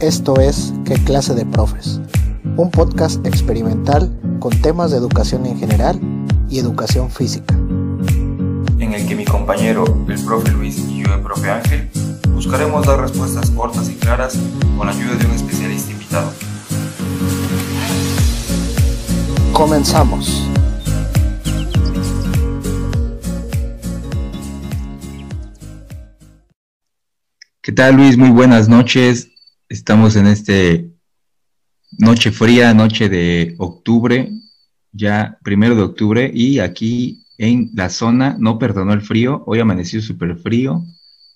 Esto 0.00 0.40
es 0.40 0.72
¿Qué 0.86 0.94
clase 0.94 1.34
de 1.34 1.44
profes? 1.44 2.00
Un 2.56 2.70
podcast 2.70 3.24
experimental 3.26 4.10
con 4.38 4.58
temas 4.62 4.92
de 4.92 4.96
educación 4.96 5.44
en 5.44 5.58
general 5.58 6.00
y 6.48 6.58
educación 6.58 7.10
física. 7.10 7.54
En 8.78 8.94
el 8.94 9.06
que 9.06 9.14
mi 9.14 9.26
compañero, 9.26 9.84
el 10.08 10.24
profe 10.24 10.52
Luis 10.52 10.78
y 10.78 11.02
yo, 11.02 11.14
el 11.14 11.20
profe 11.20 11.50
Ángel, 11.50 11.90
buscaremos 12.32 12.86
dar 12.86 12.98
respuestas 12.98 13.50
cortas 13.50 13.90
y 13.90 13.94
claras 13.96 14.38
con 14.78 14.86
la 14.86 14.94
ayuda 14.94 15.16
de 15.16 15.26
un 15.26 15.32
especialista 15.32 15.92
invitado. 15.92 16.32
Comenzamos. 19.52 20.48
¿Qué 27.60 27.72
tal 27.72 27.96
Luis? 27.96 28.16
Muy 28.16 28.30
buenas 28.30 28.66
noches. 28.66 29.29
Estamos 29.70 30.16
en 30.16 30.26
este 30.26 30.90
noche 31.96 32.32
fría, 32.32 32.74
noche 32.74 33.08
de 33.08 33.54
octubre, 33.56 34.28
ya 34.90 35.38
primero 35.44 35.76
de 35.76 35.82
octubre, 35.82 36.28
y 36.34 36.58
aquí 36.58 37.24
en 37.38 37.70
la 37.74 37.88
zona 37.88 38.34
no 38.36 38.58
perdonó 38.58 38.92
el 38.94 39.00
frío. 39.00 39.44
Hoy 39.46 39.60
amaneció 39.60 40.02
súper 40.02 40.36
frío 40.38 40.82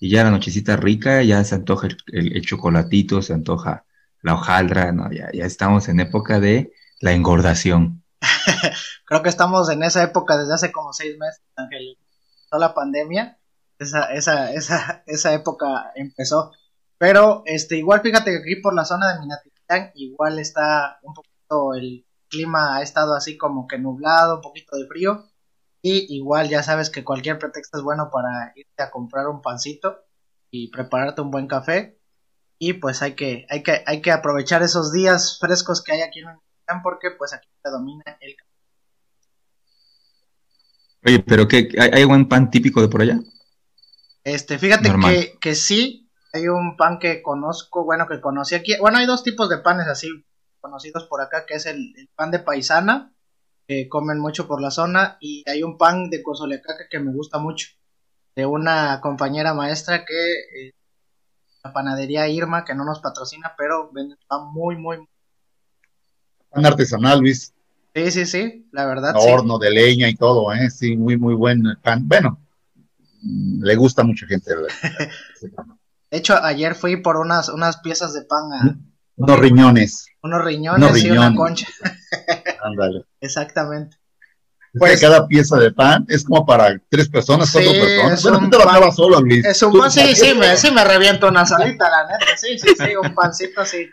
y 0.01 0.09
ya 0.09 0.25
la 0.25 0.31
nochecita 0.31 0.75
rica, 0.75 1.23
ya 1.23 1.41
se 1.45 1.55
antoja 1.55 1.87
el, 2.07 2.41
chocolatito, 2.45 3.21
se 3.21 3.31
antoja 3.31 3.85
la 4.21 4.33
hojaldra, 4.33 4.91
no, 4.91 5.09
ya, 5.13 5.29
ya 5.33 5.45
estamos 5.45 5.87
en 5.87 6.01
época 6.01 6.41
de 6.41 6.73
la 6.99 7.13
engordación. 7.13 8.03
Creo 9.05 9.23
que 9.23 9.29
estamos 9.29 9.69
en 9.69 9.81
esa 9.81 10.03
época 10.03 10.37
desde 10.37 10.55
hace 10.55 10.71
como 10.73 10.91
seis 10.91 11.17
meses, 11.17 11.41
Ángel. 11.55 11.97
Toda 12.49 12.67
la 12.67 12.73
pandemia, 12.73 13.39
esa, 13.79 14.13
esa, 14.13 14.51
esa, 14.51 15.03
esa 15.07 15.33
época 15.33 15.93
empezó. 15.95 16.51
Pero 16.97 17.43
este, 17.45 17.77
igual 17.77 18.01
fíjate 18.01 18.31
que 18.31 18.37
aquí 18.37 18.61
por 18.61 18.73
la 18.73 18.85
zona 18.85 19.13
de 19.13 19.19
Minatitlán 19.19 19.91
igual 19.95 20.39
está 20.39 20.99
un 21.03 21.13
poquito 21.13 21.73
el 21.73 22.05
clima 22.29 22.77
ha 22.77 22.81
estado 22.81 23.15
así 23.15 23.37
como 23.37 23.67
que 23.67 23.77
nublado, 23.77 24.35
un 24.35 24.41
poquito 24.41 24.75
de 24.77 24.87
frío. 24.87 25.25
Y 25.81 26.15
igual 26.15 26.49
ya 26.49 26.63
sabes 26.63 26.89
que 26.89 27.03
cualquier 27.03 27.37
pretexto 27.37 27.77
es 27.77 27.83
bueno 27.83 28.09
para 28.11 28.51
irte 28.55 28.83
a 28.83 28.89
comprar 28.89 29.27
un 29.27 29.41
pancito 29.41 30.03
y 30.49 30.71
prepararte 30.71 31.21
un 31.21 31.31
buen 31.31 31.47
café. 31.47 31.99
Y 32.57 32.73
pues 32.73 33.01
hay 33.01 33.13
que, 33.13 33.45
hay 33.49 33.61
que, 33.61 33.83
hay 33.85 34.01
que 34.01 34.11
aprovechar 34.11 34.63
esos 34.63 34.91
días 34.91 35.37
frescos 35.39 35.83
que 35.83 35.91
hay 35.91 36.01
aquí 36.01 36.19
en 36.19 36.27
Minatitlán 36.27 36.81
porque 36.81 37.11
pues 37.11 37.33
aquí 37.33 37.47
predomina 37.61 38.03
el 38.19 38.35
café. 38.35 38.51
Oye, 41.05 41.19
pero 41.19 41.47
¿qué, 41.47 41.69
¿hay 41.77 42.03
buen 42.05 42.27
pan 42.27 42.49
típico 42.49 42.81
de 42.81 42.87
por 42.87 43.01
allá? 43.01 43.19
Este, 44.23 44.57
fíjate 44.57 44.91
que, 44.91 45.37
que 45.39 45.53
sí, 45.53 46.04
hay 46.35 46.49
un 46.49 46.75
pan 46.75 46.99
que 46.99 47.21
conozco, 47.21 47.85
bueno, 47.85 48.07
que 48.07 48.19
conocí 48.19 48.55
aquí. 48.55 48.75
Bueno, 48.79 48.97
hay 48.97 49.05
dos 49.05 49.23
tipos 49.23 49.49
de 49.49 49.59
panes 49.59 49.87
así 49.87 50.09
conocidos 50.59 51.05
por 51.05 51.21
acá, 51.21 51.45
que 51.45 51.53
es 51.53 51.65
el, 51.65 51.93
pan 52.15 52.31
de 52.31 52.39
paisana, 52.39 53.13
que 53.67 53.87
comen 53.87 54.19
mucho 54.19 54.45
por 54.45 54.61
la 54.61 54.69
zona, 54.69 55.17
y 55.21 55.43
hay 55.49 55.63
un 55.63 55.77
pan 55.77 56.09
de 56.09 56.21
cozolecaca 56.21 56.89
que 56.89 56.99
me 56.99 57.13
gusta 57.13 57.39
mucho, 57.39 57.69
de 58.35 58.45
una 58.45 58.99
compañera 58.99 59.53
maestra 59.53 60.03
que 60.03 60.13
eh, 60.13 60.73
la 61.63 61.71
panadería 61.71 62.27
Irma, 62.27 62.65
que 62.65 62.75
no 62.75 62.83
nos 62.83 62.99
patrocina, 62.99 63.53
pero 63.57 63.89
vende 63.93 64.17
pan 64.27 64.51
muy, 64.51 64.75
muy. 64.75 65.07
Pan 66.49 66.65
artesanal, 66.65 67.19
Luis. 67.19 67.53
Sí, 67.93 68.11
sí, 68.11 68.25
sí, 68.25 68.67
la 68.73 68.85
verdad. 68.85 69.15
Horno 69.17 69.57
de 69.57 69.71
leña 69.71 70.09
y 70.09 70.15
todo, 70.15 70.51
¿eh? 70.51 70.69
Sí, 70.69 70.97
muy, 70.97 71.15
muy 71.17 71.33
buen 71.33 71.63
pan. 71.81 72.05
Bueno, 72.05 72.39
le 73.21 73.75
gusta 73.77 74.01
a 74.01 74.05
mucha 74.05 74.27
gente. 74.27 74.51
De 76.15 76.19
hecho, 76.19 76.41
ayer 76.41 76.75
fui 76.75 76.95
por 76.95 77.17
unas, 77.17 77.49
unas 77.49 77.81
piezas 77.81 78.13
de 78.13 78.21
pan 78.21 78.53
a... 78.53 78.77
Unos 79.17 79.37
riñones. 79.37 80.07
Unos 80.23 80.45
riñones, 80.45 81.03
y 81.03 81.11
una 81.11 81.35
concha. 81.35 81.67
Ándale. 82.63 83.03
Exactamente. 83.19 83.97
Pues 84.79 85.01
cada 85.01 85.27
pieza 85.27 85.57
de 85.57 85.73
pan 85.73 86.05
es 86.07 86.23
como 86.23 86.45
para 86.45 86.81
tres 86.89 87.09
personas, 87.09 87.51
cuatro 87.51 87.69
personas. 87.69 88.23
bueno, 88.23 88.39
tú 88.39 88.49
te 88.49 88.57
lo 88.57 88.63
pan, 88.63 88.93
solo, 88.93 89.19
Luis. 89.19 89.43
Es 89.43 89.61
un 89.61 89.77
pan, 89.77 89.91
sí, 89.91 90.15
sí, 90.15 90.33
me, 90.35 90.55
sí 90.55 90.71
me 90.71 90.85
reviento 90.85 91.27
una 91.27 91.45
salita, 91.45 91.89
la 91.89 92.07
neta, 92.07 92.37
sí, 92.37 92.57
sí, 92.59 92.69
sí, 92.79 92.95
un 92.95 93.13
pancito 93.13 93.59
así. 93.59 93.89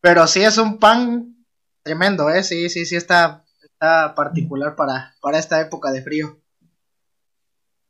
Pero 0.00 0.26
sí 0.26 0.42
es 0.42 0.58
un 0.58 0.80
pan 0.80 1.44
tremendo, 1.84 2.28
¿eh? 2.28 2.42
Sí, 2.42 2.68
sí, 2.70 2.86
sí 2.86 2.96
está, 2.96 3.44
está 3.62 4.16
particular 4.16 4.74
para, 4.74 5.14
para 5.20 5.38
esta 5.38 5.60
época 5.60 5.92
de 5.92 6.02
frío. 6.02 6.40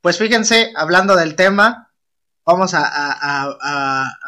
Pues 0.02 0.18
fíjense, 0.18 0.72
hablando 0.76 1.16
del 1.16 1.36
tema, 1.36 1.87
vamos 2.48 2.72
a, 2.74 4.18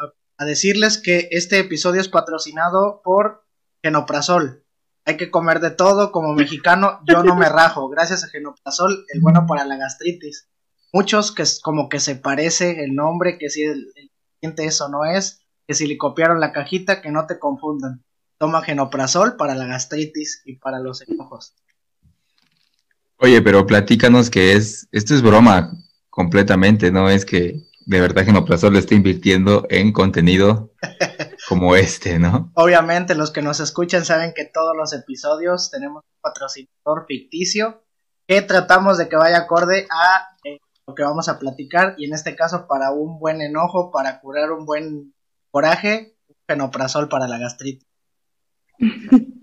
decirles 0.41 0.99
que 0.99 1.29
este 1.33 1.59
episodio 1.59 2.01
es 2.01 2.09
patrocinado 2.09 3.01
por 3.03 3.45
Genoprazol. 3.83 4.65
Hay 5.07 5.17
que 5.17 5.31
comer 5.31 5.61
de 5.61 5.71
todo, 5.71 6.13
como 6.13 6.35
mexicano 6.35 7.01
yo 7.09 7.23
no 7.23 7.35
me 7.35 7.49
rajo, 7.49 7.89
gracias 7.89 8.23
a 8.23 8.29
Genoprazol, 8.29 9.07
el 9.09 9.21
bueno 9.21 9.47
para 9.47 9.65
la 9.65 9.77
gastritis. 9.77 10.49
Muchos 10.93 11.33
que 11.33 11.45
como 11.63 11.89
que 11.89 11.99
se 11.99 12.17
parece 12.17 12.85
el 12.85 12.95
nombre, 12.95 13.39
que 13.39 13.49
si 13.49 13.63
el, 13.63 13.91
el 13.97 14.55
eso 14.59 14.89
no 14.89 15.05
es, 15.05 15.41
que 15.67 15.75
si 15.75 15.87
le 15.87 15.97
copiaron 15.97 16.41
la 16.41 16.53
cajita, 16.53 17.01
que 17.01 17.11
no 17.11 17.27
te 17.27 17.39
confundan. 17.39 18.05
Toma 18.39 18.63
Genoprazol 18.63 19.37
para 19.37 19.55
la 19.55 19.67
gastritis 19.67 20.43
y 20.45 20.57
para 20.57 20.79
los 20.79 21.01
enojos. 21.03 21.55
Oye, 23.17 23.41
pero 23.41 23.67
platícanos 23.67 24.29
que 24.31 24.55
es, 24.55 24.89
esto 24.93 25.15
es 25.15 25.23
broma 25.23 25.73
completamente, 26.11 26.91
no 26.91 27.09
es 27.09 27.25
que 27.25 27.70
de 27.91 28.01
verdad 28.01 28.25
Genoplazol 28.25 28.75
le 28.75 28.79
está 28.79 28.95
invirtiendo 28.95 29.67
en 29.69 29.93
contenido 29.93 30.73
como 31.49 31.75
este, 31.75 32.21
¿no? 32.21 32.53
Obviamente 32.55 33.17
los 33.17 33.33
que 33.33 33.43
nos 33.43 33.59
escuchan 33.59 34.05
saben 34.05 34.33
que 34.33 34.45
todos 34.45 34.77
los 34.77 34.93
episodios 34.93 35.73
tenemos 35.73 36.05
un 36.05 36.21
patrocinador 36.21 37.07
ficticio 37.09 37.83
que 38.29 38.43
tratamos 38.43 38.97
de 38.97 39.09
que 39.09 39.17
vaya 39.17 39.39
acorde 39.39 39.89
a 39.91 40.37
eh, 40.45 40.61
lo 40.87 40.95
que 40.95 41.03
vamos 41.03 41.29
a 41.29 41.41
platicar 41.41 41.97
y 41.99 42.05
en 42.05 42.15
este 42.15 42.37
caso 42.37 42.69
para 42.69 42.93
un 42.93 43.19
buen 43.19 43.41
enojo, 43.41 43.91
para 43.91 44.21
curar 44.21 44.53
un 44.53 44.67
buen 44.67 45.13
coraje, 45.51 46.15
Genoprazol 46.47 47.09
para 47.09 47.27
la 47.27 47.39
gastritis. 47.39 47.89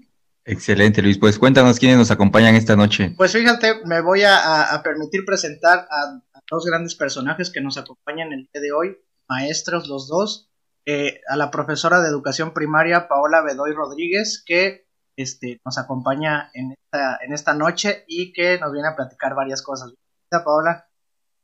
Excelente, 0.47 1.01
Luis. 1.01 1.17
Pues 1.17 1.37
cuéntanos 1.37 1.77
quiénes 1.77 1.97
nos 1.97 2.09
acompañan 2.09 2.55
esta 2.55 2.77
noche. 2.77 3.13
Pues 3.17 3.33
fíjate, 3.33 3.83
me 3.83 3.99
voy 3.99 4.23
a, 4.23 4.81
permitir 4.81 5.25
presentar 5.25 5.85
a, 5.91 6.21
dos 6.49 6.65
grandes 6.65 6.95
personajes 6.95 7.51
que 7.51 7.61
nos 7.61 7.77
acompañan 7.77 8.33
el 8.33 8.49
día 8.51 8.61
de 8.61 8.71
hoy, 8.71 8.97
maestros 9.27 9.87
los 9.87 10.07
dos, 10.07 10.49
eh, 10.85 11.21
a 11.27 11.35
la 11.35 11.51
profesora 11.51 12.01
de 12.01 12.07
educación 12.07 12.53
primaria 12.53 13.07
Paola 13.07 13.41
Bedoy 13.41 13.73
Rodríguez, 13.73 14.43
que 14.45 14.87
este, 15.17 15.59
nos 15.65 15.77
acompaña 15.77 16.49
en 16.53 16.73
esta, 16.73 17.19
en 17.21 17.33
esta 17.33 17.53
noche 17.53 18.05
y 18.07 18.31
que 18.31 18.57
nos 18.59 18.71
viene 18.71 18.87
a 18.87 18.95
platicar 18.95 19.35
varias 19.35 19.61
cosas. 19.61 19.93
Hola, 20.31 20.43
Paola. 20.43 20.87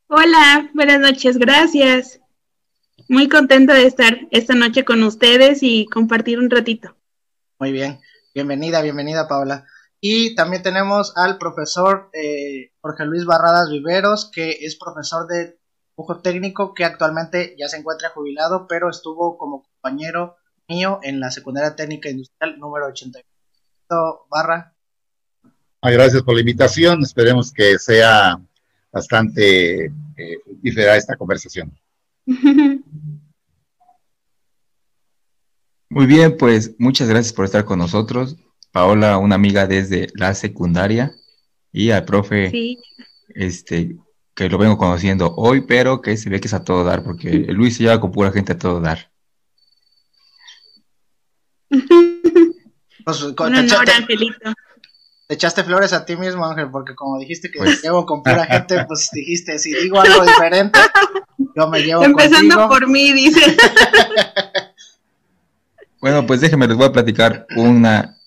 Hola, 0.08 0.70
buenas 0.74 1.00
noches, 1.00 1.38
gracias. 1.38 2.20
Muy 3.10 3.28
contenta 3.28 3.74
de 3.74 3.86
estar 3.86 4.18
esta 4.32 4.54
noche 4.54 4.86
con 4.86 5.04
ustedes 5.04 5.60
y 5.62 5.86
compartir 5.88 6.40
un 6.40 6.50
ratito. 6.50 6.96
Muy 7.60 7.72
bien. 7.72 8.00
Bienvenida, 8.34 8.82
bienvenida 8.82 9.28
Paula. 9.28 9.66
Y 10.06 10.36
también 10.36 10.62
tenemos 10.62 11.14
al 11.16 11.38
profesor 11.38 12.10
eh, 12.12 12.74
Jorge 12.82 13.06
Luis 13.06 13.24
Barradas 13.24 13.70
Viveros, 13.70 14.30
que 14.30 14.52
es 14.60 14.76
profesor 14.76 15.28
de 15.28 15.58
dibujo 15.96 16.20
técnico, 16.20 16.74
que 16.74 16.84
actualmente 16.84 17.56
ya 17.58 17.70
se 17.70 17.78
encuentra 17.78 18.10
jubilado, 18.10 18.68
pero 18.68 18.90
estuvo 18.90 19.38
como 19.38 19.64
compañero 19.64 20.36
mío 20.68 21.00
en 21.04 21.22
la 21.22 21.32
secundaria 21.32 21.78
técnica 21.78 22.10
industrial 22.10 22.60
número 22.60 22.88
81. 22.88 23.24
Barra. 24.30 24.76
gracias 25.82 26.22
por 26.22 26.34
la 26.34 26.42
invitación. 26.42 27.02
Esperemos 27.02 27.54
que 27.54 27.80
sea 27.80 28.38
bastante 28.92 29.86
eh, 29.86 30.38
esta 30.66 31.16
conversación. 31.16 31.72
Muy 35.88 36.06
bien, 36.08 36.36
pues 36.36 36.76
muchas 36.78 37.08
gracias 37.08 37.32
por 37.32 37.46
estar 37.46 37.64
con 37.64 37.80
nosotros. 37.80 38.36
Paola, 38.74 39.20
una 39.20 39.36
amiga 39.36 39.68
desde 39.68 40.08
la 40.16 40.34
secundaria, 40.34 41.14
y 41.72 41.92
al 41.92 42.06
profe, 42.06 42.52
este, 43.30 43.96
que 44.34 44.50
lo 44.50 44.58
vengo 44.58 44.78
conociendo 44.78 45.34
hoy, 45.36 45.62
pero 45.62 46.02
que 46.02 46.18
se 46.18 46.30
ve 46.30 46.42
que 46.42 46.48
es 46.48 46.54
a 46.56 46.64
todo 46.64 46.84
dar, 46.84 47.04
porque 47.04 47.30
Luis 47.50 47.78
se 47.78 47.84
lleva 47.84 48.02
con 48.02 48.12
pura 48.12 48.32
gente 48.32 48.54
a 48.54 48.58
todo 48.58 48.82
dar. 48.82 49.12
Pues, 51.70 53.20
te, 53.20 53.60
echaste, 53.60 54.08
te, 55.28 55.34
echaste, 55.36 55.64
flores 55.64 55.94
a 55.94 56.04
ti 56.06 56.16
mismo, 56.16 56.44
Ángel, 56.44 56.72
porque 56.72 56.96
como 56.96 57.20
dijiste 57.20 57.52
que 57.52 57.60
pues. 57.60 57.84
llevo 57.84 58.08
con 58.08 58.24
pura 58.24 58.46
gente, 58.46 58.84
pues 58.88 59.10
dijiste, 59.12 59.60
si 59.60 59.72
digo 59.72 60.00
algo 60.00 60.26
diferente, 60.26 60.80
yo 61.56 61.68
me 61.68 61.84
llevo 61.84 62.06
Empezando 62.06 62.68
por 62.68 62.88
mí, 62.88 63.14
dice. 63.14 63.56
Bueno, 66.02 66.26
pues 66.28 66.42
déjenme, 66.42 66.68
les 66.68 66.76
voy 66.76 66.88
a 66.88 66.92
platicar 66.92 67.48
una, 67.56 68.18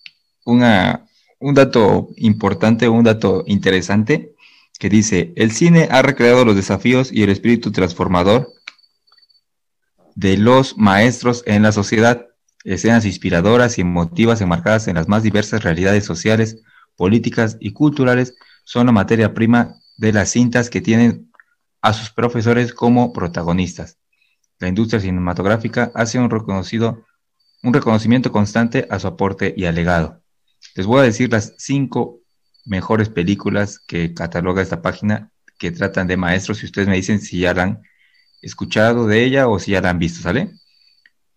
una, 0.46 1.06
un 1.38 1.54
dato 1.54 2.08
importante, 2.16 2.88
un 2.88 3.04
dato 3.04 3.44
interesante, 3.46 4.34
que 4.78 4.88
dice, 4.88 5.34
el 5.36 5.52
cine 5.52 5.88
ha 5.90 6.00
recreado 6.00 6.44
los 6.44 6.56
desafíos 6.56 7.12
y 7.12 7.22
el 7.22 7.30
espíritu 7.30 7.72
transformador 7.72 8.48
de 10.14 10.38
los 10.38 10.78
maestros 10.78 11.42
en 11.46 11.62
la 11.62 11.72
sociedad, 11.72 12.26
escenas 12.64 13.04
inspiradoras 13.04 13.76
y 13.76 13.82
emotivas 13.82 14.40
enmarcadas 14.40 14.88
en 14.88 14.94
las 14.94 15.08
más 15.08 15.22
diversas 15.22 15.62
realidades 15.62 16.04
sociales, 16.04 16.62
políticas 16.96 17.58
y 17.60 17.72
culturales, 17.72 18.34
son 18.64 18.86
la 18.86 18.92
materia 18.92 19.34
prima 19.34 19.76
de 19.98 20.12
las 20.12 20.30
cintas 20.30 20.70
que 20.70 20.80
tienen 20.80 21.30
a 21.82 21.92
sus 21.92 22.10
profesores 22.10 22.72
como 22.72 23.12
protagonistas. 23.12 23.98
La 24.58 24.68
industria 24.68 25.00
cinematográfica 25.00 25.92
hace 25.94 26.18
un 26.18 26.30
reconocido 26.30 27.04
un 27.62 27.72
reconocimiento 27.72 28.30
constante 28.30 28.86
a 28.90 28.98
su 28.98 29.08
aporte 29.08 29.52
y 29.56 29.64
al 29.64 29.74
legado. 29.74 30.22
Les 30.76 30.84
voy 30.84 31.00
a 31.00 31.04
decir 31.04 31.32
las 31.32 31.54
cinco 31.56 32.20
mejores 32.66 33.08
películas 33.08 33.78
que 33.78 34.12
cataloga 34.12 34.60
esta 34.60 34.82
página 34.82 35.30
que 35.58 35.70
tratan 35.70 36.06
de 36.06 36.18
maestros 36.18 36.62
y 36.62 36.66
ustedes 36.66 36.86
me 36.86 36.96
dicen 36.96 37.18
si 37.18 37.40
ya 37.40 37.54
la 37.54 37.62
han 37.62 37.82
escuchado 38.42 39.06
de 39.06 39.24
ella 39.24 39.48
o 39.48 39.58
si 39.58 39.70
ya 39.70 39.80
la 39.80 39.88
han 39.88 39.98
visto, 39.98 40.20
¿sale? 40.20 40.52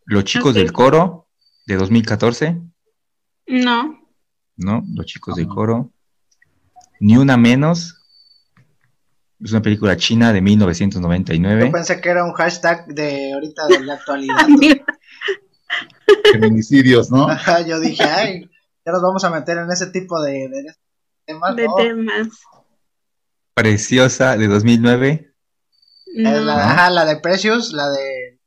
Los 0.03 0.25
chicos 0.25 0.53
del 0.55 0.73
coro 0.73 1.29
de 1.65 1.75
2014. 1.75 2.59
No. 3.47 3.97
No, 4.57 4.83
Los 4.93 5.05
chicos 5.05 5.37
del 5.37 5.47
coro. 5.47 5.93
Ni 6.99 7.15
una 7.15 7.37
menos. 7.37 7.95
Es 9.41 9.53
una 9.53 9.61
película 9.61 9.95
china 9.95 10.33
de 10.33 10.41
1999. 10.41 11.67
Yo 11.67 11.71
pensé 11.71 12.01
que 12.01 12.09
era 12.09 12.25
un 12.25 12.33
hashtag 12.33 12.87
de 12.87 13.31
ahorita 13.33 13.67
de 13.67 13.79
la 13.85 13.93
actualidad. 13.93 14.47
Feminicidios, 16.33 17.09
¿no? 17.09 17.29
Ajá, 17.29 17.65
yo 17.65 17.79
dije, 17.79 18.03
ay, 18.03 18.49
ya 18.89 18.93
nos 18.93 19.01
vamos 19.01 19.23
a 19.23 19.29
meter 19.29 19.57
en 19.57 19.71
ese 19.71 19.87
tipo 19.87 20.19
de, 20.21 20.49
temas. 21.25 21.55
De 21.55 21.67
temas. 21.77 22.27
Preciosa 23.53 24.35
de 24.35 24.47
2009. 24.47 25.33
la, 26.15 26.71
ajá, 26.71 26.89
la 26.89 27.05
de 27.05 27.17
Precious, 27.17 27.71
la 27.73 27.89
de. 27.89 28.39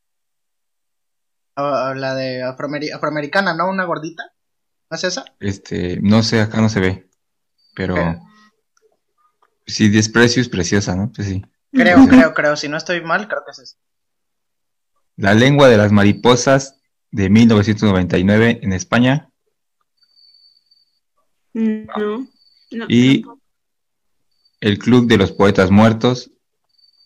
la 1.55 2.15
de 2.15 2.43
afroamericana, 2.43 3.53
¿no? 3.53 3.69
Una 3.69 3.85
gordita. 3.85 4.23
¿No 4.89 4.97
es 4.97 5.03
esa? 5.05 5.25
Este, 5.39 5.99
no 6.01 6.23
sé, 6.23 6.41
acá 6.41 6.59
no 6.59 6.69
se 6.69 6.79
ve. 6.79 7.09
Pero. 7.73 7.95
Sí, 9.65 9.89
Sí, 9.89 10.09
Precious, 10.09 10.49
preciosa, 10.49 10.95
¿no? 10.95 11.11
Pues 11.15 11.27
sí. 11.29 11.45
Creo, 11.71 12.05
creo, 12.07 12.33
creo. 12.33 12.57
Si 12.57 12.67
no 12.67 12.75
estoy 12.75 13.01
mal, 13.01 13.29
creo 13.29 13.43
que 13.45 13.51
es 13.51 13.59
esa. 13.59 13.77
La 15.15 15.33
lengua 15.33 15.69
de 15.69 15.77
las 15.77 15.91
mariposas 15.91 16.81
de 17.11 17.29
1999 17.29 18.59
en 18.61 18.73
España. 18.73 19.32
No. 21.53 22.27
y 22.89 23.23
El 24.59 24.79
Club 24.79 25.07
de 25.07 25.17
los 25.17 25.31
Poetas 25.31 25.69
Muertos 25.71 26.31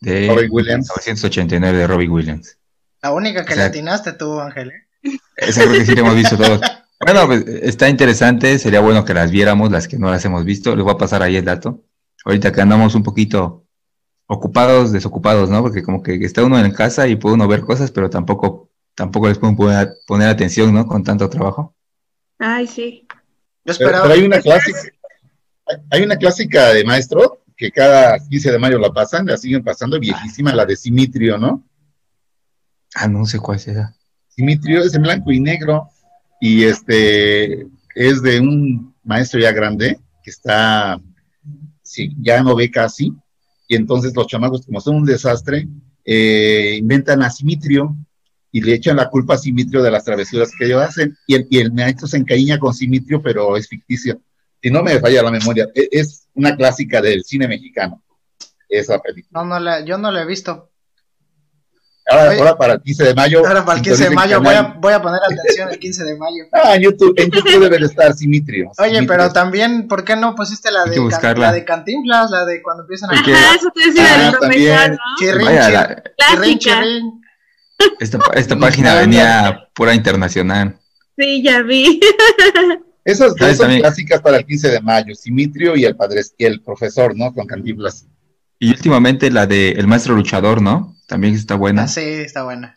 de 0.02 0.30
1989 0.50 1.78
de 1.78 1.88
Robbie 1.88 2.08
Williams. 2.08 2.58
La 3.02 3.12
única 3.12 3.46
que 3.46 3.56
le 3.56 3.64
atinaste 3.64 4.14
tú, 4.14 4.40
Ángel. 4.40 4.72
¿eh? 4.72 5.18
Esa 5.36 5.64
creo 5.64 5.74
que 5.74 5.86
sí 5.86 5.96
la 5.96 6.02
hemos 6.02 6.16
visto 6.16 6.38
todos. 6.38 6.62
Bueno, 7.00 7.28
pues 7.28 7.46
está 7.46 7.88
interesante, 7.90 8.58
sería 8.58 8.80
bueno 8.80 9.06
que 9.06 9.14
las 9.14 9.30
viéramos, 9.30 9.70
las 9.70 9.88
que 9.88 10.00
no 10.00 10.10
las 10.10 10.26
hemos 10.26 10.44
visto. 10.44 10.76
Les 10.76 10.84
voy 10.84 10.96
a 10.96 10.98
pasar 10.98 11.22
ahí 11.22 11.36
el 11.36 11.46
dato. 11.46 11.84
Ahorita 12.26 12.52
que 12.52 12.60
andamos 12.60 12.96
un 12.96 13.04
poquito 13.04 13.68
ocupados, 14.26 14.92
desocupados, 14.92 15.48
¿no? 15.48 15.62
Porque 15.62 15.84
como 15.84 16.02
que 16.02 16.16
está 16.16 16.44
uno 16.44 16.58
en 16.60 16.72
casa 16.72 17.08
y 17.08 17.16
puede 17.16 17.36
uno 17.36 17.48
ver 17.48 17.62
cosas, 17.62 17.92
pero 17.92 18.10
tampoco 18.10 18.72
tampoco 18.96 19.28
les 19.28 19.38
pueden 19.38 19.56
poner, 19.56 20.28
atención, 20.28 20.74
¿no? 20.74 20.88
Con 20.88 21.04
tanto 21.04 21.30
trabajo. 21.30 21.76
Ay, 22.40 22.66
sí. 22.66 23.08
Pero, 23.78 24.04
hay 24.04 24.24
una 24.24 24.40
clásica, 24.40 24.80
hay 25.90 26.04
una 26.04 26.16
clásica 26.18 26.74
de 26.74 26.84
maestro 26.84 27.44
que 27.56 27.72
cada 27.72 28.20
15 28.20 28.52
de 28.52 28.60
mayo 28.60 28.78
la 28.78 28.92
pasan, 28.92 29.26
la 29.26 29.38
siguen 29.38 29.64
pasando, 29.64 30.00
viejísima, 30.00 30.54
la 30.54 30.66
de 30.66 30.76
Simitrio, 30.76 31.38
¿no? 31.38 31.64
Ah, 32.96 33.08
no 33.08 33.26
sé 33.26 33.40
cuál 33.40 33.60
será. 33.60 33.96
Simitrio 34.28 34.82
es 34.82 34.94
en 34.94 35.02
blanco 35.02 35.32
y 35.32 35.40
negro 35.40 35.90
y 36.40 36.64
este 36.64 37.68
es 37.96 38.22
de 38.22 38.40
un 38.40 38.96
maestro 39.04 39.40
ya 39.40 39.52
grande 39.52 40.00
que 40.24 40.30
está, 40.30 41.02
sí, 41.82 42.16
ya 42.20 42.44
no 42.44 42.56
ve 42.56 42.70
casi, 42.70 43.14
y 43.68 43.76
entonces 43.76 44.16
los 44.16 44.28
chamacos, 44.28 44.66
como 44.66 44.80
son 44.80 44.98
un 44.98 45.06
desastre, 45.06 45.68
eh, 46.06 46.78
inventan 46.80 47.22
a 47.24 47.30
Simitrio 47.30 47.96
y 48.52 48.62
le 48.62 48.74
echan 48.74 48.98
la 48.98 49.10
culpa 49.10 49.36
a 49.36 49.38
Simitrio 49.38 49.84
de 49.84 49.92
las 49.92 50.04
travesuras 50.04 50.52
que 50.58 50.66
ellos 50.66 50.82
hacen, 50.82 51.18
y 51.28 51.36
el, 51.36 51.48
y 51.50 51.60
el 51.60 51.72
maestro 51.72 52.08
se 52.08 52.18
encariña 52.18 52.60
con 52.60 52.74
Simitrio, 52.74 53.22
pero 53.22 53.56
es 53.58 53.68
ficticio. 53.68 54.22
Si 54.62 54.72
no 54.72 54.84
me 54.84 55.00
falla 55.00 55.24
la 55.24 55.32
memoria, 55.32 55.68
e, 55.76 55.90
es, 55.92 56.28
una 56.34 56.56
clásica 56.56 57.02
del 57.02 57.24
cine 57.24 57.48
mexicano, 57.48 58.04
esa 58.70 59.00
película. 59.00 59.42
No, 59.42 59.46
no 59.46 59.60
la, 59.60 59.84
yo 59.84 59.98
no 59.98 60.12
la 60.12 60.22
he 60.22 60.26
visto. 60.26 60.70
Ahora, 62.10 62.58
para 62.58 62.74
el 62.74 62.82
15 62.82 63.04
de 63.04 63.14
mayo. 63.14 63.46
Ahora 63.46 63.66
para 63.66 63.80
el 63.80 63.84
15 63.84 64.04
de 64.06 64.10
mayo, 64.12 64.42
voy 64.42 64.56
a, 64.56 64.62
voy 64.80 64.94
a, 64.94 65.02
poner 65.02 65.20
atención 65.22 65.70
el 65.70 65.78
15 65.78 66.04
de 66.06 66.18
mayo. 66.18 66.46
Ah, 66.54 66.76
en 66.76 66.84
YouTube, 66.84 67.14
en 67.18 67.30
YouTube 67.30 67.70
debe 67.70 67.86
estar 67.86 68.14
Simitrio. 68.14 68.72
Oye, 68.80 69.04
pero 69.04 69.34
también, 69.34 69.90
¿por 69.90 70.06
qué 70.06 70.16
no 70.16 70.34
pusiste 70.34 70.72
la 70.72 70.86
de, 70.86 70.98
la 71.36 71.52
de 71.52 71.66
Cantinflas, 71.66 72.32
la 72.32 72.46
de 72.46 72.62
cuando 72.62 72.84
empiezan 72.84 73.10
a... 73.10 73.14
Ajá, 73.14 73.56
eso 73.56 73.70
te 73.76 73.88
decía 73.88 74.06
ah. 74.06 74.98
Chirrin, 75.20 76.60
chirrin, 76.60 77.22
esta, 78.00 78.20
esta 78.36 78.56
página 78.60 78.96
venía 78.96 79.70
pura 79.74 79.94
internacional. 79.94 80.80
Sí, 81.18 81.44
ya 81.44 81.62
vi. 81.62 82.00
Esas 83.04 83.36
dos 83.36 83.56
son 83.56 83.74
clásicas 83.80 84.22
para 84.22 84.38
el 84.38 84.46
15 84.46 84.70
de 84.70 84.82
mayo, 84.82 85.16
Simitrio 85.16 85.78
y 85.78 85.86
el 85.86 85.96
padre 85.96 86.22
y 86.38 86.44
el 86.44 86.62
profesor, 86.62 87.16
¿no? 87.16 87.34
Con 87.34 87.48
Cantinflas. 87.48 88.06
Y 88.60 88.70
últimamente 88.70 89.32
la 89.32 89.48
de 89.48 89.72
El 89.72 89.88
Maestro 89.88 90.14
Luchador, 90.14 90.62
¿no? 90.62 90.94
También 91.08 91.34
está 91.34 91.56
buena. 91.56 91.84
Ah, 91.84 91.88
sí, 91.88 92.02
está 92.02 92.44
buena. 92.44 92.76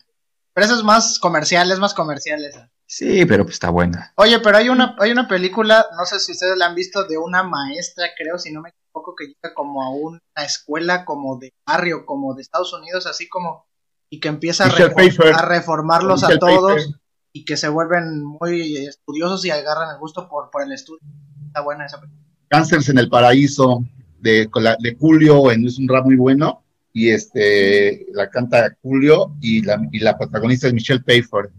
Pero 0.53 0.65
eso 0.65 0.75
es 0.75 0.83
más 0.83 1.19
comercial, 1.19 1.69
es 1.69 1.79
más 1.79 1.93
comercial 1.93 2.43
esa. 2.45 2.69
Sí, 2.85 3.25
pero 3.25 3.43
pues 3.43 3.55
está 3.55 3.69
buena. 3.69 4.13
Oye, 4.15 4.39
pero 4.39 4.57
hay 4.57 4.69
una, 4.69 4.95
hay 4.99 5.11
una 5.11 5.27
película, 5.27 5.85
no 5.97 6.05
sé 6.05 6.19
si 6.19 6.33
ustedes 6.33 6.57
la 6.57 6.67
han 6.67 6.75
visto, 6.75 7.05
de 7.05 7.17
una 7.17 7.43
maestra, 7.43 8.07
creo, 8.17 8.37
si 8.37 8.51
no 8.51 8.61
me 8.61 8.69
equivoco, 8.69 9.15
que 9.15 9.27
llega 9.27 9.53
como 9.53 9.83
a 9.83 9.89
una 9.89 10.19
escuela 10.45 11.03
como 11.05 11.37
de 11.37 11.53
barrio, 11.65 12.05
como 12.05 12.35
de 12.35 12.41
Estados 12.41 12.73
Unidos, 12.73 13.05
así 13.05 13.27
como 13.27 13.65
y 14.13 14.19
que 14.19 14.27
empieza 14.27 14.65
a, 14.65 15.45
reformarlos 15.47 16.25
a 16.25 16.37
todos 16.37 16.99
y 17.31 17.45
que 17.45 17.55
se 17.55 17.69
vuelven 17.69 18.21
muy 18.21 18.75
estudiosos 18.75 19.45
y 19.45 19.51
agarran 19.51 19.89
el 19.89 19.99
gusto 19.99 20.27
por, 20.27 20.51
por 20.51 20.63
el 20.63 20.73
estudio. 20.73 20.99
Está 21.47 21.61
buena 21.61 21.85
esa 21.85 21.99
película. 21.99 22.21
Cánceres 22.49 22.89
en 22.89 22.97
el 22.97 23.09
Paraíso 23.09 23.85
de, 24.19 24.49
de 24.79 24.97
Julio 24.99 25.49
en, 25.49 25.65
es 25.65 25.79
un 25.79 25.87
rap 25.87 26.03
muy 26.03 26.17
bueno 26.17 26.61
y 26.91 27.09
este 27.09 28.05
la 28.11 28.29
canta 28.29 28.75
Julio 28.81 29.37
y 29.39 29.61
la, 29.61 29.81
y 29.93 29.99
la 29.99 30.17
protagonista 30.17 30.67
es 30.67 30.73
Michelle 30.73 31.03
Pfeiffer. 31.03 31.49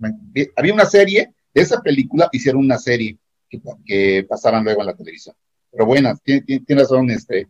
Había 0.54 0.74
una 0.74 0.84
serie 0.84 1.32
de 1.54 1.62
esa 1.62 1.80
película, 1.80 2.28
hicieron 2.32 2.60
una 2.60 2.76
serie 2.76 3.18
que, 3.48 3.62
que 3.86 4.26
pasaban 4.28 4.62
luego 4.62 4.82
en 4.82 4.88
la 4.88 4.94
televisión. 4.94 5.34
Pero 5.70 5.86
buena, 5.86 6.14
tiene, 6.16 6.42
tiene 6.42 6.82
razón, 6.82 7.08
este, 7.08 7.48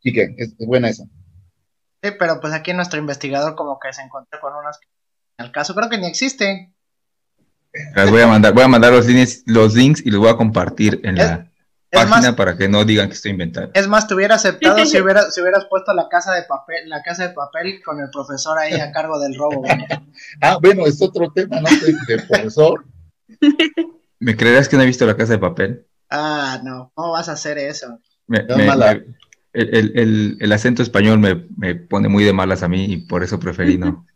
Quique, 0.00 0.34
es, 0.36 0.54
es 0.58 0.66
buena 0.66 0.90
esa. 0.90 1.06
Sí, 2.04 2.10
pero 2.18 2.38
pues 2.38 2.52
aquí 2.52 2.74
nuestro 2.74 2.98
investigador 2.98 3.54
como 3.54 3.78
que 3.80 3.90
se 3.94 4.02
encontró 4.02 4.38
con 4.38 4.54
unas 4.54 4.78
que 4.78 4.86
el 5.38 5.50
caso 5.50 5.74
creo 5.74 5.88
que 5.88 5.96
ni 5.96 6.06
existe. 6.06 6.70
Las 7.96 8.10
voy 8.10 8.20
a 8.20 8.26
mandar, 8.26 8.52
voy 8.52 8.62
a 8.62 8.68
mandar 8.68 8.92
los 8.92 9.06
links, 9.06 9.42
los 9.46 9.74
links 9.74 10.02
y 10.04 10.10
los 10.10 10.20
voy 10.20 10.28
a 10.28 10.36
compartir 10.36 11.00
en 11.02 11.16
la 11.16 11.50
página 11.90 12.36
para 12.36 12.58
que 12.58 12.68
no 12.68 12.84
digan 12.84 13.08
que 13.08 13.14
estoy 13.14 13.30
inventando. 13.30 13.70
Es 13.72 13.88
más, 13.88 14.06
te 14.06 14.14
hubiera 14.14 14.34
aceptado 14.34 14.76
si, 14.84 15.00
hubieras, 15.00 15.34
si 15.34 15.40
hubieras 15.40 15.64
puesto 15.64 15.94
la 15.94 16.10
casa 16.10 16.34
de 16.34 16.42
papel, 16.42 16.90
la 16.90 17.02
casa 17.02 17.26
de 17.26 17.32
papel 17.32 17.80
con 17.82 17.98
el 18.00 18.10
profesor 18.10 18.58
ahí 18.58 18.78
a 18.78 18.92
cargo 18.92 19.18
del 19.18 19.34
robo. 19.34 19.64
ah, 20.42 20.58
bueno, 20.60 20.84
es 20.84 21.00
otro 21.00 21.32
tema, 21.32 21.62
¿no? 21.62 21.70
Profesor. 22.28 22.84
¿Me 24.20 24.36
creerás 24.36 24.68
que 24.68 24.76
no 24.76 24.82
he 24.82 24.86
visto 24.86 25.06
la 25.06 25.16
casa 25.16 25.32
de 25.32 25.38
papel? 25.38 25.86
Ah, 26.10 26.60
no, 26.62 26.92
¿cómo 26.92 27.12
vas 27.12 27.30
a 27.30 27.32
hacer 27.32 27.56
eso? 27.56 27.98
Me, 28.26 28.40
el, 29.54 30.52
acento 30.52 30.82
español 30.82 31.20
me, 31.20 31.74
pone 31.76 32.08
muy 32.08 32.24
de 32.24 32.32
malas 32.32 32.62
a 32.62 32.68
mí 32.68 32.84
y 32.84 32.96
por 32.98 33.22
eso 33.22 33.38
preferí 33.38 33.78
no. 33.78 34.06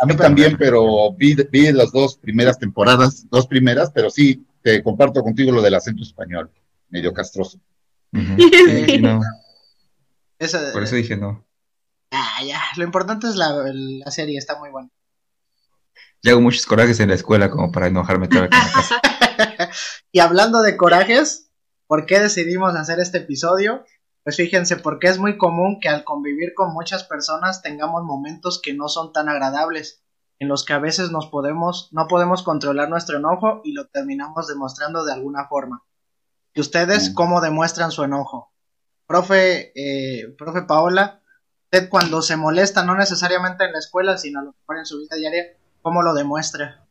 A 0.00 0.06
mí 0.06 0.16
también, 0.16 0.56
pero 0.56 1.12
vi, 1.14 1.34
vi 1.50 1.72
las 1.72 1.92
dos 1.92 2.16
primeras 2.16 2.58
temporadas, 2.58 3.28
dos 3.28 3.46
primeras, 3.46 3.90
pero 3.90 4.08
sí, 4.08 4.46
te 4.62 4.82
comparto 4.82 5.22
contigo 5.22 5.52
lo 5.52 5.60
del 5.60 5.74
acento 5.74 6.02
español, 6.02 6.50
medio 6.88 7.12
castroso. 7.12 7.60
por 8.10 8.22
eso 10.82 10.96
dije 10.96 11.16
no. 11.16 11.44
Ah, 12.12 12.42
ya, 12.44 12.62
lo 12.76 12.84
importante 12.84 13.28
es 13.28 13.36
la, 13.36 13.54
la 13.72 14.10
serie, 14.10 14.38
está 14.38 14.58
muy 14.58 14.70
buena. 14.70 14.88
Ya 16.22 16.32
hago 16.32 16.40
muchos 16.40 16.66
corajes 16.66 16.98
en 17.00 17.08
la 17.08 17.14
escuela 17.14 17.50
como 17.50 17.70
para 17.72 17.86
enojarme 17.88 18.28
toda 18.28 18.42
la 18.42 18.48
casa. 18.50 19.00
y 20.12 20.20
hablando 20.20 20.62
de 20.62 20.76
corajes, 20.76 21.50
¿por 21.86 22.06
qué 22.06 22.20
decidimos 22.20 22.74
hacer 22.74 23.00
este 23.00 23.18
episodio? 23.18 23.84
Pues 24.22 24.36
fíjense, 24.36 24.76
porque 24.76 25.08
es 25.08 25.18
muy 25.18 25.38
común 25.38 25.78
que 25.80 25.88
al 25.88 26.04
convivir 26.04 26.52
con 26.54 26.72
muchas 26.72 27.04
personas 27.04 27.62
tengamos 27.62 28.02
momentos 28.04 28.60
que 28.62 28.74
no 28.74 28.88
son 28.88 29.12
tan 29.12 29.28
agradables, 29.28 30.02
en 30.38 30.48
los 30.48 30.64
que 30.64 30.72
a 30.72 30.78
veces 30.78 31.10
nos 31.10 31.26
podemos, 31.26 31.88
no 31.92 32.08
podemos 32.08 32.42
controlar 32.42 32.88
nuestro 32.88 33.18
enojo 33.18 33.60
y 33.62 33.72
lo 33.72 33.86
terminamos 33.88 34.48
demostrando 34.48 35.04
de 35.04 35.12
alguna 35.12 35.46
forma. 35.48 35.84
¿Y 36.54 36.60
ustedes 36.60 37.10
mm. 37.10 37.14
cómo 37.14 37.40
demuestran 37.40 37.92
su 37.92 38.02
enojo? 38.02 38.52
Profe, 39.06 39.72
eh, 39.74 40.34
profe 40.38 40.62
Paola, 40.62 41.20
usted 41.64 41.88
cuando 41.88 42.22
se 42.22 42.36
molesta, 42.36 42.84
no 42.84 42.96
necesariamente 42.96 43.64
en 43.64 43.72
la 43.72 43.78
escuela, 43.78 44.16
sino 44.16 44.40
a 44.40 44.44
lo 44.44 44.52
mejor 44.52 44.78
en 44.78 44.86
su 44.86 44.98
vida 44.98 45.16
diaria, 45.16 45.44
cómo 45.82 46.02
lo 46.02 46.14
demuestra? 46.14 46.86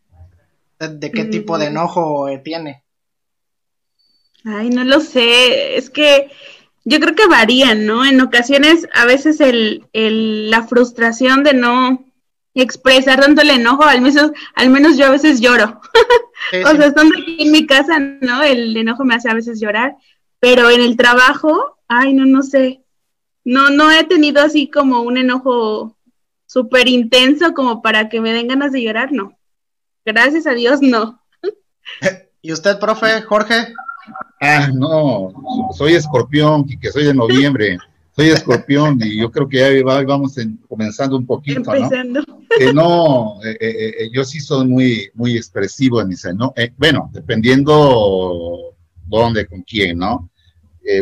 ¿De, 0.80 1.12
qué 1.12 1.26
tipo 1.26 1.58
de 1.58 1.66
mm. 1.66 1.72
enojo 1.72 2.30
eh, 2.30 2.38
tiene? 2.38 2.84
Ay, 4.46 4.70
no 4.70 4.84
lo 4.84 5.00
sé. 5.02 5.76
Es 5.76 5.90
que 5.90 6.32
yo 6.90 7.00
creo 7.00 7.14
que 7.14 7.28
varían, 7.28 7.86
¿no? 7.86 8.04
En 8.04 8.20
ocasiones, 8.20 8.88
a 8.94 9.06
veces 9.06 9.40
el, 9.42 9.86
el, 9.94 10.50
la 10.50 10.64
frustración 10.64 11.44
de 11.44 11.54
no 11.54 12.04
expresar 12.56 13.20
tanto 13.22 13.44
el 13.44 13.52
enojo, 13.52 13.84
al 13.84 14.02
menos, 14.02 14.32
al 14.56 14.70
menos 14.72 14.98
yo 14.98 15.06
a 15.06 15.12
veces 15.12 15.40
lloro. 15.40 15.80
o 16.66 16.72
sea, 16.76 16.88
estando 16.88 17.16
aquí 17.16 17.38
en 17.44 17.52
mi 17.52 17.68
casa, 17.68 18.00
¿no? 18.00 18.42
El 18.42 18.76
enojo 18.76 19.06
me 19.06 19.14
hace 19.14 19.30
a 19.30 19.36
veces 19.36 19.62
llorar, 19.62 19.98
pero 20.40 20.72
en 20.72 20.82
el 20.82 20.98
trabajo, 20.98 21.78
ay, 21.88 22.14
no, 22.14 22.26
no 22.26 22.42
sé. 22.42 22.84
No, 23.46 23.70
no 23.70 23.92
he 23.92 24.04
tenido 24.06 24.42
así 24.42 24.68
como 24.68 25.02
un 25.04 25.18
enojo 25.18 25.96
súper 26.48 26.88
intenso 26.88 27.54
como 27.54 27.84
para 27.84 28.10
que 28.10 28.20
me 28.20 28.34
den 28.34 28.48
ganas 28.48 28.72
de 28.72 28.82
llorar, 28.82 29.12
no. 29.12 29.38
Gracias 30.06 30.48
a 30.48 30.54
Dios, 30.54 30.82
no. 30.82 31.24
¿Y 32.42 32.52
usted, 32.52 32.80
profe, 32.80 33.22
Jorge? 33.22 33.74
Ah, 34.42 34.70
no, 34.74 35.34
soy 35.76 35.94
escorpión, 35.94 36.66
que 36.66 36.92
soy 36.92 37.06
de 37.06 37.14
noviembre. 37.14 37.78
Soy 38.16 38.30
escorpión 38.30 39.00
y 39.02 39.18
yo 39.18 39.32
creo 39.32 39.48
que 39.48 39.58
ya 39.58 40.04
vamos 40.04 40.36
comenzando 40.68 41.16
un 41.16 41.26
poquito, 41.26 41.72
¿no? 41.74 42.24
no, 42.74 43.44
eh, 43.46 43.58
eh, 43.62 43.96
eh, 44.00 44.10
yo 44.12 44.26
sí 44.26 44.42
soy 44.42 44.68
muy, 44.68 45.10
muy 45.14 45.38
expresivo 45.38 46.02
en 46.02 46.12
ese, 46.12 46.34
¿no? 46.34 46.54
bueno, 46.78 47.10
dependiendo 47.14 48.76
dónde, 49.06 49.46
con 49.46 49.62
quién, 49.62 50.00
¿no? 50.00 50.30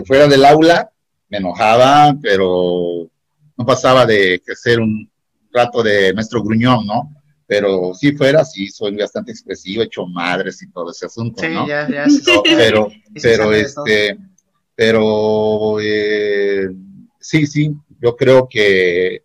fuera 0.06 0.28
del 0.28 0.46
aula 0.46 0.92
me 1.30 1.38
enojaba, 1.38 2.16
pero 2.22 3.10
no 3.58 3.66
pasaba 3.66 4.06
de 4.06 4.42
que 4.46 4.56
ser 4.56 4.80
un 4.80 5.10
rato 5.52 5.82
de 5.82 6.14
maestro 6.14 6.44
gruñón, 6.44 6.86
¿no? 6.86 7.14
Pero 7.48 7.94
si 7.94 8.12
fuera, 8.12 8.44
sí, 8.44 8.68
soy 8.68 8.96
bastante 8.98 9.32
expresivo, 9.32 9.82
hecho 9.82 10.06
madres 10.06 10.62
y 10.62 10.70
todo 10.70 10.92
ese 10.92 11.06
asunto, 11.06 11.42
sí, 11.42 11.54
Ya, 11.68 11.88
ya, 11.90 12.06
sí. 12.10 12.22
pero, 12.44 12.90
pero, 13.22 13.54
este, 13.54 14.18
pero, 14.76 15.80
eh, 15.80 16.68
sí, 17.20 17.48
sí, 17.48 17.74
yo 18.02 18.16
creo 18.18 18.48
que, 18.50 19.24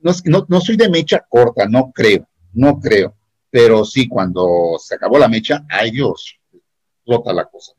no, 0.00 0.12
no, 0.24 0.46
no 0.48 0.60
soy 0.60 0.76
de 0.76 0.88
mecha 0.88 1.24
corta, 1.28 1.66
no 1.68 1.92
creo, 1.92 2.26
no 2.54 2.80
creo, 2.80 3.14
pero 3.50 3.84
sí, 3.84 4.08
cuando 4.08 4.76
se 4.78 4.94
acabó 4.94 5.18
la 5.18 5.28
mecha, 5.28 5.66
ay 5.68 5.90
Dios, 5.90 6.40
rota 7.06 7.32
la 7.34 7.44
cosa. 7.44 7.72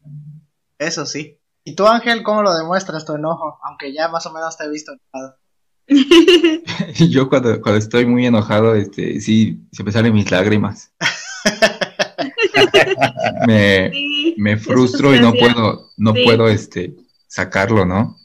Eso 0.78 1.06
sí. 1.06 1.40
¿Y 1.64 1.74
tú, 1.74 1.88
Ángel, 1.88 2.22
cómo 2.22 2.44
lo 2.44 2.56
demuestras 2.56 3.06
tu 3.06 3.16
enojo? 3.16 3.60
Aunque 3.64 3.92
ya 3.92 4.08
más 4.08 4.26
o 4.28 4.32
menos 4.32 4.56
te 4.56 4.66
he 4.66 4.70
visto 4.70 4.92
enojado. 4.92 5.38
Yo 7.10 7.30
cuando, 7.30 7.62
cuando 7.62 7.78
estoy 7.78 8.06
muy 8.06 8.26
enojado, 8.26 8.76
este, 8.76 9.20
sí, 9.22 9.60
se 9.72 9.84
me 9.84 9.92
salen 9.92 10.14
mis 10.14 10.32
lágrimas. 10.32 10.92
me, 13.48 13.92
me 14.38 14.58
frustro 14.58 15.16
y 15.16 15.20
no 15.20 15.34
puedo, 15.34 15.92
no 15.98 16.14
puedo, 16.14 16.50
este, 16.50 16.96
sacarlo, 17.28 17.86
¿no? 17.86 18.18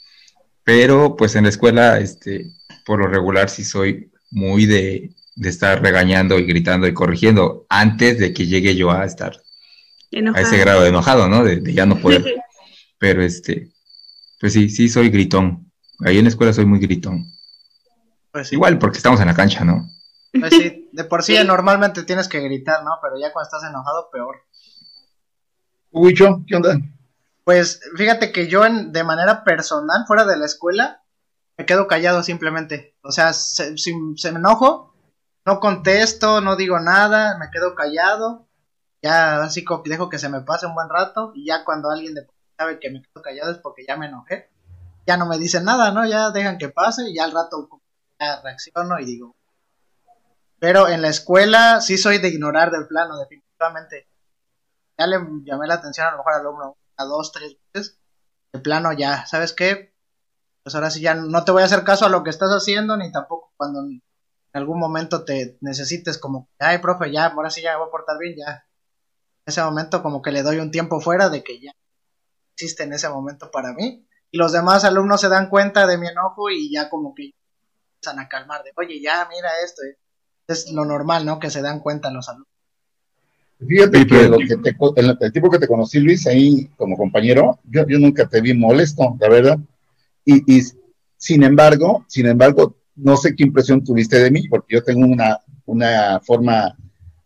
Pero, 0.64 1.16
pues 1.16 1.36
en 1.36 1.44
la 1.44 1.50
escuela, 1.50 1.98
este, 1.98 2.46
por 2.86 3.00
lo 3.00 3.08
regular 3.08 3.50
sí 3.50 3.64
soy 3.64 4.10
muy 4.30 4.66
de, 4.66 5.10
de 5.36 5.48
estar 5.48 5.82
regañando 5.82 6.38
y 6.38 6.44
gritando 6.44 6.86
y 6.86 6.94
corrigiendo 6.94 7.66
antes 7.68 8.18
de 8.18 8.32
que 8.32 8.46
llegue 8.46 8.76
yo 8.76 8.90
a 8.90 9.04
estar 9.04 9.32
a 10.34 10.40
ese 10.40 10.58
grado 10.58 10.82
de 10.82 10.88
enojado, 10.88 11.28
¿no? 11.28 11.44
De, 11.44 11.56
de 11.56 11.72
ya 11.72 11.86
no 11.86 11.98
poder. 11.98 12.24
Pero 12.98 13.22
este, 13.22 13.70
pues 14.40 14.52
sí, 14.52 14.68
sí 14.68 14.88
soy 14.88 15.10
gritón. 15.10 15.70
Ahí 16.00 16.18
en 16.18 16.24
la 16.24 16.30
escuela 16.30 16.52
soy 16.52 16.66
muy 16.66 16.78
gritón. 16.78 17.26
Pues 18.32 18.52
Igual 18.52 18.78
porque 18.78 18.98
estamos 18.98 19.20
en 19.20 19.26
la 19.26 19.34
cancha, 19.34 19.64
¿no? 19.64 19.88
Pues 20.32 20.54
sí, 20.54 20.88
de 20.92 21.04
por 21.04 21.22
sí 21.22 21.36
normalmente 21.44 22.04
tienes 22.04 22.28
que 22.28 22.40
gritar, 22.40 22.84
¿no? 22.84 22.98
Pero 23.02 23.18
ya 23.18 23.32
cuando 23.32 23.48
estás 23.48 23.68
enojado, 23.68 24.10
peor. 24.10 24.36
Huicho, 25.90 26.44
¿qué 26.46 26.56
onda? 26.56 26.76
Pues 27.44 27.80
fíjate 27.96 28.30
que 28.30 28.46
yo 28.46 28.64
en, 28.64 28.92
de 28.92 29.02
manera 29.02 29.42
personal, 29.42 30.04
fuera 30.06 30.24
de 30.24 30.36
la 30.36 30.46
escuela, 30.46 31.02
me 31.58 31.66
quedo 31.66 31.88
callado 31.88 32.22
simplemente. 32.22 32.96
O 33.02 33.10
sea, 33.10 33.32
si 33.32 33.74
se 34.16 34.32
me 34.32 34.38
enojo, 34.38 34.94
no 35.44 35.58
contesto, 35.58 36.40
no 36.40 36.54
digo 36.54 36.78
nada, 36.78 37.36
me 37.38 37.50
quedo 37.50 37.74
callado. 37.74 38.46
Ya 39.02 39.42
así 39.42 39.64
dejo 39.86 40.08
que 40.08 40.18
se 40.18 40.28
me 40.28 40.42
pase 40.42 40.66
un 40.66 40.74
buen 40.74 40.88
rato 40.88 41.32
y 41.34 41.46
ya 41.46 41.64
cuando 41.64 41.90
alguien 41.90 42.14
sabe 42.56 42.78
que 42.78 42.90
me 42.90 43.02
quedo 43.02 43.22
callado 43.22 43.50
es 43.50 43.58
porque 43.58 43.84
ya 43.86 43.96
me 43.96 44.06
enojé. 44.06 44.48
Ya 45.06 45.16
no 45.16 45.26
me 45.26 45.38
dicen 45.38 45.64
nada, 45.64 45.90
¿no? 45.90 46.06
Ya 46.06 46.30
dejan 46.30 46.58
que 46.58 46.68
pase 46.68 47.08
y 47.08 47.16
ya 47.16 47.24
al 47.24 47.32
rato 47.32 47.68
reacciono 48.20 48.98
y 48.98 49.04
digo. 49.04 49.36
Pero 50.58 50.88
en 50.88 51.02
la 51.02 51.08
escuela 51.08 51.80
sí 51.80 51.96
soy 51.96 52.18
de 52.18 52.28
ignorar 52.28 52.70
del 52.70 52.86
plano, 52.86 53.18
definitivamente. 53.18 54.08
Ya 54.98 55.06
le 55.06 55.18
llamé 55.44 55.66
la 55.66 55.74
atención 55.74 56.06
a 56.06 56.10
lo 56.10 56.18
mejor 56.18 56.34
al 56.34 56.40
alumno 56.40 56.76
a 56.96 57.04
dos, 57.04 57.32
tres 57.32 57.56
veces. 57.72 57.98
De 58.52 58.60
plano 58.60 58.92
ya, 58.92 59.26
¿sabes 59.26 59.54
qué? 59.54 59.94
Pues 60.62 60.74
ahora 60.74 60.90
sí 60.90 61.00
ya 61.00 61.14
no 61.14 61.44
te 61.44 61.52
voy 61.52 61.62
a 61.62 61.64
hacer 61.64 61.84
caso 61.84 62.04
a 62.04 62.10
lo 62.10 62.22
que 62.22 62.30
estás 62.30 62.50
haciendo, 62.50 62.96
ni 62.96 63.10
tampoco 63.10 63.52
cuando 63.56 63.80
en 63.80 64.02
algún 64.52 64.78
momento 64.78 65.24
te 65.24 65.56
necesites 65.62 66.18
como, 66.18 66.50
ay, 66.58 66.78
profe, 66.78 67.10
ya, 67.10 67.26
ahora 67.26 67.50
sí 67.50 67.62
ya 67.62 67.78
voy 67.78 67.88
a 67.88 67.90
portar 67.90 68.18
bien, 68.18 68.36
ya. 68.36 68.66
En 69.46 69.52
ese 69.52 69.62
momento 69.62 70.02
como 70.02 70.20
que 70.20 70.32
le 70.32 70.42
doy 70.42 70.58
un 70.58 70.70
tiempo 70.70 71.00
fuera 71.00 71.30
de 71.30 71.42
que 71.42 71.60
ya 71.60 71.72
existe 72.54 72.82
en 72.82 72.92
ese 72.92 73.08
momento 73.08 73.50
para 73.50 73.72
mí. 73.72 74.06
Y 74.30 74.36
los 74.36 74.52
demás 74.52 74.84
alumnos 74.84 75.22
se 75.22 75.30
dan 75.30 75.48
cuenta 75.48 75.86
de 75.86 75.96
mi 75.96 76.08
enojo 76.08 76.50
y 76.50 76.70
ya 76.70 76.90
como 76.90 77.14
que 77.14 77.32
a 78.08 78.28
calmar 78.28 78.62
de, 78.62 78.72
oye, 78.76 79.00
ya, 79.00 79.28
mira 79.30 79.50
esto. 79.64 79.82
Eh". 79.82 79.96
Es 80.48 80.70
lo 80.72 80.84
normal, 80.84 81.24
¿no? 81.24 81.38
Que 81.38 81.50
se 81.50 81.62
dan 81.62 81.80
cuenta 81.80 82.10
los 82.10 82.28
alumnos. 82.28 82.48
Fíjate 83.66 84.06
que, 84.06 84.28
lo 84.28 84.38
que 84.38 84.56
te, 84.56 84.74
el, 84.96 85.32
tipo 85.32 85.50
que 85.50 85.58
te 85.58 85.68
conocí, 85.68 86.00
Luis, 86.00 86.26
ahí 86.26 86.66
como 86.76 86.96
compañero, 86.96 87.60
yo, 87.64 87.86
yo 87.86 87.98
nunca 87.98 88.26
te 88.26 88.40
vi 88.40 88.54
molesto, 88.54 89.16
la 89.20 89.28
verdad. 89.28 89.58
Y, 90.24 90.56
y, 90.56 90.62
sin 91.18 91.42
embargo, 91.42 92.04
sin 92.08 92.26
embargo, 92.26 92.74
no 92.96 93.16
sé 93.18 93.36
qué 93.36 93.44
impresión 93.44 93.84
tuviste 93.84 94.18
de 94.18 94.30
mí, 94.30 94.48
porque 94.48 94.76
yo 94.76 94.82
tengo 94.82 95.06
una, 95.06 95.38
una 95.66 96.20
forma 96.20 96.74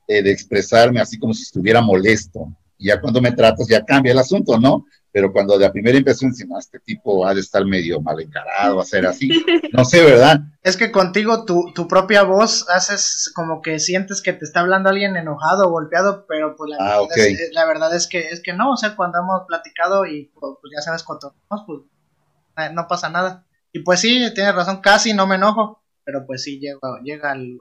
eh, 0.08 0.22
de 0.22 0.32
expresarme 0.32 1.00
así 1.00 1.18
como 1.18 1.32
si 1.32 1.42
estuviera 1.44 1.80
molesto. 1.80 2.52
Y 2.76 2.88
ya 2.88 3.00
cuando 3.00 3.22
me 3.22 3.32
tratas, 3.32 3.68
ya 3.68 3.84
cambia 3.84 4.12
el 4.12 4.18
asunto, 4.18 4.58
¿no? 4.58 4.84
Pero 5.14 5.32
cuando 5.32 5.56
de 5.56 5.64
la 5.64 5.70
primera 5.70 5.96
impresión 5.96 6.32
decimos, 6.32 6.64
este 6.64 6.80
tipo 6.80 7.24
ha 7.24 7.32
de 7.32 7.40
estar 7.40 7.64
medio 7.64 8.00
mal 8.00 8.20
encarado, 8.20 8.80
a 8.80 8.84
ser 8.84 9.06
así, 9.06 9.30
no 9.72 9.84
sé, 9.84 10.04
¿verdad? 10.04 10.40
Es 10.60 10.76
que 10.76 10.90
contigo 10.90 11.44
tu, 11.44 11.72
tu 11.72 11.86
propia 11.86 12.24
voz 12.24 12.68
haces 12.68 13.30
como 13.32 13.62
que 13.62 13.78
sientes 13.78 14.20
que 14.20 14.32
te 14.32 14.44
está 14.44 14.58
hablando 14.58 14.88
alguien 14.88 15.16
enojado 15.16 15.68
o 15.68 15.70
golpeado, 15.70 16.26
pero 16.26 16.56
pues 16.56 16.68
la, 16.70 16.78
ah, 16.80 17.00
verdad, 17.02 17.16
es, 17.16 17.50
la 17.52 17.64
verdad 17.64 17.94
es 17.94 18.08
que 18.08 18.30
es 18.30 18.42
que 18.42 18.54
no, 18.54 18.72
o 18.72 18.76
sea, 18.76 18.96
cuando 18.96 19.20
hemos 19.20 19.42
platicado 19.46 20.04
y 20.04 20.32
pues, 20.34 20.72
ya 20.74 20.82
sabes 20.82 21.04
cuánto, 21.04 21.36
pues 21.48 21.82
eh, 22.56 22.72
no 22.72 22.88
pasa 22.88 23.08
nada. 23.08 23.46
Y 23.72 23.84
pues 23.84 24.00
sí, 24.00 24.34
tienes 24.34 24.56
razón, 24.56 24.80
casi 24.80 25.14
no 25.14 25.28
me 25.28 25.36
enojo, 25.36 25.80
pero 26.02 26.26
pues 26.26 26.42
sí 26.42 26.58
llega, 26.58 26.80
llega 27.04 27.30
al... 27.30 27.52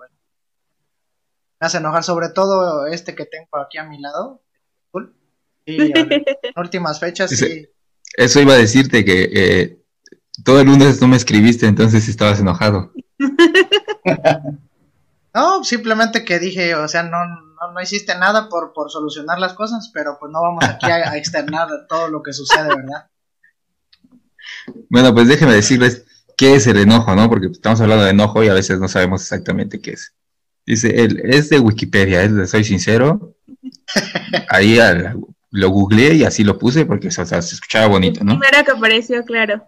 Me 1.60 1.68
hace 1.68 1.78
enojar 1.78 2.04
sobre 2.04 2.30
todo 2.30 2.88
este 2.88 3.14
que 3.14 3.28
tengo 3.28 3.58
aquí 3.64 3.78
a 3.78 3.84
mi 3.84 4.02
lado, 4.02 4.42
en 5.66 6.24
últimas 6.56 7.00
fechas 7.00 7.32
sí. 7.32 7.68
Eso 8.16 8.40
iba 8.40 8.54
a 8.54 8.58
decirte 8.58 9.04
que 9.04 9.30
eh, 9.34 9.84
todo 10.44 10.62
el 10.62 10.68
lunes 10.68 11.02
no 11.02 11.08
me 11.08 11.18
escribiste, 11.18 11.66
entonces 11.66 12.08
estabas 12.08 12.40
enojado. 12.40 12.94
no, 15.34 15.64
simplemente 15.64 16.24
que 16.24 16.40
dije, 16.40 16.76
o 16.76 16.88
sea, 16.88 17.04
no, 17.04 17.18
no, 17.74 17.82
hiciste 17.82 18.18
nada 18.18 18.50
por, 18.50 18.74
por 18.74 18.92
solucionar 18.92 19.40
las 19.40 19.54
cosas, 19.54 19.90
pero 19.94 20.18
pues 20.20 20.32
no 20.32 20.42
vamos 20.42 20.64
aquí 20.64 20.86
a, 20.86 21.18
externar 21.18 21.68
todo 21.90 22.10
lo 22.10 22.22
que 22.22 22.34
sucede, 22.34 22.68
¿verdad? 22.68 23.08
Bueno, 24.90 25.14
pues 25.14 25.28
déjenme 25.28 25.54
decirles 25.54 26.06
qué 26.38 26.56
es 26.56 26.68
el 26.68 26.78
enojo, 26.78 27.16
¿no? 27.16 27.30
Porque 27.30 27.48
estamos 27.48 27.82
hablando 27.82 28.04
de 28.04 28.12
enojo 28.12 28.44
y 28.44 28.48
a 28.48 28.54
veces 28.54 28.80
no 28.80 28.88
sabemos 28.88 29.22
exactamente 29.22 29.82
qué 29.82 29.92
es. 29.92 30.14
Dice, 30.66 31.04
él 31.04 31.22
es 31.26 31.50
de 31.50 31.60
Wikipedia, 31.60 32.24
es 32.24 32.36
de 32.36 32.48
Soy 32.48 32.64
Sincero. 32.64 33.36
Ahí 34.50 34.80
al, 34.80 35.18
lo 35.54 35.70
googleé 35.70 36.16
y 36.16 36.24
así 36.24 36.44
lo 36.44 36.58
puse 36.58 36.84
porque 36.84 37.12
se 37.12 37.22
escuchaba 37.22 37.86
bonito, 37.86 38.24
¿no? 38.24 38.40
Primero 38.40 38.66
que 38.66 38.72
apareció, 38.72 39.24
claro. 39.24 39.64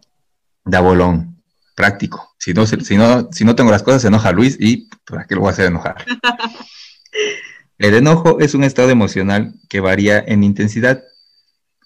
Da 0.63 0.81
bolón, 0.81 1.43
práctico. 1.75 2.35
Si 2.39 2.55
no, 2.55 2.65
si, 2.65 2.97
no, 2.97 3.29
si 3.31 3.45
no 3.45 3.55
tengo 3.55 3.69
las 3.69 3.83
cosas, 3.83 4.01
se 4.01 4.07
enoja 4.07 4.31
Luis 4.31 4.57
y 4.59 4.89
¿para 5.05 5.27
qué 5.27 5.35
lo 5.35 5.41
voy 5.41 5.49
a 5.49 5.51
hacer 5.51 5.67
enojar? 5.67 6.03
El 7.77 7.93
enojo 7.93 8.39
es 8.39 8.55
un 8.55 8.63
estado 8.63 8.89
emocional 8.89 9.53
que 9.69 9.79
varía 9.79 10.23
en 10.25 10.43
intensidad. 10.43 11.03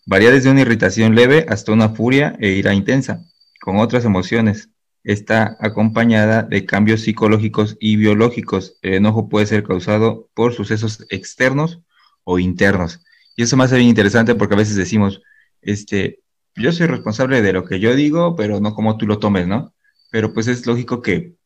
Varía 0.06 0.32
desde 0.32 0.50
una 0.50 0.62
irritación 0.62 1.14
leve 1.14 1.46
hasta 1.50 1.74
una 1.74 1.90
furia 1.90 2.38
e 2.40 2.52
ira 2.52 2.74
intensa, 2.74 3.26
con 3.60 3.80
otras 3.80 4.06
emociones. 4.06 4.70
Está 5.04 5.58
acompañada 5.60 6.44
de 6.44 6.66
cambios 6.66 7.02
psicológicos 7.02 7.76
y 7.82 7.98
biológicos. 7.98 8.78
El 8.82 8.94
enojo 8.94 9.28
puede 9.28 9.46
ser 9.46 9.64
causado 9.64 10.30
por 10.34 10.54
sucesos 10.54 11.06
externos 11.10 11.82
o 12.24 12.40
internos 12.40 13.02
y 13.40 13.44
eso 13.44 13.56
me 13.56 13.64
hace 13.64 13.78
bien 13.78 13.88
interesante 13.88 14.36
porque 14.36 14.56
a 14.56 14.58
veces 14.58 14.76
decimos, 14.76 15.22
este, 15.62 16.20
yo 16.56 16.74
soy 16.74 16.88
responsable 16.88 17.42
de 17.42 17.54
lo 17.54 17.64
que 17.64 17.80
yo 17.80 17.96
digo, 17.96 18.36
pero 18.36 18.60
no 18.60 18.76
como 18.76 18.98
tú 18.98 19.08
lo 19.08 19.18
tomes, 19.18 19.48
¿no? 19.48 19.74
Pero 20.12 20.34
pues 20.34 20.48
es 20.48 20.68
lógico 20.68 21.02
que 21.02 21.38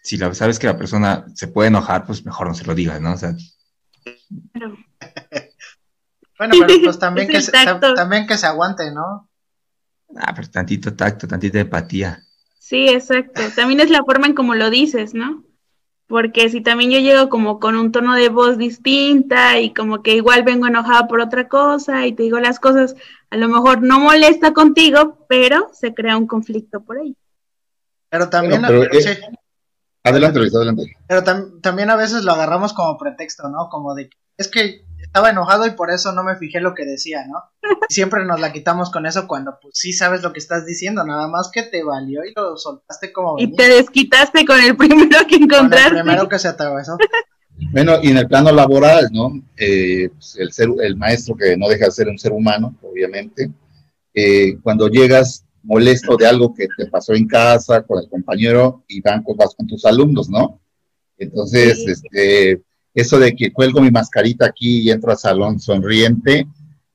si 0.00 0.16
la, 0.16 0.32
sabes 0.32 0.60
que 0.60 0.68
la 0.68 0.78
persona 0.78 1.24
se 1.34 1.48
puede 1.48 1.66
enojar, 1.66 2.06
pues 2.06 2.24
mejor 2.24 2.46
no 2.46 2.54
se 2.54 2.64
lo 2.64 2.76
digas, 2.76 3.00
¿no? 3.00 3.14
O 3.14 3.16
sea, 3.16 3.34
bueno, 6.38 6.54
pero 6.60 6.74
pues 6.84 7.00
también 7.00 7.26
que, 7.26 7.42
se, 7.42 7.50
también 7.50 8.28
que 8.28 8.38
se 8.38 8.46
aguante, 8.46 8.92
¿no? 8.92 9.28
Ah, 10.14 10.32
pero 10.36 10.48
tantito 10.50 10.94
tacto, 10.94 11.26
tantita 11.26 11.58
empatía. 11.58 12.22
Sí, 12.60 12.90
exacto. 12.90 13.42
También 13.56 13.80
es 13.80 13.90
la 13.90 14.04
forma 14.04 14.28
en 14.28 14.34
cómo 14.34 14.54
lo 14.54 14.70
dices, 14.70 15.14
¿no? 15.14 15.42
Porque 16.10 16.48
si 16.48 16.60
también 16.60 16.90
yo 16.90 16.98
llego 16.98 17.28
como 17.28 17.60
con 17.60 17.76
un 17.76 17.92
tono 17.92 18.16
de 18.16 18.30
voz 18.30 18.58
distinta 18.58 19.60
y 19.60 19.72
como 19.72 20.02
que 20.02 20.16
igual 20.16 20.42
vengo 20.42 20.66
enojada 20.66 21.06
por 21.06 21.20
otra 21.20 21.46
cosa 21.46 22.04
y 22.04 22.12
te 22.12 22.24
digo 22.24 22.40
las 22.40 22.58
cosas, 22.58 22.96
a 23.30 23.36
lo 23.36 23.48
mejor 23.48 23.80
no 23.82 24.00
molesta 24.00 24.52
contigo, 24.52 25.24
pero 25.28 25.70
se 25.72 25.94
crea 25.94 26.16
un 26.16 26.26
conflicto 26.26 26.80
por 26.80 26.98
ahí. 26.98 27.16
Pero 28.08 28.28
también... 28.28 28.64
Adelante, 30.02 30.40
Luis, 30.40 30.52
adelante. 30.52 30.96
Pero 31.06 31.22
también 31.62 31.90
a 31.90 31.96
veces 31.96 32.24
lo 32.24 32.32
agarramos 32.32 32.72
como 32.72 32.98
pretexto, 32.98 33.48
¿no? 33.48 33.68
Como 33.68 33.94
de, 33.94 34.10
es 34.36 34.48
que 34.48 34.84
estaba 35.10 35.30
enojado 35.30 35.66
y 35.66 35.72
por 35.72 35.90
eso 35.90 36.12
no 36.12 36.22
me 36.22 36.36
fijé 36.36 36.60
lo 36.60 36.72
que 36.72 36.84
decía, 36.84 37.26
¿no? 37.26 37.42
siempre 37.88 38.24
nos 38.24 38.40
la 38.40 38.52
quitamos 38.52 38.90
con 38.92 39.06
eso 39.06 39.26
cuando 39.26 39.58
pues 39.60 39.74
sí 39.76 39.92
sabes 39.92 40.22
lo 40.22 40.32
que 40.32 40.38
estás 40.38 40.64
diciendo, 40.64 41.04
nada 41.04 41.26
más 41.26 41.50
que 41.52 41.64
te 41.64 41.82
valió 41.82 42.24
y 42.24 42.32
lo 42.34 42.56
soltaste 42.56 43.12
como... 43.12 43.34
Y 43.38 43.52
te 43.56 43.68
desquitaste 43.68 44.46
con 44.46 44.60
el 44.60 44.76
primero 44.76 45.26
que 45.28 45.34
encontraste. 45.34 45.88
Con 45.88 45.98
el 45.98 46.04
primero 46.04 46.28
que 46.28 46.38
se 46.38 46.46
atravesó. 46.46 46.96
Bueno, 47.72 47.98
y 48.00 48.10
en 48.10 48.18
el 48.18 48.28
plano 48.28 48.52
laboral, 48.52 49.08
¿no? 49.12 49.32
Eh, 49.56 50.10
pues, 50.10 50.36
el, 50.38 50.52
ser, 50.52 50.68
el 50.80 50.96
maestro 50.96 51.34
que 51.36 51.56
no 51.56 51.68
deja 51.68 51.86
de 51.86 51.90
ser 51.90 52.08
un 52.08 52.18
ser 52.18 52.32
humano, 52.32 52.76
obviamente, 52.80 53.50
eh, 54.14 54.58
cuando 54.62 54.88
llegas 54.88 55.44
molesto 55.64 56.16
de 56.16 56.26
algo 56.26 56.54
que 56.54 56.68
te 56.76 56.86
pasó 56.86 57.14
en 57.14 57.26
casa 57.26 57.82
con 57.82 57.98
el 57.98 58.08
compañero 58.08 58.84
y 58.86 59.00
van 59.00 59.24
con, 59.24 59.36
vas 59.36 59.54
con 59.56 59.66
tus 59.66 59.84
alumnos, 59.84 60.30
¿no? 60.30 60.60
Entonces, 61.18 61.84
este, 61.86 62.62
eso 62.94 63.18
de 63.18 63.34
que 63.34 63.52
cuelgo 63.52 63.80
mi 63.80 63.90
mascarita 63.90 64.46
aquí 64.46 64.80
y 64.80 64.90
entro 64.90 65.10
al 65.10 65.18
salón 65.18 65.60
sonriente, 65.60 66.46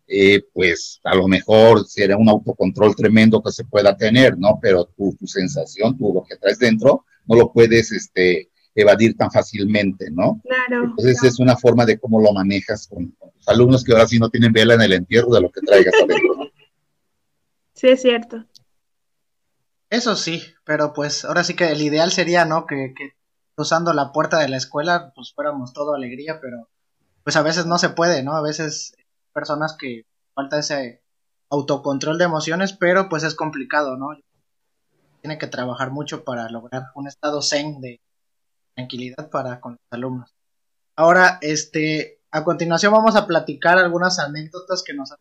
eh, 0.08 0.44
pues 0.54 1.00
a 1.04 1.16
lo 1.16 1.28
mejor 1.28 1.86
será 1.88 2.18
un 2.18 2.30
autocontrol 2.30 2.96
tremendo 2.96 3.42
que 3.42 3.52
se 3.52 3.64
pueda 3.66 3.98
tener, 3.98 4.38
¿no? 4.38 4.60
Pero 4.62 4.86
tu, 4.86 5.16
tu 5.16 5.26
sensación, 5.26 5.98
tú 5.98 6.14
lo 6.14 6.24
que 6.24 6.36
traes 6.36 6.60
dentro, 6.60 7.06
no 7.26 7.36
lo 7.36 7.52
puedes 7.52 7.92
este, 7.92 8.50
evadir 8.76 9.16
tan 9.16 9.32
fácilmente, 9.32 10.12
¿no? 10.12 10.42
Claro. 10.44 10.86
Entonces 10.86 11.24
es 11.24 11.40
una 11.40 11.56
forma 11.56 11.86
de 11.86 11.98
cómo 11.98 12.22
lo 12.22 12.34
manejas 12.34 12.88
con, 12.88 13.08
con, 13.18 13.32
tus 13.32 13.48
alumnos 13.48 13.84
que 13.84 13.94
ahora 13.94 14.06
sí 14.06 14.20
no 14.20 14.30
tienen 14.30 14.54
vela 14.54 14.76
en 14.76 14.82
el 14.82 14.94
entierro 14.94 15.34
de 15.34 15.42
lo 15.42 15.52
que 15.52 15.62
traigas 15.62 15.94
adentro, 15.96 16.36
¿no? 16.36 16.46
Sí, 17.74 17.90
es 17.90 18.02
cierto. 18.02 18.46
Eso 19.90 20.16
sí, 20.16 20.42
pero 20.64 20.94
pues 20.94 21.26
ahora 21.26 21.44
sí 21.44 21.56
que 21.56 21.70
el 21.70 21.82
ideal 21.82 22.10
sería, 22.10 22.46
¿no? 22.46 22.66
Que, 22.66 22.94
que 22.96 23.16
usando 23.58 23.94
la 23.94 24.12
puerta 24.12 24.40
de 24.40 24.50
la 24.50 24.58
escuela, 24.58 25.12
pues 25.16 25.34
fuéramos 25.34 25.74
todo 25.74 25.94
alegría, 25.94 26.40
pero 26.42 26.70
pues 27.24 27.36
a 27.36 27.42
veces 27.42 27.66
no 27.66 27.78
se 27.78 27.90
puede, 27.90 28.24
¿no? 28.24 28.36
A 28.36 28.42
veces 28.42 28.96
personas 29.34 29.76
que 29.80 30.06
falta 30.34 30.60
ese 30.60 31.02
autocontrol 31.50 32.18
de 32.18 32.26
emociones, 32.26 32.74
pero 32.74 33.10
pues 33.10 33.24
es 33.24 33.36
complicado, 33.36 33.98
¿no? 33.98 34.10
Tiene 35.22 35.38
que 35.38 35.48
trabajar 35.48 35.92
mucho 35.92 36.24
para 36.24 36.50
lograr 36.50 36.88
un 36.96 37.08
estado 37.08 37.42
zen 37.42 37.82
de 37.82 38.02
tranquilidad 38.76 39.30
para 39.30 39.60
con 39.60 39.74
los 39.74 39.82
alumnos. 39.92 40.36
Ahora, 40.96 41.40
este, 41.42 42.22
a 42.32 42.44
continuación 42.44 42.94
vamos 42.94 43.16
a 43.16 43.26
platicar 43.26 43.78
algunas 43.78 44.20
anécdotas 44.20 44.84
que 44.84 44.94
nos 44.94 45.12
han 45.12 45.18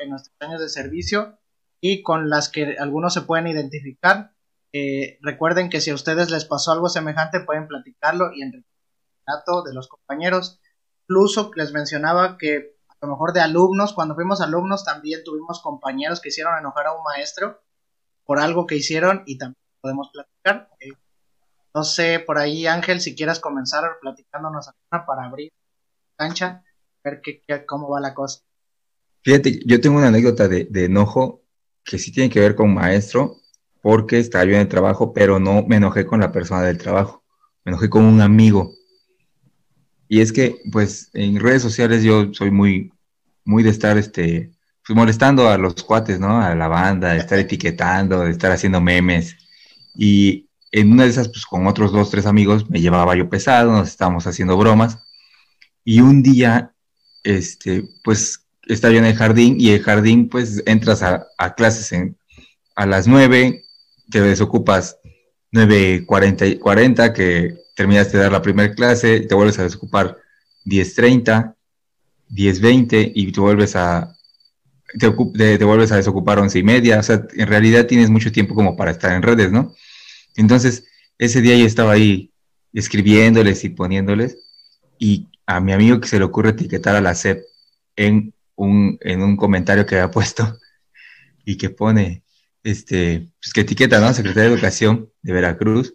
en 0.00 0.10
nuestros 0.10 0.34
años 0.40 0.60
de 0.60 0.68
servicio 0.68 1.38
y 1.80 2.02
con 2.02 2.28
las 2.28 2.48
que 2.48 2.76
algunos 2.78 3.14
se 3.14 3.22
pueden 3.22 3.46
identificar. 3.46 4.32
Eh, 4.72 5.18
recuerden 5.22 5.68
que 5.68 5.80
si 5.80 5.90
a 5.90 5.94
ustedes 5.94 6.30
les 6.30 6.44
pasó 6.44 6.72
algo 6.72 6.88
semejante 6.88 7.40
pueden 7.40 7.66
platicarlo 7.66 8.32
y 8.32 8.42
en 8.42 8.54
el 8.54 8.64
dato 9.26 9.62
de 9.62 9.74
los 9.74 9.88
compañeros. 9.88 10.60
Incluso 11.08 11.50
les 11.56 11.72
mencionaba 11.72 12.38
que 12.38 12.76
a 12.88 13.06
lo 13.06 13.12
mejor 13.12 13.32
de 13.32 13.40
alumnos, 13.40 13.92
cuando 13.92 14.14
fuimos 14.14 14.40
alumnos 14.40 14.84
también 14.84 15.24
tuvimos 15.24 15.60
compañeros 15.60 16.20
que 16.20 16.28
hicieron 16.28 16.58
enojar 16.58 16.86
a 16.86 16.92
un 16.92 17.02
maestro 17.02 17.62
por 18.24 18.38
algo 18.38 18.66
que 18.66 18.76
hicieron 18.76 19.22
y 19.26 19.38
también 19.38 19.56
podemos 19.80 20.10
platicar. 20.12 20.68
Eh, 20.80 20.92
no 21.74 21.84
sé, 21.84 22.20
por 22.20 22.38
ahí 22.38 22.66
Ángel, 22.66 23.00
si 23.00 23.14
quieras 23.14 23.40
comenzar 23.40 23.84
platicándonos 24.00 24.70
para 24.90 25.24
abrir 25.24 25.52
cancha, 26.16 26.62
ver 27.02 27.20
qué, 27.22 27.42
cómo 27.66 27.88
va 27.88 28.00
la 28.00 28.14
cosa. 28.14 28.40
Fíjate, 29.22 29.60
yo 29.66 29.80
tengo 29.80 29.98
una 29.98 30.08
anécdota 30.08 30.48
de, 30.48 30.64
de 30.64 30.84
enojo 30.84 31.42
que 31.84 31.98
sí 31.98 32.12
tiene 32.12 32.30
que 32.30 32.40
ver 32.40 32.54
con 32.54 32.72
maestro, 32.72 33.39
porque 33.82 34.18
estaba 34.18 34.44
yo 34.44 34.54
en 34.54 34.60
el 34.60 34.68
trabajo, 34.68 35.12
pero 35.12 35.38
no 35.38 35.64
me 35.66 35.76
enojé 35.76 36.06
con 36.06 36.20
la 36.20 36.32
persona 36.32 36.62
del 36.62 36.78
trabajo, 36.78 37.22
me 37.64 37.70
enojé 37.70 37.88
con 37.88 38.04
un 38.04 38.20
amigo. 38.20 38.72
Y 40.08 40.20
es 40.20 40.32
que, 40.32 40.60
pues, 40.72 41.10
en 41.14 41.38
redes 41.38 41.62
sociales 41.62 42.02
yo 42.02 42.34
soy 42.34 42.50
muy, 42.50 42.92
muy 43.44 43.62
de 43.62 43.70
estar, 43.70 43.96
este, 43.96 44.50
pues, 44.86 44.96
molestando 44.96 45.48
a 45.48 45.56
los 45.56 45.82
cuates, 45.82 46.18
¿no? 46.18 46.40
A 46.40 46.54
la 46.54 46.68
banda, 46.68 47.12
de 47.12 47.18
estar 47.18 47.38
etiquetando, 47.38 48.20
de 48.20 48.32
estar 48.32 48.50
haciendo 48.50 48.80
memes. 48.80 49.36
Y 49.94 50.48
en 50.72 50.92
una 50.92 51.04
de 51.04 51.10
esas, 51.10 51.28
pues, 51.28 51.46
con 51.46 51.66
otros 51.66 51.92
dos, 51.92 52.10
tres 52.10 52.26
amigos, 52.26 52.68
me 52.68 52.80
llevaba 52.80 53.16
yo 53.16 53.28
pesado, 53.28 53.72
nos 53.72 53.88
estábamos 53.88 54.26
haciendo 54.26 54.56
bromas. 54.56 54.98
Y 55.84 56.00
un 56.00 56.22
día, 56.22 56.74
este, 57.22 57.84
pues, 58.02 58.46
está 58.72 58.90
yo 58.90 58.98
en 58.98 59.06
el 59.06 59.16
jardín 59.16 59.56
y 59.58 59.70
el 59.70 59.82
jardín, 59.82 60.28
pues 60.28 60.62
entras 60.66 61.02
a, 61.02 61.26
clases 61.54 61.92
en, 61.92 62.16
a 62.76 62.86
las 62.86 63.06
9, 63.06 63.64
te 64.10 64.20
desocupas 64.20 64.98
9.40 65.52 66.58
40, 66.58 67.12
que 67.12 67.56
terminaste 67.74 68.16
de 68.16 68.24
dar 68.24 68.32
la 68.32 68.42
primera 68.42 68.74
clase, 68.74 69.20
te 69.20 69.34
vuelves 69.34 69.58
a 69.58 69.64
desocupar 69.64 70.16
10.30, 70.64 71.54
10.20 72.30 73.12
y 73.14 73.32
te 73.32 73.40
vuelves 73.40 73.76
a 73.76 74.14
te, 74.98 75.10
te, 75.58 75.64
vuelves 75.64 75.92
a 75.92 75.96
desocupar 75.96 76.38
11 76.38 76.58
y 76.58 76.62
media, 76.62 76.98
o 76.98 77.02
sea, 77.02 77.26
en 77.34 77.46
realidad 77.46 77.86
tienes 77.86 78.10
mucho 78.10 78.32
tiempo 78.32 78.54
como 78.54 78.76
para 78.76 78.90
estar 78.90 79.12
en 79.12 79.22
redes, 79.22 79.52
¿no? 79.52 79.74
Entonces, 80.36 80.84
ese 81.18 81.40
día 81.40 81.56
yo 81.56 81.66
estaba 81.66 81.92
ahí 81.92 82.32
escribiéndoles 82.72 83.64
y 83.64 83.70
poniéndoles 83.70 84.38
y 84.98 85.28
a 85.46 85.60
mi 85.60 85.72
amigo 85.72 86.00
que 86.00 86.08
se 86.08 86.18
le 86.18 86.24
ocurre 86.24 86.50
etiquetar 86.50 86.96
a 86.96 87.00
la 87.00 87.14
SEP 87.14 87.44
en 87.96 88.34
un, 88.56 88.98
en 89.00 89.22
un 89.22 89.36
comentario 89.36 89.86
que 89.86 89.96
había 89.96 90.10
puesto 90.10 90.58
y 91.44 91.56
que 91.56 91.70
pone, 91.70 92.22
este, 92.62 93.28
pues 93.40 93.52
que 93.52 93.62
etiqueta, 93.62 94.00
¿no? 94.00 94.12
Secretaría 94.12 94.48
de 94.48 94.54
Educación 94.54 95.10
de 95.22 95.32
Veracruz, 95.32 95.94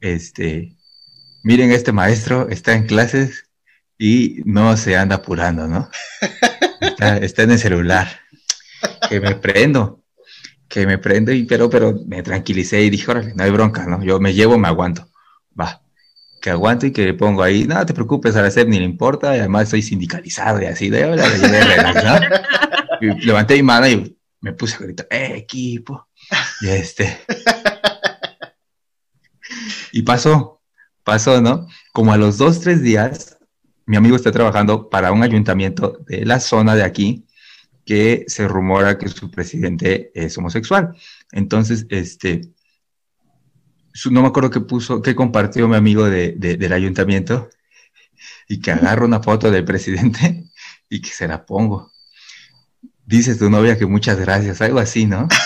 este, 0.00 0.76
miren, 1.42 1.72
este 1.72 1.92
maestro 1.92 2.48
está 2.48 2.74
en 2.74 2.86
clases 2.86 3.48
y 3.98 4.42
no 4.44 4.76
se 4.76 4.96
anda 4.96 5.16
apurando, 5.16 5.68
¿no? 5.68 5.88
Está, 6.80 7.42
en 7.44 7.50
el 7.52 7.58
celular. 7.58 8.08
Que 9.08 9.20
me 9.20 9.36
prendo, 9.36 10.02
que 10.68 10.86
me 10.86 10.98
prendo, 10.98 11.32
y, 11.32 11.44
pero, 11.44 11.70
pero 11.70 11.94
me 12.06 12.22
tranquilicé 12.22 12.82
y 12.82 12.90
dije, 12.90 13.12
no 13.34 13.44
hay 13.44 13.50
bronca, 13.50 13.86
¿no? 13.86 14.02
Yo 14.02 14.18
me 14.18 14.34
llevo, 14.34 14.58
me 14.58 14.68
aguanto. 14.68 15.08
Va, 15.58 15.82
que 16.40 16.50
aguanto 16.50 16.86
y 16.86 16.92
que 16.92 17.04
le 17.04 17.14
pongo 17.14 17.42
ahí, 17.42 17.64
no 17.64 17.86
te 17.86 17.94
preocupes, 17.94 18.34
a 18.34 18.42
la 18.42 18.50
SEP 18.50 18.68
ni 18.68 18.78
le 18.78 18.84
importa, 18.84 19.36
y 19.36 19.38
además 19.38 19.68
soy 19.68 19.82
sindicalizado 19.82 20.60
y 20.60 20.66
así, 20.66 20.90
de, 20.90 21.06
de 21.06 22.30
Y 23.00 23.26
levanté 23.26 23.54
mi 23.54 23.62
mano 23.62 23.88
y 23.88 24.16
me 24.42 24.52
puse 24.52 24.76
a 24.76 24.80
gritar, 24.80 25.06
¡eh, 25.10 25.36
equipo! 25.36 26.08
Y 26.60 26.68
este. 26.68 27.20
y 29.92 30.02
pasó, 30.02 30.60
pasó, 31.04 31.40
¿no? 31.40 31.66
Como 31.92 32.12
a 32.12 32.18
los 32.18 32.36
dos, 32.36 32.60
tres 32.60 32.82
días, 32.82 33.38
mi 33.86 33.96
amigo 33.96 34.16
está 34.16 34.32
trabajando 34.32 34.90
para 34.90 35.12
un 35.12 35.22
ayuntamiento 35.22 35.98
de 36.06 36.26
la 36.26 36.40
zona 36.40 36.74
de 36.74 36.82
aquí 36.82 37.26
que 37.84 38.24
se 38.26 38.46
rumora 38.46 38.98
que 38.98 39.08
su 39.08 39.30
presidente 39.30 40.10
es 40.14 40.36
homosexual. 40.36 40.96
Entonces, 41.30 41.86
este, 41.88 42.52
no 44.10 44.22
me 44.22 44.28
acuerdo 44.28 44.50
qué 44.50 44.60
puso, 44.60 45.02
qué 45.02 45.14
compartió 45.14 45.68
mi 45.68 45.76
amigo 45.76 46.04
de, 46.04 46.32
del 46.32 46.72
ayuntamiento 46.72 47.48
y 48.48 48.60
que 48.60 48.72
agarro 48.72 49.06
una 49.06 49.22
foto 49.22 49.50
del 49.50 49.64
presidente 49.64 50.44
y 50.88 51.00
que 51.00 51.10
se 51.10 51.28
la 51.28 51.46
pongo. 51.46 51.91
Dices 53.06 53.38
tu 53.38 53.50
novia 53.50 53.76
que 53.78 53.86
muchas 53.86 54.18
gracias, 54.18 54.60
algo 54.60 54.78
así, 54.78 55.06
¿no? 55.06 55.28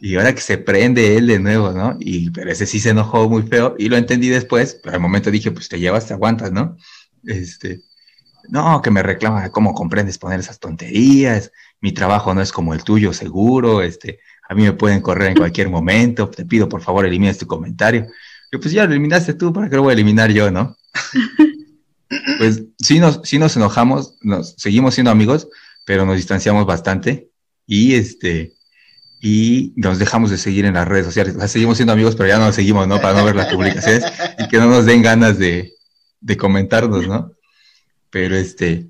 Y 0.00 0.16
ahora 0.16 0.34
que 0.34 0.42
se 0.42 0.58
prende 0.58 1.16
él 1.16 1.28
de 1.28 1.38
nuevo, 1.38 1.72
¿no? 1.72 1.96
Y 1.98 2.28
pero 2.28 2.50
ese 2.52 2.66
sí 2.66 2.78
se 2.78 2.90
enojó 2.90 3.26
muy 3.26 3.42
feo 3.44 3.74
y 3.78 3.88
lo 3.88 3.96
entendí 3.96 4.28
después, 4.28 4.78
pero 4.82 4.96
al 4.96 5.00
momento 5.00 5.30
dije, 5.30 5.50
pues 5.50 5.70
te 5.70 5.78
llevas, 5.78 6.06
te 6.06 6.12
aguantas, 6.12 6.52
¿no? 6.52 6.76
Este, 7.24 7.80
no, 8.50 8.82
que 8.82 8.90
me 8.90 9.02
reclama 9.02 9.48
cómo 9.50 9.72
comprendes 9.72 10.18
poner 10.18 10.40
esas 10.40 10.60
tonterías, 10.60 11.52
mi 11.80 11.92
trabajo 11.92 12.34
no 12.34 12.42
es 12.42 12.52
como 12.52 12.74
el 12.74 12.84
tuyo, 12.84 13.14
seguro, 13.14 13.80
este, 13.80 14.20
a 14.46 14.54
mí 14.54 14.64
me 14.64 14.72
pueden 14.74 15.00
correr 15.00 15.30
en 15.30 15.36
cualquier 15.36 15.70
momento, 15.70 16.28
te 16.28 16.44
pido 16.44 16.68
por 16.68 16.82
favor 16.82 17.06
elimines 17.06 17.38
tu 17.38 17.46
comentario. 17.46 18.06
Yo, 18.52 18.60
pues 18.60 18.72
ya 18.72 18.84
lo 18.84 18.92
eliminaste 18.92 19.34
tú, 19.34 19.52
¿para 19.52 19.70
qué 19.70 19.76
lo 19.76 19.84
voy 19.84 19.92
a 19.92 19.94
eliminar 19.94 20.30
yo, 20.30 20.50
no? 20.50 20.76
pues 22.38 22.62
sí 22.78 23.00
nos, 23.00 23.20
sí 23.24 23.38
nos 23.38 23.56
enojamos, 23.56 24.16
nos 24.20 24.54
seguimos 24.58 24.94
siendo 24.94 25.10
amigos, 25.10 25.48
pero 25.84 26.06
nos 26.06 26.16
distanciamos 26.16 26.66
bastante 26.66 27.30
y 27.66 27.94
este, 27.94 28.54
y 29.20 29.72
nos 29.76 29.98
dejamos 29.98 30.30
de 30.30 30.38
seguir 30.38 30.64
en 30.64 30.74
las 30.74 30.86
redes 30.86 31.06
sociales. 31.06 31.50
seguimos 31.50 31.76
siendo 31.76 31.92
amigos, 31.92 32.14
pero 32.14 32.28
ya 32.28 32.38
no 32.38 32.46
nos 32.46 32.54
seguimos, 32.54 32.86
¿no? 32.86 33.00
Para 33.00 33.18
no 33.18 33.24
ver 33.24 33.36
las 33.36 33.52
publicaciones 33.52 34.04
y 34.38 34.48
que 34.48 34.58
no 34.58 34.66
nos 34.66 34.84
den 34.84 35.02
ganas 35.02 35.38
de, 35.38 35.72
de 36.20 36.36
comentarnos, 36.36 37.06
¿no? 37.06 37.32
Pero 38.10 38.36
este, 38.36 38.88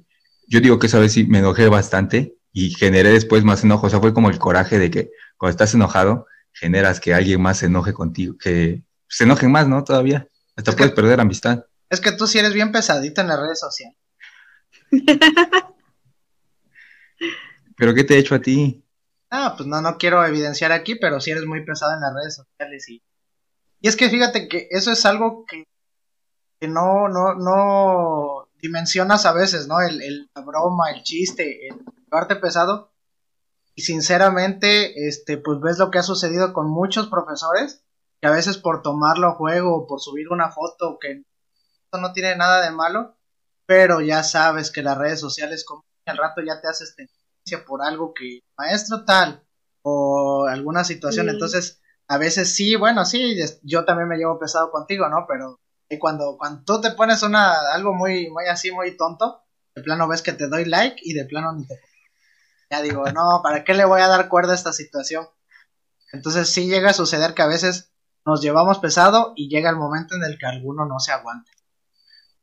yo 0.48 0.60
digo 0.60 0.78
que 0.78 0.88
esa 0.88 0.98
vez 0.98 1.12
sí 1.12 1.24
me 1.24 1.38
enojé 1.38 1.68
bastante 1.68 2.34
y 2.52 2.70
generé 2.70 3.10
después 3.10 3.44
más 3.44 3.64
enojo. 3.64 3.86
O 3.86 3.90
sea, 3.90 4.00
fue 4.00 4.12
como 4.12 4.30
el 4.30 4.38
coraje 4.38 4.78
de 4.78 4.90
que 4.90 5.10
cuando 5.36 5.52
estás 5.52 5.74
enojado, 5.74 6.26
generas 6.52 7.00
que 7.00 7.14
alguien 7.14 7.40
más 7.40 7.58
se 7.58 7.66
enoje 7.66 7.92
contigo, 7.92 8.36
que 8.38 8.82
se 9.08 9.24
enojen 9.24 9.50
más, 9.50 9.68
¿no? 9.68 9.84
Todavía. 9.84 10.26
Hasta 10.56 10.72
puedes 10.72 10.92
perder 10.92 11.20
amistad. 11.20 11.64
Es 11.90 12.00
que 12.00 12.12
tú 12.12 12.26
sí 12.26 12.38
eres 12.38 12.54
bien 12.54 12.72
pesadito 12.72 13.20
en 13.20 13.28
las 13.28 13.38
redes 13.38 13.60
sociales. 13.60 13.96
¿Pero 17.76 17.94
qué 17.94 18.04
te 18.04 18.14
he 18.14 18.18
hecho 18.18 18.34
a 18.34 18.40
ti? 18.40 18.84
Ah, 19.30 19.54
pues 19.56 19.66
no, 19.68 19.80
no 19.80 19.96
quiero 19.98 20.24
evidenciar 20.24 20.72
aquí, 20.72 20.94
pero 20.94 21.20
sí 21.20 21.30
eres 21.30 21.44
muy 21.44 21.64
pesado 21.64 21.94
en 21.94 22.00
las 22.00 22.14
redes 22.14 22.36
sociales 22.36 22.88
y, 22.88 23.02
y 23.80 23.88
es 23.88 23.96
que 23.96 24.08
fíjate 24.08 24.48
que 24.48 24.68
eso 24.70 24.92
es 24.92 25.04
algo 25.04 25.44
que, 25.46 25.66
no, 26.66 27.08
no, 27.08 27.34
no 27.34 28.48
dimensionas 28.62 29.26
a 29.26 29.32
veces, 29.32 29.66
¿no? 29.66 29.80
El, 29.80 30.00
el, 30.00 30.30
la 30.34 30.42
broma, 30.42 30.90
el 30.90 31.02
chiste, 31.02 31.68
el 31.68 31.84
parte 32.08 32.36
pesado. 32.36 32.92
Y 33.74 33.82
sinceramente, 33.82 35.08
este, 35.08 35.36
pues 35.36 35.60
ves 35.60 35.78
lo 35.78 35.90
que 35.90 35.98
ha 35.98 36.02
sucedido 36.02 36.52
con 36.52 36.70
muchos 36.70 37.08
profesores, 37.08 37.84
que 38.20 38.28
a 38.28 38.30
veces 38.30 38.56
por 38.56 38.82
tomarlo 38.82 39.28
a 39.28 39.34
juego 39.34 39.86
por 39.86 40.00
subir 40.00 40.28
una 40.30 40.50
foto, 40.50 40.98
que 40.98 41.24
no 41.92 42.12
tiene 42.12 42.36
nada 42.36 42.64
de 42.64 42.70
malo, 42.70 43.16
pero 43.66 44.00
ya 44.00 44.22
sabes 44.22 44.70
que 44.70 44.82
las 44.82 44.96
redes 44.96 45.20
sociales, 45.20 45.64
como 45.64 45.84
al 46.06 46.16
rato 46.18 46.42
ya 46.42 46.60
te 46.60 46.68
haces 46.68 46.94
tendencia 46.94 47.66
por 47.66 47.82
algo 47.82 48.12
que 48.14 48.40
maestro 48.56 49.04
tal 49.04 49.42
o 49.82 50.46
alguna 50.46 50.84
situación, 50.84 51.28
entonces 51.28 51.80
a 52.08 52.18
veces 52.18 52.54
sí, 52.54 52.76
bueno, 52.76 53.04
sí, 53.04 53.36
yo 53.62 53.84
también 53.84 54.08
me 54.08 54.16
llevo 54.16 54.38
pesado 54.38 54.70
contigo, 54.70 55.08
¿no? 55.08 55.26
Pero 55.28 55.60
cuando, 55.98 56.36
cuando 56.38 56.62
tú 56.64 56.80
te 56.80 56.90
pones 56.92 57.22
una, 57.22 57.52
algo 57.72 57.94
muy, 57.94 58.30
muy 58.30 58.46
así, 58.46 58.70
muy 58.70 58.96
tonto, 58.96 59.42
de 59.74 59.82
plano 59.82 60.08
ves 60.08 60.22
que 60.22 60.32
te 60.32 60.48
doy 60.48 60.64
like 60.64 60.96
y 61.02 61.14
de 61.14 61.24
plano 61.24 61.52
ni 61.52 61.66
te... 61.66 61.80
Ya 62.70 62.82
digo, 62.82 63.04
no, 63.12 63.40
¿para 63.42 63.62
qué 63.62 63.74
le 63.74 63.84
voy 63.84 64.00
a 64.00 64.08
dar 64.08 64.28
cuerda 64.28 64.52
a 64.52 64.56
esta 64.56 64.72
situación? 64.72 65.26
Entonces 66.12 66.48
sí 66.48 66.66
llega 66.66 66.90
a 66.90 66.94
suceder 66.94 67.34
que 67.34 67.42
a 67.42 67.46
veces 67.46 67.92
nos 68.24 68.40
llevamos 68.40 68.78
pesado 68.78 69.32
y 69.36 69.48
llega 69.48 69.70
el 69.70 69.76
momento 69.76 70.14
en 70.16 70.24
el 70.24 70.38
que 70.38 70.46
alguno 70.46 70.86
no 70.86 70.98
se 70.98 71.12
aguanta. 71.12 71.50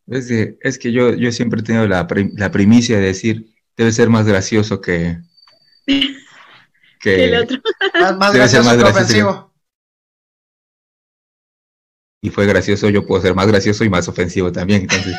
Es 0.07 0.27
que, 0.27 0.57
es 0.61 0.77
que 0.77 0.91
yo, 0.91 1.13
yo 1.13 1.31
siempre 1.31 1.61
he 1.61 1.63
tenido 1.63 1.87
la, 1.87 2.07
la 2.35 2.51
primicia 2.51 2.97
de 2.97 3.05
decir, 3.05 3.50
debe 3.75 3.91
ser 3.91 4.09
más 4.09 4.25
gracioso 4.25 4.81
que... 4.81 5.17
que 6.99 7.25
el 7.25 7.35
otro. 7.43 7.61
Más, 8.17 8.33
gracioso 8.33 8.77
que 8.77 8.83
ofensivo. 8.83 9.51
Y 12.23 12.29
fue 12.29 12.45
gracioso, 12.45 12.89
yo 12.89 13.05
puedo 13.05 13.21
ser 13.21 13.33
más 13.33 13.47
gracioso 13.47 13.83
y 13.83 13.89
más 13.89 14.07
ofensivo 14.07 14.51
también, 14.51 14.81
entonces... 14.81 15.15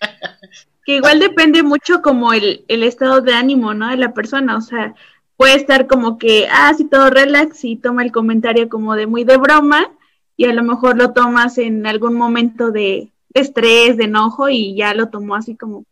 que 0.84 0.96
igual 0.96 1.20
depende 1.20 1.62
mucho 1.62 2.02
como 2.02 2.32
el, 2.32 2.64
el 2.68 2.82
estado 2.82 3.20
de 3.20 3.34
ánimo, 3.34 3.74
¿no? 3.74 3.88
De 3.90 3.96
la 3.96 4.12
persona, 4.12 4.56
o 4.56 4.60
sea, 4.60 4.94
puede 5.36 5.54
estar 5.54 5.86
como 5.86 6.18
que, 6.18 6.48
ah, 6.50 6.72
sí, 6.76 6.84
todo 6.86 7.10
relax 7.10 7.64
y 7.64 7.76
toma 7.76 8.02
el 8.02 8.12
comentario 8.12 8.68
como 8.68 8.96
de 8.96 9.06
muy 9.06 9.24
de 9.24 9.36
broma 9.36 9.92
y 10.36 10.46
a 10.46 10.52
lo 10.52 10.62
mejor 10.62 10.96
lo 10.96 11.12
tomas 11.12 11.58
en 11.58 11.86
algún 11.86 12.14
momento 12.14 12.72
de, 12.72 13.12
estrés, 13.34 13.96
de 13.96 14.04
enojo 14.04 14.48
y 14.48 14.74
ya 14.74 14.94
lo 14.94 15.08
tomó 15.08 15.36
así 15.36 15.56
como 15.56 15.84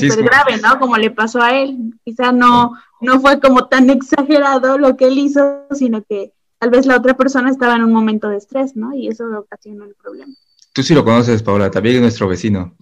que 0.00 0.10
súper 0.10 0.24
grave, 0.24 0.58
¿no? 0.58 0.78
Como 0.78 0.96
le 0.96 1.10
pasó 1.10 1.40
a 1.40 1.58
él. 1.58 1.94
Quizá 2.04 2.32
no, 2.32 2.72
no 3.00 3.20
fue 3.20 3.40
como 3.40 3.68
tan 3.68 3.90
exagerado 3.90 4.78
lo 4.78 4.96
que 4.96 5.06
él 5.06 5.18
hizo, 5.18 5.66
sino 5.72 6.02
que 6.02 6.32
tal 6.58 6.70
vez 6.70 6.86
la 6.86 6.96
otra 6.96 7.16
persona 7.16 7.50
estaba 7.50 7.76
en 7.76 7.84
un 7.84 7.92
momento 7.92 8.28
de 8.28 8.36
estrés, 8.36 8.76
¿no? 8.76 8.94
Y 8.94 9.08
eso 9.08 9.24
ocasionó 9.38 9.84
el 9.84 9.94
problema. 9.94 10.32
Tú 10.72 10.82
sí 10.82 10.94
lo 10.94 11.04
conoces, 11.04 11.42
Paula, 11.42 11.70
también 11.70 11.96
es 11.96 12.02
nuestro 12.02 12.28
vecino. 12.28 12.74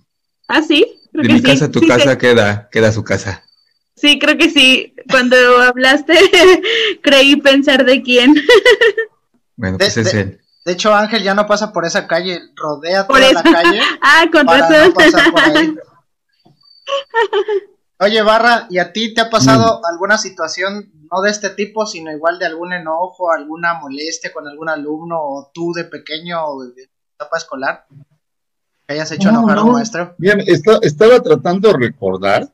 ¿Ah, 0.49 0.63
sí? 0.63 0.97
de 1.13 1.29
mi 1.29 1.43
casa 1.43 1.67
a 1.67 1.71
tu 1.71 1.81
casa 1.87 2.19
queda, 2.19 2.69
queda 2.71 2.93
su 2.93 3.03
casa. 3.03 3.45
Sí, 3.97 4.19
creo 4.19 4.39
que 4.39 4.51
sí. 4.51 4.95
Cuando 5.11 5.37
hablaste, 5.63 6.15
creí 7.03 7.37
pensar 7.37 7.85
de 7.85 8.03
quién. 8.03 8.35
bueno, 9.57 9.79
pues 9.79 9.97
es 9.97 10.15
él. 10.15 10.41
De 10.65 10.73
hecho, 10.73 10.95
Ángel 10.95 11.23
ya 11.23 11.35
no 11.35 11.47
pasa 11.47 11.73
por 11.73 11.85
esa 11.87 12.07
calle, 12.07 12.41
rodea 12.55 13.07
toda 13.07 13.33
la 13.33 13.43
calle. 13.43 13.81
ah, 14.03 14.27
con 14.31 14.47
razón. 14.47 15.81
Oye, 17.99 18.23
Barra, 18.23 18.67
¿y 18.71 18.79
a 18.79 18.93
ti 18.93 19.13
te 19.13 19.21
ha 19.21 19.29
pasado 19.29 19.81
mm. 19.81 19.85
alguna 19.93 20.17
situación, 20.17 20.91
no 21.11 21.21
de 21.21 21.31
este 21.31 21.51
tipo, 21.51 21.85
sino 21.85 22.11
igual 22.11 22.39
de 22.39 22.47
algún 22.47 22.73
enojo, 22.73 23.31
alguna 23.31 23.75
molestia 23.75 24.33
con 24.33 24.49
algún 24.49 24.71
alumno 24.71 25.17
o 25.21 25.51
tú 25.53 25.73
de 25.75 25.85
pequeño 25.85 26.43
o 26.47 26.65
de 26.65 26.89
etapa 27.15 27.37
escolar? 27.37 27.87
Que 28.87 28.95
hayas 28.95 29.13
hecho 29.13 29.29
enojar 29.29 29.59
a 29.59 29.63
un 29.63 29.73
maestro. 29.73 30.15
Bien, 30.17 30.43
estaba 30.47 31.21
tratando 31.21 31.69
de 31.69 31.79
recordar 31.79 32.51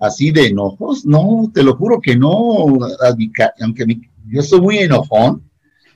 así 0.00 0.32
de 0.32 0.48
enojos. 0.48 1.06
No, 1.06 1.50
te 1.54 1.62
lo 1.62 1.76
juro 1.76 2.00
que 2.00 2.16
no, 2.16 2.32
aunque 3.60 4.00
yo 4.26 4.42
soy 4.42 4.60
muy 4.60 4.78
enojón, 4.78 5.48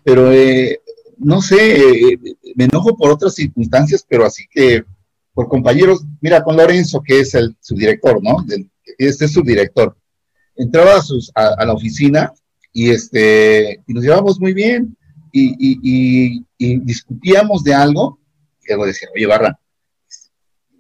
pero 0.05 0.31
eh, 0.31 0.81
no 1.19 1.43
sé, 1.43 2.13
eh, 2.13 2.19
me 2.55 2.65
enojo 2.65 2.97
por 2.97 3.11
otras 3.11 3.35
circunstancias, 3.35 4.07
pero 4.09 4.25
así 4.25 4.47
que 4.49 4.85
por 5.35 5.49
compañeros, 5.49 6.05
mira, 6.21 6.43
con 6.43 6.57
Lorenzo, 6.57 7.03
que 7.03 7.21
es 7.21 7.35
el 7.35 7.57
subdirector, 7.61 8.23
¿no? 8.23 8.37
Este 8.97 9.25
es 9.25 9.33
subdirector. 9.33 9.97
Entraba 10.57 10.97
a, 10.97 11.03
sus, 11.03 11.33
a, 11.35 11.65
la 11.65 11.73
oficina 11.73 12.33
y, 12.73 12.91
este, 12.91 13.83
y 13.87 13.93
nos 13.93 14.05
llevábamos 14.05 14.39
muy 14.41 14.55
bien 14.55 14.97
y, 15.33 15.57
y, 16.59 16.79
discutíamos 16.79 17.65
de 17.65 17.75
algo. 17.75 18.21
Y 18.63 18.69
luego 18.69 18.87
decía, 18.87 19.09
oye, 19.15 19.27
Barra, 19.27 19.59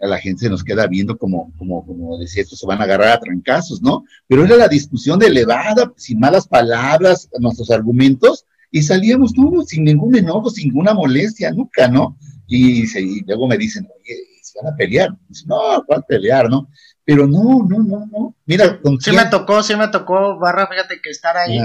a 0.01 0.07
la 0.07 0.19
gente 0.19 0.45
se 0.45 0.51
nos 0.51 0.63
queda 0.63 0.87
viendo 0.87 1.19
como, 1.19 1.53
como, 1.59 1.85
como 1.85 2.19
decía, 2.19 2.43
estos 2.43 2.61
se 2.61 2.67
van 2.67 2.81
a 2.81 2.85
agarrar 2.85 3.09
a 3.09 3.21
trancazos, 3.21 3.83
¿no? 3.83 4.05
Pero 4.29 4.45
era 4.45 4.57
la 4.57 4.69
discusión 4.69 5.19
de 5.19 5.27
elevada, 5.27 5.93
sin 5.97 6.21
malas 6.21 6.47
palabras, 6.47 7.29
nuestros 7.41 7.71
argumentos, 7.71 8.47
y 8.71 8.83
salíamos 8.83 9.33
todos 9.33 9.69
sin 9.69 9.85
ningún 9.85 10.17
enojo, 10.17 10.51
sin 10.51 10.69
ninguna 10.69 10.95
molestia, 10.95 11.51
nunca, 11.51 11.89
¿no? 11.89 12.17
Y, 12.47 13.25
luego 13.25 13.49
me 13.49 13.57
dicen, 13.57 13.89
oye, 14.01 14.34
¿se 14.55 14.63
van 14.63 14.73
a 14.73 14.77
pelear? 14.77 15.11
no, 15.47 15.85
¿cuál 15.87 16.05
pelear, 16.07 16.49
no? 16.49 16.69
Pero 17.05 17.27
no, 17.27 17.67
no, 17.69 17.79
no, 17.81 18.07
no. 18.07 18.37
Mira, 18.47 18.81
¿con 18.81 19.01
Sí 19.01 19.13
me 19.13 19.27
tocó, 19.27 19.63
sí 19.63 19.77
me 19.77 19.89
tocó, 19.89 20.39
Barra, 20.39 20.67
fíjate 20.69 21.01
que 21.03 21.11
estar 21.11 21.37
ahí 21.37 21.59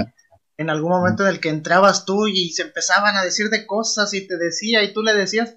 en 0.58 0.68
algún 0.68 0.90
momento 0.90 1.22
en 1.22 1.30
el 1.30 1.40
que 1.40 1.48
entrabas 1.48 2.04
tú 2.04 2.26
y 2.26 2.50
se 2.50 2.62
empezaban 2.62 3.16
a 3.16 3.22
decir 3.22 3.48
de 3.48 3.66
cosas 3.66 4.12
y 4.12 4.26
te 4.26 4.36
decía 4.36 4.82
y 4.82 4.92
tú 4.92 5.02
le 5.02 5.14
decías. 5.14 5.56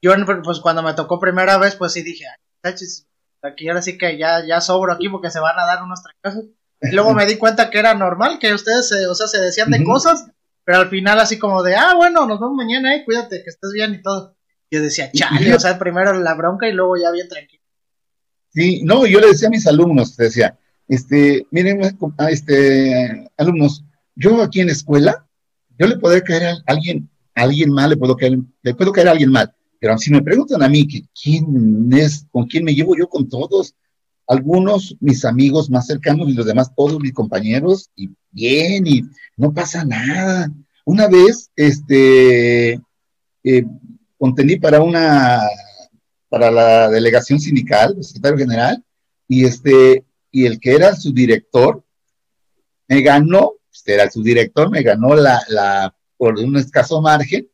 Yo, 0.00 0.12
pues 0.44 0.60
cuando 0.60 0.84
me 0.84 0.94
tocó 0.94 1.18
primera 1.18 1.58
vez, 1.58 1.74
pues 1.74 1.92
sí 1.92 2.02
dije, 2.02 2.24
Ay, 2.62 2.74
aquí 3.42 3.68
ahora 3.68 3.82
sí 3.82 3.98
que 3.98 4.16
ya, 4.16 4.46
ya 4.46 4.60
sobro 4.60 4.92
aquí 4.92 5.08
porque 5.08 5.32
se 5.32 5.40
van 5.40 5.58
a 5.58 5.66
dar 5.66 5.82
unos 5.82 6.00
trancazos. 6.02 6.44
Y 6.80 6.92
luego 6.92 7.12
me 7.14 7.26
di 7.26 7.36
cuenta 7.36 7.70
que 7.70 7.80
era 7.80 7.94
normal, 7.94 8.38
que 8.38 8.54
ustedes, 8.54 8.88
se, 8.88 9.08
o 9.08 9.14
sea, 9.16 9.26
se 9.26 9.40
decían 9.40 9.72
de 9.72 9.82
cosas 9.82 10.28
pero 10.68 10.80
al 10.80 10.90
final 10.90 11.18
así 11.18 11.38
como 11.38 11.62
de, 11.62 11.74
ah, 11.76 11.94
bueno, 11.94 12.26
nos 12.26 12.38
vemos 12.38 12.54
mañana, 12.54 12.94
eh, 12.94 13.02
cuídate, 13.06 13.42
que 13.42 13.48
estés 13.48 13.72
bien 13.72 13.94
y 13.94 14.02
todo. 14.02 14.36
Yo 14.70 14.82
decía, 14.82 15.10
chale, 15.12 15.54
o 15.54 15.60
sea, 15.60 15.78
primero 15.78 16.12
la 16.12 16.34
bronca 16.34 16.68
y 16.68 16.72
luego 16.72 16.96
ya 16.96 17.10
bien 17.10 17.28
tranquilo. 17.28 17.62
Sí, 18.50 18.82
no, 18.84 19.06
yo 19.06 19.20
le 19.20 19.28
decía 19.28 19.48
a 19.48 19.50
mis 19.50 19.66
alumnos, 19.66 20.16
decía, 20.16 20.58
este, 20.86 21.46
miren, 21.50 21.80
este, 22.30 23.30
alumnos, 23.36 23.84
yo 24.14 24.42
aquí 24.42 24.60
en 24.60 24.66
la 24.66 24.72
escuela, 24.72 25.26
yo 25.78 25.86
le 25.86 25.96
puedo 25.98 26.20
caer 26.22 26.44
a 26.44 26.62
alguien, 26.66 27.08
a 27.34 27.42
alguien 27.42 27.70
mal, 27.70 27.90
le 27.90 27.96
puedo 27.96 28.16
caer, 28.16 28.38
le 28.62 28.74
puedo 28.74 28.92
caer 28.92 29.08
a 29.08 29.10
alguien 29.12 29.30
mal, 29.30 29.54
pero 29.78 29.96
si 29.98 30.10
me 30.10 30.22
preguntan 30.22 30.62
a 30.62 30.68
mí 30.68 30.88
que 30.88 31.04
quién 31.20 31.90
es, 31.92 32.26
con 32.30 32.46
quién 32.46 32.64
me 32.64 32.74
llevo 32.74 32.96
yo 32.96 33.08
con 33.08 33.28
todos, 33.28 33.74
algunos 34.26 34.96
mis 35.00 35.24
amigos 35.24 35.70
más 35.70 35.86
cercanos 35.86 36.28
y 36.28 36.34
los 36.34 36.46
demás 36.46 36.74
todos 36.74 37.00
mis 37.00 37.12
compañeros, 37.12 37.90
y 37.96 38.10
bien, 38.30 38.86
y 38.86 39.02
no 39.36 39.52
pasa 39.52 39.84
nada. 39.84 40.52
Una 40.84 41.06
vez, 41.08 41.50
este, 41.56 42.80
eh, 43.44 43.64
contení 44.18 44.56
para 44.56 44.82
una, 44.82 45.40
para 46.28 46.50
la 46.50 46.90
delegación 46.90 47.40
sindical, 47.40 47.94
el 47.96 48.04
secretario 48.04 48.38
general, 48.38 48.84
y 49.26 49.44
este, 49.44 50.04
y 50.30 50.46
el 50.46 50.58
que 50.60 50.74
era 50.74 50.94
su 50.94 51.12
director, 51.12 51.82
me 52.88 53.00
ganó, 53.02 53.54
este 53.72 53.94
era 53.94 54.10
su 54.10 54.22
director, 54.22 54.70
me 54.70 54.82
ganó 54.82 55.14
la, 55.14 55.40
la, 55.48 55.94
por 56.16 56.38
un 56.38 56.56
escaso 56.56 57.00
margen, 57.00 57.48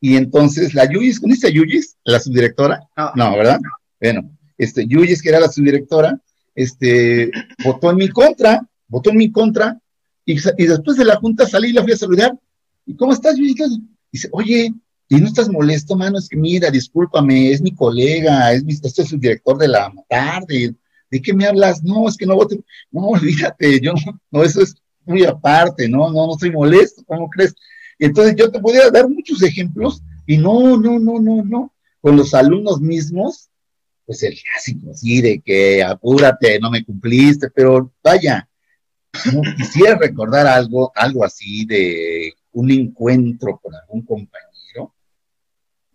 y 0.00 0.16
entonces 0.16 0.74
la 0.74 0.90
Yuyis, 0.90 1.20
¿conoce 1.20 1.46
a 1.46 1.50
Yuyis, 1.50 1.96
la 2.04 2.20
subdirectora? 2.20 2.80
No, 2.96 3.12
no 3.14 3.36
¿verdad? 3.36 3.60
Bueno, 4.00 4.36
este, 4.56 4.86
Yuyis, 4.86 5.22
que 5.22 5.28
era 5.28 5.40
la 5.40 5.48
subdirectora, 5.48 6.20
este, 6.54 7.30
votó 7.64 7.90
en 7.90 7.96
mi 7.96 8.08
contra, 8.08 8.66
votó 8.88 9.10
en 9.10 9.18
mi 9.18 9.30
contra, 9.30 9.78
y, 10.24 10.66
después 10.66 10.96
de 10.96 11.04
la 11.04 11.16
junta 11.16 11.46
salí 11.46 11.70
y 11.70 11.72
la 11.72 11.82
fui 11.82 11.92
a 11.92 11.96
saludar. 11.96 12.38
¿Y 12.86 12.94
cómo 12.94 13.12
estás, 13.12 13.36
Dice, 13.36 14.28
oye, 14.32 14.72
¿y 15.10 15.16
no 15.16 15.26
estás 15.26 15.50
molesto, 15.50 15.96
mano? 15.96 16.18
Es 16.18 16.28
que 16.28 16.36
mira, 16.36 16.70
discúlpame, 16.70 17.50
es 17.52 17.60
mi 17.60 17.74
colega, 17.74 18.52
es 18.52 18.64
mi, 18.64 18.72
este 18.72 19.02
es 19.02 19.12
el 19.12 19.20
director 19.20 19.58
de 19.58 19.68
la 19.68 19.92
tarde. 20.08 20.74
¿De 21.10 21.20
qué 21.20 21.34
me 21.34 21.44
hablas? 21.44 21.82
No, 21.82 22.08
es 22.08 22.16
que 22.16 22.24
no 22.24 22.36
vote. 22.36 22.58
No, 22.90 23.02
olvídate, 23.08 23.80
yo 23.80 23.92
no, 24.30 24.42
eso 24.42 24.62
es, 24.62 24.74
muy 25.04 25.24
aparte, 25.24 25.88
¿no? 25.88 26.10
No, 26.10 26.26
no 26.26 26.32
estoy 26.32 26.52
molesto, 26.52 27.02
¿cómo 27.06 27.28
crees? 27.28 27.54
Entonces 27.98 28.34
yo 28.36 28.50
te 28.50 28.60
podría 28.60 28.90
dar 28.90 29.08
muchos 29.08 29.42
ejemplos 29.42 30.02
y 30.26 30.38
no, 30.38 30.76
no, 30.76 30.98
no, 30.98 31.20
no, 31.20 31.42
no. 31.42 31.74
Con 32.00 32.16
los 32.16 32.32
alumnos 32.32 32.80
mismos, 32.80 33.50
pues 34.06 34.22
el 34.22 34.38
clásico, 34.40 34.94
sí, 34.94 35.20
de 35.20 35.40
que 35.40 35.82
apúrate, 35.82 36.58
no 36.60 36.70
me 36.70 36.84
cumpliste, 36.84 37.50
pero 37.50 37.92
vaya, 38.02 38.48
no 39.32 39.42
quisiera 39.56 39.96
recordar 39.96 40.46
algo, 40.46 40.92
algo 40.94 41.24
así 41.24 41.66
de 41.66 42.32
un 42.52 42.70
encuentro 42.70 43.60
con 43.62 43.74
algún 43.74 44.02
compañero, 44.02 44.49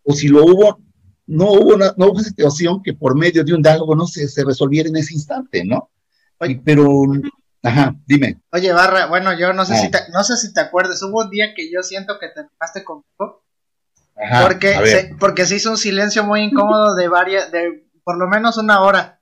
o 0.06 0.14
si 0.14 0.28
lo 0.28 0.46
hubo, 0.46 0.80
no 1.28 1.52
hubo 1.52 1.76
una, 1.76 1.94
no 1.98 2.08
hubo 2.08 2.20
situación 2.20 2.82
que 2.84 2.94
por 2.94 3.18
medio 3.18 3.44
de 3.44 3.54
un 3.54 3.62
diálogo 3.62 3.96
no 3.96 4.06
se, 4.06 4.28
se 4.28 4.44
resolviera 4.44 4.88
en 4.88 4.96
ese 4.98 5.14
instante, 5.14 5.64
¿no? 5.66 5.90
pero, 6.64 7.04
ajá, 7.64 7.96
dime. 8.06 8.42
Oye, 8.52 8.72
Barra, 8.72 9.08
bueno, 9.08 9.38
yo 9.38 9.54
no 9.54 9.66
sé, 9.66 9.78
si 9.78 9.88
ah. 9.88 9.92
te, 9.92 10.12
no 10.12 10.24
sé 10.24 10.38
si 10.38 10.54
te 10.54 10.62
acuerdas, 10.62 11.02
hubo 11.02 11.24
un 11.24 11.30
día 11.30 11.54
que 11.56 11.72
yo 11.72 11.82
siento 11.82 12.20
que 12.20 12.28
te 12.30 12.42
enojaste 12.42 12.84
conmigo, 12.84 13.44
porque, 14.42 14.74
se, 14.86 15.16
porque 15.20 15.46
se 15.46 15.56
hizo 15.56 15.72
un 15.72 15.78
silencio 15.78 16.24
muy 16.24 16.42
incómodo 16.42 16.96
de 16.96 17.08
varias, 17.08 17.52
de 17.52 17.88
por 18.04 18.18
lo 18.18 18.28
menos 18.28 18.58
una 18.58 18.82
hora, 18.82 19.22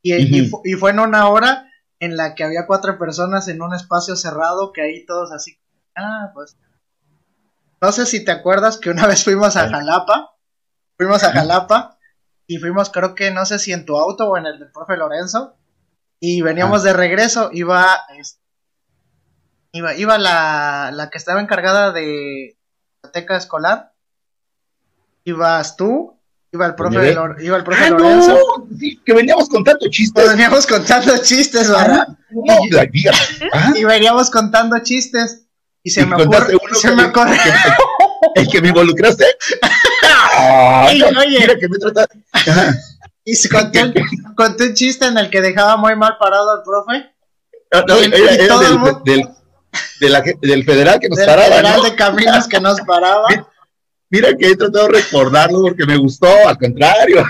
y, 0.00 0.50
y 0.64 0.72
fue 0.74 0.90
en 0.90 1.00
una 1.00 1.28
hora 1.28 1.68
en 2.00 2.16
la 2.16 2.34
que 2.34 2.42
había 2.42 2.66
cuatro 2.66 2.98
personas 2.98 3.46
en 3.48 3.60
un 3.60 3.74
espacio 3.74 4.16
cerrado, 4.16 4.72
que 4.72 4.82
ahí 4.82 5.04
todos 5.04 5.30
así, 5.30 5.58
ah, 5.94 6.30
pues. 6.32 6.56
No 7.82 7.90
sé 7.90 8.06
si 8.06 8.24
te 8.24 8.30
acuerdas 8.30 8.78
que 8.78 8.90
una 8.90 9.06
vez 9.08 9.24
fuimos 9.24 9.56
a 9.56 9.68
Jalapa, 9.68 10.36
fuimos 10.96 11.22
a 11.24 11.32
Jalapa 11.32 11.98
y 12.46 12.58
fuimos 12.58 12.90
creo 12.90 13.14
que 13.14 13.32
no 13.32 13.44
sé 13.44 13.58
si 13.58 13.72
en 13.72 13.84
tu 13.84 13.98
auto 13.98 14.30
o 14.30 14.38
en 14.38 14.46
el 14.46 14.58
del 14.58 14.70
profe 14.70 14.96
Lorenzo 14.96 15.56
y 16.20 16.40
veníamos 16.40 16.84
de 16.84 16.92
regreso, 16.92 17.50
iba, 17.52 17.98
iba, 19.72 19.94
iba 19.96 20.18
la, 20.18 20.90
la 20.92 21.10
que 21.10 21.18
estaba 21.18 21.40
encargada 21.40 21.90
de 21.90 22.56
la 23.02 23.08
biblioteca 23.08 23.36
escolar, 23.36 23.92
ibas 25.24 25.76
tú, 25.76 26.22
Iba 26.54 26.66
el 26.66 26.74
profe, 26.74 26.98
de 26.98 27.12
iba 27.12 27.56
el 27.56 27.64
profe 27.64 27.84
ah, 27.86 27.90
Lorenzo. 27.90 28.34
No, 28.34 28.78
sí, 28.78 29.00
que 29.02 29.14
veníamos 29.14 29.48
contando 29.48 29.88
chistes. 29.88 30.28
veníamos 30.28 30.66
contando 30.66 31.16
chistes, 31.16 31.70
¿verdad? 31.70 32.08
no, 32.30 32.54
y, 32.66 33.08
¿Ah? 33.54 33.72
y 33.74 33.84
veníamos 33.84 34.30
contando 34.30 34.78
chistes. 34.80 35.46
Y 35.82 35.90
se 35.90 36.06
me 36.06 36.22
ocurre. 36.22 36.56
Se 36.74 36.94
me 36.94 37.04
ocurre. 37.04 37.36
El 38.34 38.48
que 38.48 38.60
me 38.60 38.68
involucraste. 38.68 39.24
y, 40.94 41.02
oye, 41.02 41.40
mira 41.40 41.56
que 41.56 41.68
me 41.68 41.78
trata... 41.78 42.06
y 43.24 43.34
se 43.34 43.48
conté, 43.48 43.92
conté, 44.36 44.64
un 44.68 44.74
chiste 44.74 45.06
en 45.06 45.18
el 45.18 45.28
que 45.28 45.40
dejaba 45.40 45.76
muy 45.76 45.96
mal 45.96 46.16
parado 46.18 46.50
al 46.50 46.62
profe. 46.62 47.10
No, 47.72 47.82
no, 47.82 47.96
era, 47.96 48.34
era 48.34 48.58
del, 48.58 48.78
del, 49.04 49.28
de 50.00 50.08
la, 50.08 50.22
del, 50.40 50.64
federal 50.64 51.00
que 51.00 51.08
nos 51.08 51.18
del 51.18 51.26
paraba. 51.26 51.48
Federal 51.48 51.76
¿no? 51.76 51.82
de 51.82 51.94
caminos 51.96 52.48
que 52.48 52.60
nos 52.60 52.80
paraba. 52.82 53.26
Mira 54.10 54.36
que 54.36 54.50
he 54.50 54.56
tratado 54.56 54.88
de 54.88 55.00
recordarlo 55.00 55.62
porque 55.62 55.86
me 55.86 55.96
gustó, 55.96 56.28
al 56.46 56.58
contrario. 56.58 57.24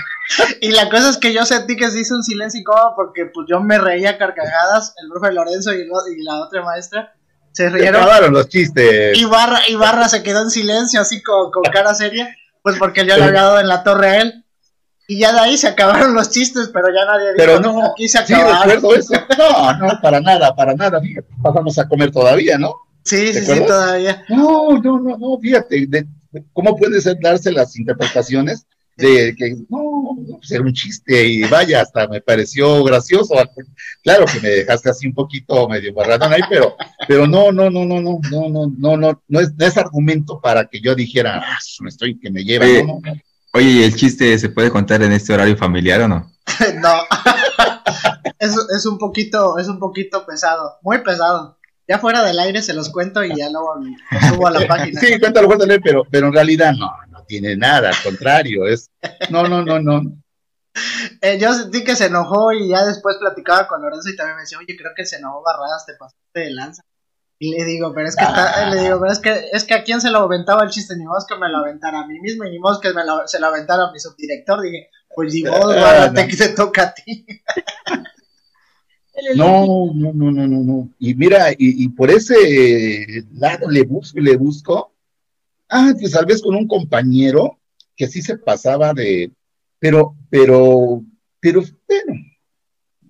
Y 0.59 0.71
la 0.71 0.89
cosa 0.89 1.11
es 1.11 1.17
que 1.17 1.33
yo 1.33 1.45
sentí 1.45 1.77
que 1.77 1.89
se 1.89 2.01
hizo 2.01 2.15
un 2.15 2.23
silencio 2.23 2.59
incómodo 2.59 2.93
porque 2.95 3.25
pues 3.25 3.47
yo 3.49 3.61
me 3.61 3.77
reía 3.77 4.17
carcajadas, 4.17 4.93
el 5.01 5.09
profe 5.09 5.31
Lorenzo 5.31 5.73
y, 5.73 5.85
la 6.23 6.41
otra 6.41 6.61
maestra 6.63 7.13
se 7.53 7.69
rieron. 7.69 7.95
Se 7.95 8.01
acabaron 8.01 8.33
los 8.33 8.49
chistes. 8.49 9.17
Y 9.17 9.25
Barra, 9.25 9.61
y 9.67 9.75
Barra 9.75 10.09
se 10.09 10.21
quedó 10.21 10.41
en 10.41 10.49
silencio 10.49 10.99
así 10.99 11.21
con, 11.23 11.49
cara 11.71 11.95
seria, 11.95 12.35
pues 12.61 12.77
porque 12.77 13.05
yo 13.05 13.15
le 13.15 13.23
había 13.23 13.41
dado 13.41 13.59
en 13.59 13.67
la 13.67 13.83
torre 13.83 14.07
a 14.07 14.21
él. 14.21 14.45
Y 15.07 15.19
ya 15.19 15.33
de 15.33 15.39
ahí 15.39 15.57
se 15.57 15.67
acabaron 15.67 16.13
los 16.13 16.29
chistes, 16.29 16.69
pero 16.73 16.87
ya 16.87 17.05
nadie 17.05 17.33
dijo, 17.33 17.37
pero 17.37 17.59
no, 17.59 17.85
aquí 17.85 18.07
se 18.07 18.19
acabaron. 18.19 18.81
Sí, 18.81 18.87
eso. 18.99 19.13
No, 19.37 19.77
no, 19.77 20.01
para 20.01 20.19
nada, 20.19 20.55
para 20.55 20.73
nada. 20.73 20.99
Fíjate, 20.99 21.27
pasamos 21.41 21.77
a 21.77 21.87
comer 21.87 22.11
todavía, 22.11 22.57
¿no? 22.57 22.73
Sí, 23.03 23.33
sí, 23.33 23.45
sí, 23.45 23.65
todavía. 23.65 24.23
No, 24.29 24.79
no, 24.81 24.99
no, 24.99 25.17
no, 25.17 25.37
fíjate, 25.39 25.85
de, 25.87 26.07
¿Cómo 26.53 26.75
pueden 26.75 26.99
darse 27.21 27.51
las 27.51 27.77
interpretaciones 27.77 28.65
de 28.97 29.35
que 29.37 29.55
no, 29.69 29.92
pues 30.37 30.51
era 30.51 30.63
un 30.63 30.73
chiste 30.73 31.27
y 31.27 31.43
vaya, 31.43 31.81
hasta 31.81 32.07
me 32.07 32.21
pareció 32.21 32.83
gracioso. 32.83 33.35
Claro 34.03 34.25
que 34.25 34.39
me 34.39 34.49
dejaste 34.49 34.89
así 34.89 35.07
un 35.07 35.13
poquito 35.13 35.67
medio 35.67 35.93
barradón 35.93 36.33
ahí, 36.33 36.41
pero, 36.49 36.75
pero 37.07 37.27
no, 37.27 37.51
no, 37.51 37.69
no, 37.69 37.85
no, 37.85 38.01
no, 38.01 38.19
no, 38.29 38.49
no, 38.49 38.73
no, 38.77 38.97
no, 38.97 39.23
no 39.27 39.39
es, 39.39 39.53
no 39.55 39.65
es 39.65 39.77
argumento 39.77 40.39
para 40.41 40.65
que 40.65 40.81
yo 40.81 40.95
dijera, 40.95 41.41
ah, 41.43 41.57
me 41.81 41.89
estoy 41.89 42.19
que 42.19 42.31
me 42.31 42.43
lleva. 42.43 42.65
Oye, 42.65 42.83
no, 42.83 43.01
oye, 43.53 43.69
¿y 43.69 43.83
el 43.83 43.95
chiste 43.95 44.37
se 44.37 44.49
puede 44.49 44.69
contar 44.69 45.01
en 45.03 45.11
este 45.11 45.33
horario 45.33 45.57
familiar 45.57 46.01
o 46.01 46.07
no? 46.07 46.31
no. 46.81 46.93
es, 48.39 48.55
es 48.75 48.85
un 48.85 48.97
poquito, 48.97 49.57
es 49.57 49.67
un 49.67 49.79
poquito 49.79 50.25
pesado, 50.25 50.77
muy 50.81 50.99
pesado. 50.99 51.57
Ya 51.85 51.99
fuera 51.99 52.23
del 52.23 52.39
aire 52.39 52.61
se 52.61 52.73
los 52.73 52.89
cuento 52.89 53.25
y 53.25 53.35
ya 53.35 53.49
luego 53.49 53.75
lo 53.75 54.29
subo 54.29 54.47
a 54.47 54.51
la 54.51 54.65
página. 54.65 55.01
Sí, 55.01 55.19
cuéntalo, 55.19 55.47
cuéntalo, 55.47 55.75
pero, 55.83 56.03
pero 56.09 56.27
en 56.27 56.33
realidad 56.33 56.73
no 56.77 56.89
tiene 57.33 57.57
nada, 57.57 57.89
al 57.89 58.03
contrario, 58.03 58.67
es, 58.67 58.91
no, 59.31 59.47
no, 59.47 59.63
no, 59.65 59.79
no. 59.79 60.01
Eh, 61.21 61.39
yo 61.39 61.51
sentí 61.53 61.83
que 61.83 61.95
se 61.95 62.05
enojó 62.05 62.51
y 62.51 62.69
ya 62.69 62.85
después 62.85 63.17
platicaba 63.17 63.67
con 63.67 63.81
Lorenzo 63.81 64.09
y 64.09 64.15
también 64.15 64.35
me 64.35 64.41
decía, 64.43 64.59
oye, 64.59 64.75
creo 64.77 64.91
que 64.95 65.05
se 65.05 65.17
enojó 65.17 65.41
Barradas, 65.43 65.85
te 65.87 65.93
pasaste 65.93 66.39
de 66.39 66.51
lanza. 66.51 66.83
Y 67.39 67.57
le 67.57 67.65
digo, 67.65 67.91
pero 67.93 68.07
es 68.07 68.15
que 68.15 68.23
está, 68.23 68.69
le 68.69 68.83
digo, 68.83 68.99
pero 68.99 69.11
es 69.11 69.19
que, 69.19 69.49
es 69.51 69.63
que 69.63 69.73
a 69.73 69.83
quién 69.83 69.99
se 69.99 70.11
lo 70.11 70.19
aventaba 70.19 70.63
el 70.63 70.69
chiste, 70.69 70.95
ni 70.95 71.05
más 71.05 71.25
que 71.27 71.35
me 71.35 71.49
lo 71.49 71.57
aventara 71.57 72.01
a 72.01 72.07
mí 72.07 72.19
mismo 72.19 72.45
y 72.45 72.51
ni 72.51 72.59
más 72.59 72.77
que 72.79 72.93
me 72.93 73.03
lo, 73.03 73.27
se 73.27 73.39
lo 73.39 73.47
aventara 73.47 73.87
a 73.87 73.91
mi 73.91 73.99
subdirector. 73.99 74.61
Dije, 74.61 74.89
pues 75.15 75.33
ni 75.33 75.43
modo, 75.43 75.71
ah, 75.71 76.07
no. 76.07 76.13
te, 76.13 76.27
te 76.27 76.49
toca 76.49 76.83
a 76.83 76.93
ti. 76.93 77.25
No, 79.35 79.91
no, 79.93 80.11
no, 80.11 80.31
no, 80.31 80.47
no, 80.47 80.63
no. 80.63 80.89
Y 80.99 81.13
mira, 81.13 81.47
y, 81.57 81.87
por 81.89 82.09
ese 82.09 83.25
lado 83.33 83.69
le 83.69 83.83
busco 83.83 84.19
y 84.19 84.23
le 84.23 84.35
busco. 84.37 84.92
Ah, 85.75 85.91
pues 85.99 86.11
tal 86.11 86.27
vez 86.27 86.39
con 86.39 86.53
un 86.53 86.67
compañero 86.67 87.59
que 87.95 88.07
sí 88.07 88.21
se 88.21 88.37
pasaba 88.37 88.93
de, 88.93 89.31
pero, 89.79 90.15
pero, 90.29 91.03
pero, 91.39 91.63
bueno, 91.87 92.13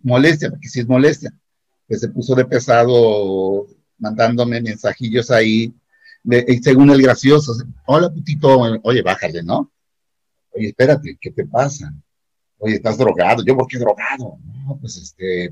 molestia, 0.01 0.49
porque 0.49 0.69
sí 0.69 0.79
es 0.79 0.87
molestia. 0.87 1.37
Que 1.89 1.97
se 1.97 2.07
puso 2.07 2.33
de 2.35 2.45
pesado 2.45 3.67
mandándome 3.97 4.61
mensajillos 4.61 5.29
ahí, 5.29 5.73
según 6.61 6.89
el 6.91 7.01
gracioso. 7.01 7.53
Hola, 7.85 8.09
putito, 8.09 8.57
oye, 8.83 9.01
bájale, 9.01 9.43
¿no? 9.43 9.69
Oye, 10.51 10.69
espérate, 10.69 11.17
¿qué 11.19 11.31
te 11.31 11.45
pasa? 11.45 11.93
Oye, 12.59 12.75
estás 12.75 12.97
drogado. 12.97 13.43
Yo, 13.43 13.57
¿por 13.57 13.67
qué 13.67 13.77
drogado? 13.77 14.37
No, 14.41 14.77
pues 14.79 14.95
este, 14.95 15.51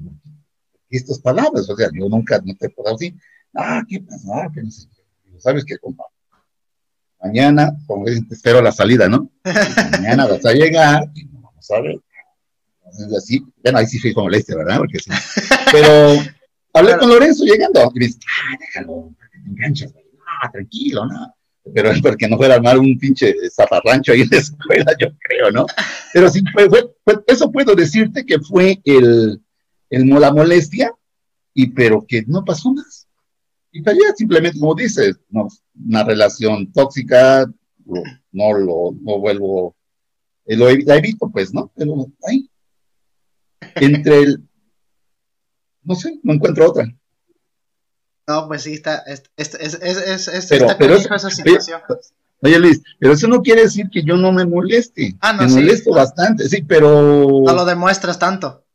estas 0.90 1.20
palabras, 1.20 1.70
o 1.70 1.76
sea, 1.76 1.90
yo 1.94 2.08
nunca 2.08 2.42
no 2.46 2.56
te 2.56 2.70
puedo 2.70 2.96
decir, 2.96 3.20
ah, 3.54 3.84
¿qué 3.86 4.00
pasó? 4.00 4.34
Ah, 4.34 4.50
que 4.54 4.64
no 4.64 4.72
sé 4.72 4.88
¿Sabes 5.40 5.66
qué, 5.66 5.78
compa? 5.78 6.06
Mañana, 7.24 7.78
como 7.86 8.06
dicen, 8.06 8.28
te 8.28 8.36
espero 8.36 8.62
la 8.62 8.72
salida, 8.72 9.08
¿no? 9.08 9.30
mañana 9.92 10.26
vas 10.26 10.46
a 10.46 10.54
llegar 10.54 11.04
y 11.14 11.26
no 11.26 11.42
vamos 11.42 11.72
a 11.72 11.82
ver. 11.82 12.00
Entonces, 12.86 13.18
así, 13.18 13.46
bueno, 13.64 13.78
ahí 13.78 13.86
sí 13.86 14.00
fui 14.00 14.14
con 14.14 14.24
molestia, 14.24 14.56
¿verdad? 14.56 14.80
Porque 14.80 15.00
sí. 15.00 15.12
Pero 15.72 16.20
hablé 16.74 16.98
con 16.98 17.10
Lorenzo 17.10 17.46
llegando 17.46 17.92
y 17.94 18.00
me 18.00 18.06
dice, 18.08 18.20
ah, 18.28 18.58
déjalo, 18.60 19.14
que 19.32 19.40
te 19.40 19.50
enganchas, 19.50 19.94
ah, 20.42 20.52
tranquilo, 20.52 21.06
¿no? 21.06 21.34
Pero 21.74 21.92
es 21.92 22.02
porque 22.02 22.28
no 22.28 22.38
fuera 22.38 22.56
a 22.56 22.58
armar 22.58 22.80
un 22.80 22.98
pinche 22.98 23.36
zafarrancho 23.50 24.12
ahí 24.12 24.22
en 24.22 24.30
la 24.32 24.38
escuela, 24.38 24.96
yo 25.00 25.08
creo, 25.20 25.52
¿no? 25.52 25.68
Pero 26.12 26.30
sí, 26.30 26.42
fue, 26.52 26.68
fue, 26.70 27.24
eso 27.28 27.52
puedo 27.52 27.76
decirte 27.76 28.26
que 28.26 28.40
fue 28.40 28.82
el, 28.84 29.40
el, 29.90 30.10
la 30.10 30.34
molestia, 30.34 30.92
y 31.54 31.68
pero 31.68 32.04
que 32.08 32.24
no 32.26 32.44
pasó 32.44 32.74
más. 32.74 33.01
Y 33.72 33.88
allá 33.88 34.14
simplemente, 34.16 34.60
como 34.60 34.76
dices, 34.76 35.20
no, 35.30 35.48
una 35.88 36.04
relación 36.04 36.72
tóxica, 36.72 37.46
no 38.32 38.54
lo 38.58 38.92
no 39.02 39.20
vuelvo, 39.20 39.76
eh, 40.46 40.58
lo 40.58 40.70
la 40.70 40.98
evito, 40.98 41.30
pues, 41.30 41.54
¿no? 41.54 41.72
Pero 41.76 42.08
ahí, 42.28 42.50
entre 43.76 44.20
el, 44.20 44.44
no 45.84 45.96
sé, 45.96 46.20
no 46.24 46.34
encuentro 46.34 46.70
otra. 46.70 46.86
No, 48.28 48.48
pues 48.48 48.64
sí, 48.64 48.74
está, 48.74 48.98
es, 49.00 49.24
es, 49.36 49.56
es, 49.56 50.28
es 50.28 50.46
pero, 50.48 50.68
pero 50.78 50.96
esa 50.96 51.30
situación. 51.30 51.82
Oye, 52.44 52.60
Luis, 52.60 52.82
pero 53.00 53.14
eso 53.14 53.28
no 53.28 53.42
quiere 53.42 53.64
decir 53.64 53.90
que 53.92 54.04
yo 54.04 54.18
no 54.18 54.32
me 54.32 54.46
moleste. 54.46 55.16
Ah, 55.22 55.34
no, 55.34 55.44
me 55.44 55.50
molesto 55.50 55.92
bastante, 55.92 56.48
sí, 56.50 56.64
pero... 56.64 57.42
No 57.46 57.54
lo 57.54 57.66
demuestras 57.66 58.18
tanto 58.18 58.66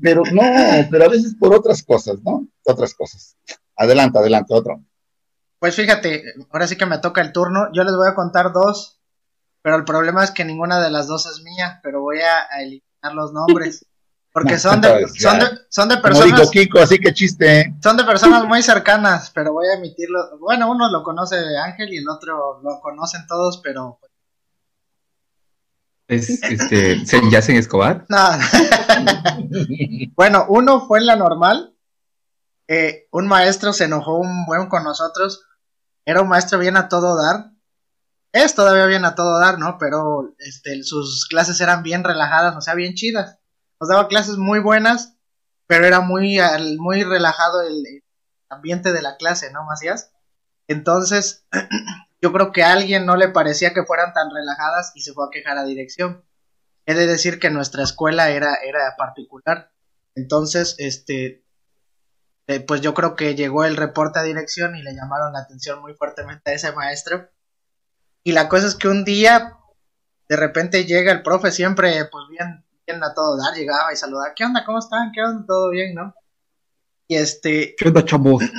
pero 0.00 0.22
no, 0.32 0.42
pero 0.90 1.04
a 1.04 1.08
veces 1.08 1.34
por 1.34 1.54
otras 1.54 1.82
cosas, 1.82 2.16
¿no? 2.22 2.46
Otras 2.64 2.94
cosas. 2.94 3.36
Adelante, 3.76 4.18
adelante, 4.18 4.54
otro. 4.54 4.82
Pues 5.58 5.76
fíjate, 5.76 6.24
ahora 6.50 6.66
sí 6.66 6.76
que 6.76 6.86
me 6.86 6.98
toca 6.98 7.20
el 7.20 7.32
turno. 7.32 7.68
Yo 7.72 7.84
les 7.84 7.94
voy 7.94 8.08
a 8.08 8.14
contar 8.14 8.52
dos, 8.52 9.00
pero 9.62 9.76
el 9.76 9.84
problema 9.84 10.24
es 10.24 10.30
que 10.30 10.44
ninguna 10.44 10.80
de 10.80 10.90
las 10.90 11.06
dos 11.06 11.26
es 11.26 11.42
mía, 11.42 11.80
pero 11.82 12.00
voy 12.00 12.18
a, 12.18 12.60
eliminar 12.60 13.14
los 13.14 13.32
nombres. 13.32 13.86
Porque 14.32 14.58
son, 14.58 14.80
de, 14.80 15.06
son, 15.08 15.38
de, 15.40 15.46
son 15.68 15.90
de 15.90 15.98
personas. 15.98 16.50
Kiko, 16.50 16.78
así 16.78 16.98
que 16.98 17.12
chiste. 17.12 17.74
Son 17.82 17.98
de 17.98 18.04
personas 18.04 18.46
muy 18.46 18.62
cercanas, 18.62 19.30
pero 19.34 19.52
voy 19.52 19.66
a 19.66 19.76
emitirlo. 19.76 20.38
Bueno, 20.38 20.70
uno 20.70 20.90
lo 20.90 21.02
conoce 21.02 21.36
de 21.36 21.58
Ángel 21.58 21.92
y 21.92 21.98
el 21.98 22.08
otro 22.08 22.62
lo 22.62 22.80
conocen 22.80 23.26
todos, 23.26 23.60
pero 23.62 24.00
¿Es 26.12 26.42
este, 26.42 27.02
Yacen 27.30 27.56
Escobar? 27.56 28.04
No. 28.08 28.18
bueno, 30.14 30.46
uno 30.48 30.86
fue 30.86 30.98
en 30.98 31.06
la 31.06 31.16
normal 31.16 31.71
eh, 32.68 33.08
un 33.10 33.26
maestro 33.26 33.72
se 33.72 33.84
enojó 33.84 34.16
un 34.18 34.46
buen 34.46 34.68
con 34.68 34.84
nosotros. 34.84 35.44
Era 36.04 36.22
un 36.22 36.28
maestro 36.28 36.58
bien 36.58 36.76
a 36.76 36.88
todo 36.88 37.20
dar. 37.20 37.52
Es 38.32 38.54
todavía 38.54 38.86
bien 38.86 39.04
a 39.04 39.14
todo 39.14 39.38
dar, 39.38 39.58
¿no? 39.58 39.76
Pero 39.78 40.34
este, 40.38 40.82
sus 40.82 41.26
clases 41.26 41.60
eran 41.60 41.82
bien 41.82 42.02
relajadas, 42.02 42.56
o 42.56 42.60
sea, 42.60 42.74
bien 42.74 42.94
chidas. 42.94 43.38
Nos 43.78 43.88
daba 43.88 44.08
clases 44.08 44.36
muy 44.36 44.58
buenas, 44.58 45.16
pero 45.66 45.86
era 45.86 46.00
muy, 46.00 46.38
muy 46.78 47.02
relajado 47.04 47.62
el, 47.62 48.02
ambiente 48.52 48.92
de 48.92 49.02
la 49.02 49.16
clase, 49.16 49.50
¿no, 49.50 49.64
Macías? 49.64 50.12
Entonces, 50.68 51.46
yo 52.22 52.32
creo 52.32 52.52
que 52.52 52.62
a 52.62 52.72
alguien 52.72 53.06
no 53.06 53.16
le 53.16 53.28
parecía 53.28 53.74
que 53.74 53.84
fueran 53.84 54.12
tan 54.12 54.30
relajadas 54.30 54.92
y 54.94 55.00
se 55.00 55.12
fue 55.12 55.26
a 55.26 55.30
quejar 55.30 55.58
a 55.58 55.64
dirección. 55.64 56.24
He 56.86 56.94
de 56.94 57.06
decir 57.06 57.38
que 57.38 57.50
nuestra 57.50 57.82
escuela 57.82 58.30
era, 58.30 58.54
era 58.56 58.94
particular. 58.96 59.72
Entonces, 60.14 60.74
este, 60.78 61.41
eh, 62.46 62.60
pues 62.60 62.80
yo 62.80 62.92
creo 62.94 63.14
que 63.14 63.34
llegó 63.34 63.64
el 63.64 63.76
reporte 63.76 64.18
a 64.18 64.22
dirección 64.22 64.76
y 64.76 64.82
le 64.82 64.94
llamaron 64.94 65.32
la 65.32 65.40
atención 65.40 65.80
muy 65.80 65.94
fuertemente 65.94 66.50
a 66.50 66.54
ese 66.54 66.72
maestro. 66.72 67.28
Y 68.24 68.32
la 68.32 68.48
cosa 68.48 68.66
es 68.66 68.74
que 68.74 68.88
un 68.88 69.04
día, 69.04 69.58
de 70.28 70.36
repente 70.36 70.84
llega 70.84 71.12
el 71.12 71.22
profe, 71.22 71.52
siempre, 71.52 72.04
pues 72.06 72.24
bien, 72.28 72.64
bien 72.86 73.02
a 73.02 73.14
todo 73.14 73.36
dar, 73.36 73.54
llegaba 73.54 73.92
y 73.92 73.96
saludaba, 73.96 74.34
¿qué 74.34 74.44
onda? 74.44 74.64
¿Cómo 74.64 74.78
están? 74.78 75.12
¿Qué 75.12 75.22
onda? 75.22 75.44
¿Todo 75.46 75.70
bien, 75.70 75.94
no? 75.94 76.14
Y 77.08 77.16
este... 77.16 77.74
¿Qué 77.76 77.88
onda, 77.88 78.04
chavos? 78.04 78.42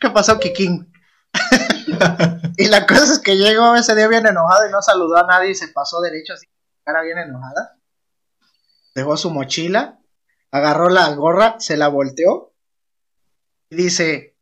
¿Qué 0.00 0.10
pasó, 0.10 0.38
Kikín? 0.38 0.92
y 2.56 2.68
la 2.68 2.86
cosa 2.86 3.12
es 3.12 3.18
que 3.18 3.36
llegó 3.36 3.74
ese 3.74 3.94
día 3.94 4.08
bien 4.08 4.26
enojado 4.26 4.68
y 4.68 4.70
no 4.70 4.82
saludó 4.82 5.16
a 5.16 5.26
nadie 5.26 5.50
y 5.50 5.54
se 5.54 5.68
pasó 5.68 6.00
derecho 6.00 6.34
así, 6.34 6.46
cara 6.84 7.02
bien 7.02 7.18
enojada. 7.18 7.78
Dejó 8.94 9.16
su 9.16 9.30
mochila, 9.30 9.98
agarró 10.54 10.88
la 10.88 11.12
gorra, 11.14 11.56
se 11.58 11.76
la 11.76 11.88
volteó 11.88 12.54
y 13.70 13.76
dice, 13.76 14.36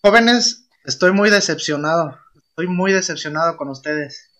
jóvenes, 0.00 0.68
estoy 0.84 1.10
muy 1.10 1.28
decepcionado, 1.28 2.16
estoy 2.50 2.68
muy 2.68 2.92
decepcionado 2.92 3.56
con 3.56 3.68
ustedes, 3.68 4.30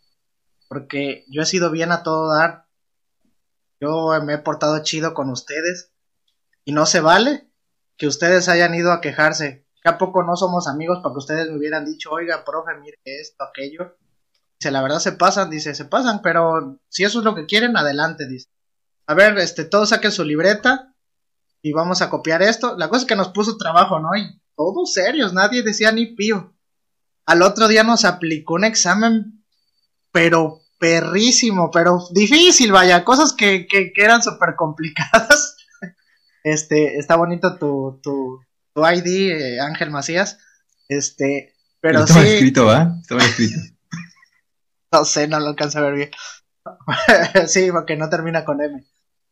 porque 0.69 1.25
yo 1.29 1.43
he 1.43 1.47
sido 1.47 1.73
bien 1.73 1.91
a 1.91 2.05
todo 2.05 2.33
dar, 2.33 2.67
yo 3.81 4.11
me 4.23 4.35
he 4.35 4.39
portado 4.39 4.81
chido 4.85 5.15
con 5.15 5.31
ustedes 5.31 5.91
y 6.65 6.71
no 6.71 6.87
se 6.87 7.01
vale 7.01 7.51
que 7.97 8.07
ustedes 8.07 8.49
hayan 8.49 8.73
ido 8.75 8.93
a 8.93 9.01
quejarse 9.01 9.67
¿Que 9.83 9.89
a 9.89 9.97
poco 9.97 10.23
no 10.23 10.37
somos 10.37 10.69
amigos 10.69 10.99
para 11.03 11.15
que 11.15 11.19
ustedes 11.19 11.49
me 11.49 11.57
hubieran 11.57 11.87
dicho, 11.87 12.11
oiga, 12.11 12.45
profe, 12.45 12.77
mire 12.83 12.99
esto, 13.03 13.43
aquello? 13.45 13.97
Dice, 14.59 14.71
la 14.71 14.83
verdad 14.83 14.99
se 14.99 15.13
pasan, 15.13 15.49
dice, 15.49 15.75
se 15.75 15.87
pasan, 15.87 16.21
pero 16.21 16.79
si 16.91 17.03
eso 17.03 17.21
es 17.21 17.25
lo 17.25 17.35
que 17.35 17.47
quieren, 17.47 17.79
adelante, 17.79 18.29
dice. 18.29 18.47
A 19.11 19.15
ver, 19.15 19.37
este, 19.39 19.65
todos 19.65 19.89
saquen 19.89 20.13
su 20.13 20.23
libreta 20.23 20.95
y 21.63 21.73
vamos 21.73 22.01
a 22.01 22.09
copiar 22.09 22.43
esto. 22.43 22.79
La 22.79 22.89
cosa 22.89 23.01
es 23.01 23.09
que 23.09 23.17
nos 23.17 23.31
puso 23.31 23.57
trabajo, 23.57 23.99
¿no? 23.99 24.15
Y 24.15 24.41
todos 24.55 24.93
serios, 24.93 25.33
nadie 25.33 25.65
decía 25.65 25.91
ni 25.91 26.15
pío. 26.15 26.55
Al 27.27 27.43
otro 27.43 27.67
día 27.67 27.83
nos 27.83 28.05
aplicó 28.05 28.55
un 28.55 28.63
examen, 28.63 29.45
pero 30.13 30.61
perrísimo, 30.79 31.73
pero 31.73 31.99
difícil, 32.13 32.71
vaya, 32.71 33.05
cosas 33.05 33.33
que, 33.33 33.67
que, 33.67 33.93
que 33.93 34.05
eran 34.05 34.23
súper 34.23 34.55
complicadas. 34.57 35.57
Este, 36.45 36.97
está 36.97 37.17
bonito 37.17 37.59
tu, 37.59 38.01
tu, 38.03 38.41
tu 38.73 38.87
ID, 38.87 39.33
eh, 39.33 39.61
Ángel 39.61 39.91
Macías. 39.91 40.39
Este, 40.89 41.53
pero 41.81 42.05
Estaba 42.05 42.25
escrito, 42.25 42.65
¿va? 42.65 42.95
Estaba 43.03 43.23
escrito. 43.23 43.59
no 44.93 45.05
sé, 45.05 45.27
no 45.27 45.41
lo 45.41 45.49
alcanzo 45.49 45.81
a 45.81 45.83
ver 45.83 45.95
bien. 45.95 46.11
sí, 47.49 47.71
porque 47.73 47.97
no 47.97 48.09
termina 48.09 48.45
con 48.45 48.63
M. 48.63 48.87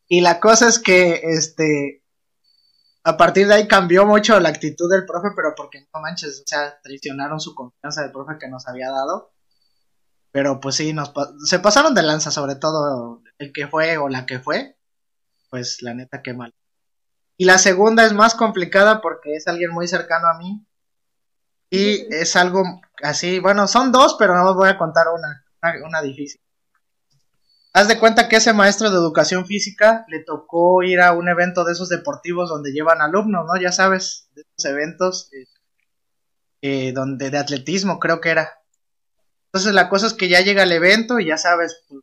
Y 0.09 0.21
la 0.21 0.41
cosa 0.41 0.67
es 0.67 0.79
que, 0.79 1.21
este, 1.23 2.03
a 3.03 3.15
partir 3.15 3.47
de 3.47 3.53
ahí 3.53 3.67
cambió 3.67 4.05
mucho 4.05 4.39
la 4.39 4.49
actitud 4.49 4.91
del 4.91 5.05
profe, 5.05 5.29
pero 5.35 5.53
porque 5.55 5.87
no 5.93 6.01
manches, 6.01 6.41
o 6.41 6.47
sea, 6.47 6.81
traicionaron 6.81 7.39
su 7.39 7.55
confianza 7.55 8.01
del 8.01 8.11
profe 8.11 8.37
que 8.37 8.49
nos 8.49 8.67
había 8.67 8.89
dado. 8.91 9.31
Pero 10.31 10.59
pues 10.59 10.75
sí, 10.75 10.93
nos 10.93 11.13
se 11.45 11.59
pasaron 11.59 11.95
de 11.95 12.03
lanza, 12.03 12.31
sobre 12.31 12.55
todo 12.55 13.21
el 13.37 13.53
que 13.53 13.67
fue 13.67 13.97
o 13.97 14.09
la 14.09 14.25
que 14.25 14.39
fue. 14.39 14.77
Pues 15.49 15.81
la 15.81 15.93
neta, 15.93 16.21
qué 16.21 16.33
mal. 16.33 16.53
Y 17.37 17.45
la 17.45 17.57
segunda 17.57 18.05
es 18.05 18.13
más 18.13 18.35
complicada 18.35 19.01
porque 19.01 19.35
es 19.35 19.47
alguien 19.47 19.71
muy 19.71 19.87
cercano 19.87 20.27
a 20.27 20.37
mí. 20.37 20.65
Y 21.69 22.13
es 22.13 22.35
algo 22.35 22.63
así, 23.01 23.39
bueno, 23.39 23.67
son 23.67 23.91
dos, 23.91 24.15
pero 24.19 24.35
no 24.35 24.49
os 24.49 24.55
voy 24.55 24.69
a 24.69 24.77
contar 24.77 25.07
una, 25.07 25.45
una, 25.85 26.01
difícil. 26.01 26.41
Haz 27.71 27.87
de 27.87 27.99
cuenta 27.99 28.27
que 28.27 28.37
ese 28.37 28.51
maestro 28.51 28.89
de 28.89 28.97
educación 28.97 29.45
física 29.45 30.05
le 30.07 30.23
tocó 30.23 30.81
ir 30.81 31.01
a 31.01 31.13
un 31.13 31.29
evento 31.29 31.63
de 31.63 31.73
esos 31.73 31.89
deportivos 31.89 32.49
donde 32.49 32.71
llevan 32.71 33.01
alumnos, 33.01 33.45
¿no? 33.45 33.61
Ya 33.61 33.71
sabes, 33.71 34.27
de 34.33 34.41
esos 34.41 34.71
eventos 34.71 35.29
eh, 35.33 35.45
eh, 36.61 36.91
donde 36.93 37.29
de 37.29 37.37
atletismo 37.37 37.99
creo 37.99 38.21
que 38.21 38.29
era. 38.29 38.59
Entonces 39.45 39.73
la 39.73 39.87
cosa 39.87 40.07
es 40.07 40.13
que 40.13 40.29
ya 40.29 40.41
llega 40.41 40.63
el 40.63 40.71
evento 40.71 41.19
y 41.19 41.27
ya 41.27 41.37
sabes, 41.37 41.83
pues, 41.87 42.01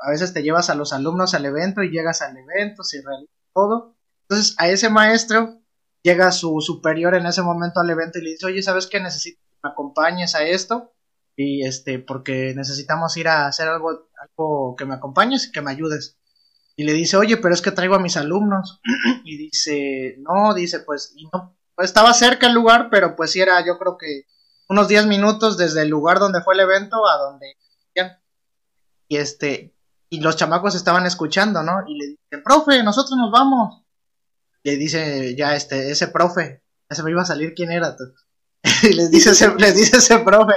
a 0.00 0.10
veces 0.10 0.34
te 0.34 0.42
llevas 0.42 0.68
a 0.68 0.74
los 0.74 0.92
alumnos 0.92 1.32
al 1.32 1.46
evento 1.46 1.82
y 1.82 1.90
llegas 1.90 2.20
al 2.20 2.36
evento, 2.36 2.84
se 2.84 3.02
realiza 3.02 3.32
todo. 3.54 3.96
Entonces 4.28 4.54
a 4.58 4.68
ese 4.68 4.90
maestro 4.90 5.58
llega 6.02 6.32
su 6.32 6.60
superior 6.60 7.14
en 7.14 7.24
ese 7.24 7.40
momento 7.40 7.80
al 7.80 7.88
evento 7.88 8.18
y 8.18 8.22
le 8.22 8.30
dice, 8.30 8.46
oye, 8.46 8.62
¿sabes 8.62 8.86
qué? 8.86 9.00
Necesito 9.00 9.40
que 9.40 9.56
me 9.62 9.70
acompañes 9.70 10.34
a 10.34 10.44
esto 10.44 10.92
y 11.36 11.66
este, 11.66 11.98
porque 11.98 12.54
necesitamos 12.54 13.16
ir 13.16 13.28
a 13.28 13.46
hacer 13.46 13.68
algo, 13.68 14.08
algo 14.20 14.76
que 14.76 14.84
me 14.84 14.94
acompañes 14.94 15.46
y 15.46 15.52
que 15.52 15.62
me 15.62 15.70
ayudes. 15.70 16.18
Y 16.76 16.84
le 16.84 16.92
dice, 16.92 17.16
oye, 17.16 17.36
pero 17.36 17.54
es 17.54 17.62
que 17.62 17.70
traigo 17.70 17.94
a 17.94 18.00
mis 18.00 18.16
alumnos. 18.16 18.80
y 19.24 19.36
dice, 19.36 20.16
no, 20.18 20.54
dice, 20.54 20.80
pues, 20.80 21.12
y 21.16 21.28
no, 21.32 21.56
estaba 21.78 22.12
cerca 22.14 22.46
el 22.46 22.54
lugar, 22.54 22.88
pero 22.90 23.16
pues 23.16 23.32
sí 23.32 23.40
era, 23.40 23.64
yo 23.64 23.78
creo 23.78 23.96
que 23.98 24.26
unos 24.68 24.88
10 24.88 25.06
minutos 25.06 25.58
desde 25.58 25.82
el 25.82 25.88
lugar 25.88 26.18
donde 26.18 26.40
fue 26.42 26.54
el 26.54 26.60
evento 26.60 27.06
a 27.06 27.18
donde 27.18 27.56
y 29.08 29.16
este 29.16 29.74
y 30.08 30.20
los 30.20 30.36
chamacos 30.36 30.74
estaban 30.74 31.04
escuchando, 31.04 31.62
¿no? 31.62 31.84
Y 31.86 31.98
le 31.98 32.06
dice, 32.06 32.42
profe, 32.42 32.82
nosotros 32.82 33.18
nos 33.18 33.30
vamos 33.30 33.82
le 34.64 34.76
dice 34.76 35.34
ya 35.36 35.54
este, 35.54 35.90
ese 35.90 36.08
profe, 36.08 36.62
ya 36.88 36.96
se 36.96 37.02
me 37.02 37.10
iba 37.10 37.22
a 37.22 37.26
salir 37.26 37.54
quién 37.54 37.72
era. 37.72 37.96
y 38.82 38.92
les 38.94 39.10
dice, 39.10 39.30
ese, 39.30 39.54
les 39.56 39.74
dice 39.74 39.96
ese 39.98 40.18
profe, 40.18 40.54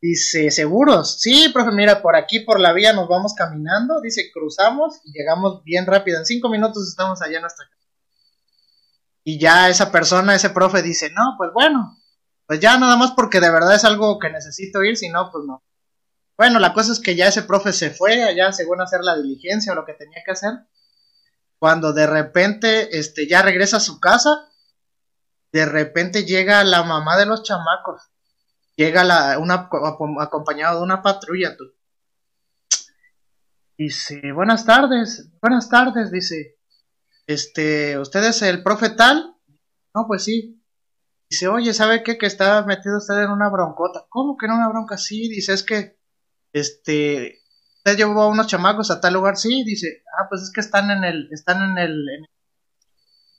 dice, 0.00 0.50
¿seguros? 0.50 1.20
Sí, 1.20 1.50
profe, 1.52 1.72
mira, 1.72 2.02
por 2.02 2.16
aquí, 2.16 2.40
por 2.40 2.60
la 2.60 2.72
vía 2.72 2.92
nos 2.92 3.08
vamos 3.08 3.34
caminando, 3.34 4.00
dice, 4.00 4.30
cruzamos 4.32 5.00
y 5.04 5.12
llegamos 5.12 5.62
bien 5.64 5.86
rápido, 5.86 6.18
en 6.18 6.26
cinco 6.26 6.48
minutos 6.48 6.88
estamos 6.88 7.22
allá 7.22 7.36
en 7.36 7.42
nuestra 7.42 7.66
casa. 7.66 7.76
Y 9.24 9.38
ya 9.38 9.68
esa 9.68 9.90
persona, 9.90 10.34
ese 10.34 10.50
profe 10.50 10.82
dice, 10.82 11.10
no, 11.10 11.34
pues 11.36 11.50
bueno, 11.52 11.98
pues 12.46 12.60
ya 12.60 12.78
nada 12.78 12.96
más 12.96 13.12
porque 13.12 13.40
de 13.40 13.50
verdad 13.50 13.74
es 13.74 13.84
algo 13.84 14.18
que 14.18 14.30
necesito 14.30 14.82
ir, 14.84 14.96
si 14.96 15.08
no, 15.08 15.30
pues 15.32 15.44
no. 15.46 15.64
Bueno, 16.36 16.58
la 16.58 16.72
cosa 16.72 16.92
es 16.92 17.00
que 17.00 17.16
ya 17.16 17.28
ese 17.28 17.42
profe 17.42 17.72
se 17.72 17.90
fue 17.90 18.22
allá 18.22 18.52
según 18.52 18.80
hacer 18.80 19.00
la 19.02 19.16
diligencia 19.16 19.72
o 19.72 19.74
lo 19.74 19.84
que 19.84 19.94
tenía 19.94 20.22
que 20.24 20.32
hacer 20.32 20.52
cuando 21.58 21.92
de 21.92 22.06
repente 22.06 22.98
este 22.98 23.26
ya 23.26 23.42
regresa 23.42 23.78
a 23.78 23.80
su 23.80 23.98
casa, 23.98 24.48
de 25.52 25.64
repente 25.64 26.24
llega 26.24 26.62
la 26.64 26.82
mamá 26.82 27.16
de 27.16 27.26
los 27.26 27.42
chamacos, 27.42 28.02
llega 28.76 29.04
la, 29.04 29.38
una, 29.38 29.68
acompañado 30.20 30.78
de 30.78 30.84
una 30.84 31.02
patrulla. 31.02 31.56
Tú. 31.56 31.64
Dice, 33.76 34.32
buenas 34.32 34.64
tardes, 34.64 35.30
buenas 35.40 35.68
tardes, 35.68 36.10
dice, 36.10 36.56
este, 37.26 37.98
¿usted 37.98 38.24
es 38.24 38.40
el 38.42 38.62
profe 38.62 38.90
tal? 38.90 39.36
No, 39.94 40.06
pues 40.06 40.24
sí. 40.24 40.62
Dice, 41.28 41.48
oye, 41.48 41.74
¿sabe 41.74 42.02
qué? 42.02 42.16
Que 42.18 42.26
está 42.26 42.64
metido 42.64 42.98
usted 42.98 43.18
en 43.18 43.30
una 43.30 43.50
broncota. 43.50 44.06
¿Cómo 44.08 44.36
que 44.36 44.46
en 44.46 44.52
una 44.52 44.68
bronca? 44.68 44.96
Sí, 44.96 45.28
dice, 45.28 45.52
es 45.52 45.62
que, 45.64 45.98
este, 46.52 47.40
usted 47.78 47.96
llevó 47.96 48.22
a 48.22 48.28
unos 48.28 48.46
chamacos 48.46 48.90
a 48.90 49.00
tal 49.00 49.14
lugar, 49.14 49.36
sí, 49.36 49.64
dice, 49.64 50.04
ah, 50.18 50.26
pues 50.28 50.42
es 50.42 50.52
que 50.52 50.60
están 50.60 50.90
en 50.90 51.04
el, 51.04 51.28
están 51.32 51.70
en 51.70 51.78
el, 51.78 52.28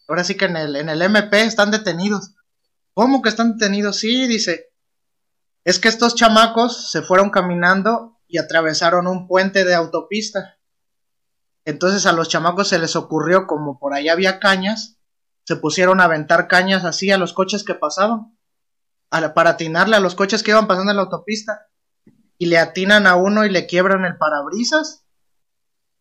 ahora 0.07 0.23
sí 0.23 0.35
que 0.35 0.45
en 0.45 0.57
el, 0.57 0.75
en 0.75 0.89
el 0.89 1.01
MP 1.01 1.41
están 1.43 1.71
detenidos. 1.71 2.35
¿Cómo 2.93 3.21
que 3.21 3.29
están 3.29 3.57
detenidos? 3.57 3.97
Sí, 3.97 4.27
dice, 4.27 4.66
es 5.67 5.79
que 5.79 5.89
estos 5.89 6.15
chamacos 6.15 6.91
se 6.91 7.01
fueron 7.01 7.29
caminando 7.29 8.21
y 8.25 8.37
atravesaron 8.37 9.05
un 9.05 9.27
puente 9.27 9.65
de 9.65 9.75
autopista. 9.75 10.57
Entonces 11.65 12.05
a 12.05 12.13
los 12.13 12.29
chamacos 12.29 12.69
se 12.69 12.79
les 12.79 12.95
ocurrió, 12.95 13.47
como 13.47 13.77
por 13.77 13.93
ahí 13.93 14.07
había 14.07 14.39
cañas, 14.39 14.97
se 15.43 15.57
pusieron 15.57 15.99
a 15.99 16.05
aventar 16.05 16.47
cañas 16.47 16.85
así 16.85 17.11
a 17.11 17.17
los 17.17 17.33
coches 17.33 17.65
que 17.65 17.75
pasaban, 17.75 18.39
para 19.09 19.49
atinarle 19.49 19.97
a 19.97 19.99
los 19.99 20.15
coches 20.15 20.41
que 20.41 20.51
iban 20.51 20.67
pasando 20.67 20.91
en 20.91 20.95
la 20.95 21.03
autopista 21.03 21.67
y 22.37 22.45
le 22.45 22.59
atinan 22.59 23.05
a 23.05 23.17
uno 23.17 23.43
y 23.43 23.49
le 23.49 23.67
quiebran 23.67 24.05
el 24.05 24.17
parabrisas 24.17 25.03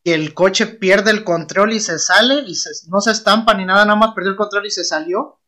y 0.05 0.13
el 0.13 0.33
coche 0.33 0.69
pierde 0.69 1.11
el 1.11 1.25
control 1.25 1.73
y 1.73 1.81
se 1.81 1.99
sale 1.99 2.45
y 2.47 2.55
no 2.87 3.01
se 3.01 3.11
estampa 3.11 3.53
ni 3.55 3.65
nada, 3.65 3.85
nada 3.85 3.99
más 3.99 4.15
perdió 4.15 4.31
el 4.31 4.37
control 4.37 4.67
y 4.67 4.71
se 4.71 4.85
salió. 4.85 5.41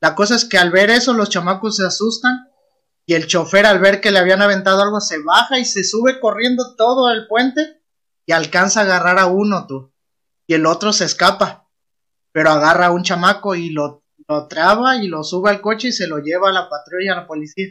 La 0.00 0.14
cosa 0.14 0.36
es 0.36 0.44
que 0.44 0.56
al 0.56 0.70
ver 0.70 0.88
eso 0.90 1.14
los 1.14 1.30
chamacos 1.30 1.74
se 1.74 1.84
asustan 1.84 2.46
y 3.06 3.14
el 3.14 3.26
chofer 3.26 3.64
al 3.66 3.78
ver 3.78 4.00
que 4.00 4.10
le 4.10 4.18
habían 4.18 4.42
aventado 4.42 4.82
algo 4.82 5.00
se 5.00 5.22
baja 5.22 5.58
y 5.58 5.64
se 5.64 5.84
sube 5.84 6.20
corriendo 6.20 6.74
todo 6.76 7.10
el 7.10 7.28
puente 7.28 7.80
y 8.26 8.32
alcanza 8.32 8.80
a 8.80 8.82
agarrar 8.82 9.18
a 9.18 9.26
uno 9.26 9.66
tú 9.66 9.92
y 10.46 10.54
el 10.54 10.66
otro 10.66 10.92
se 10.92 11.04
escapa. 11.04 11.68
pero 12.32 12.50
agarra 12.50 12.86
a 12.86 12.90
un 12.92 13.02
chamaco 13.02 13.54
y 13.54 13.70
lo, 13.70 14.04
lo 14.28 14.46
traba 14.46 14.96
y 14.96 15.08
lo 15.08 15.24
sube 15.24 15.48
al 15.48 15.62
coche 15.62 15.88
y 15.88 15.92
se 15.92 16.06
lo 16.06 16.18
lleva 16.18 16.50
a 16.50 16.52
la 16.52 16.68
patrulla, 16.68 17.14
a 17.14 17.16
la 17.22 17.26
policía. 17.26 17.66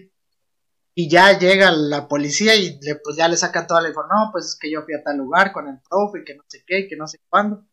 Y 0.96 1.08
ya 1.08 1.38
llega 1.38 1.72
la 1.72 2.08
policía 2.08 2.56
y 2.56 2.80
le, 2.82 2.96
pues 2.96 3.16
ya 3.16 3.28
le 3.28 3.38
sacan 3.38 3.68
toda 3.68 3.82
la 3.82 3.90
información, 3.90 4.26
no, 4.26 4.32
pues 4.32 4.46
es 4.46 4.58
que 4.60 4.72
yo 4.72 4.82
fui 4.84 4.96
a 4.96 5.04
tal 5.04 5.18
lugar 5.18 5.52
con 5.52 5.68
el 5.68 5.80
profe 5.88 6.22
y 6.22 6.24
que 6.24 6.36
no 6.36 6.44
sé 6.48 6.64
qué 6.66 6.80
y 6.80 6.88
que 6.88 6.96
no 6.96 7.08
sé 7.08 7.20
cuándo. 7.30 7.64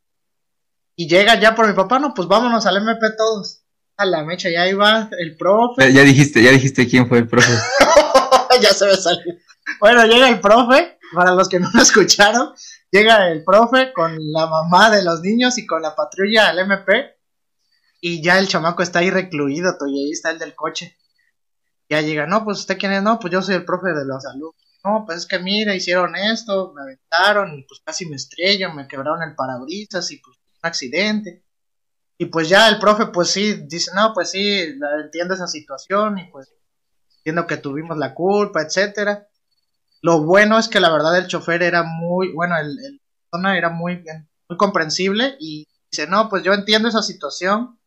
Y 0.95 1.09
llega 1.09 1.41
ya 1.41 1.55
por 1.55 1.67
mi 1.67 1.73
papá, 1.73 1.99
no, 1.99 2.13
pues 2.13 2.29
vámonos 2.29 2.67
al 2.67 2.77
MP 2.77 3.07
todos. 3.17 3.62
A 4.03 4.05
la 4.05 4.25
mecha, 4.25 4.51
ya 4.51 4.67
iba 4.67 5.09
el 5.17 5.37
profe. 5.37 5.93
Ya, 5.93 6.03
dijiste, 6.03 6.43
ya 6.43 6.51
dijiste 6.51 6.89
quién 6.89 7.09
fue 7.09 7.19
el 7.19 7.29
profe. 7.29 7.53
ya 8.61 8.73
se 8.75 8.87
me 8.87 8.97
salió. 8.97 9.35
Bueno, 9.79 10.05
llega 10.07 10.29
el 10.29 10.41
profe, 10.41 10.99
para 11.15 11.31
los 11.37 11.49
que 11.49 11.61
no 11.61 11.71
lo 11.73 11.81
escucharon, 11.81 12.53
llega 12.91 13.31
el 13.31 13.45
profe 13.45 13.93
con 13.93 14.19
la 14.33 14.49
mamá 14.49 14.91
de 14.91 15.05
los 15.05 15.21
niños 15.21 15.57
y 15.59 15.67
con 15.67 15.83
la 15.83 15.95
patrulla 15.95 16.49
al 16.49 16.59
MP. 16.59 17.15
Y 18.01 18.21
ya 18.21 18.41
el 18.41 18.49
chamaco 18.49 18.83
está 18.83 18.99
ahí 18.99 19.11
recluido, 19.11 19.77
y 19.87 20.05
ahí 20.05 20.11
está 20.11 20.33
el 20.33 20.41
del 20.41 20.57
coche. 20.57 20.99
Ya 21.89 22.01
llega, 22.01 22.27
no, 22.27 22.43
pues 22.45 22.59
usted 22.59 22.79
quién 22.79 22.91
es, 22.91 23.05
no, 23.05 23.21
pues 23.21 23.33
yo 23.33 23.41
soy 23.41 23.55
el 23.55 23.65
profe 23.65 23.91
de 23.91 24.05
los 24.05 24.27
alumnos. 24.27 24.57
No, 24.85 25.05
pues 25.07 25.19
es 25.19 25.27
que 25.27 25.39
mira, 25.39 25.77
hicieron 25.77 26.17
esto, 26.17 26.73
me 26.75 26.83
aventaron 26.83 27.57
y 27.57 27.63
pues 27.69 27.81
casi 27.85 28.07
me 28.07 28.17
estrello, 28.17 28.75
me 28.75 28.89
quebraron 28.89 29.23
el 29.23 29.37
parabrisas 29.37 30.11
y 30.11 30.17
pues 30.17 30.37
un 30.39 30.69
accidente. 30.69 31.42
Y 32.19 32.27
pues 32.27 32.49
ya 32.49 32.69
el 32.69 32.79
profe, 32.79 33.07
pues 33.07 33.31
sí, 33.31 33.65
dice, 33.67 33.91
no, 33.95 34.13
pues 34.15 34.31
sí, 34.31 34.79
entiendo 35.03 35.35
esa 35.35 35.47
situación 35.47 36.19
y 36.19 36.31
pues 36.31 36.53
entiendo 37.19 37.47
que 37.47 37.57
tuvimos 37.57 37.97
la 37.97 38.15
culpa, 38.15 38.63
etcétera. 38.63 39.29
Lo 40.03 40.23
bueno 40.23 40.59
es 40.59 40.69
que 40.69 40.81
la 40.81 40.91
verdad 40.91 41.17
el 41.17 41.27
chofer 41.27 41.63
era 41.63 41.83
muy, 41.83 42.33
bueno, 42.33 42.57
el, 42.59 42.79
el 42.79 43.01
zona 43.33 43.57
era 43.57 43.71
muy, 43.71 44.05
muy 44.49 44.57
comprensible 44.59 45.37
y 45.41 45.67
dice, 45.91 46.07
no, 46.07 46.29
pues 46.29 46.43
yo 46.43 46.53
entiendo 46.53 46.89
esa 46.89 47.03
situación, 47.03 47.79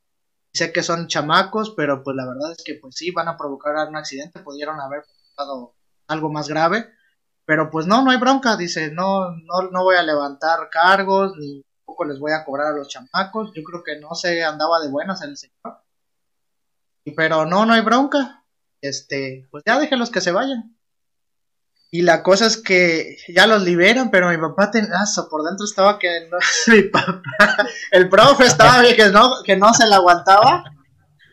sé 0.53 0.71
que 0.71 0.83
son 0.83 1.07
chamacos, 1.07 1.73
pero 1.75 2.03
pues 2.03 2.15
la 2.15 2.25
verdad 2.25 2.51
es 2.51 2.63
que 2.63 2.75
pues 2.81 2.95
sí, 2.95 3.11
van 3.11 3.27
a 3.27 3.37
provocar 3.37 3.75
un 3.87 3.95
accidente, 3.95 4.39
pudieron 4.39 4.79
haber 4.79 5.03
provocado 5.03 5.75
algo 6.07 6.31
más 6.31 6.47
grave, 6.47 6.89
pero 7.45 7.69
pues 7.69 7.85
no, 7.87 8.01
no 8.01 8.11
hay 8.11 8.17
bronca, 8.17 8.57
dice, 8.57 8.91
no, 8.91 9.31
no, 9.31 9.69
no 9.71 9.83
voy 9.83 9.95
a 9.95 10.03
levantar 10.03 10.69
cargos, 10.71 11.33
ni 11.37 11.63
les 12.03 12.19
voy 12.19 12.33
a 12.33 12.43
cobrar 12.43 12.73
a 12.73 12.75
los 12.75 12.89
chamacos, 12.89 13.53
yo 13.55 13.63
creo 13.63 13.83
que 13.83 13.99
no 13.99 14.15
se 14.15 14.43
andaba 14.43 14.81
de 14.81 14.89
buenas 14.89 15.21
el 15.21 15.37
señor, 15.37 15.81
pero 17.15 17.45
no, 17.45 17.65
no 17.65 17.73
hay 17.73 17.81
bronca, 17.81 18.43
este, 18.81 19.47
pues 19.51 19.63
ya 19.65 19.79
déjenlos 19.79 20.09
que 20.09 20.21
se 20.21 20.31
vayan. 20.31 20.75
Y 21.91 22.01
la 22.01 22.23
cosa 22.23 22.47
es 22.47 22.57
que 22.57 23.15
ya 23.29 23.47
los 23.47 23.63
liberan, 23.63 24.11
pero 24.11 24.29
mi 24.29 24.37
papá, 24.37 24.69
ten... 24.69 24.89
ah, 24.93 25.05
por 25.29 25.45
dentro 25.45 25.65
estaba 25.65 25.97
que 25.97 26.27
no, 26.29 26.37
mi 26.73 26.81
papá, 26.83 27.21
el 27.91 28.09
profe 28.09 28.45
estaba 28.45 28.83
que 28.83 29.09
no, 29.09 29.43
que 29.45 29.55
no 29.55 29.73
se 29.73 29.87
la 29.87 29.97
aguantaba. 29.97 30.65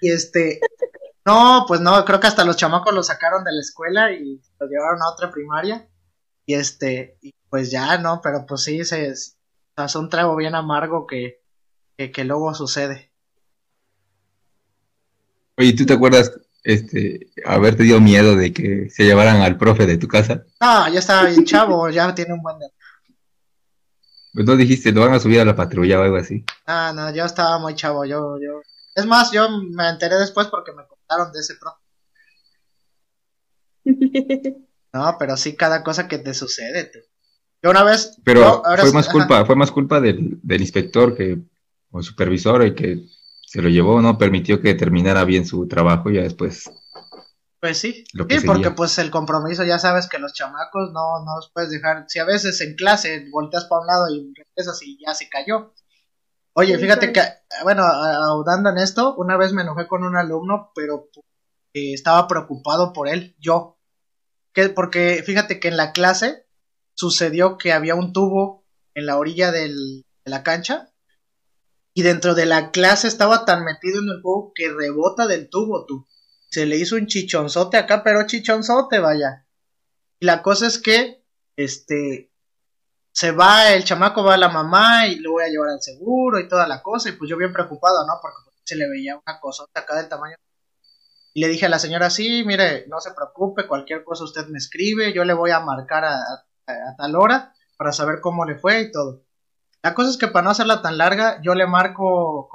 Y 0.00 0.12
este, 0.12 0.60
no, 1.24 1.64
pues 1.66 1.80
no, 1.80 2.04
creo 2.04 2.20
que 2.20 2.26
hasta 2.26 2.44
los 2.44 2.56
chamacos 2.56 2.94
lo 2.94 3.02
sacaron 3.02 3.44
de 3.44 3.52
la 3.52 3.60
escuela 3.60 4.12
y 4.12 4.40
lo 4.60 4.66
llevaron 4.68 5.02
a 5.02 5.10
otra 5.10 5.30
primaria. 5.30 5.88
Y 6.46 6.54
este, 6.54 7.18
y 7.22 7.34
pues 7.48 7.70
ya, 7.70 7.98
no, 7.98 8.20
pero 8.22 8.44
pues 8.46 8.62
sí, 8.62 8.84
se, 8.84 9.12
es 9.76 9.94
un 9.94 10.08
trago 10.08 10.36
bien 10.36 10.54
amargo 10.54 11.06
que, 11.06 11.42
que, 11.96 12.10
que 12.10 12.24
luego 12.24 12.54
sucede. 12.54 13.10
Oye, 15.56 15.74
¿tú 15.74 15.84
te 15.86 15.94
acuerdas 15.94 16.32
este, 16.62 17.32
haberte 17.44 17.82
dio 17.82 18.00
miedo 18.00 18.36
de 18.36 18.52
que 18.52 18.88
se 18.90 19.04
llevaran 19.04 19.42
al 19.42 19.56
profe 19.58 19.86
de 19.86 19.98
tu 19.98 20.08
casa? 20.08 20.44
No, 20.60 20.88
ya 20.88 20.98
estaba 20.98 21.28
bien 21.28 21.44
chavo, 21.44 21.90
ya 21.90 22.14
tiene 22.14 22.34
un 22.34 22.42
buen 22.42 22.56
Pues 24.32 24.46
no 24.46 24.56
dijiste, 24.56 24.92
lo 24.92 25.02
van 25.02 25.14
a 25.14 25.20
subir 25.20 25.40
a 25.40 25.44
la 25.44 25.56
patrulla 25.56 26.00
o 26.00 26.02
algo 26.02 26.16
así. 26.16 26.44
Ah, 26.66 26.92
no, 26.94 27.12
yo 27.14 27.24
estaba 27.24 27.58
muy 27.58 27.74
chavo, 27.74 28.04
yo, 28.04 28.38
yo. 28.40 28.62
Es 28.94 29.06
más, 29.06 29.32
yo 29.32 29.48
me 29.50 29.88
enteré 29.88 30.16
después 30.16 30.48
porque 30.48 30.72
me 30.72 30.86
contaron 30.86 31.32
de 31.32 31.40
ese 31.40 31.54
profe. 31.56 31.78
no, 34.92 35.16
pero 35.18 35.36
sí, 35.36 35.56
cada 35.56 35.82
cosa 35.82 36.08
que 36.08 36.18
te 36.18 36.34
sucede, 36.34 36.84
tú. 36.84 36.98
Yo 37.62 37.70
una 37.70 37.84
vez. 37.84 38.18
Pero 38.24 38.62
fue 38.78 38.92
más 38.92 39.08
culpa, 39.08 39.44
fue 39.44 39.56
más 39.56 39.70
culpa 39.70 40.00
del, 40.00 40.38
del 40.42 40.60
inspector 40.60 41.16
que, 41.16 41.38
o 41.90 42.02
supervisor, 42.02 42.62
el 42.62 42.74
que 42.74 43.04
se 43.46 43.62
lo 43.62 43.68
llevó, 43.68 44.00
¿no? 44.00 44.18
Permitió 44.18 44.60
que 44.60 44.74
terminara 44.74 45.24
bien 45.24 45.46
su 45.46 45.68
trabajo 45.68 46.10
y 46.10 46.16
ya 46.16 46.22
después. 46.22 46.70
Pues 47.60 47.78
sí, 47.78 48.04
sí, 48.28 48.46
porque 48.46 48.72
pues 48.72 48.98
el 48.98 49.12
compromiso, 49.12 49.62
ya 49.62 49.78
sabes 49.78 50.08
que 50.08 50.18
los 50.18 50.32
chamacos 50.32 50.90
no, 50.92 51.24
no 51.24 51.36
los 51.36 51.52
puedes 51.52 51.70
dejar, 51.70 52.06
si 52.08 52.18
a 52.18 52.24
veces 52.24 52.60
en 52.60 52.74
clase 52.74 53.28
volteas 53.30 53.66
para 53.66 53.82
un 53.82 53.86
lado 53.86 54.08
y 54.10 54.34
regresas 54.34 54.82
y 54.82 54.98
ya 55.06 55.14
se 55.14 55.28
cayó. 55.28 55.72
Oye, 56.54 56.76
fíjate 56.76 57.12
que, 57.12 57.20
bueno, 57.62 57.84
audando 57.84 58.70
en 58.70 58.78
esto, 58.78 59.14
una 59.16 59.36
vez 59.36 59.52
me 59.52 59.62
enojé 59.62 59.86
con 59.86 60.02
un 60.02 60.16
alumno, 60.16 60.72
pero 60.74 61.08
estaba 61.72 62.26
preocupado 62.26 62.92
por 62.92 63.08
él, 63.08 63.36
yo. 63.38 63.78
Que, 64.52 64.68
porque 64.68 65.22
fíjate 65.24 65.60
que 65.60 65.68
en 65.68 65.76
la 65.76 65.92
clase 65.92 66.41
sucedió 66.94 67.58
que 67.58 67.72
había 67.72 67.94
un 67.94 68.12
tubo 68.12 68.64
en 68.94 69.06
la 69.06 69.16
orilla 69.16 69.50
de 69.50 69.72
la 70.24 70.42
cancha 70.42 70.92
y 71.94 72.02
dentro 72.02 72.34
de 72.34 72.46
la 72.46 72.70
clase 72.70 73.08
estaba 73.08 73.44
tan 73.44 73.64
metido 73.64 74.00
en 74.00 74.08
el 74.08 74.22
juego 74.22 74.52
que 74.54 74.72
rebota 74.72 75.26
del 75.26 75.48
tubo, 75.50 75.84
tú. 75.86 76.06
Se 76.50 76.66
le 76.66 76.76
hizo 76.76 76.96
un 76.96 77.06
chichonzote 77.06 77.76
acá, 77.76 78.02
pero 78.02 78.26
chichonzote, 78.26 78.98
vaya. 78.98 79.46
Y 80.18 80.26
la 80.26 80.42
cosa 80.42 80.66
es 80.66 80.78
que, 80.78 81.24
este, 81.56 82.30
se 83.12 83.30
va, 83.32 83.72
el 83.72 83.84
chamaco 83.84 84.24
va 84.24 84.34
a 84.34 84.38
la 84.38 84.48
mamá 84.48 85.06
y 85.06 85.16
lo 85.16 85.32
voy 85.32 85.44
a 85.44 85.48
llevar 85.48 85.70
al 85.70 85.82
seguro 85.82 86.38
y 86.40 86.48
toda 86.48 86.66
la 86.66 86.82
cosa. 86.82 87.10
Y 87.10 87.12
pues 87.12 87.28
yo 87.28 87.36
bien 87.36 87.52
preocupado, 87.52 88.06
¿no? 88.06 88.14
Porque 88.22 88.36
se 88.64 88.76
le 88.76 88.88
veía 88.88 89.16
una 89.16 89.40
cosa 89.40 89.64
acá 89.74 89.96
del 89.96 90.08
tamaño. 90.08 90.36
Y 91.34 91.40
le 91.40 91.48
dije 91.48 91.66
a 91.66 91.70
la 91.70 91.78
señora, 91.78 92.10
sí, 92.10 92.44
mire, 92.44 92.86
no 92.88 93.00
se 93.00 93.12
preocupe, 93.12 93.66
cualquier 93.66 94.04
cosa 94.04 94.24
usted 94.24 94.46
me 94.48 94.58
escribe, 94.58 95.12
yo 95.14 95.24
le 95.24 95.32
voy 95.32 95.50
a 95.50 95.60
marcar 95.60 96.04
a 96.04 96.18
tal 96.96 97.16
hora 97.16 97.54
para 97.76 97.92
saber 97.92 98.20
cómo 98.20 98.44
le 98.44 98.56
fue 98.56 98.82
y 98.82 98.92
todo. 98.92 99.22
La 99.82 99.94
cosa 99.94 100.10
es 100.10 100.16
que 100.16 100.28
para 100.28 100.44
no 100.44 100.50
hacerla 100.50 100.82
tan 100.82 100.98
larga, 100.98 101.40
yo 101.42 101.54
le 101.54 101.66
marco 101.66 102.48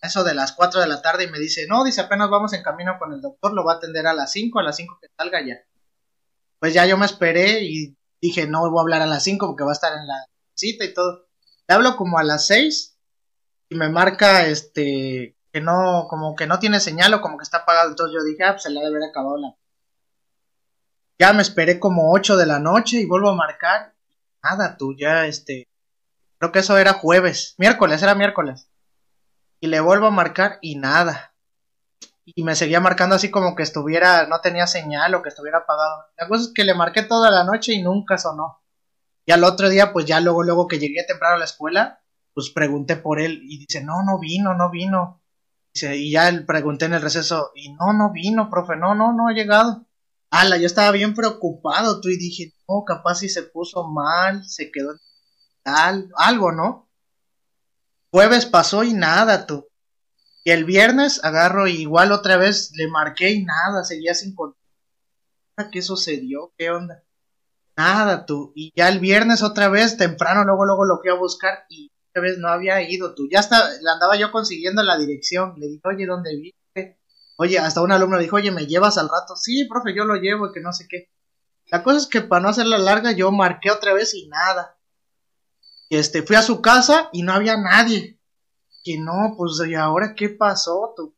eso 0.00 0.24
de 0.24 0.34
las 0.34 0.52
4 0.52 0.80
de 0.80 0.88
la 0.88 1.02
tarde 1.02 1.24
y 1.24 1.30
me 1.30 1.38
dice, 1.38 1.66
no, 1.68 1.84
dice, 1.84 2.00
apenas 2.00 2.28
vamos 2.28 2.52
en 2.54 2.62
camino 2.62 2.98
con 2.98 3.12
el 3.12 3.20
doctor, 3.20 3.52
lo 3.52 3.64
va 3.64 3.74
a 3.74 3.76
atender 3.76 4.06
a 4.06 4.14
las 4.14 4.32
5, 4.32 4.58
a 4.58 4.62
las 4.62 4.76
5 4.76 4.98
que 5.00 5.08
salga 5.16 5.40
ya. 5.46 5.56
Pues 6.58 6.74
ya 6.74 6.86
yo 6.86 6.96
me 6.96 7.06
esperé 7.06 7.62
y 7.62 7.96
dije, 8.20 8.46
no 8.46 8.68
voy 8.70 8.78
a 8.78 8.82
hablar 8.82 9.02
a 9.02 9.06
las 9.06 9.22
5 9.24 9.46
porque 9.46 9.64
va 9.64 9.70
a 9.70 9.74
estar 9.74 9.92
en 9.96 10.06
la 10.06 10.26
cita 10.54 10.84
y 10.84 10.94
todo. 10.94 11.26
Le 11.68 11.74
hablo 11.74 11.96
como 11.96 12.18
a 12.18 12.24
las 12.24 12.46
6 12.46 12.98
y 13.68 13.74
me 13.76 13.88
marca 13.88 14.46
este 14.46 15.36
que 15.52 15.60
no, 15.60 16.06
como 16.08 16.34
que 16.34 16.46
no 16.46 16.58
tiene 16.58 16.80
señal 16.80 17.12
o 17.14 17.20
como 17.20 17.36
que 17.36 17.44
está 17.44 17.58
apagado. 17.58 17.90
Entonces 17.90 18.14
yo 18.14 18.24
dije, 18.24 18.42
ah, 18.44 18.52
pues 18.52 18.62
se 18.62 18.70
le 18.70 18.80
ha 18.80 18.82
de 18.82 18.88
haber 18.88 19.04
acabado 19.04 19.36
la. 19.36 19.54
Ya 21.18 21.32
me 21.32 21.42
esperé 21.42 21.78
como 21.78 22.12
8 22.12 22.36
de 22.36 22.46
la 22.46 22.58
noche 22.58 23.00
y 23.00 23.06
vuelvo 23.06 23.30
a 23.30 23.36
marcar. 23.36 23.94
Nada, 24.42 24.76
tú 24.76 24.94
ya, 24.96 25.26
este, 25.26 25.68
Creo 26.42 26.50
que 26.50 26.58
eso 26.58 26.76
era 26.76 26.94
jueves, 26.94 27.54
miércoles, 27.56 28.02
era 28.02 28.16
miércoles. 28.16 28.68
Y 29.60 29.68
le 29.68 29.78
vuelvo 29.78 30.08
a 30.08 30.10
marcar 30.10 30.58
y 30.60 30.74
nada. 30.74 31.36
Y 32.24 32.42
me 32.42 32.56
seguía 32.56 32.80
marcando 32.80 33.14
así 33.14 33.30
como 33.30 33.54
que 33.54 33.62
estuviera, 33.62 34.26
no 34.26 34.40
tenía 34.40 34.66
señal 34.66 35.14
o 35.14 35.22
que 35.22 35.28
estuviera 35.28 35.58
apagado. 35.58 36.04
La 36.16 36.26
cosa 36.26 36.42
es 36.42 36.52
que 36.52 36.64
le 36.64 36.74
marqué 36.74 37.04
toda 37.04 37.30
la 37.30 37.44
noche 37.44 37.74
y 37.74 37.82
nunca 37.84 38.18
sonó. 38.18 38.60
Y 39.24 39.30
al 39.30 39.44
otro 39.44 39.68
día, 39.68 39.92
pues 39.92 40.04
ya 40.04 40.18
luego, 40.18 40.42
luego 40.42 40.66
que 40.66 40.80
llegué 40.80 41.04
temprano 41.04 41.36
a 41.36 41.38
la 41.38 41.44
escuela, 41.44 42.02
pues 42.34 42.50
pregunté 42.50 42.96
por 42.96 43.20
él 43.20 43.40
y 43.44 43.60
dice, 43.60 43.84
no, 43.84 44.02
no 44.02 44.18
vino, 44.18 44.52
no 44.52 44.68
vino. 44.68 45.22
Dice, 45.72 45.96
y 45.96 46.10
ya 46.10 46.28
le 46.28 46.40
pregunté 46.40 46.86
en 46.86 46.94
el 46.94 47.02
receso, 47.02 47.52
y 47.54 47.72
no, 47.72 47.92
no 47.92 48.10
vino, 48.10 48.50
profe, 48.50 48.74
no, 48.74 48.96
no, 48.96 49.12
no 49.12 49.28
ha 49.28 49.32
llegado. 49.32 49.86
Ala, 50.32 50.56
yo 50.56 50.64
estaba 50.64 50.90
bien 50.92 51.14
preocupado, 51.14 52.00
tú, 52.00 52.08
y 52.08 52.16
dije, 52.16 52.54
no, 52.66 52.84
capaz 52.86 53.16
si 53.16 53.28
se 53.28 53.42
puso 53.42 53.86
mal, 53.90 54.42
se 54.48 54.72
quedó 54.72 54.98
algo, 55.62 56.52
¿no? 56.52 56.88
Jueves 58.10 58.46
pasó 58.46 58.82
y 58.82 58.94
nada, 58.94 59.46
tú. 59.46 59.68
Y 60.42 60.50
el 60.52 60.64
viernes 60.64 61.22
agarro 61.22 61.68
igual 61.68 62.12
otra 62.12 62.38
vez, 62.38 62.72
le 62.76 62.88
marqué 62.88 63.30
y 63.30 63.44
nada, 63.44 63.84
seguía 63.84 64.14
sin 64.14 64.34
contar. 64.34 64.58
¿Qué 65.70 65.82
sucedió? 65.82 66.54
¿Qué 66.56 66.70
onda? 66.70 67.04
Nada, 67.76 68.24
tú. 68.24 68.54
Y 68.56 68.72
ya 68.74 68.88
el 68.88 69.00
viernes 69.00 69.42
otra 69.42 69.68
vez, 69.68 69.98
temprano, 69.98 70.44
luego, 70.44 70.64
luego 70.64 70.86
lo 70.86 70.98
fui 70.98 71.10
a 71.10 71.14
buscar 71.14 71.66
y 71.68 71.92
otra 72.08 72.22
vez 72.22 72.38
no 72.38 72.48
había 72.48 72.80
ido 72.90 73.14
tú. 73.14 73.28
Ya 73.30 73.40
está, 73.40 73.68
le 73.68 73.90
andaba 73.90 74.16
yo 74.16 74.32
consiguiendo 74.32 74.82
la 74.82 74.96
dirección. 74.96 75.54
Le 75.58 75.66
dije, 75.66 75.82
oye, 75.84 76.06
¿dónde 76.06 76.34
viste? 76.36 76.61
Oye, 77.42 77.58
hasta 77.58 77.82
un 77.82 77.90
alumno 77.90 78.20
dijo, 78.20 78.36
oye, 78.36 78.52
¿me 78.52 78.66
llevas 78.66 78.98
al 78.98 79.08
rato? 79.08 79.34
Sí, 79.34 79.64
profe, 79.64 79.96
yo 79.96 80.04
lo 80.04 80.14
llevo 80.14 80.46
y 80.46 80.52
que 80.52 80.60
no 80.60 80.72
sé 80.72 80.86
qué. 80.88 81.10
La 81.72 81.82
cosa 81.82 81.98
es 81.98 82.06
que 82.06 82.20
para 82.20 82.40
no 82.40 82.50
hacerla 82.50 82.78
larga, 82.78 83.10
yo 83.10 83.32
marqué 83.32 83.72
otra 83.72 83.92
vez 83.94 84.14
y 84.14 84.28
nada. 84.28 84.78
Este, 85.90 86.22
fui 86.22 86.36
a 86.36 86.42
su 86.42 86.62
casa 86.62 87.08
y 87.12 87.24
no 87.24 87.32
había 87.32 87.56
nadie. 87.56 88.20
Que 88.84 88.96
no, 88.96 89.34
pues, 89.36 89.60
¿y 89.68 89.74
ahora 89.74 90.14
qué 90.14 90.28
pasó? 90.28 90.94
Tú? 90.96 91.16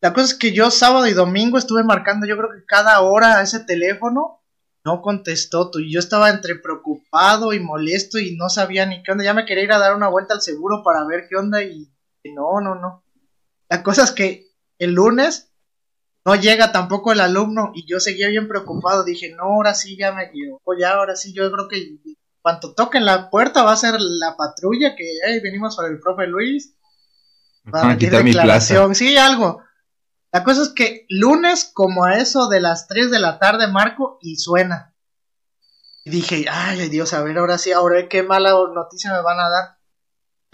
La 0.00 0.14
cosa 0.14 0.28
es 0.28 0.34
que 0.34 0.54
yo 0.54 0.70
sábado 0.70 1.06
y 1.06 1.12
domingo 1.12 1.58
estuve 1.58 1.84
marcando, 1.84 2.26
yo 2.26 2.38
creo 2.38 2.48
que 2.48 2.64
cada 2.64 2.98
hora 3.02 3.36
a 3.36 3.42
ese 3.42 3.60
teléfono 3.60 4.42
no 4.86 5.02
contestó 5.02 5.70
tú. 5.70 5.80
Y 5.80 5.92
yo 5.92 6.00
estaba 6.00 6.30
entre 6.30 6.54
preocupado 6.54 7.52
y 7.52 7.60
molesto 7.60 8.18
y 8.18 8.36
no 8.36 8.48
sabía 8.48 8.86
ni 8.86 9.02
qué 9.02 9.12
onda. 9.12 9.22
Ya 9.22 9.34
me 9.34 9.44
quería 9.44 9.64
ir 9.64 9.72
a 9.72 9.78
dar 9.78 9.94
una 9.94 10.08
vuelta 10.08 10.32
al 10.32 10.40
seguro 10.40 10.82
para 10.82 11.04
ver 11.04 11.26
qué 11.28 11.36
onda 11.36 11.62
y 11.62 11.92
no, 12.34 12.62
no, 12.62 12.74
no. 12.74 13.04
La 13.68 13.82
cosa 13.82 14.04
es 14.04 14.10
que 14.10 14.53
el 14.84 14.92
lunes 14.92 15.50
no 16.24 16.34
llega 16.36 16.72
tampoco 16.72 17.12
el 17.12 17.20
alumno 17.20 17.72
y 17.74 17.86
yo 17.86 18.00
seguía 18.00 18.28
bien 18.28 18.48
preocupado. 18.48 19.04
Dije, 19.04 19.34
no, 19.36 19.44
ahora 19.44 19.74
sí 19.74 19.96
ya 19.98 20.12
me 20.12 20.24
equivoco, 20.24 20.74
ya 20.78 20.92
ahora 20.92 21.16
sí 21.16 21.34
yo 21.34 21.50
creo 21.52 21.68
que 21.68 21.98
cuando 22.40 22.74
toquen 22.74 23.04
la 23.04 23.30
puerta 23.30 23.62
va 23.62 23.72
a 23.72 23.76
ser 23.76 23.94
la 23.98 24.36
patrulla 24.36 24.96
que 24.96 25.18
venimos 25.42 25.76
para 25.76 25.88
el 25.88 25.98
profe 26.00 26.26
Luis. 26.26 26.74
Para 27.70 27.96
quitar 27.96 28.22
mi 28.22 28.30
declaración, 28.30 28.94
sí, 28.94 29.16
algo. 29.16 29.62
La 30.30 30.44
cosa 30.44 30.62
es 30.62 30.70
que 30.70 31.06
lunes, 31.08 31.70
como 31.72 32.04
a 32.04 32.18
eso 32.18 32.48
de 32.48 32.60
las 32.60 32.86
3 32.88 33.10
de 33.10 33.20
la 33.20 33.38
tarde, 33.38 33.68
marco 33.68 34.18
y 34.20 34.36
suena. 34.36 34.94
Y 36.04 36.10
dije, 36.10 36.44
ay 36.50 36.88
Dios, 36.90 37.14
a 37.14 37.22
ver, 37.22 37.38
ahora 37.38 37.56
sí, 37.56 37.72
ahora 37.72 38.08
qué 38.08 38.22
mala 38.22 38.50
noticia 38.74 39.10
me 39.12 39.22
van 39.22 39.40
a 39.40 39.48
dar. 39.48 39.73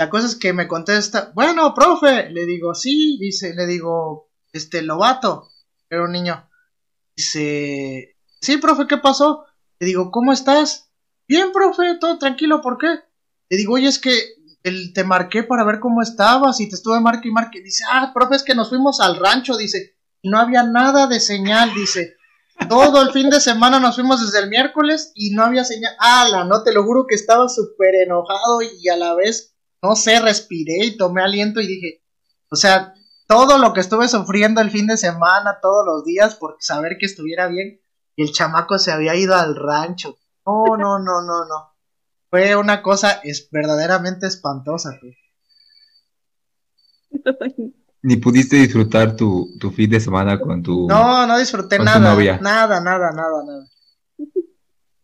La 0.01 0.09
cosa 0.09 0.28
es 0.28 0.36
que 0.36 0.55
me 0.55 0.66
contesta, 0.66 1.30
bueno, 1.34 1.74
profe, 1.74 2.30
le 2.30 2.46
digo, 2.46 2.74
sí, 2.74 3.18
dice, 3.20 3.53
le 3.55 3.66
digo, 3.66 4.30
este, 4.51 4.80
Lobato, 4.80 5.51
era 5.90 6.05
un 6.05 6.12
niño. 6.12 6.48
Dice, 7.14 8.16
sí, 8.40 8.57
profe, 8.57 8.86
¿qué 8.86 8.96
pasó? 8.96 9.44
Le 9.78 9.88
digo, 9.88 10.11
¿cómo 10.11 10.32
estás? 10.32 10.90
Bien, 11.28 11.53
profe, 11.53 11.98
todo 12.01 12.16
tranquilo, 12.16 12.62
¿por 12.62 12.78
qué? 12.78 12.86
Le 13.51 13.59
digo, 13.59 13.74
oye, 13.74 13.88
es 13.88 13.98
que 13.98 14.11
el, 14.62 14.94
te 14.94 15.05
marqué 15.05 15.42
para 15.42 15.64
ver 15.64 15.80
cómo 15.80 16.01
estabas 16.01 16.61
y 16.61 16.70
te 16.70 16.76
estuve 16.76 16.98
marque 17.01 17.28
y 17.28 17.32
marque. 17.32 17.61
Dice, 17.61 17.84
ah, 17.92 18.12
profe, 18.14 18.36
es 18.36 18.42
que 18.42 18.55
nos 18.55 18.70
fuimos 18.70 19.01
al 19.01 19.16
rancho, 19.16 19.59
dice, 19.59 19.98
y 20.22 20.30
no 20.30 20.38
había 20.38 20.62
nada 20.62 21.09
de 21.09 21.20
señal, 21.20 21.74
dice. 21.74 22.16
Todo 22.70 23.03
el 23.03 23.12
fin 23.12 23.28
de 23.28 23.38
semana 23.38 23.78
nos 23.78 23.96
fuimos 23.96 24.24
desde 24.24 24.42
el 24.42 24.48
miércoles 24.48 25.12
y 25.14 25.34
no 25.34 25.44
había 25.44 25.64
señal. 25.64 25.94
la 26.30 26.44
no, 26.44 26.62
te 26.62 26.72
lo 26.72 26.84
juro 26.84 27.05
que 27.07 27.16
estaba 27.16 27.51
súper 27.51 27.96
enojado 27.96 28.62
y 28.62 28.88
a 28.88 28.96
la 28.96 29.14
vez 29.14 29.49
no 29.82 29.96
sé, 29.96 30.20
respiré 30.20 30.84
y 30.84 30.96
tomé 30.96 31.22
aliento 31.22 31.60
y 31.60 31.66
dije, 31.66 32.02
o 32.50 32.56
sea, 32.56 32.94
todo 33.26 33.58
lo 33.58 33.72
que 33.72 33.80
estuve 33.80 34.08
sufriendo 34.08 34.60
el 34.60 34.70
fin 34.70 34.86
de 34.86 34.96
semana, 34.96 35.58
todos 35.62 35.86
los 35.86 36.04
días, 36.04 36.34
por 36.34 36.56
saber 36.60 36.96
que 36.98 37.06
estuviera 37.06 37.46
bien, 37.46 37.80
y 38.16 38.22
el 38.22 38.32
chamaco 38.32 38.78
se 38.78 38.92
había 38.92 39.14
ido 39.14 39.36
al 39.36 39.54
rancho. 39.54 40.18
No, 40.44 40.76
no, 40.76 40.98
no, 40.98 41.22
no, 41.22 41.44
no. 41.46 41.70
Fue 42.28 42.56
una 42.56 42.82
cosa 42.82 43.20
es 43.22 43.48
verdaderamente 43.50 44.26
espantosa. 44.26 44.98
Ni 48.02 48.16
pudiste 48.16 48.56
disfrutar 48.56 49.14
tu, 49.14 49.56
tu, 49.58 49.70
fin 49.70 49.90
de 49.90 50.00
semana 50.00 50.40
con 50.40 50.62
tu. 50.62 50.86
No, 50.88 51.26
no 51.26 51.38
disfruté 51.38 51.78
nada. 51.78 51.98
Nada, 52.00 52.80
nada, 52.80 52.80
nada, 52.80 53.44
nada. 53.44 53.66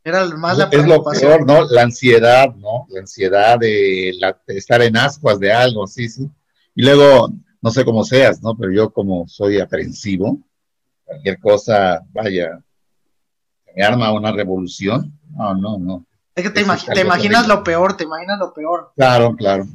Era 0.06 0.24
más 0.36 0.56
la 0.56 0.68
Es 0.70 0.86
lo 0.86 1.02
peor, 1.02 1.44
¿no? 1.44 1.64
La 1.64 1.82
ansiedad, 1.82 2.54
¿no? 2.54 2.86
La 2.90 3.00
ansiedad 3.00 3.58
de, 3.58 4.12
estar 4.46 4.80
en 4.80 4.96
ascuas 4.96 5.40
de 5.40 5.52
algo, 5.52 5.88
sí, 5.88 6.08
sí. 6.08 6.30
Y 6.76 6.84
luego, 6.84 7.32
no 7.60 7.70
sé 7.72 7.84
cómo 7.84 8.04
seas, 8.04 8.40
¿no? 8.40 8.56
Pero 8.56 8.70
yo 8.70 8.92
como 8.92 9.26
soy 9.26 9.58
aprensivo, 9.58 10.38
cualquier 11.04 11.40
cosa, 11.40 12.06
vaya, 12.12 12.60
me 13.74 13.82
arma 13.82 14.12
una 14.12 14.30
revolución. 14.30 15.12
No, 15.36 15.56
no, 15.56 15.76
no. 15.76 16.06
Es 16.36 16.44
que 16.44 16.50
te, 16.50 16.64
te 16.94 17.00
imaginas 17.00 17.48
lo 17.48 17.64
peor, 17.64 17.96
te 17.96 18.04
imaginas 18.04 18.38
lo 18.38 18.52
peor. 18.54 18.92
Claro, 18.94 19.34
claro. 19.34 19.66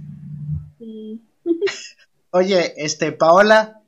Oye, 2.31 2.73
este, 2.77 3.11
Paola, 3.11 3.80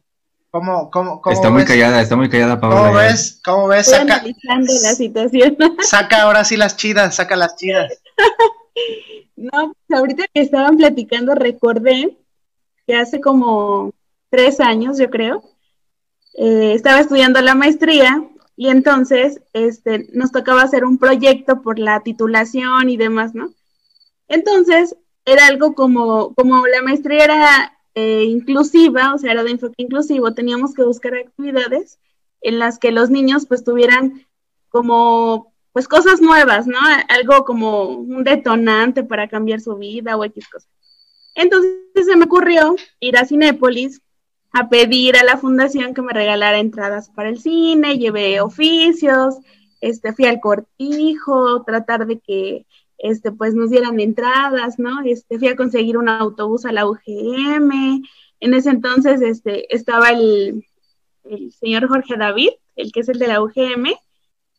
¿Cómo, 0.53 0.91
cómo, 0.91 1.19
cómo 1.19 1.33
está 1.33 1.49
muy 1.49 1.65
callada, 1.65 1.99
está 1.99 2.15
muy 2.15 2.29
callada 2.29 2.61
Paola. 2.61 2.77
¿Cómo 2.77 2.93
ves? 2.93 3.41
¿Cómo 3.43 3.67
ves? 3.69 3.87
Saca, 3.87 4.21
la 4.23 4.93
situación. 4.93 5.57
saca 5.79 6.21
ahora 6.21 6.43
sí 6.43 6.57
las 6.57 6.77
chidas, 6.77 7.15
saca 7.15 7.35
las 7.35 7.55
chidas. 7.55 7.91
no, 9.35 9.73
pues 9.87 9.99
ahorita 9.99 10.25
que 10.31 10.41
estaban 10.41 10.77
platicando 10.77 11.33
recordé 11.33 12.19
que 12.85 12.95
hace 12.95 13.19
como 13.19 13.93
tres 14.29 14.59
años, 14.59 14.99
yo 14.99 15.09
creo, 15.09 15.43
eh, 16.35 16.73
estaba 16.75 16.99
estudiando 16.99 17.41
la 17.41 17.55
maestría 17.55 18.23
y 18.55 18.69
entonces 18.69 19.41
este, 19.53 20.07
nos 20.13 20.31
tocaba 20.31 20.61
hacer 20.61 20.85
un 20.85 20.99
proyecto 20.99 21.63
por 21.63 21.79
la 21.79 22.01
titulación 22.01 22.91
y 22.91 22.97
demás, 22.97 23.33
¿no? 23.33 23.51
Entonces 24.27 24.95
era 25.25 25.47
algo 25.47 25.73
como, 25.73 26.35
como 26.35 26.67
la 26.67 26.83
maestría 26.83 27.23
era 27.23 27.72
eh, 27.95 28.23
inclusiva, 28.23 29.13
o 29.13 29.17
sea, 29.17 29.31
era 29.31 29.43
de 29.43 29.51
enfoque 29.51 29.75
inclusivo, 29.77 30.33
teníamos 30.33 30.73
que 30.73 30.83
buscar 30.83 31.15
actividades 31.15 31.99
en 32.41 32.59
las 32.59 32.79
que 32.79 32.91
los 32.91 33.09
niños 33.09 33.45
pues 33.45 33.63
tuvieran 33.63 34.25
como 34.69 35.53
pues 35.71 35.87
cosas 35.87 36.21
nuevas, 36.21 36.67
¿no? 36.67 36.77
Algo 37.09 37.45
como 37.45 37.87
un 37.87 38.23
detonante 38.23 39.03
para 39.03 39.27
cambiar 39.27 39.59
su 39.59 39.75
vida 39.75 40.15
o 40.15 40.23
X 40.23 40.47
cosas. 40.47 40.69
Entonces 41.35 42.05
se 42.05 42.15
me 42.15 42.25
ocurrió 42.25 42.75
ir 42.99 43.17
a 43.17 43.25
Cinépolis 43.25 44.01
a 44.51 44.69
pedir 44.69 45.17
a 45.17 45.23
la 45.23 45.37
fundación 45.37 45.95
que 45.95 46.03
me 46.03 46.13
regalara 46.13 46.59
entradas 46.59 47.09
para 47.09 47.29
el 47.29 47.39
cine, 47.39 47.97
llevé 47.97 48.39
oficios, 48.39 49.35
este, 49.81 50.13
fui 50.13 50.25
al 50.25 50.39
cortijo, 50.39 51.63
tratar 51.63 52.05
de 52.05 52.19
que 52.19 52.65
este, 53.03 53.33
pues 53.33 53.53
nos 53.53 53.69
dieran 53.69 53.99
entradas, 53.99 54.79
¿no? 54.79 55.01
Este, 55.03 55.37
fui 55.37 55.49
a 55.49 55.57
conseguir 55.57 55.97
un 55.97 56.07
autobús 56.07 56.65
a 56.65 56.71
la 56.71 56.87
UGM. 56.87 58.01
En 58.39 58.53
ese 58.53 58.69
entonces 58.69 59.21
este, 59.21 59.75
estaba 59.75 60.11
el, 60.11 60.65
el 61.25 61.51
señor 61.51 61.89
Jorge 61.89 62.15
David, 62.15 62.51
el 62.77 62.93
que 62.93 63.01
es 63.01 63.09
el 63.09 63.19
de 63.19 63.27
la 63.27 63.41
UGM, 63.41 63.93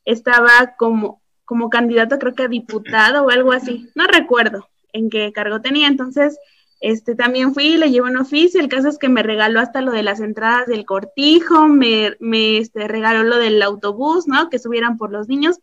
estaba 0.05 0.74
como, 0.76 1.22
como 1.47 1.70
candidato 1.70 2.18
creo 2.18 2.34
que 2.34 2.42
a 2.42 2.49
diputado 2.49 3.24
o 3.24 3.30
algo 3.30 3.51
así, 3.51 3.88
no 3.95 4.07
recuerdo 4.07 4.68
en 4.92 5.09
qué 5.09 5.32
cargo 5.32 5.62
tenía, 5.62 5.88
entonces 5.88 6.38
este, 6.80 7.14
también 7.14 7.55
fui, 7.55 7.78
le 7.78 7.90
llevo 7.90 8.09
un 8.09 8.18
oficio, 8.18 8.61
el 8.61 8.68
caso 8.68 8.90
es 8.90 8.99
que 8.99 9.09
me 9.09 9.22
regaló 9.22 9.59
hasta 9.59 9.80
lo 9.80 9.90
de 9.90 10.03
las 10.03 10.20
entradas 10.20 10.66
del 10.66 10.84
cortijo, 10.84 11.66
me, 11.66 12.14
me 12.20 12.59
este, 12.59 12.88
regaló 12.88 13.22
lo 13.22 13.38
del 13.38 13.62
autobús, 13.62 14.28
¿no? 14.28 14.51
Que 14.51 14.59
subieran 14.59 14.99
por 14.99 15.11
los 15.11 15.28
niños, 15.28 15.61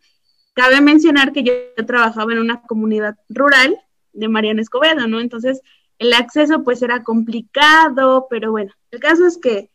Cabe 0.54 0.82
mencionar 0.82 1.32
que 1.32 1.44
yo, 1.44 1.54
trabajaba 1.86 2.34
en 2.34 2.40
una 2.40 2.62
comunidad 2.64 3.18
rural 3.30 3.78
de 4.14 4.28
Mariana 4.28 4.62
Escobedo, 4.62 5.08
¿no? 5.08 5.20
Entonces, 5.20 5.62
el 5.98 6.14
acceso 6.14 6.64
pues 6.64 6.82
era 6.82 7.04
complicado, 7.04 8.28
pero 8.30 8.52
bueno, 8.52 8.74
el 8.92 9.00
caso 9.00 9.26
es 9.26 9.38
que 9.38 9.70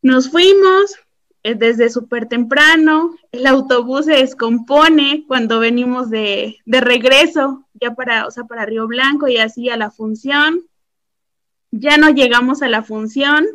nos 0.00 0.30
fuimos 0.30 0.96
eh, 1.42 1.54
desde 1.54 1.90
súper 1.90 2.26
temprano, 2.26 3.16
el 3.32 3.46
autobús 3.46 4.04
se 4.06 4.12
descompone 4.12 5.24
cuando 5.26 5.58
venimos 5.58 6.08
de, 6.10 6.58
de, 6.64 6.80
regreso, 6.80 7.66
ya 7.74 7.94
para, 7.94 8.26
o 8.26 8.30
sea, 8.30 8.44
para 8.44 8.64
Río 8.64 8.86
Blanco 8.86 9.26
y 9.26 9.38
así 9.38 9.68
a 9.68 9.76
la 9.76 9.90
función. 9.90 10.62
Ya 11.72 11.96
no 11.96 12.10
llegamos 12.10 12.62
a 12.62 12.68
la 12.68 12.82
función, 12.82 13.46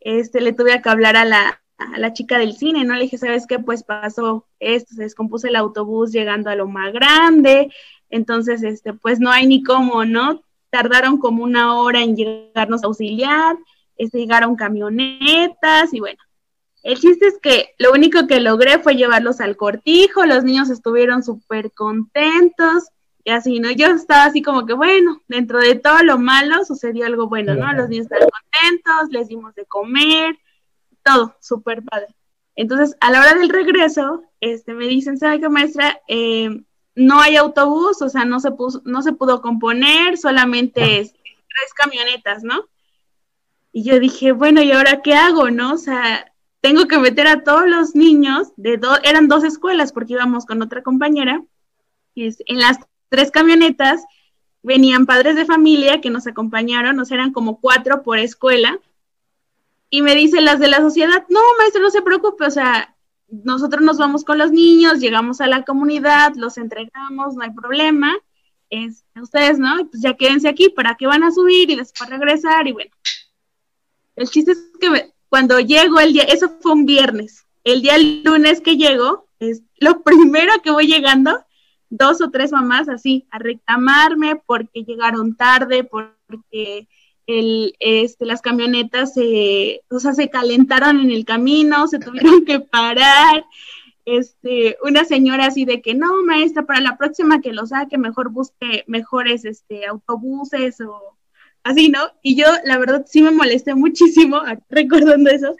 este, 0.00 0.40
le 0.40 0.52
tuve 0.52 0.80
que 0.80 0.88
hablar 0.88 1.16
a 1.16 1.24
la, 1.24 1.60
a 1.78 1.98
la 1.98 2.12
chica 2.12 2.38
del 2.38 2.54
cine, 2.54 2.84
¿no? 2.84 2.94
Le 2.94 3.02
dije, 3.02 3.18
¿sabes 3.18 3.46
qué? 3.46 3.58
Pues 3.58 3.84
pasó 3.84 4.46
esto, 4.58 4.94
se 4.94 5.02
descompuso 5.02 5.46
el 5.46 5.56
autobús 5.56 6.12
llegando 6.12 6.50
a 6.50 6.56
lo 6.56 6.66
más 6.66 6.92
grande, 6.92 7.72
entonces, 8.10 8.62
este, 8.62 8.92
pues 8.92 9.20
no 9.20 9.30
hay 9.30 9.46
ni 9.46 9.62
cómo, 9.62 10.04
¿no? 10.04 10.42
Tardaron 10.70 11.18
como 11.18 11.44
una 11.44 11.76
hora 11.76 12.02
en 12.02 12.16
llegarnos 12.16 12.82
a 12.82 12.86
auxiliar, 12.86 13.56
este, 13.96 14.18
llegaron 14.18 14.56
camionetas 14.56 15.92
y 15.92 16.00
bueno. 16.00 16.18
El 16.84 16.98
chiste 16.98 17.26
es 17.26 17.38
que 17.42 17.74
lo 17.78 17.92
único 17.92 18.26
que 18.26 18.40
logré 18.40 18.78
fue 18.78 18.94
llevarlos 18.94 19.40
al 19.40 19.56
cortijo, 19.56 20.24
los 20.24 20.44
niños 20.44 20.70
estuvieron 20.70 21.22
súper 21.22 21.72
contentos 21.72 22.84
y 23.24 23.30
así, 23.30 23.58
¿no? 23.60 23.70
Yo 23.72 23.88
estaba 23.88 24.24
así 24.24 24.42
como 24.42 24.64
que, 24.64 24.72
bueno, 24.72 25.20
dentro 25.28 25.58
de 25.58 25.74
todo 25.74 26.02
lo 26.02 26.18
malo 26.18 26.64
sucedió 26.64 27.04
algo 27.04 27.28
bueno, 27.28 27.54
¿no? 27.54 27.72
Los 27.72 27.88
niños 27.88 28.06
estaban 28.06 28.28
contentos, 28.30 29.10
les 29.10 29.28
dimos 29.28 29.54
de 29.54 29.66
comer, 29.66 30.38
todo, 31.08 31.36
súper 31.40 31.82
padre. 31.82 32.14
Entonces, 32.54 32.96
a 33.00 33.10
la 33.10 33.20
hora 33.20 33.34
del 33.34 33.48
regreso, 33.48 34.24
este, 34.40 34.74
me 34.74 34.86
dicen, 34.86 35.16
¿sabe 35.16 35.40
qué, 35.40 35.48
maestra? 35.48 36.00
Eh, 36.08 36.62
no 36.94 37.20
hay 37.20 37.36
autobús, 37.36 38.02
o 38.02 38.08
sea, 38.08 38.24
no 38.24 38.40
se, 38.40 38.50
puso, 38.50 38.82
no 38.84 39.02
se 39.02 39.12
pudo 39.12 39.40
componer, 39.40 40.18
solamente 40.18 40.80
tres 40.82 41.74
camionetas, 41.76 42.42
¿no? 42.42 42.64
Y 43.72 43.84
yo 43.84 44.00
dije, 44.00 44.32
bueno, 44.32 44.60
¿y 44.62 44.72
ahora 44.72 45.02
qué 45.02 45.14
hago, 45.14 45.50
no? 45.50 45.74
O 45.74 45.78
sea, 45.78 46.32
tengo 46.60 46.88
que 46.88 46.98
meter 46.98 47.28
a 47.28 47.44
todos 47.44 47.68
los 47.68 47.94
niños, 47.94 48.48
de 48.56 48.76
dos, 48.76 48.98
eran 49.04 49.28
dos 49.28 49.44
escuelas 49.44 49.92
porque 49.92 50.14
íbamos 50.14 50.44
con 50.44 50.60
otra 50.60 50.82
compañera, 50.82 51.42
y 52.14 52.24
en 52.24 52.58
las 52.58 52.78
tres 53.08 53.30
camionetas 53.30 54.04
venían 54.62 55.06
padres 55.06 55.36
de 55.36 55.46
familia 55.46 56.00
que 56.00 56.10
nos 56.10 56.26
acompañaron, 56.26 56.98
o 56.98 57.04
sea, 57.04 57.16
eran 57.16 57.32
como 57.32 57.60
cuatro 57.60 58.02
por 58.02 58.18
escuela, 58.18 58.80
y 59.90 60.02
me 60.02 60.14
dicen 60.14 60.44
las 60.44 60.58
de 60.58 60.68
la 60.68 60.78
sociedad, 60.78 61.24
no, 61.28 61.40
maestro, 61.58 61.82
no 61.82 61.90
se 61.90 62.02
preocupe, 62.02 62.44
o 62.44 62.50
sea, 62.50 62.94
nosotros 63.28 63.82
nos 63.82 63.98
vamos 63.98 64.24
con 64.24 64.38
los 64.38 64.50
niños, 64.50 65.00
llegamos 65.00 65.40
a 65.40 65.46
la 65.46 65.64
comunidad, 65.64 66.34
los 66.36 66.58
entregamos, 66.58 67.34
no 67.34 67.42
hay 67.42 67.50
problema. 67.50 68.16
Es, 68.70 69.04
ustedes, 69.20 69.58
¿no? 69.58 69.88
Pues 69.90 70.02
ya 70.02 70.14
quédense 70.14 70.48
aquí, 70.48 70.68
¿para 70.68 70.94
qué 70.94 71.06
van 71.06 71.22
a 71.22 71.30
subir 71.30 71.70
y 71.70 71.76
después 71.76 72.10
regresar? 72.10 72.66
Y 72.66 72.72
bueno, 72.72 72.90
el 74.16 74.28
chiste 74.28 74.52
es 74.52 74.70
que 74.78 75.12
cuando 75.28 75.60
llego 75.60 76.00
el 76.00 76.12
día, 76.12 76.24
eso 76.24 76.56
fue 76.60 76.72
un 76.72 76.86
viernes, 76.86 77.46
el 77.64 77.82
día 77.82 77.96
lunes 77.98 78.60
que 78.60 78.76
llego, 78.76 79.28
es 79.38 79.62
lo 79.78 80.02
primero 80.02 80.52
que 80.62 80.70
voy 80.70 80.86
llegando, 80.86 81.44
dos 81.90 82.20
o 82.20 82.30
tres 82.30 82.52
mamás 82.52 82.88
así, 82.88 83.26
a 83.30 83.38
reclamarme 83.38 84.36
porque 84.36 84.84
llegaron 84.84 85.36
tarde, 85.36 85.84
porque 85.84 86.88
el, 87.28 87.74
este, 87.78 88.24
las 88.24 88.40
camionetas 88.40 89.12
se, 89.12 89.82
o 89.90 90.00
sea, 90.00 90.14
se 90.14 90.30
calentaron 90.30 90.98
en 90.98 91.10
el 91.10 91.26
camino, 91.26 91.86
se 91.86 91.98
tuvieron 91.98 92.44
que 92.46 92.58
parar, 92.58 93.44
este, 94.06 94.78
una 94.82 95.04
señora 95.04 95.46
así 95.46 95.66
de 95.66 95.82
que 95.82 95.94
no, 95.94 96.24
maestra, 96.24 96.64
para 96.64 96.80
la 96.80 96.96
próxima 96.96 97.42
que 97.42 97.52
lo 97.52 97.66
saque, 97.66 97.98
mejor 97.98 98.30
busque 98.30 98.84
mejores 98.86 99.44
este, 99.44 99.86
autobuses 99.86 100.80
o 100.80 101.18
así, 101.62 101.90
¿no? 101.90 102.00
Y 102.22 102.34
yo, 102.34 102.46
la 102.64 102.78
verdad, 102.78 103.04
sí 103.06 103.20
me 103.20 103.30
molesté 103.30 103.74
muchísimo 103.74 104.40
recordando 104.70 105.28
eso, 105.28 105.54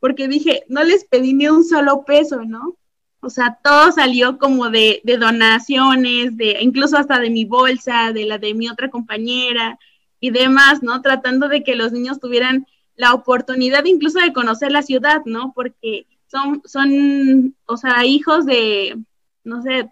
porque 0.00 0.26
dije, 0.26 0.64
no 0.68 0.82
les 0.82 1.04
pedí 1.04 1.34
ni 1.34 1.46
un 1.46 1.64
solo 1.64 2.04
peso, 2.04 2.44
¿no? 2.44 2.76
O 3.20 3.30
sea, 3.30 3.60
todo 3.62 3.92
salió 3.92 4.38
como 4.38 4.70
de, 4.70 5.00
de 5.04 5.18
donaciones, 5.18 6.36
de 6.36 6.56
incluso 6.60 6.96
hasta 6.96 7.20
de 7.20 7.30
mi 7.30 7.44
bolsa, 7.44 8.12
de 8.12 8.26
la 8.26 8.38
de 8.38 8.54
mi 8.54 8.68
otra 8.68 8.90
compañera 8.90 9.78
y 10.22 10.30
demás, 10.30 10.84
¿no? 10.84 11.02
Tratando 11.02 11.48
de 11.48 11.64
que 11.64 11.74
los 11.74 11.90
niños 11.90 12.20
tuvieran 12.20 12.64
la 12.94 13.12
oportunidad 13.12 13.84
incluso 13.84 14.20
de 14.20 14.32
conocer 14.32 14.70
la 14.70 14.82
ciudad, 14.82 15.22
¿no? 15.26 15.52
Porque 15.52 16.06
son, 16.28 16.62
son, 16.64 17.56
o 17.66 17.76
sea, 17.76 18.06
hijos 18.06 18.46
de, 18.46 18.96
no 19.42 19.62
sé, 19.62 19.90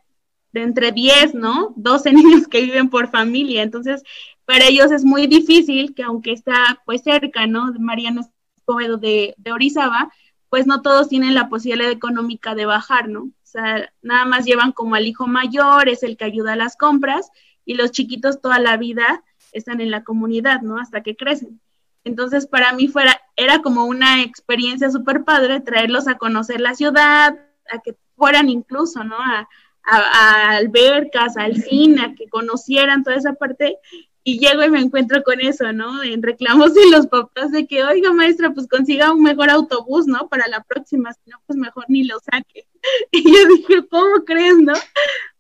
de 0.53 0.63
entre 0.63 0.93
10, 0.93 1.35
¿no? 1.35 1.75
12 1.75 2.13
niños 2.15 2.47
que 2.47 2.63
viven 2.63 2.91
por 2.91 3.11
familia. 3.11 3.65
Entonces, 3.65 4.05
para 4.45 4.67
ellos 4.67 4.93
es 4.93 5.05
muy 5.05 5.27
difícil 5.27 5.97
que 5.97 6.05
aunque 6.05 6.31
está 6.31 6.81
pues 6.87 7.03
cerca, 7.03 7.49
¿no? 7.49 7.73
Mariano 7.81 8.21
Escobedo 8.57 8.99
de, 8.99 9.35
de 9.37 9.53
Orizaba, 9.53 10.13
pues 10.49 10.69
no 10.69 10.81
todos 10.81 11.09
tienen 11.09 11.35
la 11.35 11.49
posibilidad 11.49 11.91
económica 11.91 12.55
de 12.55 12.67
bajar, 12.67 13.09
¿no? 13.09 13.23
O 13.23 13.33
sea, 13.43 13.93
nada 14.01 14.27
más 14.27 14.45
llevan 14.45 14.71
como 14.71 14.95
al 14.95 15.09
hijo 15.09 15.27
mayor, 15.27 15.89
es 15.89 16.05
el 16.05 16.17
que 16.17 16.25
ayuda 16.25 16.53
a 16.53 16.57
las 16.57 16.77
compras, 16.77 17.33
y 17.65 17.75
los 17.75 17.91
chiquitos 17.91 18.41
toda 18.41 18.61
la 18.61 18.77
vida 18.77 19.25
están 19.53 19.81
en 19.81 19.91
la 19.91 20.05
comunidad, 20.05 20.63
¿no? 20.63 20.79
Hasta 20.79 21.03
que 21.03 21.17
crecen. 21.17 21.61
Entonces, 22.05 22.47
para 22.47 22.73
mí 22.73 22.89
fuera, 22.89 23.21
era 23.37 23.61
como 23.61 23.85
una 23.85 24.23
experiencia 24.23 24.91
súper 24.91 25.25
padre 25.25 25.61
traerlos 25.61 26.09
a 26.09 26.17
conocer 26.17 26.61
la 26.61 26.75
ciudad, 26.75 27.39
a 27.71 27.79
que 27.83 27.97
fueran 28.17 28.49
incluso, 28.49 29.05
¿no? 29.05 29.17
A, 29.17 29.49
a, 29.83 30.57
albercas, 30.57 31.37
al 31.37 31.57
cine, 31.57 32.03
a 32.03 32.15
que 32.15 32.29
conocieran 32.29 33.05
toda 33.05 33.17
esa 33.17 33.35
parte. 33.35 33.79
Y 34.23 34.39
llego 34.39 34.63
y 34.63 34.71
me 34.71 34.81
encuentro 34.81 35.23
con 35.23 35.41
eso, 35.41 35.73
¿no? 35.73 36.03
En 36.03 36.23
reclamos 36.23 36.75
de 36.75 36.91
los 36.91 37.07
papás 37.07 37.53
de 37.53 37.67
que, 37.67 37.83
oiga, 37.85 38.13
maestra, 38.13 38.51
pues 38.53 38.69
consiga 38.69 39.13
un 39.13 39.23
mejor 39.23 39.49
autobús, 39.51 40.07
¿no? 40.07 40.29
Para 40.29 40.47
la 40.47 40.63
próxima, 40.63 41.13
si 41.15 41.31
no, 41.31 41.39
pues 41.47 41.59
mejor 41.59 41.85
ni 41.89 42.05
lo 42.05 42.19
saque. 42.21 42.67
Y 43.13 43.23
yo 43.25 43.47
dije, 43.49 43.89
¿cómo 43.91 44.25
crees, 44.25 44.59
no? 44.59 44.73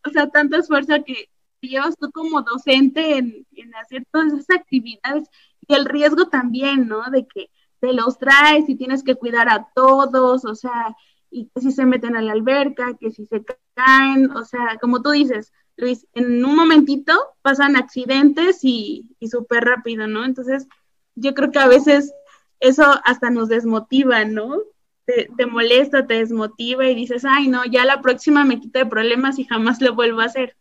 O 0.06 0.10
sea, 0.10 0.28
tanto 0.28 0.56
esfuerzo 0.56 0.94
que 1.04 1.28
llevas 1.68 1.96
tú 1.96 2.10
como 2.10 2.42
docente 2.42 3.18
en, 3.18 3.46
en 3.52 3.74
hacer 3.76 4.06
todas 4.10 4.32
esas 4.32 4.58
actividades 4.58 5.28
y 5.66 5.74
el 5.74 5.84
riesgo 5.84 6.28
también, 6.28 6.88
¿no? 6.88 7.10
De 7.10 7.26
que 7.26 7.50
te 7.80 7.92
los 7.92 8.18
traes 8.18 8.68
y 8.68 8.76
tienes 8.76 9.02
que 9.02 9.14
cuidar 9.14 9.48
a 9.48 9.68
todos, 9.74 10.44
o 10.44 10.54
sea, 10.54 10.96
y 11.30 11.46
que 11.46 11.60
si 11.60 11.72
se 11.72 11.86
meten 11.86 12.16
a 12.16 12.22
la 12.22 12.32
alberca, 12.32 12.96
que 12.98 13.10
si 13.10 13.26
se 13.26 13.44
caen, 13.74 14.30
o 14.32 14.44
sea, 14.44 14.78
como 14.80 15.02
tú 15.02 15.10
dices, 15.10 15.52
Luis, 15.76 16.06
en 16.14 16.44
un 16.44 16.56
momentito 16.56 17.12
pasan 17.42 17.76
accidentes 17.76 18.60
y, 18.62 19.08
y 19.18 19.28
súper 19.28 19.64
rápido, 19.64 20.06
¿no? 20.06 20.24
Entonces, 20.24 20.66
yo 21.14 21.34
creo 21.34 21.50
que 21.50 21.58
a 21.58 21.68
veces 21.68 22.12
eso 22.60 22.84
hasta 23.04 23.30
nos 23.30 23.48
desmotiva, 23.48 24.24
¿no? 24.24 24.58
Te, 25.06 25.28
te, 25.36 25.46
molesta, 25.46 26.06
te 26.06 26.14
desmotiva 26.14 26.86
y 26.86 26.94
dices, 26.94 27.24
ay, 27.24 27.48
no, 27.48 27.64
ya 27.64 27.84
la 27.84 28.02
próxima 28.02 28.44
me 28.44 28.60
quito 28.60 28.78
de 28.78 28.86
problemas 28.86 29.38
y 29.38 29.44
jamás 29.44 29.80
lo 29.80 29.94
vuelvo 29.94 30.20
a 30.20 30.26
hacer. 30.26 30.56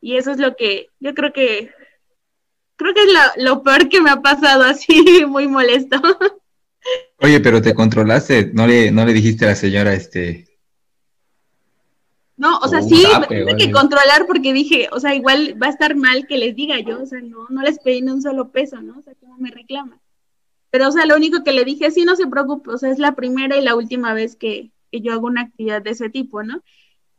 Y 0.00 0.16
eso 0.16 0.30
es 0.30 0.38
lo 0.38 0.56
que 0.56 0.88
yo 0.98 1.14
creo 1.14 1.32
que 1.32 1.70
creo 2.80 2.94
que 2.94 3.02
es 3.02 3.44
lo, 3.44 3.62
peor 3.62 3.88
que 3.88 4.00
me 4.00 4.10
ha 4.10 4.22
pasado 4.22 4.64
así, 4.64 5.24
muy 5.28 5.46
molesto. 5.46 6.00
Oye, 7.18 7.40
pero 7.40 7.60
te 7.60 7.74
controlaste, 7.74 8.50
no 8.54 8.66
le, 8.66 8.90
no 8.90 9.04
le 9.04 9.12
dijiste 9.12 9.44
a 9.44 9.48
la 9.48 9.54
señora 9.54 9.92
este. 9.92 10.46
No, 12.38 12.56
o 12.60 12.68
sea, 12.68 12.80
sí, 12.80 13.04
me 13.20 13.26
tuve 13.26 13.56
que 13.58 13.70
controlar 13.70 14.26
porque 14.26 14.54
dije, 14.54 14.88
o 14.92 14.98
sea, 14.98 15.14
igual 15.14 15.62
va 15.62 15.66
a 15.66 15.70
estar 15.70 15.94
mal 15.94 16.26
que 16.26 16.38
les 16.38 16.56
diga 16.56 16.80
yo, 16.80 17.02
o 17.02 17.04
sea, 17.04 17.20
no, 17.20 17.46
no 17.50 17.60
les 17.60 17.78
pedí 17.78 18.00
ni 18.00 18.12
un 18.12 18.22
solo 18.22 18.50
peso, 18.50 18.80
¿no? 18.80 18.98
O 18.98 19.02
sea, 19.02 19.12
¿cómo 19.20 19.36
me 19.36 19.50
reclaman? 19.50 20.00
Pero, 20.70 20.88
o 20.88 20.92
sea, 20.92 21.04
lo 21.04 21.16
único 21.16 21.44
que 21.44 21.52
le 21.52 21.66
dije, 21.66 21.90
sí, 21.90 22.06
no 22.06 22.16
se 22.16 22.26
preocupe, 22.26 22.70
o 22.70 22.78
sea, 22.78 22.90
es 22.90 22.98
la 22.98 23.14
primera 23.14 23.58
y 23.58 23.62
la 23.62 23.74
última 23.74 24.14
vez 24.14 24.36
que, 24.36 24.70
que 24.90 25.02
yo 25.02 25.12
hago 25.12 25.26
una 25.26 25.42
actividad 25.42 25.82
de 25.82 25.90
ese 25.90 26.08
tipo, 26.08 26.42
¿no? 26.42 26.62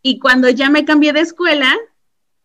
Y 0.02 0.18
cuando 0.18 0.50
ya 0.50 0.72
me 0.72 0.86
cambié 0.86 1.14
de 1.14 1.20
escuela, 1.20 1.72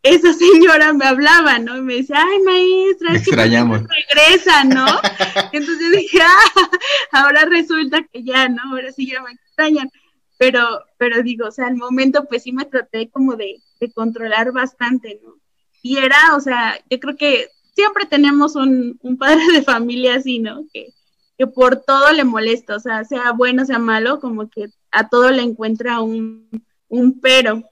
esa 0.09 0.33
señora 0.33 0.93
me 0.93 1.05
hablaba, 1.05 1.59
¿no? 1.59 1.77
Y 1.77 1.83
me 1.83 1.95
decía, 1.97 2.17
ay, 2.19 2.41
maestra, 2.43 3.15
es 3.15 3.25
que 3.25 3.37
regresa, 3.37 4.65
¿no? 4.65 4.87
Entonces 5.53 5.79
yo 5.81 5.97
dije, 5.97 6.19
ah, 6.23 6.71
ahora 7.13 7.45
resulta 7.45 8.03
que 8.13 8.23
ya, 8.23 8.49
¿no? 8.49 8.63
Ahora 8.71 8.93
sí 8.93 9.11
ya 9.11 9.23
me 9.23 9.33
extrañan. 9.33 9.91
Pero, 10.39 10.85
pero 10.99 11.23
digo, 11.23 11.47
o 11.47 11.51
sea, 11.51 11.67
al 11.67 11.77
momento 11.77 12.27
pues 12.29 12.43
sí 12.43 12.53
me 12.53 12.67
traté 12.67 13.09
como 13.09 13.37
de, 13.37 13.61
de 13.81 13.91
controlar 13.93 14.53
bastante, 14.53 15.19
¿no? 15.25 15.35
Y 15.83 15.99
era, 15.99 16.37
o 16.37 16.41
sea, 16.41 16.79
yo 16.91 16.99
creo 17.01 17.17
que 17.17 17.49
siempre 17.75 18.07
tenemos 18.07 18.57
un, 18.57 18.99
un 19.03 19.17
padre 19.17 19.45
de 19.53 19.63
familia 19.63 20.17
así, 20.17 20.39
¿no? 20.39 20.65
Que, 20.73 20.93
que 21.39 21.47
por 21.47 21.77
todo 21.77 22.13
le 22.13 22.25
molesta, 22.25 22.77
o 22.77 22.81
sea, 22.81 23.05
sea 23.05 23.33
bueno, 23.33 23.65
sea 23.65 23.79
malo, 23.79 24.21
como 24.21 24.49
que 24.49 24.69
a 24.91 25.09
todo 25.09 25.31
le 25.31 25.43
encuentra 25.43 26.01
un, 26.01 26.49
un 26.89 27.21
pero. 27.21 27.63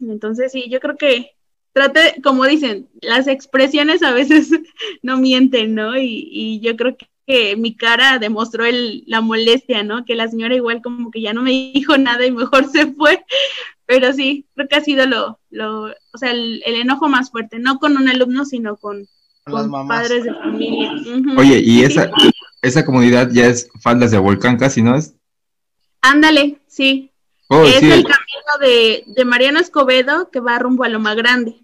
Entonces, 0.00 0.52
sí, 0.52 0.68
yo 0.68 0.80
creo 0.80 0.96
que, 0.96 1.30
trate, 1.72 2.20
como 2.22 2.44
dicen, 2.46 2.88
las 3.00 3.26
expresiones 3.26 4.02
a 4.02 4.12
veces 4.12 4.50
no 5.02 5.16
mienten, 5.16 5.74
¿no? 5.74 5.96
Y, 5.96 6.28
y 6.30 6.60
yo 6.60 6.76
creo 6.76 6.96
que, 6.96 7.08
mi 7.56 7.76
cara 7.76 8.18
demostró 8.18 8.64
el, 8.64 9.04
la 9.06 9.20
molestia, 9.20 9.84
¿no? 9.84 10.04
Que 10.04 10.16
la 10.16 10.26
señora 10.26 10.56
igual 10.56 10.82
como 10.82 11.12
que 11.12 11.20
ya 11.20 11.32
no 11.32 11.42
me 11.42 11.50
dijo 11.74 11.96
nada 11.96 12.26
y 12.26 12.32
mejor 12.32 12.68
se 12.68 12.88
fue. 12.88 13.24
Pero 13.86 14.12
sí, 14.12 14.46
creo 14.56 14.66
que 14.66 14.74
ha 14.74 14.80
sido 14.80 15.06
lo, 15.06 15.38
lo 15.48 15.84
o 15.84 16.18
sea, 16.18 16.32
el, 16.32 16.60
enojo 16.66 17.08
más 17.08 17.30
fuerte, 17.30 17.60
no 17.60 17.78
con 17.78 17.96
un 17.96 18.08
alumno, 18.08 18.44
sino 18.44 18.76
con, 18.76 19.06
con 19.44 19.70
padres 19.86 20.24
de 20.24 20.34
familia. 20.34 20.92
Oye, 21.36 21.60
¿y 21.60 21.82
esa, 21.82 22.10
esa 22.62 22.84
comunidad 22.84 23.30
ya 23.30 23.46
es 23.46 23.70
Faldas 23.80 24.10
de 24.10 24.18
Volcán 24.18 24.58
casi, 24.58 24.82
no 24.82 24.96
es? 24.96 25.14
Ándale, 26.02 26.58
sí, 26.66 27.10
Oh, 27.52 27.64
es 27.64 27.82
el 27.82 28.04
camino 28.04 28.14
de, 28.58 29.04
de, 29.06 29.24
Mariano 29.24 29.60
Escobedo 29.60 30.30
que 30.30 30.40
va 30.40 30.58
rumbo 30.58 30.84
a 30.84 30.88
Loma 30.88 31.14
Grande. 31.14 31.60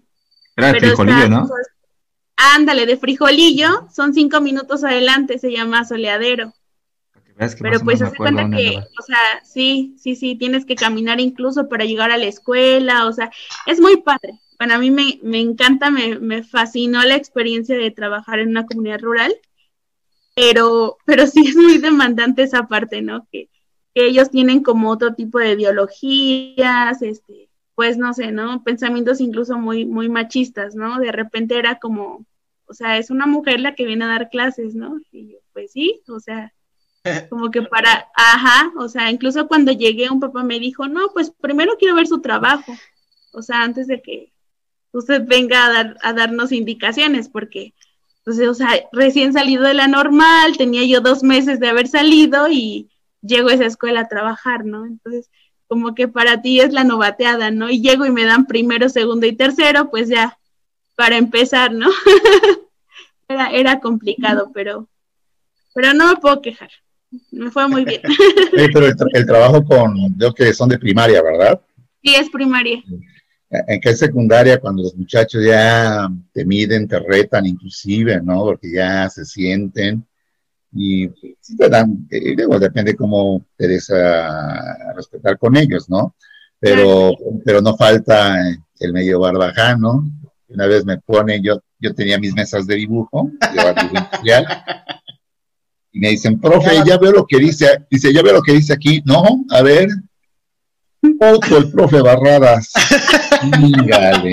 Era 0.55 0.73
de 0.73 0.79
frijolillo, 0.79 1.29
¿no? 1.29 1.49
ándale, 2.37 2.85
de 2.85 2.97
frijolillo, 2.97 3.87
son 3.93 4.13
cinco 4.13 4.41
minutos 4.41 4.83
adelante, 4.83 5.39
se 5.39 5.51
llama 5.51 5.83
Soleadero. 5.83 6.53
Pero 7.37 7.79
pues 7.81 8.01
hace 8.01 8.17
cuenta 8.17 8.49
que, 8.49 8.77
o 8.77 9.03
sea, 9.03 9.17
sí, 9.43 9.95
sí, 9.99 10.15
sí, 10.15 10.35
tienes 10.35 10.65
que 10.65 10.75
caminar 10.75 11.19
incluso 11.19 11.69
para 11.69 11.85
llegar 11.85 12.09
a 12.09 12.17
la 12.17 12.25
escuela, 12.25 13.05
o 13.05 13.13
sea, 13.13 13.29
es 13.67 13.79
muy 13.79 13.97
padre. 13.97 14.39
Bueno, 14.57 14.73
a 14.73 14.79
mí 14.79 14.89
me, 14.89 15.19
me 15.21 15.39
encanta, 15.39 15.91
me, 15.91 16.17
me 16.17 16.41
fascinó 16.41 17.03
la 17.03 17.15
experiencia 17.15 17.77
de 17.77 17.91
trabajar 17.91 18.39
en 18.39 18.49
una 18.49 18.65
comunidad 18.65 19.01
rural, 19.01 19.35
pero, 20.35 20.97
pero 21.05 21.27
sí 21.27 21.47
es 21.47 21.55
muy 21.55 21.77
demandante 21.77 22.41
esa 22.41 22.67
parte, 22.67 23.03
¿no? 23.03 23.27
Que, 23.31 23.49
ellos 24.05 24.29
tienen 24.29 24.63
como 24.63 24.89
otro 24.89 25.15
tipo 25.15 25.39
de 25.39 25.53
ideologías, 25.53 27.01
este, 27.01 27.49
pues 27.75 27.97
no 27.97 28.13
sé, 28.13 28.31
¿no? 28.31 28.63
Pensamientos 28.63 29.21
incluso 29.21 29.57
muy, 29.57 29.85
muy 29.85 30.09
machistas, 30.09 30.75
¿no? 30.75 30.99
De 30.99 31.11
repente 31.11 31.57
era 31.57 31.79
como, 31.79 32.25
o 32.65 32.73
sea, 32.73 32.97
es 32.97 33.09
una 33.09 33.25
mujer 33.25 33.59
la 33.59 33.75
que 33.75 33.85
viene 33.85 34.05
a 34.05 34.09
dar 34.09 34.29
clases, 34.29 34.75
¿no? 34.75 34.99
Y 35.11 35.33
yo, 35.33 35.37
pues 35.53 35.71
sí, 35.71 36.01
o 36.07 36.19
sea, 36.19 36.53
como 37.29 37.51
que 37.51 37.61
para, 37.61 38.07
ajá, 38.15 38.71
o 38.77 38.89
sea, 38.89 39.11
incluso 39.11 39.47
cuando 39.47 39.71
llegué 39.71 40.09
un 40.09 40.19
papá 40.19 40.43
me 40.43 40.59
dijo, 40.59 40.87
no, 40.87 41.09
pues 41.13 41.31
primero 41.31 41.73
quiero 41.77 41.95
ver 41.95 42.07
su 42.07 42.19
trabajo, 42.19 42.73
o 43.31 43.41
sea, 43.41 43.61
antes 43.61 43.87
de 43.87 44.01
que 44.01 44.33
usted 44.91 45.23
venga 45.25 45.65
a, 45.65 45.69
dar, 45.71 45.97
a 46.01 46.13
darnos 46.13 46.51
indicaciones, 46.51 47.29
porque, 47.29 47.73
pues, 48.25 48.39
o 48.39 48.53
sea, 48.53 48.69
recién 48.91 49.33
salido 49.33 49.63
de 49.63 49.73
la 49.73 49.87
normal, 49.87 50.57
tenía 50.57 50.83
yo 50.85 51.01
dos 51.01 51.23
meses 51.23 51.59
de 51.59 51.67
haber 51.67 51.87
salido 51.87 52.47
y 52.49 52.89
llego 53.21 53.49
a 53.49 53.53
esa 53.53 53.65
escuela 53.65 54.01
a 54.01 54.07
trabajar, 54.07 54.65
¿no? 54.65 54.85
Entonces, 54.85 55.29
como 55.67 55.95
que 55.95 56.07
para 56.07 56.41
ti 56.41 56.61
es 56.61 56.73
la 56.73 56.83
novateada, 56.83 57.51
¿no? 57.51 57.69
Y 57.69 57.81
llego 57.81 58.05
y 58.05 58.11
me 58.11 58.25
dan 58.25 58.45
primero, 58.45 58.89
segundo 58.89 59.27
y 59.27 59.33
tercero, 59.33 59.89
pues 59.89 60.09
ya, 60.09 60.37
para 60.95 61.17
empezar, 61.17 61.73
¿no? 61.73 61.89
era, 63.27 63.49
era 63.49 63.79
complicado, 63.79 64.51
pero, 64.53 64.87
pero 65.73 65.93
no 65.93 66.07
me 66.07 66.15
puedo 66.19 66.41
quejar. 66.41 66.69
Me 67.31 67.51
fue 67.51 67.67
muy 67.67 67.85
bien. 67.85 68.01
pero 68.73 68.85
el, 68.85 69.25
trabajo 69.25 69.63
con, 69.63 69.95
yo 70.17 70.33
que 70.33 70.53
son 70.53 70.69
de 70.69 70.79
primaria, 70.79 71.21
¿verdad? 71.21 71.61
Sí, 72.03 72.15
es 72.15 72.29
primaria. 72.29 72.83
En 73.49 73.79
que 73.79 73.89
es 73.89 73.99
secundaria, 73.99 74.59
cuando 74.59 74.83
los 74.83 74.95
muchachos 74.95 75.43
ya 75.45 76.09
te 76.33 76.45
miden, 76.45 76.87
te 76.87 76.99
retan 76.99 77.45
inclusive, 77.45 78.21
¿no? 78.21 78.43
Porque 78.43 78.71
ya 78.73 79.09
se 79.09 79.25
sienten 79.25 80.05
y 80.77 81.07
te 81.57 81.69
dan, 81.69 82.07
eh, 82.11 82.35
depende 82.59 82.95
cómo 82.95 83.45
te 83.57 83.67
des 83.67 83.89
a, 83.89 84.93
respetar 84.95 85.37
con 85.37 85.57
ellos, 85.57 85.89
¿no? 85.89 86.15
Pero, 86.59 87.13
pero 87.43 87.61
no 87.61 87.75
falta 87.75 88.35
el 88.79 88.93
medio 88.93 89.19
barbajano. 89.19 90.05
Una 90.49 90.65
vez 90.65 90.85
me 90.85 90.97
pone, 90.97 91.41
yo 91.41 91.61
yo 91.79 91.93
tenía 91.93 92.19
mis 92.19 92.33
mesas 92.33 92.65
de 92.67 92.75
dibujo, 92.75 93.31
y 95.91 95.99
me 95.99 96.09
dicen, 96.09 96.39
profe, 96.39 96.81
ya 96.85 96.97
veo 96.97 97.11
lo 97.11 97.25
que 97.25 97.37
dice, 97.37 97.85
dice, 97.89 98.13
ya 98.13 98.21
veo 98.21 98.33
lo 98.33 98.41
que 98.41 98.53
dice 98.53 98.73
aquí, 98.73 99.01
no, 99.05 99.45
a 99.49 99.61
ver, 99.61 99.89
otro 101.19 101.57
el 101.57 101.71
profe 101.71 102.01
Barradas, 102.01 102.71
dígale. 103.59 104.31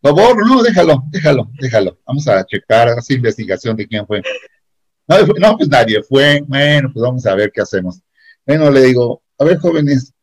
Por 0.00 0.16
favor, 0.16 0.46
no, 0.46 0.62
déjalo, 0.62 1.04
déjalo, 1.10 1.48
déjalo, 1.60 1.98
vamos 2.04 2.26
a 2.26 2.44
checar, 2.44 2.88
esa 2.98 3.12
investigación 3.12 3.76
de 3.76 3.86
quién 3.86 4.06
fue. 4.06 4.22
No, 5.08 5.56
pues 5.56 5.68
nadie 5.68 6.02
fue, 6.02 6.42
bueno, 6.46 6.90
pues 6.92 7.02
vamos 7.02 7.26
a 7.26 7.34
ver 7.34 7.50
qué 7.52 7.60
hacemos. 7.60 8.00
Bueno, 8.46 8.70
le 8.70 8.82
digo, 8.82 9.22
a 9.38 9.44
ver, 9.44 9.58
jóvenes, 9.58 10.14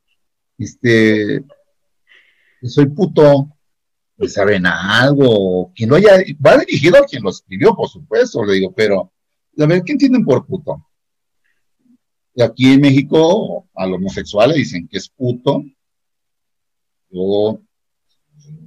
este, 0.57 1.43
soy 2.63 2.87
puto, 2.87 3.49
saben 4.27 4.65
algo, 4.65 5.71
quien 5.75 5.89
lo 5.89 5.95
haya, 5.95 6.11
va 6.45 6.57
dirigido 6.57 6.97
a 6.97 7.05
quien 7.05 7.23
lo 7.23 7.29
escribió, 7.29 7.75
por 7.75 7.89
supuesto, 7.89 8.43
le 8.43 8.53
digo, 8.53 8.73
pero, 8.73 9.11
a 9.57 9.65
ver, 9.65 9.83
¿qué 9.83 9.93
entienden 9.93 10.25
por 10.25 10.45
puto? 10.45 10.85
Aquí 12.41 12.73
en 12.73 12.81
México, 12.81 13.67
a 13.75 13.85
los 13.85 13.97
homosexuales 13.97 14.55
dicen 14.55 14.87
que 14.87 14.97
es 14.97 15.09
puto, 15.09 15.63
yo 17.09 17.61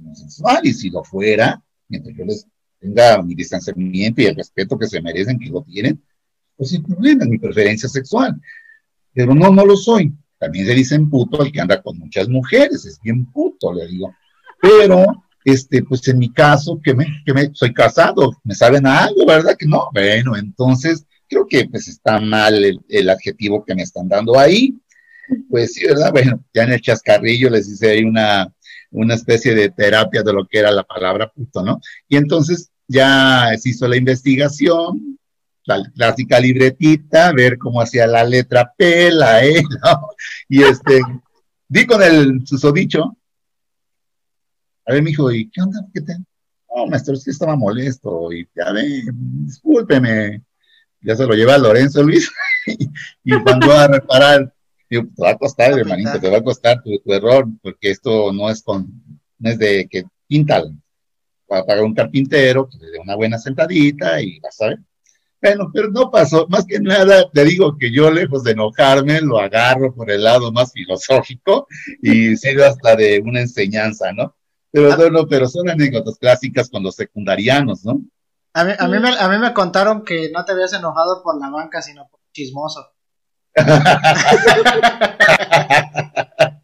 homosexual, 0.03 0.59
y 0.63 0.73
si 0.73 0.89
lo 0.89 1.03
fuera, 1.03 1.63
mientras 1.87 2.15
yo 2.15 2.25
les 2.25 2.47
tenga 2.83 3.21
mi 3.21 3.33
distanciamiento 3.35 4.21
y 4.21 4.25
el 4.25 4.35
respeto 4.35 4.77
que 4.77 4.87
se 4.87 5.01
merecen, 5.01 5.39
que 5.39 5.49
lo 5.49 5.63
tienen, 5.63 6.01
pues 6.55 6.71
sin 6.71 6.83
problema, 6.83 7.23
es 7.23 7.29
mi 7.29 7.37
preferencia 7.37 7.87
sexual. 7.87 8.39
Pero 9.13 9.33
no, 9.33 9.49
no 9.51 9.65
lo 9.65 9.75
soy. 9.77 10.13
También 10.37 10.65
se 10.65 10.73
dicen 10.73 11.09
puto 11.09 11.41
el 11.43 11.51
que 11.51 11.61
anda 11.61 11.81
con 11.81 11.97
muchas 11.97 12.27
mujeres, 12.27 12.85
es 12.85 12.99
bien 13.01 13.25
puto, 13.31 13.73
le 13.73 13.87
digo. 13.87 14.13
Pero 14.61 15.05
este, 15.45 15.83
pues 15.83 16.05
en 16.07 16.19
mi 16.19 16.31
caso, 16.31 16.79
que 16.83 16.93
me, 16.93 17.05
que 17.25 17.33
me, 17.33 17.49
soy 17.53 17.73
casado, 17.73 18.31
me 18.43 18.55
saben 18.55 18.85
algo, 18.85 19.25
¿verdad? 19.25 19.55
Que 19.57 19.65
no, 19.65 19.89
bueno, 19.93 20.35
entonces 20.35 21.05
creo 21.29 21.47
que 21.47 21.67
pues 21.69 21.87
está 21.87 22.19
mal 22.19 22.81
el, 22.87 23.09
adjetivo 23.09 23.63
que 23.63 23.75
me 23.75 23.83
están 23.83 24.07
dando 24.07 24.37
ahí. 24.37 24.77
Pues 25.49 25.73
sí, 25.73 25.85
¿verdad? 25.85 26.11
Bueno, 26.11 26.43
ya 26.53 26.63
en 26.63 26.73
el 26.73 26.81
chascarrillo 26.81 27.49
les 27.49 27.69
hice 27.69 27.91
ahí 27.91 28.03
una, 28.03 28.53
una 28.91 29.15
especie 29.15 29.55
de 29.55 29.69
terapia 29.69 30.21
de 30.23 30.33
lo 30.33 30.45
que 30.45 30.59
era 30.59 30.71
la 30.71 30.83
palabra 30.83 31.31
puto, 31.31 31.63
¿no? 31.63 31.79
Y 32.07 32.17
entonces 32.17 32.69
ya 32.93 33.49
se 33.57 33.69
hizo 33.69 33.87
la 33.87 33.97
investigación, 33.97 35.17
la 35.65 35.83
clásica 35.95 36.39
libretita, 36.39 37.31
ver 37.33 37.57
cómo 37.57 37.81
hacía 37.81 38.05
la 38.05 38.23
letra 38.23 38.71
P, 38.77 39.11
la 39.11 39.43
E, 39.43 39.63
¿no? 39.83 40.09
Y 40.47 40.61
este, 40.63 41.01
di 41.67 41.85
con 41.85 42.03
el 42.03 42.45
susodicho, 42.45 43.17
a 44.85 44.93
ver, 44.93 45.01
mijo, 45.01 45.31
¿y 45.31 45.49
qué 45.49 45.61
onda? 45.61 45.79
¿Qué 45.93 46.01
te? 46.01 46.13
No, 46.75 46.87
maestro, 46.87 47.13
es 47.13 47.23
que 47.23 47.31
estaba 47.31 47.55
molesto 47.55 48.31
y 48.31 48.47
ya 48.55 48.71
ve, 48.71 49.03
discúlpeme. 49.13 50.43
Ya 51.01 51.15
se 51.15 51.25
lo 51.25 51.33
lleva 51.33 51.55
a 51.55 51.57
Lorenzo 51.57 52.03
Luis 52.03 52.31
y, 53.23 53.43
cuando 53.43 53.67
va 53.69 53.83
a 53.83 53.87
reparar, 53.87 54.53
digo, 54.89 55.05
te 55.15 55.21
va 55.21 55.31
a 55.31 55.37
costar, 55.37 55.77
hermanito, 55.77 56.19
te 56.19 56.29
va 56.29 56.37
a 56.37 56.43
costar 56.43 56.81
tu, 56.81 57.13
error, 57.13 57.47
porque 57.61 57.91
esto 57.91 58.31
no 58.31 58.49
es 58.49 58.61
con, 58.61 58.87
no 59.39 59.49
es 59.49 59.57
de 59.57 59.87
que 59.89 60.03
pinta, 60.27 60.63
va 61.53 61.59
a 61.59 61.65
pagar 61.65 61.83
un 61.83 61.93
carpintero, 61.93 62.67
que 62.67 62.77
le 62.77 62.91
dé 62.91 62.99
una 62.99 63.15
buena 63.15 63.37
sentadita 63.37 64.21
y 64.21 64.39
vas 64.39 64.59
a 64.61 64.67
ver. 64.67 64.79
Bueno, 65.41 65.69
pero 65.73 65.91
no 65.91 66.09
pasó. 66.09 66.47
Más 66.47 66.65
que 66.65 66.79
nada, 66.79 67.29
te 67.31 67.43
digo 67.43 67.77
que 67.77 67.91
yo, 67.91 68.09
lejos 68.09 68.43
de 68.43 68.51
enojarme, 68.51 69.19
lo 69.21 69.39
agarro 69.39 69.93
por 69.93 70.09
el 70.09 70.23
lado 70.23 70.53
más 70.53 70.71
filosófico 70.71 71.67
y 72.01 72.37
sirve 72.37 72.65
hasta 72.65 72.95
de 72.95 73.21
una 73.25 73.41
enseñanza, 73.41 74.13
¿no? 74.13 74.35
Pero 74.71 74.93
ah. 74.93 75.09
no, 75.11 75.27
pero 75.27 75.47
son 75.47 75.69
anécdotas 75.69 76.17
clásicas 76.17 76.69
con 76.69 76.81
los 76.81 76.95
secundarianos, 76.95 77.83
¿no? 77.83 78.01
A 78.53 78.63
mí, 78.63 78.71
a, 78.77 78.87
mí 78.87 78.99
me, 78.99 79.17
a 79.17 79.27
mí 79.27 79.37
me 79.37 79.53
contaron 79.53 80.05
que 80.05 80.31
no 80.31 80.45
te 80.45 80.53
habías 80.53 80.71
enojado 80.73 81.21
por 81.23 81.39
la 81.39 81.49
banca, 81.49 81.81
sino 81.81 82.07
por 82.07 82.21
chismoso. 82.31 82.87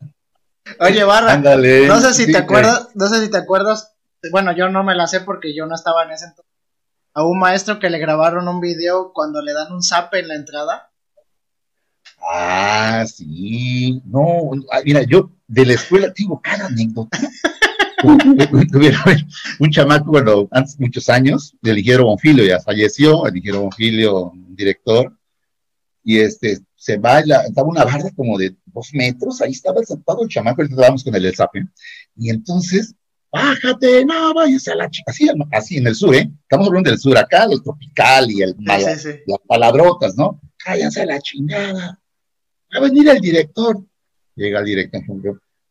Oye, 0.80 1.04
Barra, 1.04 1.38
no 1.38 2.00
sé 2.00 2.14
si 2.14 2.32
te 2.32 2.38
acuerdas, 2.38 2.90
no 2.96 3.08
sé 3.08 3.24
si 3.24 3.30
te 3.30 3.38
acuerdas, 3.38 3.94
bueno, 4.32 4.56
yo 4.56 4.70
no 4.70 4.84
me 4.84 4.96
la 4.96 5.08
sé 5.08 5.22
porque 5.22 5.56
yo 5.56 5.66
no 5.66 5.76
estaba 5.76 6.04
en 6.04 6.12
ese 6.12 6.26
entonces. 6.26 6.54
A 7.14 7.24
un 7.24 7.40
maestro 7.40 7.80
que 7.80 7.90
le 7.90 7.98
grabaron 7.98 8.48
un 8.48 8.60
video 8.60 9.12
cuando 9.14 9.42
le 9.42 9.54
dan 9.54 9.74
un 9.74 9.82
zap 9.82 10.14
en 10.14 10.28
la 10.28 10.36
entrada. 10.36 10.92
Ah, 12.22 13.06
sí. 13.08 14.02
No, 14.06 14.52
mira, 14.84 15.04
yo 15.04 15.32
de 15.48 15.66
la 15.66 15.74
escuela 15.74 16.14
tengo 16.14 16.40
cada 16.42 16.68
anécdota. 16.68 17.18
un 19.60 19.70
chamaco, 19.72 20.12
bueno, 20.12 20.48
antes 20.52 20.80
muchos 20.80 21.10
años, 21.10 21.56
de 21.62 21.74
Ligero 21.74 22.06
Bonfilio, 22.06 22.46
ya 22.46 22.60
falleció, 22.60 23.26
el 23.26 23.34
Ligero 23.34 23.62
Bonfilio, 23.62 24.32
director, 24.50 25.14
y 26.04 26.20
este, 26.20 26.60
se 26.76 26.98
va, 26.98 27.20
estaba 27.20 27.68
una 27.68 27.84
barra 27.84 28.10
como 28.16 28.38
de 28.38 28.56
dos 28.66 28.90
metros, 28.94 29.42
ahí 29.42 29.52
estaba 29.52 29.84
sentado 29.84 30.24
el 30.24 30.30
chamaco, 30.30 30.64
estábamos 30.64 31.04
con 31.04 31.16
el 31.16 31.26
Elzape, 31.26 31.68
y 32.16 32.30
entonces, 32.30 32.96
bájate, 33.32 34.06
no, 34.06 34.34
váyase 34.34 34.72
a 34.72 34.76
la 34.76 34.90
chica, 34.90 35.12
así, 35.12 35.30
así 35.52 35.78
en 35.78 35.88
el 35.88 35.96
sur, 35.96 36.16
¿eh? 36.16 36.30
Estamos 36.42 36.68
hablando 36.68 36.90
del 36.90 37.00
sur 37.00 37.18
acá, 37.18 37.46
el 37.50 37.62
tropical 37.62 38.32
y 38.32 38.42
el, 38.42 38.56
las 38.60 39.06
palabrotas, 39.48 40.16
¿no? 40.16 40.40
Cállense 40.58 41.02
a 41.02 41.06
la 41.06 41.20
chingada, 41.20 42.00
va 42.74 42.78
a 42.78 42.82
venir 42.82 43.10
el 43.10 43.20
director, 43.20 43.78
llega 44.36 44.60
el 44.60 44.66
director, 44.66 45.04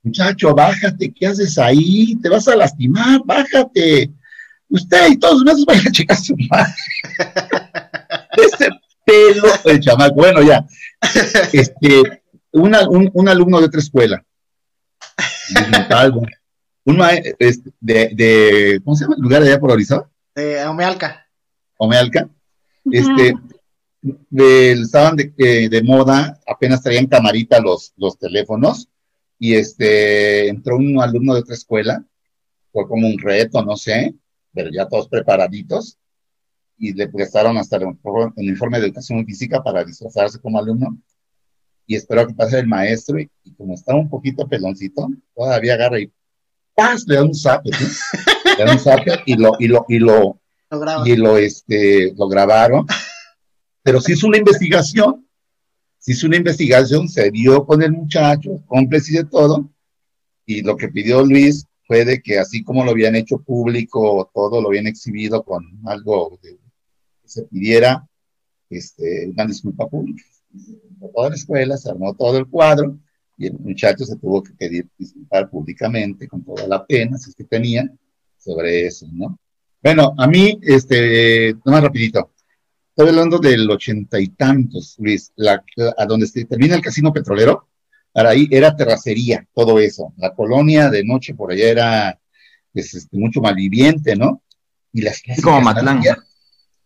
Muchacho, 0.03 0.55
bájate, 0.55 1.13
¿qué 1.13 1.27
haces 1.27 1.59
ahí? 1.59 2.17
Te 2.23 2.29
vas 2.29 2.47
a 2.49 2.57
lastimar, 2.57 3.21
bájate. 3.25 4.11
Usted 4.71 5.09
y 5.11 5.19
todos 5.19 5.35
los 5.35 5.45
meses 5.45 5.65
vayan 5.67 5.89
a 5.89 5.91
checar 5.91 6.17
su 6.17 6.37
madre. 6.49 6.73
Ese 8.37 8.71
pelo 9.05 9.49
el 9.65 9.81
chamaco. 9.81 10.15
Bueno, 10.15 10.43
ya. 10.43 10.65
Este, 11.53 12.23
un, 12.53 13.11
un, 13.13 13.29
alumno 13.29 13.61
de 13.61 13.67
otra 13.67 13.81
escuela. 13.81 14.25
Un 16.89 17.03
este, 17.39 17.71
de, 17.81 18.11
de, 18.15 18.81
¿cómo 18.83 18.97
se 18.97 19.05
llama 19.05 19.17
el 19.17 19.23
lugar 19.23 19.43
allá 19.43 19.61
por 19.61 19.73
Orizaba? 19.73 20.11
De 20.35 20.65
Omealca. 20.65 21.29
Omealca. 21.77 22.31
Este, 22.91 23.35
estaban 24.41 25.17
de, 25.17 25.69
de, 25.69 25.83
moda, 25.83 26.41
apenas 26.47 26.83
traían 26.83 27.07
camarita 27.07 27.61
los, 27.61 27.93
los 27.99 28.19
teléfonos 28.19 28.89
y 29.39 29.55
este, 29.55 30.49
entró 30.49 30.77
un 30.77 30.99
alumno 30.99 31.35
de 31.35 31.41
otra 31.41 31.55
escuela, 31.55 32.03
fue 32.73 32.89
como 32.89 33.07
un 33.07 33.19
reto, 33.19 33.63
no 33.63 33.77
sé, 33.77 34.15
pero 34.55 34.71
ya 34.73 34.89
todos 34.89 35.09
preparaditos, 35.09 35.99
y 36.79 36.95
le 36.95 37.09
prestaron 37.09 37.59
hasta 37.59 37.77
el, 37.77 38.49
informe 38.49 38.81
de 38.81 38.87
educación 38.87 39.27
física 39.27 39.63
para 39.63 39.85
disfrazarse 39.85 40.41
como 40.41 40.59
alumno, 40.59 40.99
y 41.87 41.97
esperó 41.97 42.27
que 42.27 42.33
pase 42.33 42.59
el 42.59 42.67
maestro, 42.67 43.21
y, 43.21 43.31
como 43.59 43.75
estaba 43.75 43.99
un 43.99 44.09
poquito 44.09 44.49
peloncito, 44.49 45.07
todavía 45.35 45.75
agarra 45.75 46.01
y 46.01 46.11
¡paz! 46.79 47.05
le 47.09 47.17
da 47.17 47.25
un 47.25 47.35
zape, 47.35 47.71
le 48.57 48.65
da 48.65 48.73
un 48.73 48.79
zape 48.79 49.23
y 49.27 49.35
lo, 49.35 49.57
y 49.59 49.67
lo, 49.67 49.85
y 49.89 49.99
lo, 49.99 50.41
y 51.05 51.17
lo, 51.17 51.37
este, 51.37 52.15
lo 52.17 52.29
grabaron, 52.29 52.87
pero 53.83 54.01
sí 54.01 54.13
hizo 54.13 54.29
una 54.29 54.39
investigación. 54.39 55.25
Se 55.99 56.13
hizo 56.13 56.29
una 56.29 56.37
investigación, 56.37 57.09
se 57.09 57.31
dio 57.33 57.67
con 57.67 57.83
el 57.83 57.91
muchacho, 57.91 58.63
cómplice 58.67 59.19
de 59.19 59.25
todo, 59.25 59.69
y 60.47 60.63
lo 60.63 60.77
que 60.77 60.89
pidió 60.89 61.25
Luis 61.25 61.67
fue 61.85 62.05
de 62.05 62.23
que 62.23 62.39
así 62.39 62.63
como 62.63 62.85
lo 62.85 62.93
habían 62.93 63.17
hecho 63.17 63.39
público, 63.39 64.31
todo 64.33 64.63
lo 64.63 64.69
habían 64.69 64.87
exhibido 64.87 65.43
con 65.43 65.65
algo 65.85 66.39
de, 66.41 66.57
que 67.23 67.29
se 67.29 67.43
pidiera 67.43 68.09
este, 68.71 69.29
una 69.35 69.47
disculpa 69.47 69.89
pública. 69.89 70.23
Toda 71.13 71.31
la 71.31 71.35
escuela 71.35 71.77
se 71.77 71.91
armó 71.91 72.15
todo 72.15 72.39
el 72.39 72.47
cuadro 72.47 72.97
y 73.39 73.47
el 73.47 73.59
muchacho 73.59 74.05
se 74.05 74.17
tuvo 74.17 74.43
que 74.43 74.53
pedir 74.53 74.89
disculpar 74.99 75.49
públicamente 75.49 76.27
con 76.29 76.45
toda 76.45 76.67
la 76.67 76.85
pena, 76.85 77.17
si 77.17 77.31
es 77.31 77.37
que 77.37 77.45
tenía, 77.45 77.89
sobre 78.37 78.87
eso, 78.87 79.07
¿no? 79.13 79.39
Bueno, 79.83 80.13
a 80.19 80.27
mí, 80.27 80.59
este, 80.63 81.55
más 81.65 81.83
rapidito, 81.83 82.33
Estoy 82.99 83.11
hablando 83.11 83.39
del 83.39 83.71
ochenta 83.71 84.19
y 84.19 84.27
tantos, 84.31 84.97
Luis, 84.99 85.31
la, 85.37 85.63
a 85.97 86.05
donde 86.05 86.27
se 86.27 86.45
termina 86.47 86.75
el 86.75 86.83
casino 86.83 87.13
petrolero, 87.13 87.69
para 88.11 88.31
ahí 88.31 88.49
era 88.51 88.75
terracería, 88.75 89.47
todo 89.55 89.79
eso. 89.79 90.13
La 90.17 90.35
colonia 90.35 90.91
de 90.91 91.05
noche 91.05 91.33
por 91.33 91.53
allá 91.53 91.69
era 91.69 92.21
pues, 92.73 92.95
este, 92.95 93.17
mucho 93.17 93.41
malviviente, 93.41 94.17
¿no? 94.17 94.43
Y 94.93 95.03
las 95.03 95.23
es 95.25 95.41
como 95.41 95.61
Matlán. 95.61 96.03
Yo 96.03 96.17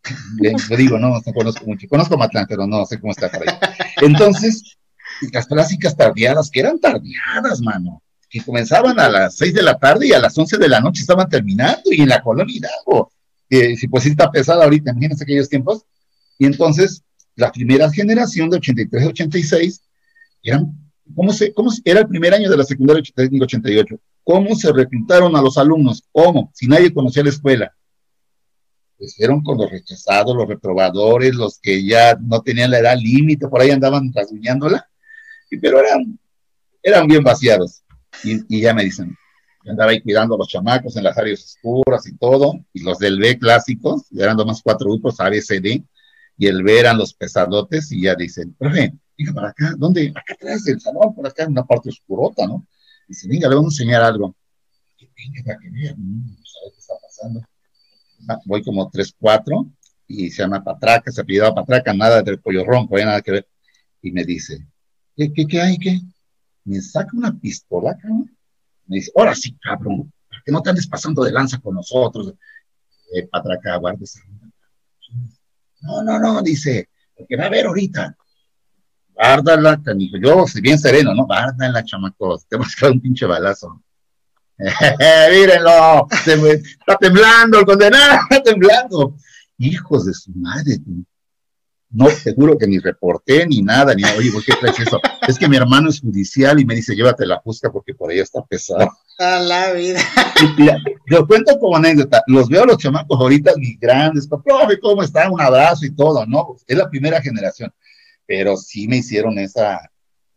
digo, 0.77 0.99
no, 0.99 1.19
no 1.25 1.33
conozco 1.33 1.65
mucho. 1.65 1.89
Conozco 1.89 2.19
Matlán, 2.19 2.45
pero 2.47 2.67
no 2.67 2.85
sé 2.85 3.01
cómo 3.01 3.13
está 3.13 3.31
por 3.31 3.49
ahí. 3.49 3.57
Entonces, 4.03 4.77
las 5.33 5.47
clásicas 5.47 5.97
tardeadas, 5.97 6.51
que 6.51 6.61
eran 6.61 6.79
tardeadas, 6.79 7.61
mano, 7.61 8.03
que 8.29 8.43
comenzaban 8.43 8.99
a 8.99 9.09
las 9.09 9.37
seis 9.37 9.53
de 9.53 9.63
la 9.63 9.79
tarde 9.79 10.07
y 10.07 10.13
a 10.13 10.19
las 10.19 10.37
once 10.39 10.57
de 10.57 10.69
la 10.69 10.81
noche 10.81 11.03
estaban 11.03 11.29
terminando, 11.29 11.83
y 11.85 12.01
en 12.01 12.09
la 12.09 12.23
colonia 12.23 12.57
Hidalgo, 12.57 13.13
que 13.49 13.77
si 13.77 13.89
pues 13.89 14.07
está 14.07 14.31
pesada 14.31 14.65
ahorita, 14.65 14.91
imagínense 14.91 15.25
aquellos 15.25 15.49
tiempos, 15.49 15.85
y 16.39 16.47
entonces, 16.47 17.05
la 17.37 17.53
primera 17.53 17.91
generación 17.91 18.51
de 18.51 18.57
83 18.57 19.07
86 19.07 19.83
eran, 20.43 20.77
¿cómo 21.15 21.33
se, 21.33 21.53
cómo 21.53 21.71
era 21.85 22.01
el 22.01 22.09
primer 22.09 22.35
año 22.35 22.51
de 22.51 22.57
la 22.57 22.65
secundaria 22.65 23.03
88? 23.17 23.97
¿Cómo 24.25 24.55
se 24.57 24.73
reclutaron 24.73 25.37
a 25.37 25.43
los 25.43 25.59
alumnos? 25.59 26.03
¿Cómo? 26.11 26.51
Si 26.55 26.67
nadie 26.67 26.93
conocía 26.93 27.23
la 27.23 27.31
escuela. 27.31 27.73
pues 28.99 29.17
fueron 29.17 29.43
con 29.43 29.59
los 29.59 29.71
rechazados, 29.71 30.35
los 30.35 30.49
reprobadores, 30.49 31.35
los 31.35 31.59
que 31.59 31.85
ya 31.85 32.17
no 32.21 32.41
tenían 32.41 32.71
la 32.71 32.79
edad 32.79 32.97
límite, 32.97 33.49
por 33.49 33.61
ahí 33.61 33.71
andaban 33.71 34.13
rasguñándola, 34.13 34.89
pero 35.59 35.79
eran, 35.81 36.19
eran 36.83 37.07
bien 37.07 37.23
vaciados. 37.23 37.83
Y, 38.25 38.61
ya 38.61 38.75
me 38.75 38.85
dicen, 38.85 39.17
yo 39.65 39.71
andaba 39.71 39.91
ahí 39.91 40.01
cuidando 40.01 40.35
a 40.35 40.39
los 40.39 40.49
chamacos 40.49 40.97
en 40.97 41.05
las 41.05 41.17
áreas 41.17 41.43
oscuras 41.45 42.07
y 42.07 42.17
todo, 42.17 42.55
y 42.73 42.83
los 42.83 42.99
del 42.99 43.19
B 43.19 43.39
clásicos, 43.39 44.05
eran 44.13 44.37
nomás 44.37 44.61
cuatro 44.63 44.91
grupos, 44.91 45.21
A, 45.21 45.31
y 45.35 46.47
el 46.47 46.63
B 46.63 46.79
eran 46.79 46.99
los 46.99 47.15
pesadotes, 47.15 47.93
y 47.93 48.03
ya 48.03 48.15
dicen, 48.15 48.55
profe, 48.55 48.93
venga 49.19 49.33
para 49.33 49.49
acá, 49.49 49.75
¿dónde? 49.77 50.13
Acá 50.15 50.35
atrás 50.35 50.65
del 50.65 50.81
salón, 50.81 51.15
por 51.15 51.27
acá 51.27 51.45
en 51.45 51.53
una 51.53 51.65
parte 51.65 51.89
oscurota, 51.89 52.47
¿no? 52.47 52.67
Dice, 53.09 53.29
venga, 53.29 53.49
le 53.49 53.55
vamos 53.55 53.73
a 53.73 53.83
enseñar 53.83 54.03
algo. 54.03 54.35
Que 54.97 55.09
venga 55.17 55.43
para 55.45 55.59
que 55.59 55.71
vean, 55.71 55.97
no 55.99 56.45
sabe 56.45 56.73
qué 56.73 56.79
está 56.79 56.95
pasando. 57.01 57.41
Ah, 58.29 58.39
voy 58.45 58.63
como 58.63 58.89
3, 58.91 59.15
4 59.19 59.67
y 60.07 60.31
se 60.31 60.43
llama 60.43 60.63
Patraca, 60.63 61.11
se 61.11 61.21
apellidaba 61.21 61.55
Patraca, 61.55 61.93
nada 61.95 62.23
del 62.23 62.41
pollo 62.41 62.65
ronco, 62.65 62.97
nada 62.99 63.21
que 63.21 63.33
ver. 63.33 63.49
Y 64.03 64.13
me 64.13 64.25
dice, 64.25 64.67
¿qué, 65.17 65.33
qué, 65.33 65.47
qué 65.47 65.61
hay? 65.61 65.79
¿Qué? 65.79 66.01
Me 66.65 66.81
saca 66.81 67.11
una 67.15 67.37
pistola, 67.39 67.97
cabrón. 67.97 68.37
Me 68.87 68.97
dice, 68.97 69.13
ahora 69.17 69.35
sí, 69.35 69.57
cabrón, 69.61 70.13
para 70.29 70.43
que 70.45 70.53
no 70.53 70.63
te 70.63 70.71
andes 70.71 70.87
pasando 70.87 71.25
de 71.25 71.33
lanza 71.33 71.59
con 71.59 71.75
nosotros. 71.75 72.35
Eh, 73.15 73.27
Patraca, 73.27 73.77
guarda. 73.77 74.01
No, 75.81 76.03
no, 76.03 76.19
no, 76.19 76.43
dice, 76.43 76.89
porque 77.17 77.37
va 77.37 77.47
a 77.47 77.51
ver 77.51 77.67
ahorita. 77.67 78.17
Guárdala, 79.15 79.83
canijo. 79.83 80.17
Yo, 80.17 80.47
si 80.47 80.61
bien 80.61 80.79
sereno, 80.79 81.15
¿no? 81.15 81.27
Guárdala, 81.27 81.85
chamacos. 81.85 82.47
Te 82.47 82.57
vas 82.57 82.75
a 82.83 82.91
un 82.91 83.01
pinche 83.01 83.27
balazo. 83.27 83.83
Mírenlo, 84.59 86.07
está 86.11 86.97
temblando 86.99 87.59
el 87.59 87.67
condenado, 87.67 88.21
está 88.31 88.43
temblando. 88.43 89.17
Hijos 89.59 90.07
de 90.07 90.15
su 90.15 90.31
madre, 90.33 90.79
no, 91.93 92.09
seguro 92.11 92.57
que 92.59 92.67
ni 92.67 92.79
reporté 92.79 93.47
ni 93.47 93.63
nada, 93.63 93.95
ni 93.95 94.05
oye, 94.05 94.33
¿por 94.33 94.45
qué 94.45 94.53
traes 94.61 94.79
eso? 94.81 95.01
Es 95.27 95.39
que 95.39 95.49
mi 95.49 95.57
hermano 95.57 95.89
es 95.91 96.01
judicial 96.01 96.59
y 96.59 96.65
me 96.65 96.75
dice, 96.75 96.95
llévate 96.95 97.27
la 97.27 97.41
fusca 97.41 97.71
porque 97.71 97.95
por 97.95 98.11
ahí 98.11 98.19
está 98.19 98.45
pesado. 98.45 98.91
A 99.19 99.39
la 99.39 99.73
vida. 99.73 100.01
yo 101.11 101.27
cuento 101.27 101.59
como 101.59 101.77
anécdota, 101.77 102.23
los 102.27 102.49
veo 102.49 102.63
a 102.63 102.67
los 102.67 102.79
chamacos 102.79 103.21
ahorita 103.21 103.53
ni 103.57 103.77
grandes, 103.77 104.27
profe, 104.27 104.81
¿cómo 104.81 105.03
están? 105.03 105.33
Un 105.33 105.41
abrazo 105.41 105.87
y 105.87 105.95
todo, 105.95 106.27
¿no? 106.27 106.57
Es 106.67 106.77
la 106.77 106.89
primera 106.89 107.21
generación, 107.21 107.73
pero 108.27 108.57
sí 108.57 108.89
me 108.89 108.99
hicieron 108.99 109.39
esa, 109.39 109.91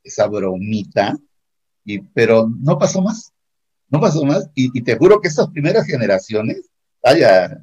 esa 0.03 0.27
bromita, 0.27 1.15
y, 1.83 1.99
pero 1.99 2.49
no 2.61 2.77
pasó 2.77 3.01
más 3.01 3.31
no 3.89 3.99
pasó 3.99 4.23
más. 4.25 4.49
Y, 4.55 4.81
te 4.81 4.97
juro 4.97 5.21
que 5.21 5.27
estas 5.27 5.49
primeras 5.49 5.85
generaciones, 5.85 6.69
vaya, 7.01 7.61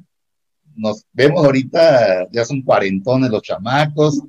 nos 0.75 1.05
vemos 1.13 1.45
ahorita, 1.45 2.27
ya 2.31 2.45
son 2.45 2.61
cuarentones 2.61 3.29
los 3.29 3.41
chamacos, 3.41 4.21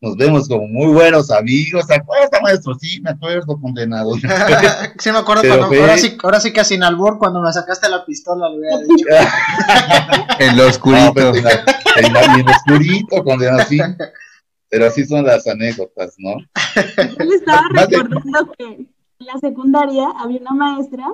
nos 0.00 0.16
vemos 0.16 0.48
como 0.48 0.68
muy 0.68 0.92
buenos 0.92 1.30
amigos. 1.30 1.86
¿Se 1.86 1.94
acuerda, 1.94 2.40
maestro? 2.40 2.74
Sí, 2.78 3.00
me 3.00 3.10
acuerdo, 3.10 3.60
condenado. 3.60 4.14
sí, 4.98 5.10
me 5.10 5.18
acuerdo 5.18 5.42
cuando, 5.42 5.66
ahora, 5.66 5.98
sí, 5.98 6.16
ahora 6.22 6.40
sí 6.40 6.52
que 6.52 6.64
sin 6.64 6.84
albur, 6.84 7.18
cuando 7.18 7.40
me 7.40 7.52
sacaste 7.52 7.88
la 7.88 8.04
pistola, 8.04 8.48
le 8.48 8.58
hubiera 8.58 8.78
dicho. 8.78 9.06
en 10.38 10.56
lo 10.56 10.68
oscurito. 10.68 11.12
Pues, 11.14 11.44
en, 11.96 12.12
lo 12.12 12.52
oscurito, 12.52 13.24
condenado, 13.24 13.64
sí. 13.68 13.78
Pero 14.70 14.86
así 14.86 15.04
son 15.04 15.24
las 15.24 15.46
anécdotas, 15.46 16.14
¿no? 16.18 16.36
Yo 17.18 17.24
le 17.24 17.34
estaba 17.34 17.62
recordando 17.72 18.52
que 18.56 18.64
en 18.64 18.88
la 19.18 19.38
secundaria 19.40 20.12
había 20.16 20.40
una 20.40 20.52
maestra 20.52 21.06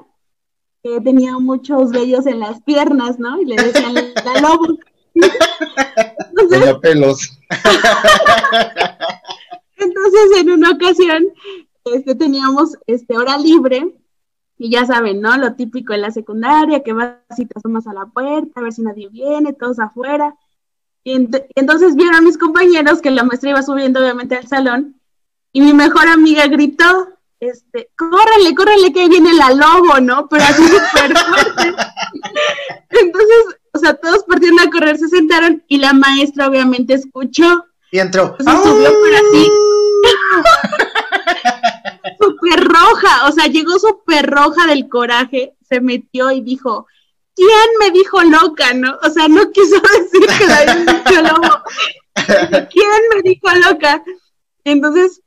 que 0.84 1.00
tenía 1.00 1.38
muchos 1.38 1.90
vellos 1.92 2.26
en 2.26 2.40
las 2.40 2.60
piernas, 2.62 3.18
¿no? 3.18 3.40
Y 3.40 3.46
le 3.46 3.56
decían 3.56 3.94
la 3.94 4.40
lobo. 4.42 4.78
Entonces, 5.14 6.74
pelos. 6.82 7.38
Entonces, 9.76 10.38
en 10.38 10.50
una 10.50 10.72
ocasión, 10.72 11.24
este, 11.86 12.14
teníamos 12.14 12.76
este, 12.86 13.16
hora 13.16 13.38
libre, 13.38 13.94
y 14.58 14.70
ya 14.70 14.84
saben, 14.84 15.22
¿no? 15.22 15.36
Lo 15.38 15.54
típico 15.54 15.94
en 15.94 16.02
la 16.02 16.10
secundaria, 16.10 16.82
que 16.82 16.92
vas 16.92 17.16
y 17.38 17.46
te 17.46 17.58
asomas 17.58 17.86
a 17.86 17.94
la 17.94 18.04
puerta, 18.06 18.60
a 18.60 18.62
ver 18.62 18.72
si 18.72 18.82
nadie 18.82 19.08
viene, 19.08 19.54
todos 19.54 19.80
afuera. 19.80 20.36
Y, 21.02 21.28
entonces 21.54 21.96
vieron 21.96 22.14
a 22.14 22.20
mis 22.20 22.36
compañeros 22.36 23.00
que 23.00 23.10
la 23.10 23.24
maestra 23.24 23.50
iba 23.50 23.62
subiendo, 23.62 24.00
obviamente, 24.00 24.36
al 24.36 24.46
salón, 24.46 25.00
y 25.50 25.62
mi 25.62 25.72
mejor 25.72 26.08
amiga 26.08 26.46
gritó, 26.46 27.13
este, 27.48 27.90
córrele, 27.96 28.54
córrele 28.54 28.92
que 28.92 29.08
viene 29.08 29.32
la 29.34 29.50
lobo, 29.50 30.00
¿no? 30.00 30.28
Pero 30.28 30.44
así 30.44 30.62
súper 30.62 31.16
fuerte. 31.18 31.74
Entonces, 32.90 33.56
o 33.72 33.78
sea, 33.78 33.94
todos 33.94 34.24
partieron 34.24 34.60
a 34.60 34.70
correr, 34.70 34.96
se 34.98 35.08
sentaron 35.08 35.62
y 35.68 35.78
la 35.78 35.92
maestra 35.92 36.48
obviamente 36.48 36.94
escuchó. 36.94 37.64
Y 37.90 37.98
entró. 37.98 38.36
Se 38.38 38.44
subió 38.44 38.92
por 38.92 39.14
así. 39.14 39.50
súper 42.20 42.64
roja, 42.64 43.28
o 43.28 43.32
sea, 43.32 43.46
llegó 43.46 43.78
súper 43.78 44.26
roja 44.30 44.66
del 44.66 44.88
coraje, 44.88 45.54
se 45.68 45.80
metió 45.80 46.30
y 46.30 46.40
dijo, 46.40 46.86
¿quién 47.34 47.48
me 47.80 47.90
dijo 47.90 48.22
loca, 48.22 48.74
no? 48.74 48.98
O 49.02 49.10
sea, 49.10 49.28
no 49.28 49.50
quiso 49.50 49.80
decir 49.80 50.38
que 50.38 50.46
la 50.46 50.58
habían 50.58 50.86
dicho 50.86 51.22
lobo. 51.22 51.62
¿Quién 52.70 52.88
me 53.14 53.22
dijo 53.22 53.48
loca? 53.68 54.02
Entonces, 54.64 55.20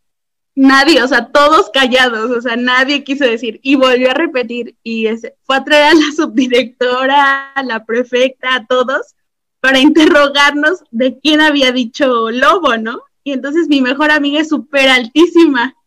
nadie, 0.58 1.04
o 1.04 1.08
sea, 1.08 1.28
todos 1.28 1.70
callados, 1.70 2.32
o 2.32 2.42
sea, 2.42 2.56
nadie 2.56 3.04
quiso 3.04 3.24
decir. 3.24 3.60
Y 3.62 3.76
volvió 3.76 4.10
a 4.10 4.16
repetir 4.16 4.76
y 4.84 5.08
fue 5.44 5.56
a 5.56 5.64
traer 5.64 5.92
a 5.92 5.94
la 5.94 6.12
subdirectora, 6.16 7.52
a 7.54 7.64
la 7.64 7.86
prefecta, 7.86 8.56
a 8.56 8.66
todos, 8.66 9.16
para 9.60 9.80
interrogarnos 9.80 10.84
de 10.92 11.20
quién 11.20 11.42
había 11.42 11.72
dicho 11.72 12.32
lobo, 12.32 12.76
¿no? 12.78 13.02
Y 13.24 13.34
entonces 13.34 13.68
mi 13.68 13.82
mejor 13.82 14.12
amiga 14.12 14.42
es 14.42 14.50
súper 14.50 14.90
altísima. 14.90 15.74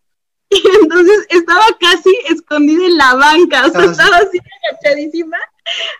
Y 0.52 0.62
entonces 0.82 1.26
estaba 1.28 1.64
casi 1.78 2.10
escondida 2.28 2.84
en 2.84 2.96
la 2.96 3.14
banca, 3.14 3.66
o 3.66 3.70
sea, 3.70 3.84
estaba 3.84 4.16
así 4.16 4.40
agachadísima. 4.72 5.36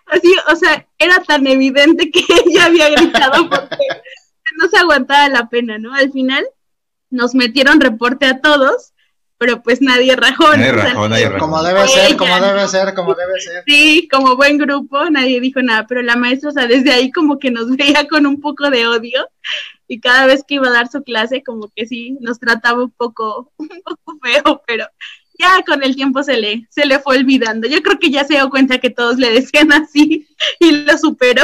Así, 0.07 0.35
o 0.53 0.57
sea, 0.57 0.89
era 0.99 1.23
tan 1.23 1.47
evidente 1.47 2.11
que 2.11 2.21
ella 2.47 2.65
había 2.65 2.91
gritado 2.91 3.49
porque 3.49 3.87
no 4.59 4.69
se 4.69 4.77
aguantaba 4.77 5.29
la 5.29 5.49
pena, 5.49 5.79
¿no? 5.79 5.95
Al 5.95 6.11
final 6.11 6.45
nos 7.11 7.35
metieron 7.35 7.81
reporte 7.81 8.27
a 8.27 8.41
todos, 8.41 8.93
pero 9.39 9.63
pues 9.63 9.81
nadie 9.81 10.15
rajó. 10.17 10.45
Como 11.39 11.63
debe 11.63 11.89
ser, 11.89 12.17
como 12.17 12.41
debe 12.41 12.69
ser, 12.69 12.95
como 12.95 13.15
debe 13.15 13.41
ser. 13.41 13.65
Sí, 13.67 14.09
como 14.11 14.37
buen 14.37 14.59
grupo, 14.59 15.09
nadie 15.11 15.41
dijo 15.41 15.63
nada, 15.63 15.87
pero 15.87 16.03
la 16.03 16.17
maestra, 16.17 16.51
o 16.51 16.53
sea, 16.53 16.67
desde 16.67 16.93
ahí 16.93 17.11
como 17.11 17.39
que 17.39 17.51
nos 17.51 17.69
veía 17.77 18.07
con 18.07 18.27
un 18.27 18.41
poco 18.41 18.71
de 18.71 18.87
odio 18.87 19.29
y 19.89 19.99
cada 19.99 20.27
vez 20.27 20.45
que 20.47 20.57
iba 20.57 20.69
a 20.69 20.73
dar 20.73 20.89
su 20.89 21.03
clase 21.03 21.43
como 21.43 21.71
que 21.75 21.87
sí, 21.87 22.19
nos 22.21 22.39
trataba 22.39 22.85
un 22.85 22.91
poco, 22.91 23.51
un 23.57 23.69
poco 23.83 24.19
feo, 24.23 24.63
pero 24.67 24.87
ya 25.39 25.63
con 25.67 25.83
el 25.83 25.97
tiempo 25.97 26.23
se 26.23 26.37
le, 26.37 26.67
se 26.69 26.85
le 26.85 26.99
fue 26.99 27.17
olvidando. 27.17 27.67
Yo 27.67 27.81
creo 27.83 27.99
que 27.99 28.11
ya 28.11 28.25
se 28.25 28.35
dio 28.35 28.51
cuenta 28.51 28.79
que 28.79 28.91
todos 28.91 29.17
le 29.17 29.33
decían 29.33 29.73
así 29.73 30.29
y 30.61 30.71
lo 30.71 30.99
superó. 30.99 31.43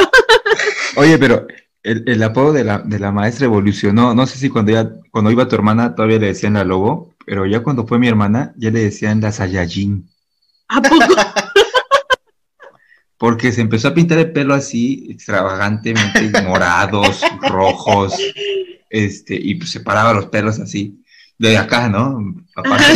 Oye, 0.95 1.17
pero 1.17 1.47
el, 1.83 2.23
apodo 2.23 2.53
de 2.53 2.63
la, 2.63 2.79
de 2.79 2.99
la, 2.99 3.11
maestra 3.11 3.45
evolucionó. 3.45 4.13
No 4.13 4.27
sé 4.27 4.37
si 4.37 4.49
cuando 4.49 4.71
ya, 4.71 4.89
cuando 5.11 5.31
iba 5.31 5.47
tu 5.47 5.55
hermana 5.55 5.95
todavía 5.95 6.19
le 6.19 6.27
decían 6.27 6.53
la 6.53 6.63
lobo, 6.63 7.13
pero 7.25 7.45
ya 7.45 7.61
cuando 7.61 7.85
fue 7.85 7.99
mi 7.99 8.07
hermana, 8.07 8.53
ya 8.57 8.71
le 8.71 8.79
decían 8.79 9.21
la 9.21 9.31
Saiyajin. 9.31 10.09
¿A 10.69 10.81
poco? 10.81 10.97
Porque 13.17 13.51
se 13.51 13.61
empezó 13.61 13.87
a 13.87 13.93
pintar 13.93 14.19
el 14.19 14.31
pelo 14.31 14.53
así, 14.53 15.07
extravagantemente, 15.09 16.41
morados, 16.43 17.21
rojos, 17.41 18.15
este, 18.89 19.35
y 19.35 19.55
pues 19.55 19.71
se 19.71 19.79
paraba 19.79 20.13
los 20.13 20.27
pelos 20.27 20.59
así, 20.59 21.03
de 21.37 21.57
acá, 21.57 21.89
¿no? 21.89 22.35
Aparte. 22.55 22.87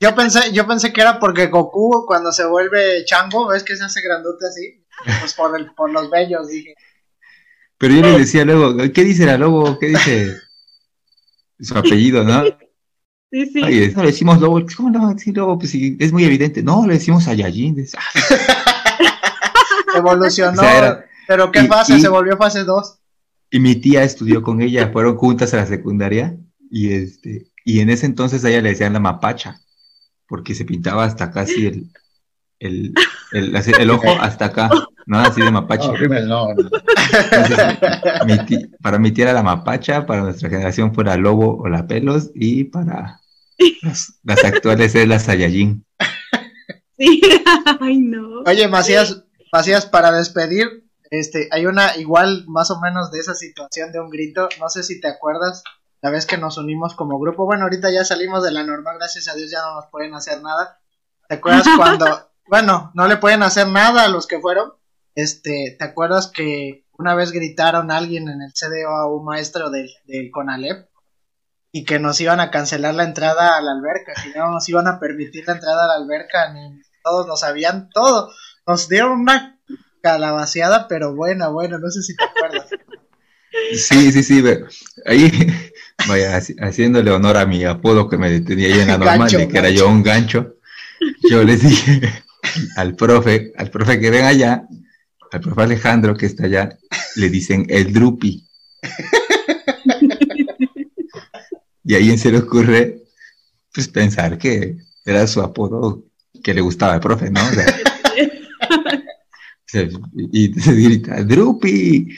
Yo 0.00 0.14
pensé, 0.14 0.52
yo 0.52 0.66
pensé 0.66 0.92
que 0.92 1.00
era 1.00 1.18
porque 1.18 1.46
Goku 1.46 2.04
cuando 2.06 2.32
se 2.32 2.46
vuelve 2.46 3.04
chango, 3.04 3.48
ves 3.48 3.62
que 3.62 3.76
se 3.76 3.84
hace 3.84 4.00
grandote 4.02 4.46
así. 4.46 4.81
Pues 5.20 5.34
por, 5.34 5.58
el, 5.58 5.72
por 5.74 5.90
los 5.90 6.10
bellos, 6.10 6.48
dije. 6.48 6.74
Pero 7.78 7.94
yo 7.94 8.02
le 8.02 8.18
decía 8.18 8.44
luego, 8.44 8.76
¿qué 8.92 9.02
dice 9.02 9.26
la 9.26 9.36
lobo? 9.36 9.78
¿Qué 9.78 9.88
dice 9.88 10.36
su 11.58 11.76
apellido, 11.76 12.22
no? 12.22 12.44
Sí, 13.30 13.46
sí. 13.46 13.62
Oye, 13.62 13.92
no 13.96 14.02
le 14.02 14.08
decimos 14.08 14.40
lobo, 14.40 14.62
¿cómo 14.76 14.90
no? 14.90 15.18
Sí, 15.18 15.32
lobo, 15.32 15.58
pues 15.58 15.72
sí, 15.72 15.96
es 15.98 16.12
muy 16.12 16.24
evidente. 16.24 16.62
No, 16.62 16.86
le 16.86 16.94
decimos 16.94 17.26
a 17.26 17.34
Yayin. 17.34 17.76
Evolucionó. 19.96 20.62
pero 21.26 21.50
¿qué 21.50 21.64
fase? 21.64 22.00
se 22.00 22.08
volvió 22.08 22.36
fase 22.36 22.62
2. 22.62 22.98
Y 23.50 23.58
mi 23.58 23.74
tía 23.74 24.04
estudió 24.04 24.42
con 24.42 24.62
ella, 24.62 24.90
fueron 24.92 25.16
juntas 25.16 25.52
a 25.52 25.58
la 25.58 25.66
secundaria. 25.66 26.36
Y 26.70 26.92
este, 26.92 27.52
y 27.64 27.80
en 27.80 27.90
ese 27.90 28.06
entonces 28.06 28.44
a 28.44 28.50
ella 28.50 28.62
le 28.62 28.70
decían 28.70 28.92
la 28.92 29.00
mapacha, 29.00 29.60
porque 30.26 30.54
se 30.54 30.64
pintaba 30.64 31.04
hasta 31.04 31.30
casi 31.30 31.66
el, 31.66 31.90
el, 32.62 32.94
el, 33.32 33.56
el 33.56 33.90
ojo 33.90 34.08
hasta 34.20 34.46
acá, 34.46 34.70
¿no? 35.06 35.18
Así 35.18 35.42
de 35.42 35.50
mapache. 35.50 35.88
para 38.80 38.98
mi 38.98 39.10
tía 39.10 39.24
era 39.24 39.32
la 39.32 39.42
mapacha, 39.42 40.06
para 40.06 40.22
nuestra 40.22 40.48
generación 40.48 40.94
fuera 40.94 41.16
lobo 41.16 41.58
o 41.58 41.68
la 41.68 41.86
pelos, 41.86 42.30
y 42.34 42.64
para 42.64 43.20
las, 43.82 44.44
actuales 44.44 44.94
es 44.94 45.08
la 45.08 45.18
Saiyajin. 45.18 45.84
Sí, 46.96 47.20
ay 47.80 47.98
no. 47.98 48.42
Oye, 48.46 48.68
Macías, 48.68 49.24
Macías, 49.52 49.86
para 49.86 50.12
despedir, 50.12 50.84
Este, 51.10 51.48
hay 51.50 51.66
una 51.66 51.96
igual 51.96 52.44
más 52.46 52.70
o 52.70 52.80
menos 52.80 53.10
de 53.10 53.20
esa 53.20 53.34
situación 53.34 53.92
de 53.92 54.00
un 54.00 54.08
grito, 54.08 54.48
no 54.60 54.68
sé 54.68 54.82
si 54.82 55.00
te 55.00 55.08
acuerdas, 55.08 55.62
la 56.00 56.10
vez 56.10 56.26
que 56.26 56.38
nos 56.38 56.58
unimos 56.58 56.94
como 56.94 57.18
grupo, 57.18 57.44
bueno, 57.44 57.64
ahorita 57.64 57.90
ya 57.92 58.04
salimos 58.04 58.42
de 58.42 58.50
la 58.50 58.64
normal, 58.64 58.96
gracias 58.98 59.28
a 59.28 59.34
Dios 59.34 59.50
ya 59.50 59.60
no 59.62 59.74
nos 59.74 59.86
pueden 59.86 60.14
hacer 60.14 60.40
nada. 60.42 60.80
¿Te 61.28 61.36
acuerdas 61.36 61.66
cuando, 61.76 62.31
bueno, 62.46 62.90
no 62.94 63.08
le 63.08 63.16
pueden 63.16 63.42
hacer 63.42 63.68
nada 63.68 64.04
a 64.04 64.08
los 64.08 64.26
que 64.26 64.40
fueron? 64.40 64.72
Este, 65.14 65.76
¿te 65.78 65.84
acuerdas 65.84 66.30
que 66.34 66.84
una 66.98 67.14
vez 67.14 67.32
gritaron 67.32 67.90
a 67.90 67.96
alguien 67.96 68.28
en 68.28 68.42
el 68.42 68.52
CDO 68.52 68.90
a 68.90 69.14
un 69.14 69.24
maestro 69.24 69.70
del, 69.70 69.90
del 70.06 70.30
CONALEP? 70.30 70.88
y 71.72 71.84
que 71.84 71.98
nos 71.98 72.20
iban 72.20 72.38
a 72.38 72.50
cancelar 72.50 72.94
la 72.94 73.04
entrada 73.04 73.56
a 73.56 73.62
la 73.62 73.72
alberca, 73.72 74.12
que 74.22 74.38
no 74.38 74.50
nos 74.50 74.68
iban 74.68 74.86
a 74.86 75.00
permitir 75.00 75.44
la 75.46 75.54
entrada 75.54 75.84
a 75.84 75.88
la 75.88 75.94
alberca, 75.94 76.52
ni 76.52 76.82
todos 77.02 77.26
nos 77.26 77.40
sabían 77.40 77.88
todo. 77.88 78.30
Nos 78.66 78.90
dieron 78.90 79.20
una 79.20 79.58
calabaceada, 80.02 80.86
pero 80.86 81.14
buena, 81.14 81.48
buena, 81.48 81.78
no 81.78 81.90
sé 81.90 82.02
si 82.02 82.14
te 82.14 82.24
acuerdas. 82.24 82.68
Sí, 83.74 84.12
sí, 84.12 84.22
sí, 84.22 84.44
ahí, 85.06 85.30
vaya, 86.08 86.40
haciéndole 86.60 87.10
honor 87.10 87.38
a 87.38 87.46
mi 87.46 87.64
apodo 87.64 88.08
que 88.08 88.18
me 88.18 88.40
tenía 88.40 88.68
ahí 88.68 88.80
en 88.80 88.88
la 88.88 88.98
normal, 88.98 89.30
de 89.30 89.48
que 89.48 89.58
era 89.58 89.70
yo 89.70 89.88
un 89.88 90.02
gancho, 90.02 90.56
yo 91.30 91.42
les 91.42 91.62
dije 91.62 92.22
al 92.76 92.94
profe, 92.94 93.52
al 93.56 93.70
profe 93.70 94.00
que 94.00 94.10
ven 94.10 94.24
allá, 94.24 94.66
al 95.30 95.40
profe 95.40 95.62
Alejandro 95.62 96.16
que 96.16 96.26
está 96.26 96.44
allá, 96.44 96.78
le 97.16 97.30
dicen 97.30 97.66
el 97.68 97.92
drupi. 97.92 98.46
Y 101.84 101.94
ahí 101.94 102.16
se 102.16 102.30
le 102.30 102.38
ocurre 102.38 103.02
pues 103.72 103.88
pensar 103.88 104.38
que 104.38 104.76
era 105.04 105.26
su 105.26 105.40
apodo 105.40 106.04
que 106.42 106.54
le 106.54 106.60
gustaba 106.60 106.94
al 106.94 107.00
profe, 107.00 107.30
¿no? 107.30 107.40
y 110.32 110.52
se 110.60 110.72
grita, 110.72 111.22
Drupi. 111.22 112.08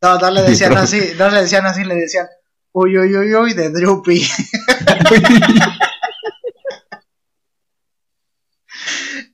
No, 0.00 0.18
no 0.18 0.30
le 0.30 0.42
decían 0.42 0.76
así, 0.76 1.00
no 1.18 1.30
le 1.30 1.42
decían 1.42 1.66
así, 1.66 1.84
le 1.84 1.94
decían, 1.94 2.26
uy, 2.72 2.98
uy, 2.98 3.16
uy, 3.16 3.34
uy, 3.34 3.54
de 3.54 3.70
Drupi. 3.70 4.26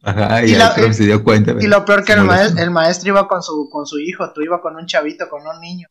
Ajá, 0.09 0.45
y, 0.45 0.53
el 0.53 0.63
profe 0.75 0.95
se 0.95 1.05
dio 1.05 1.23
cuenta. 1.23 1.55
Y 1.61 1.67
lo 1.67 1.85
peor 1.85 2.05
que 2.05 2.13
el 2.13 2.25
maestro, 2.25 2.63
el 2.63 2.71
maestro 2.71 3.11
iba 3.11 3.29
con 3.29 3.43
su, 3.43 3.69
con 3.71 3.87
su 3.87 3.99
hijo, 3.99 4.33
tú 4.33 4.41
ibas 4.41 4.61
con 4.61 4.77
un 4.77 4.87
chavito, 4.87 5.29
con 5.29 5.43
un 5.47 5.61
niño. 5.61 5.89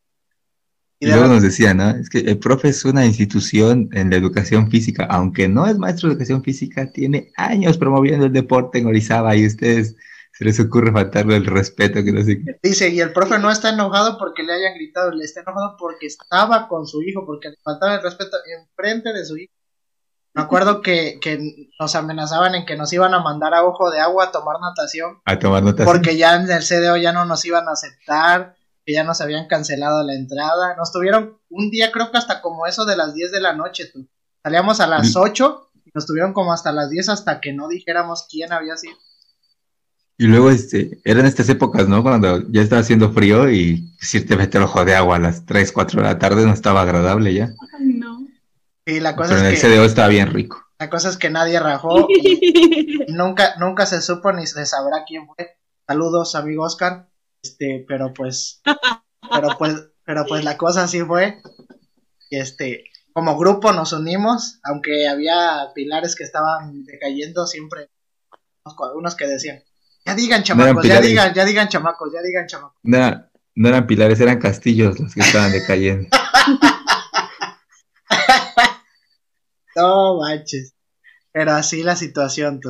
Y, 0.99 1.07
luego 1.07 1.27
nos 1.27 1.43
decía, 1.43 1.75
¿no? 1.75 1.91
Es 1.91 2.09
que 2.09 2.19
el 2.19 2.39
profe 2.39 2.69
es 2.69 2.83
una 2.83 3.05
institución 3.05 3.89
en 3.93 4.09
la 4.09 4.15
educación 4.15 4.71
física, 4.71 5.05
aunque 5.09 5.47
no 5.47 5.67
es 5.67 5.77
maestro 5.77 6.09
de 6.09 6.13
educación 6.13 6.43
física, 6.43 6.91
tiene 6.91 7.31
años 7.37 7.77
promoviendo 7.77 8.25
el 8.25 8.33
deporte 8.33 8.79
en 8.79 8.87
Orizaba 8.87 9.35
y 9.35 9.45
ustedes 9.45 9.95
se 10.33 10.45
les 10.45 10.59
ocurre 10.59 10.91
faltarle 10.91 11.35
el 11.35 11.45
respeto 11.45 12.03
que 12.03 12.11
no 12.11 12.23
sé 12.23 12.43
qué. 12.43 12.59
Dice, 12.63 12.89
y 12.89 12.99
el 12.99 13.13
profe 13.13 13.37
no 13.37 13.51
está 13.51 13.69
enojado 13.69 14.17
porque 14.17 14.41
le 14.41 14.53
hayan 14.53 14.73
gritado, 14.73 15.11
le 15.11 15.23
está 15.23 15.41
enojado 15.41 15.75
porque 15.77 16.07
estaba 16.07 16.67
con 16.67 16.87
su 16.87 17.03
hijo, 17.03 17.25
porque 17.25 17.49
le 17.49 17.57
faltaba 17.63 17.95
el 17.95 18.03
respeto 18.03 18.37
enfrente 18.59 19.13
de 19.13 19.25
su 19.25 19.37
hijo. 19.37 19.53
Me 20.37 20.43
acuerdo 20.43 20.83
que, 20.83 21.17
que 21.19 21.67
nos 21.79 21.95
amenazaban 21.95 22.53
en 22.53 22.67
que 22.67 22.77
nos 22.77 22.93
iban 22.93 23.11
a 23.15 23.19
mandar 23.19 23.55
a 23.55 23.63
ojo 23.63 23.89
de 23.89 23.99
agua 23.99 24.25
a 24.25 24.31
tomar 24.31 24.57
natación. 24.61 25.17
A 25.25 25.39
tomar 25.39 25.63
natación. 25.63 25.87
Porque 25.87 26.15
ya 26.15 26.35
en 26.35 26.49
el 26.51 26.61
CDO 26.63 26.95
ya 26.95 27.11
no 27.11 27.25
nos 27.25 27.43
iban 27.43 27.67
a 27.67 27.71
aceptar 27.71 28.55
que 28.85 28.93
ya 28.93 29.03
nos 29.03 29.19
habían 29.19 29.47
cancelado 29.47 30.03
la 30.03 30.13
entrada. 30.13 30.75
Nos 30.77 30.91
tuvieron 30.91 31.39
un 31.49 31.71
día, 31.71 31.91
creo 31.91 32.11
que 32.11 32.19
hasta 32.19 32.39
como 32.41 32.67
eso 32.67 32.85
de 32.85 32.95
las 32.95 33.15
10 33.15 33.31
de 33.31 33.41
la 33.41 33.53
noche, 33.53 33.85
tú. 33.91 34.07
Salíamos 34.43 34.79
a 34.79 34.85
las 34.85 35.15
8 35.15 35.71
y 35.85 35.91
nos 35.95 36.05
tuvieron 36.05 36.33
como 36.33 36.53
hasta 36.53 36.71
las 36.71 36.91
10 36.91 37.09
hasta 37.09 37.41
que 37.41 37.51
no 37.51 37.67
dijéramos 37.67 38.27
quién 38.29 38.53
había 38.53 38.77
sido. 38.77 38.95
Y 40.19 40.27
luego, 40.27 40.51
este, 40.51 40.99
eran 41.03 41.25
estas 41.25 41.49
épocas, 41.49 41.87
¿no? 41.87 42.03
Cuando 42.03 42.47
ya 42.51 42.61
estaba 42.61 42.81
haciendo 42.81 43.11
frío 43.11 43.49
y 43.49 43.91
irte 44.13 44.37
meter 44.37 44.61
ojo 44.61 44.85
de 44.85 44.95
agua 44.95 45.15
a 45.15 45.19
las 45.19 45.47
3, 45.47 45.71
4 45.71 46.01
de 46.01 46.07
la 46.07 46.19
tarde 46.19 46.45
no 46.45 46.53
estaba 46.53 46.83
agradable 46.83 47.33
ya. 47.33 47.53
Y 48.87 49.01
la 49.01 49.17
cosa 49.17 49.35
Pero 49.35 49.49
es 49.49 49.61
el 49.61 49.69
CDO 49.69 49.83
estaba 49.83 50.07
bien 50.07 50.31
rico. 50.31 50.65
La 50.79 50.89
cosa 50.89 51.09
es 51.09 51.17
que 51.17 51.29
nadie 51.29 51.59
rajó 51.59 52.07
y, 52.09 53.05
nunca, 53.09 53.55
nunca 53.59 53.85
se 53.85 54.01
supo 54.01 54.31
ni 54.31 54.47
se 54.47 54.65
sabrá 54.65 55.03
quién 55.05 55.27
fue. 55.27 55.57
Saludos, 55.85 56.35
amigo 56.35 56.63
Oscar. 56.63 57.09
Este, 57.43 57.83
pero 57.85 58.13
pues, 58.13 58.61
pero 59.29 59.49
pues, 59.57 59.75
pero 60.05 60.25
pues 60.25 60.45
la 60.45 60.55
cosa 60.55 60.83
así 60.83 61.01
fue. 61.01 61.41
Este, 62.29 62.85
como 63.11 63.37
grupo 63.37 63.73
nos 63.73 63.91
unimos, 63.91 64.61
aunque 64.63 65.09
había 65.09 65.67
pilares 65.75 66.15
que 66.15 66.23
estaban 66.23 66.85
decayendo 66.85 67.45
siempre, 67.45 67.89
unos 68.95 69.15
que 69.15 69.27
decían, 69.27 69.63
ya 70.05 70.15
digan 70.15 70.43
chamacos, 70.43 70.85
ya 70.85 71.01
digan, 71.01 71.33
ya 71.33 71.43
digan 71.43 71.67
chamacos, 71.67 72.13
ya 72.13 72.21
digan 72.21 72.47
chamacos. 72.47 72.79
No, 72.83 73.29
no 73.55 73.67
eran 73.67 73.85
pilares, 73.85 74.21
eran 74.21 74.39
castillos 74.39 74.97
los 74.97 75.13
que 75.13 75.19
estaban 75.19 75.51
decayendo. 75.51 76.07
no 79.77 80.19
manches. 80.19 80.73
Pero 81.31 81.51
así 81.51 81.83
la 81.83 81.95
situación, 81.95 82.59
tú. 82.59 82.69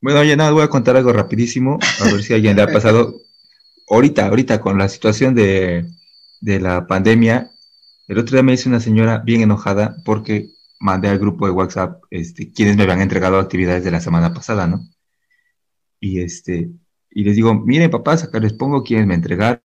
Bueno, 0.00 0.20
oye, 0.20 0.36
nada, 0.36 0.52
voy 0.52 0.62
a 0.62 0.68
contar 0.68 0.96
algo 0.96 1.12
rapidísimo, 1.12 1.78
a 2.00 2.04
ver 2.04 2.22
si 2.22 2.32
a 2.32 2.36
alguien 2.36 2.56
le 2.56 2.62
ha 2.62 2.66
pasado 2.72 3.20
ahorita, 3.88 4.26
ahorita 4.26 4.60
con 4.60 4.78
la 4.78 4.88
situación 4.88 5.34
de, 5.34 5.84
la 6.40 6.86
pandemia, 6.86 7.50
el 8.08 8.18
otro 8.18 8.34
día 8.34 8.42
me 8.42 8.52
dice 8.52 8.68
una 8.68 8.80
señora 8.80 9.18
bien 9.18 9.42
enojada 9.42 9.96
porque 10.04 10.48
mandé 10.78 11.08
al 11.08 11.18
grupo 11.18 11.46
de 11.46 11.52
WhatsApp 11.52 12.02
este, 12.10 12.50
quienes 12.52 12.76
me 12.76 12.84
habían 12.84 13.02
entregado 13.02 13.38
actividades 13.38 13.84
de 13.84 13.90
la 13.90 14.00
semana 14.00 14.32
pasada, 14.32 14.66
¿no? 14.66 14.80
Y 16.00 16.20
este, 16.20 16.70
y 17.10 17.24
les 17.24 17.36
digo, 17.36 17.54
miren 17.54 17.90
papás, 17.90 18.24
acá 18.24 18.38
les 18.38 18.54
pongo 18.54 18.82
quienes 18.82 19.06
me 19.06 19.14
entregaron, 19.14 19.60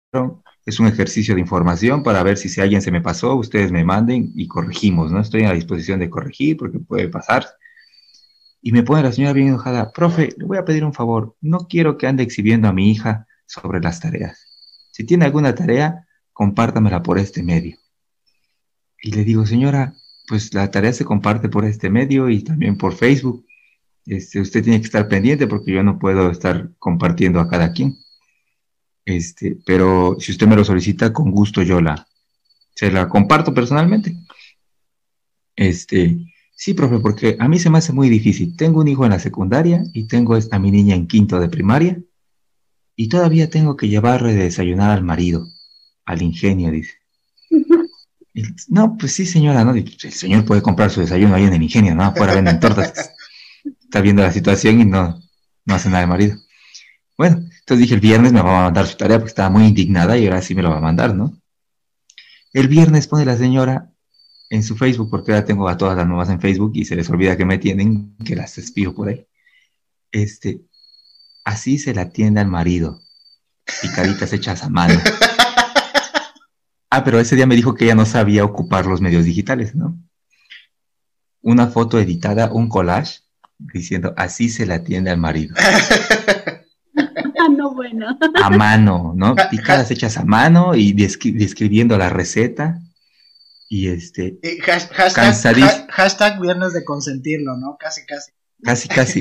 es 0.70 0.80
un 0.80 0.86
ejercicio 0.86 1.34
de 1.34 1.40
información 1.40 2.02
para 2.02 2.22
ver 2.22 2.38
si, 2.38 2.48
si 2.48 2.60
alguien 2.60 2.80
se 2.80 2.90
me 2.90 3.00
pasó, 3.00 3.34
ustedes 3.34 3.70
me 3.70 3.84
manden 3.84 4.32
y 4.34 4.48
corregimos, 4.48 5.12
¿no? 5.12 5.20
Estoy 5.20 5.44
a 5.44 5.52
disposición 5.52 6.00
de 6.00 6.08
corregir 6.08 6.56
porque 6.56 6.78
puede 6.78 7.08
pasar. 7.08 7.46
Y 8.62 8.72
me 8.72 8.82
pone 8.82 9.02
la 9.02 9.12
señora 9.12 9.32
bien 9.32 9.48
enojada, 9.48 9.92
profe, 9.92 10.30
le 10.36 10.44
voy 10.44 10.58
a 10.58 10.64
pedir 10.64 10.84
un 10.84 10.94
favor, 10.94 11.36
no 11.40 11.66
quiero 11.68 11.98
que 11.98 12.06
ande 12.06 12.22
exhibiendo 12.22 12.68
a 12.68 12.72
mi 12.72 12.90
hija 12.90 13.26
sobre 13.46 13.80
las 13.80 14.00
tareas. 14.00 14.46
Si 14.92 15.04
tiene 15.04 15.24
alguna 15.24 15.54
tarea, 15.54 16.06
compártamela 16.32 17.02
por 17.02 17.18
este 17.18 17.42
medio. 17.42 17.76
Y 19.02 19.12
le 19.12 19.24
digo, 19.24 19.46
señora, 19.46 19.94
pues 20.28 20.52
la 20.54 20.70
tarea 20.70 20.92
se 20.92 21.04
comparte 21.04 21.48
por 21.48 21.64
este 21.64 21.90
medio 21.90 22.28
y 22.28 22.42
también 22.42 22.76
por 22.76 22.94
Facebook. 22.94 23.44
Este, 24.06 24.40
usted 24.40 24.62
tiene 24.62 24.80
que 24.80 24.86
estar 24.86 25.08
pendiente 25.08 25.46
porque 25.46 25.72
yo 25.72 25.82
no 25.82 25.98
puedo 25.98 26.30
estar 26.30 26.70
compartiendo 26.78 27.40
a 27.40 27.48
cada 27.48 27.72
quien. 27.72 27.96
Este, 29.05 29.59
pero 29.64 30.16
si 30.18 30.32
usted 30.32 30.46
me 30.46 30.57
lo 30.57 30.64
solicita, 30.64 31.12
con 31.12 31.30
gusto 31.30 31.62
yo 31.62 31.80
la, 31.80 32.07
se 32.74 32.90
la 32.90 33.09
comparto 33.09 33.53
personalmente. 33.53 34.16
Este, 35.57 36.16
sí, 36.55 36.74
profe, 36.74 36.98
porque 36.98 37.36
a 37.38 37.48
mí 37.48 37.59
se 37.59 37.70
me 37.70 37.78
hace 37.78 37.92
muy 37.92 38.09
difícil. 38.09 38.57
Tengo 38.57 38.80
un 38.80 38.88
hijo 38.88 39.05
en 39.05 39.11
la 39.11 39.18
secundaria 39.18 39.82
y 39.92 40.07
tengo 40.07 40.36
a 40.51 40.59
mi 40.59 40.70
niña 40.70 40.94
en 40.94 41.07
quinto 41.07 41.38
de 41.40 41.48
primaria 41.48 42.01
y 42.96 43.09
todavía 43.09 43.51
tengo 43.51 43.76
que 43.76 43.88
llevarle 43.88 44.34
de 44.34 44.44
desayunar 44.44 44.90
al 44.90 45.03
marido, 45.03 45.46
al 46.05 46.22
ingenio, 46.22 46.70
dice. 46.70 46.94
no, 48.68 48.96
pues 48.96 49.12
sí, 49.12 49.26
señora, 49.26 49.64
¿no? 49.64 49.74
El 49.74 49.98
señor 50.12 50.44
puede 50.44 50.62
comprar 50.62 50.90
su 50.90 51.01
desayuno 51.01 51.34
ahí 51.34 51.44
en 51.44 51.55
el 51.55 51.62
ingenio, 51.62 51.94
¿no? 51.94 52.05
Afuera 52.05 52.34
venden 52.34 52.61
tortas. 52.61 53.12
Está 53.64 54.01
viendo 54.01 54.22
la 54.22 54.32
situación 54.32 54.80
y 54.80 54.84
no, 54.84 55.20
no 55.64 55.74
hace 55.74 55.88
nada 55.88 56.03
el 56.03 56.09
marido. 56.09 56.36
Bueno, 57.18 57.49
entonces 57.61 57.78
dije, 57.78 57.94
el 57.94 58.00
viernes 58.00 58.32
me 58.32 58.42
va 58.42 58.58
a 58.58 58.64
mandar 58.64 58.86
su 58.86 58.96
tarea 58.96 59.18
porque 59.18 59.30
estaba 59.30 59.50
muy 59.50 59.64
indignada 59.64 60.18
y 60.18 60.26
ahora 60.26 60.42
sí 60.42 60.54
me 60.54 60.62
lo 60.62 60.70
va 60.70 60.78
a 60.78 60.82
mandar, 60.82 61.14
¿no? 61.14 61.32
El 62.52 62.68
viernes 62.68 63.06
pone 63.06 63.24
la 63.24 63.36
señora 63.36 63.92
en 64.50 64.62
su 64.64 64.76
Facebook, 64.76 65.08
porque 65.11 65.32
ahora 65.32 65.44
tengo 65.44 65.68
a 65.68 65.76
todas 65.76 65.96
las 65.96 66.06
nuevas 66.06 66.28
en 66.28 66.40
Facebook 66.40 66.72
y 66.74 66.84
se 66.84 66.96
les 66.96 67.08
olvida 67.08 67.36
que 67.36 67.44
me 67.44 67.58
tienen, 67.58 68.16
que 68.24 68.34
las 68.34 68.58
espío 68.58 68.92
por 68.94 69.08
ahí. 69.08 69.24
Este, 70.11 70.62
Así 71.44 71.78
se 71.78 71.94
la 71.94 72.02
atiende 72.02 72.40
al 72.40 72.48
marido. 72.48 73.00
Y 73.82 73.88
caritas 73.88 74.32
hechas 74.32 74.62
a 74.62 74.68
mano. 74.68 75.00
Ah, 76.92 77.04
pero 77.04 77.20
ese 77.20 77.36
día 77.36 77.46
me 77.46 77.54
dijo 77.54 77.74
que 77.74 77.84
ella 77.84 77.94
no 77.94 78.04
sabía 78.04 78.44
ocupar 78.44 78.84
los 78.86 79.00
medios 79.00 79.24
digitales, 79.24 79.76
¿no? 79.76 79.96
Una 81.40 81.68
foto 81.68 82.00
editada, 82.00 82.50
un 82.50 82.68
collage, 82.68 83.20
diciendo, 83.58 84.12
así 84.16 84.48
se 84.48 84.66
la 84.66 84.76
atiende 84.76 85.11
al 85.11 85.18
marido. 85.18 85.54
No, 87.93 88.18
bueno. 88.18 88.18
A 88.43 88.51
mano, 88.51 89.12
¿no? 89.16 89.35
Picadas 89.51 89.91
hechas 89.91 90.16
a 90.18 90.24
mano 90.24 90.74
y 90.74 90.93
describiendo 90.93 91.97
la 91.97 92.09
receta. 92.09 92.78
Y 93.68 93.89
este. 93.89 94.39
hashtag, 94.62 95.89
hashtag 95.91 96.41
viernes 96.41 96.72
de 96.72 96.85
consentirlo, 96.85 97.57
¿no? 97.57 97.76
Casi, 97.78 98.05
casi. 98.05 98.33
Casi, 98.62 98.89
casi. 98.89 99.20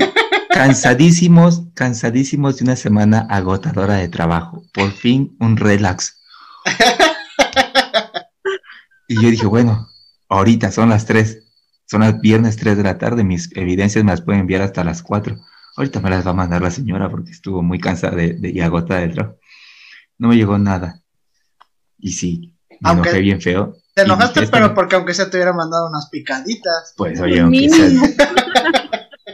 Cansadísimos, 0.50 1.62
cansadísimos 1.74 2.58
de 2.58 2.64
una 2.64 2.76
semana 2.76 3.20
agotadora 3.30 3.94
de 3.94 4.08
trabajo. 4.08 4.64
Por 4.74 4.90
fin 4.92 5.36
un 5.38 5.56
relax. 5.56 6.20
Y 9.10 9.20
yo 9.20 9.28
dije, 9.28 9.46
bueno, 9.46 9.88
ahorita 10.28 10.70
son 10.70 10.88
las 10.88 11.04
3, 11.04 11.42
son 11.84 12.02
las 12.02 12.20
viernes 12.20 12.56
3 12.56 12.76
de 12.76 12.84
la 12.84 12.96
tarde, 12.96 13.24
mis 13.24 13.50
evidencias 13.56 14.04
me 14.04 14.12
las 14.12 14.20
pueden 14.20 14.42
enviar 14.42 14.62
hasta 14.62 14.84
las 14.84 15.02
4. 15.02 15.36
Ahorita 15.80 15.98
me 16.00 16.10
las 16.10 16.26
va 16.26 16.32
a 16.32 16.34
mandar 16.34 16.60
la 16.60 16.70
señora 16.70 17.10
porque 17.10 17.30
estuvo 17.30 17.62
muy 17.62 17.80
cansada 17.80 18.14
de, 18.14 18.38
y 18.42 18.60
agotada 18.60 19.00
del 19.00 19.14
trabajo. 19.14 19.38
no 20.18 20.28
me 20.28 20.36
llegó 20.36 20.58
nada. 20.58 21.00
Y 21.96 22.12
sí, 22.12 22.54
me 22.80 22.90
enojé 22.90 23.20
bien 23.20 23.40
feo. 23.40 23.78
Te 23.94 24.02
enojaste, 24.02 24.46
pero 24.48 24.74
porque 24.74 24.96
aunque 24.96 25.14
se 25.14 25.24
te 25.24 25.38
hubiera 25.38 25.54
mandado 25.54 25.88
unas 25.88 26.10
picaditas. 26.10 26.92
Pues 26.98 27.18
oye, 27.18 27.40
aunque 27.40 27.70
sea, 27.70 27.88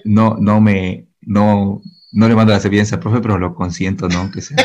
no, 0.04 0.36
no 0.38 0.60
me, 0.60 1.08
no, 1.20 1.82
no 2.12 2.28
le 2.28 2.36
mando 2.36 2.52
las 2.52 2.64
evidencias 2.64 2.92
al 2.92 3.00
profe, 3.00 3.20
pero 3.20 3.38
lo 3.38 3.52
consiento, 3.52 4.08
¿no? 4.08 4.18
Aunque 4.20 4.40
sea. 4.40 4.56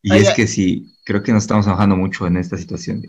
Y 0.00 0.16
es 0.16 0.30
que 0.30 0.46
sí, 0.46 0.96
creo 1.04 1.22
que 1.22 1.34
nos 1.34 1.42
estamos 1.42 1.66
enojando 1.66 1.96
mucho 1.96 2.26
en 2.26 2.38
esta 2.38 2.56
situación 2.56 3.02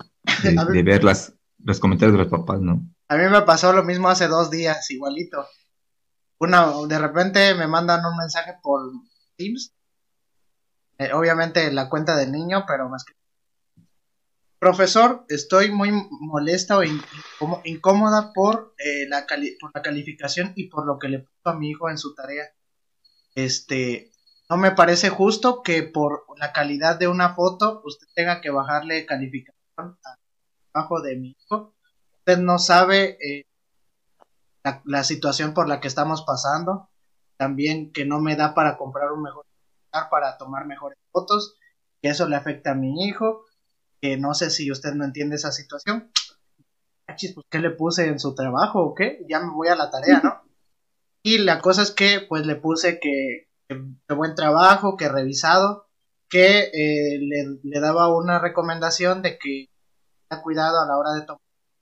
de, 0.43 0.83
ver 0.83 1.05
las, 1.05 1.33
los 1.63 1.79
comentarios 1.79 2.17
de 2.17 2.23
los 2.25 2.31
papás, 2.31 2.59
¿no? 2.59 2.85
A 3.07 3.15
mí 3.15 3.23
me 3.29 3.41
pasó 3.43 3.71
lo 3.71 3.85
mismo 3.85 4.09
hace 4.09 4.27
dos 4.27 4.51
días, 4.51 4.91
igualito. 4.91 5.45
Una, 6.39 6.73
de 6.87 6.99
repente 6.99 7.53
me 7.53 7.67
mandan 7.67 8.05
un 8.05 8.17
mensaje 8.17 8.55
por 8.61 8.81
Teams. 9.35 9.73
Eh, 10.97 11.13
obviamente 11.13 11.71
la 11.71 11.89
cuenta 11.89 12.15
del 12.15 12.31
niño, 12.31 12.65
pero 12.67 12.89
más 12.89 13.05
que 13.05 13.13
Profesor, 14.59 15.25
estoy 15.29 15.71
muy 15.71 15.89
molesta 16.09 16.77
o 16.77 16.83
incómoda 17.63 18.33
por, 18.33 18.75
eh, 18.77 19.07
la 19.07 19.25
por 19.57 19.71
la 19.73 19.81
calificación 19.81 20.51
y 20.57 20.67
por 20.67 20.85
lo 20.85 20.99
que 20.99 21.07
le 21.07 21.19
puso 21.19 21.39
a 21.45 21.55
mi 21.55 21.69
hijo 21.69 21.89
en 21.89 21.97
su 21.97 22.13
tarea. 22.13 22.43
Este, 23.35 24.11
no 24.49 24.57
me 24.57 24.71
parece 24.71 25.09
justo 25.09 25.63
que 25.63 25.83
por 25.83 26.25
la 26.37 26.51
calidad 26.51 26.99
de 26.99 27.07
una 27.07 27.35
foto 27.35 27.81
usted 27.85 28.07
tenga 28.13 28.41
que 28.41 28.49
bajarle 28.49 29.05
calificación 29.05 29.55
al 29.77 30.17
trabajo 30.73 31.01
de 31.01 31.15
mi 31.15 31.37
hijo. 31.39 31.73
Usted 32.17 32.39
no 32.39 32.59
sabe 32.59 33.17
eh, 33.25 33.45
la, 34.69 34.81
la, 34.85 35.03
situación 35.03 35.53
por 35.53 35.67
la 35.67 35.79
que 35.79 35.87
estamos 35.87 36.23
pasando. 36.23 36.89
También 37.37 37.91
que 37.93 38.05
no 38.05 38.19
me 38.19 38.35
da 38.35 38.53
para 38.53 38.77
comprar 38.77 39.11
un 39.11 39.21
mejor 39.21 39.45
para 40.11 40.37
tomar 40.37 40.65
mejores 40.65 40.97
fotos. 41.11 41.57
Que 42.01 42.09
eso 42.09 42.27
le 42.27 42.35
afecta 42.35 42.71
a 42.71 42.75
mi 42.75 43.05
hijo 43.05 43.43
que 44.01 44.17
no 44.17 44.33
sé 44.33 44.49
si 44.49 44.71
usted 44.71 44.93
no 44.93 45.05
entiende 45.05 45.35
esa 45.35 45.51
situación. 45.51 46.11
pues 47.05 47.45
¿qué 47.49 47.59
le 47.59 47.71
puse 47.71 48.07
en 48.07 48.19
su 48.19 48.33
trabajo 48.35 48.81
o 48.81 48.95
qué? 48.95 49.25
Ya 49.27 49.39
me 49.39 49.51
voy 49.51 49.67
a 49.67 49.75
la 49.75 49.89
tarea, 49.89 50.21
¿no? 50.23 50.41
Y 51.21 51.39
la 51.39 51.59
cosa 51.59 51.81
es 51.81 51.91
que 51.91 52.21
pues 52.29 52.45
le 52.45 52.55
puse 52.55 53.01
que, 53.01 53.49
buen 54.07 54.35
trabajo, 54.35 54.95
que 54.95 55.09
revisado, 55.09 55.85
que 56.29 56.71
eh, 56.73 57.19
le, 57.19 57.79
daba 57.81 58.15
una 58.15 58.39
recomendación 58.39 59.21
de 59.21 59.37
que 59.37 59.65
cuidado 60.41 60.79
a 60.79 60.85
la 60.85 60.97
hora 60.97 61.11
de 61.11 61.25
tomar 61.25 61.41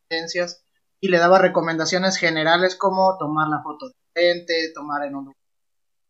licencias 0.10 0.66
y 1.00 1.10
le 1.10 1.20
daba 1.20 1.40
recomendaciones 1.40 2.18
generales 2.18 2.76
como 2.76 3.18
tomar 3.18 3.48
la 3.50 3.62
foto 3.62 3.88
de 3.88 3.96
frente, 4.14 4.72
tomar 4.74 5.06
en 5.06 5.16
un 5.16 5.34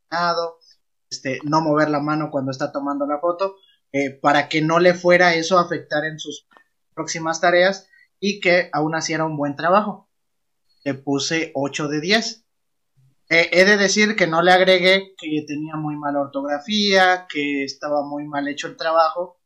lado, 0.10 0.60
este, 1.10 1.40
no 1.44 1.62
mover 1.62 1.90
la 1.90 2.00
mano 2.00 2.30
cuando 2.32 2.52
está 2.52 2.72
tomando 2.72 3.06
la 3.06 3.20
foto 3.20 3.56
eh, 3.92 4.12
para 4.12 4.50
que 4.50 4.62
no 4.62 4.80
le 4.80 4.94
fuera 4.94 5.34
eso 5.34 5.58
a 5.58 5.62
afectar 5.62 6.06
en 6.06 6.20
sus 6.20 6.48
próximas 6.94 7.40
tareas 7.42 7.88
y 8.20 8.40
que 8.40 8.70
aún 8.74 8.96
así 8.96 9.14
era 9.14 9.26
un 9.26 9.38
buen 9.38 9.56
trabajo. 9.56 10.10
Le 10.84 10.94
puse 10.94 11.52
8 11.54 11.88
de 11.88 12.02
10. 12.02 12.46
Eh, 13.30 13.50
he 13.52 13.66
de 13.66 13.78
decir 13.78 14.16
que 14.16 14.28
no 14.28 14.42
le 14.42 14.52
agregué 14.52 15.14
que 15.18 15.44
tenía 15.46 15.76
muy 15.76 15.96
mala 15.98 16.22
ortografía, 16.22 17.28
que 17.30 17.64
estaba 17.64 18.06
muy 18.06 18.26
mal 18.26 18.48
hecho 18.48 18.68
el 18.68 18.78
trabajo, 18.78 19.37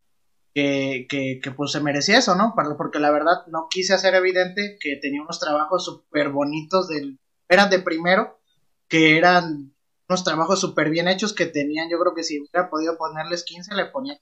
que, 0.54 1.08
que, 1.10 1.52
pues 1.52 1.72
se 1.72 1.80
merecía 1.80 2.18
eso, 2.18 2.36
¿no? 2.36 2.54
Porque 2.78 3.00
la 3.00 3.12
verdad 3.12 3.46
no 3.48 3.68
quise 3.70 3.94
hacer 3.94 4.16
evidente 4.16 4.78
que 4.80 4.98
tenía 4.98 5.22
unos 5.22 5.40
trabajos 5.40 5.86
súper 5.86 6.30
bonitos, 6.30 6.88
del, 6.88 7.20
eran 7.48 7.70
de 7.70 7.80
primero, 7.80 8.40
que 8.88 9.18
eran 9.18 9.74
unos 10.10 10.24
trabajos 10.24 10.60
súper 10.60 10.90
bien 10.90 11.08
hechos 11.08 11.34
que 11.34 11.46
tenían, 11.46 11.90
yo 11.90 12.00
creo 12.00 12.14
que 12.14 12.24
si 12.24 12.40
hubiera 12.40 12.70
podido 12.70 12.98
ponerles 12.98 13.44
15 13.46 13.76
le 13.76 13.86
ponía 13.86 14.20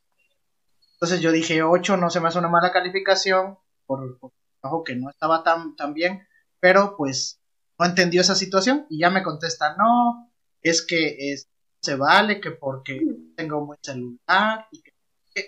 entonces 1.00 1.22
yo 1.22 1.32
dije 1.32 1.64
8 1.64 1.96
no 1.96 2.10
se 2.10 2.20
me 2.20 2.28
hace 2.28 2.40
una 2.40 2.50
mala 2.50 2.74
calificación 2.74 3.58
por, 3.86 4.04
el 4.04 4.18
trabajo 4.60 4.84
que 4.84 4.98
no 4.98 5.10
estaba 5.10 5.44
tan, 5.44 5.76
tan 5.78 5.94
bien, 5.94 6.28
pero 6.60 6.96
pues 6.98 7.40
no 7.80 7.86
entendió 7.86 8.20
esa 8.20 8.36
situación 8.36 8.86
y 8.90 9.00
ya 9.00 9.10
me 9.10 9.24
contesta, 9.24 9.78
no, 9.78 10.30
es 10.62 10.86
que 10.86 11.32
es, 11.32 11.48
se 11.82 11.96
vale, 11.96 12.42
que 12.42 12.52
porque 12.52 13.00
tengo 13.38 13.66
buen 13.66 13.80
celular 13.82 14.68
y, 14.72 14.82
que, 14.82 14.89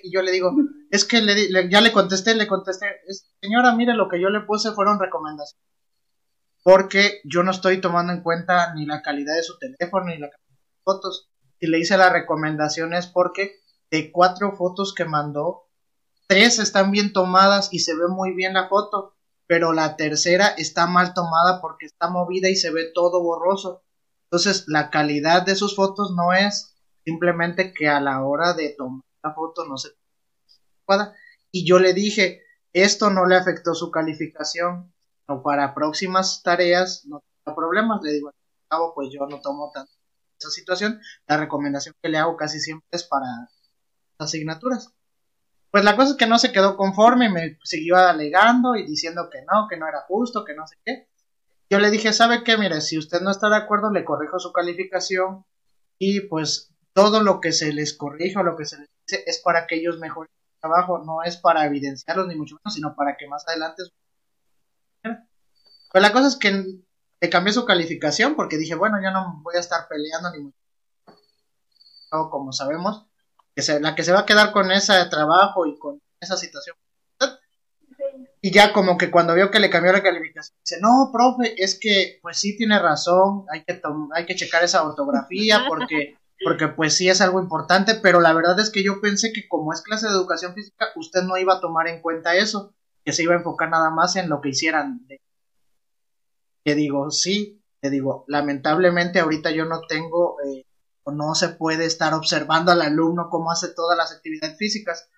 y 0.03 0.13
yo 0.13 0.21
le 0.21 0.31
digo, 0.31 0.53
es 0.89 1.05
que 1.05 1.21
le, 1.21 1.69
ya 1.69 1.81
le 1.81 1.91
contesté, 1.91 2.35
le 2.35 2.47
contesté, 2.47 2.85
señora, 3.41 3.75
mire, 3.75 3.93
lo 3.93 4.07
que 4.07 4.21
yo 4.21 4.29
le 4.29 4.41
puse 4.41 4.71
fueron 4.71 4.99
recomendaciones, 4.99 5.67
porque 6.63 7.21
yo 7.23 7.43
no 7.43 7.51
estoy 7.51 7.81
tomando 7.81 8.13
en 8.13 8.21
cuenta 8.21 8.73
ni 8.73 8.85
la 8.85 9.01
calidad 9.01 9.35
de 9.35 9.43
su 9.43 9.57
teléfono 9.57 10.05
ni 10.05 10.17
la 10.17 10.29
calidad 10.29 10.59
de 10.59 10.81
fotos, 10.83 11.29
y 11.59 11.67
le 11.67 11.79
hice 11.79 11.97
las 11.97 12.11
recomendaciones 12.11 13.07
porque 13.07 13.61
de 13.89 14.11
cuatro 14.11 14.55
fotos 14.55 14.93
que 14.93 15.05
mandó, 15.05 15.69
tres 16.27 16.59
están 16.59 16.91
bien 16.91 17.13
tomadas 17.13 17.69
y 17.71 17.79
se 17.79 17.93
ve 17.93 18.07
muy 18.09 18.33
bien 18.33 18.53
la 18.53 18.67
foto, 18.67 19.15
pero 19.47 19.73
la 19.73 19.97
tercera 19.97 20.47
está 20.47 20.87
mal 20.87 21.13
tomada 21.13 21.61
porque 21.61 21.85
está 21.85 22.09
movida 22.09 22.49
y 22.49 22.55
se 22.55 22.71
ve 22.71 22.89
todo 22.93 23.21
borroso. 23.21 23.83
Entonces, 24.25 24.63
la 24.67 24.89
calidad 24.89 25.45
de 25.45 25.57
sus 25.57 25.75
fotos 25.75 26.13
no 26.15 26.31
es 26.31 26.77
simplemente 27.03 27.73
que 27.73 27.89
a 27.89 27.99
la 27.99 28.23
hora 28.23 28.53
de 28.53 28.73
tomar 28.77 29.03
la 29.23 29.33
foto 29.33 29.65
no 29.65 29.77
se. 29.77 29.89
Y 31.51 31.65
yo 31.65 31.79
le 31.79 31.93
dije, 31.93 32.41
esto 32.73 33.09
no 33.09 33.25
le 33.25 33.35
afectó 33.35 33.73
su 33.73 33.91
calificación, 33.91 34.93
o 35.27 35.41
para 35.41 35.73
próximas 35.73 36.41
tareas 36.43 37.05
no 37.05 37.23
tengo 37.43 37.55
problemas. 37.55 38.01
Le 38.03 38.13
digo, 38.13 38.31
cabo, 38.69 38.93
pues 38.93 39.09
yo 39.11 39.25
no 39.27 39.39
tomo 39.41 39.71
tanto 39.73 39.91
esa 40.39 40.49
situación. 40.49 40.99
La 41.27 41.37
recomendación 41.37 41.95
que 42.01 42.09
le 42.09 42.17
hago 42.17 42.37
casi 42.37 42.59
siempre 42.59 42.87
es 42.91 43.03
para 43.03 43.25
asignaturas. 44.17 44.93
Pues 45.69 45.83
la 45.83 45.95
cosa 45.95 46.11
es 46.11 46.17
que 46.17 46.27
no 46.27 46.37
se 46.37 46.51
quedó 46.51 46.75
conforme, 46.75 47.29
me 47.29 47.57
siguió 47.63 47.95
alegando 47.95 48.75
y 48.75 48.85
diciendo 48.85 49.29
que 49.31 49.39
no, 49.41 49.67
que 49.69 49.77
no 49.77 49.87
era 49.87 50.01
justo, 50.01 50.43
que 50.43 50.53
no 50.53 50.67
sé 50.67 50.75
qué. 50.83 51.07
Yo 51.69 51.79
le 51.79 51.89
dije, 51.89 52.11
¿sabe 52.11 52.43
qué? 52.43 52.57
Mire, 52.57 52.81
si 52.81 52.97
usted 52.97 53.21
no 53.21 53.31
está 53.31 53.49
de 53.49 53.55
acuerdo, 53.55 53.89
le 53.89 54.03
corrijo 54.03 54.37
su 54.39 54.51
calificación 54.51 55.45
y 55.97 56.21
pues 56.21 56.73
todo 56.93 57.23
lo 57.23 57.39
que 57.39 57.53
se 57.53 57.71
les 57.71 57.93
corrige 57.93 58.37
o 58.37 58.43
lo 58.43 58.57
que 58.57 58.65
se 58.65 58.79
les 58.79 58.89
es 59.11 59.39
para 59.39 59.67
que 59.67 59.75
ellos 59.75 59.97
mejoren 59.99 60.29
su 60.29 60.59
trabajo, 60.59 60.99
no 60.99 61.23
es 61.23 61.37
para 61.37 61.65
evidenciarlos 61.65 62.27
ni 62.27 62.35
mucho 62.35 62.55
menos, 62.55 62.73
sino 62.73 62.95
para 62.95 63.17
que 63.17 63.27
más 63.27 63.47
adelante... 63.47 63.83
Pues 65.03 66.01
la 66.01 66.13
cosa 66.13 66.27
es 66.27 66.37
que 66.37 66.51
le 67.19 67.29
cambié 67.29 67.53
su 67.53 67.65
calificación 67.65 68.35
porque 68.35 68.57
dije, 68.57 68.75
bueno, 68.75 69.01
ya 69.01 69.11
no 69.11 69.41
voy 69.43 69.55
a 69.55 69.59
estar 69.59 69.87
peleando 69.89 70.31
ni 70.31 70.43
mucho 70.43 70.61
como 72.29 72.51
sabemos, 72.51 73.05
que 73.55 73.79
la 73.79 73.95
que 73.95 74.03
se 74.03 74.11
va 74.11 74.21
a 74.21 74.25
quedar 74.25 74.51
con 74.51 74.71
ese 74.71 74.93
trabajo 75.05 75.65
y 75.65 75.77
con 75.77 76.01
esa 76.19 76.37
situación. 76.37 76.75
Y 78.43 78.51
ya 78.51 78.73
como 78.73 78.97
que 78.97 79.11
cuando 79.11 79.35
vio 79.35 79.51
que 79.51 79.59
le 79.59 79.69
cambió 79.69 79.93
la 79.93 80.01
calificación, 80.01 80.57
dice, 80.65 80.81
no, 80.81 81.11
profe, 81.13 81.53
es 81.63 81.79
que 81.79 82.19
pues 82.23 82.39
sí 82.39 82.57
tiene 82.57 82.79
razón, 82.79 83.45
hay 83.51 83.63
que, 83.63 83.79
hay 84.15 84.25
que 84.25 84.35
checar 84.35 84.63
esa 84.63 84.83
ortografía 84.83 85.65
porque, 85.67 86.17
porque 86.43 86.67
pues 86.69 86.95
sí 86.95 87.09
es 87.09 87.21
algo 87.21 87.41
importante, 87.41 87.95
pero 87.95 88.19
la 88.19 88.33
verdad 88.33 88.59
es 88.59 88.71
que 88.71 88.83
yo 88.83 88.99
pensé 89.01 89.31
que 89.31 89.47
como 89.47 89.73
es 89.73 89.81
clase 89.81 90.07
de 90.07 90.13
educación 90.13 90.53
física, 90.53 90.87
usted 90.95 91.21
no 91.23 91.37
iba 91.37 91.55
a 91.55 91.59
tomar 91.59 91.87
en 91.87 92.01
cuenta 92.01 92.35
eso, 92.35 92.73
que 93.05 93.13
se 93.13 93.23
iba 93.23 93.33
a 93.33 93.37
enfocar 93.37 93.69
nada 93.69 93.91
más 93.91 94.15
en 94.15 94.29
lo 94.29 94.41
que 94.41 94.49
hicieran. 94.49 95.05
Que 96.63 96.75
digo, 96.75 97.11
sí, 97.11 97.61
te 97.79 97.89
digo, 97.89 98.25
lamentablemente 98.27 99.19
ahorita 99.19 99.51
yo 99.51 99.65
no 99.65 99.81
tengo 99.87 100.37
eh, 100.45 100.65
no 101.11 101.35
se 101.35 101.49
puede 101.49 101.85
estar 101.85 102.13
observando 102.13 102.71
al 102.71 102.81
alumno 102.81 103.29
cómo 103.29 103.51
hace 103.51 103.73
todas 103.73 103.97
las 103.97 104.11
actividades 104.11 104.57
físicas 104.57 105.09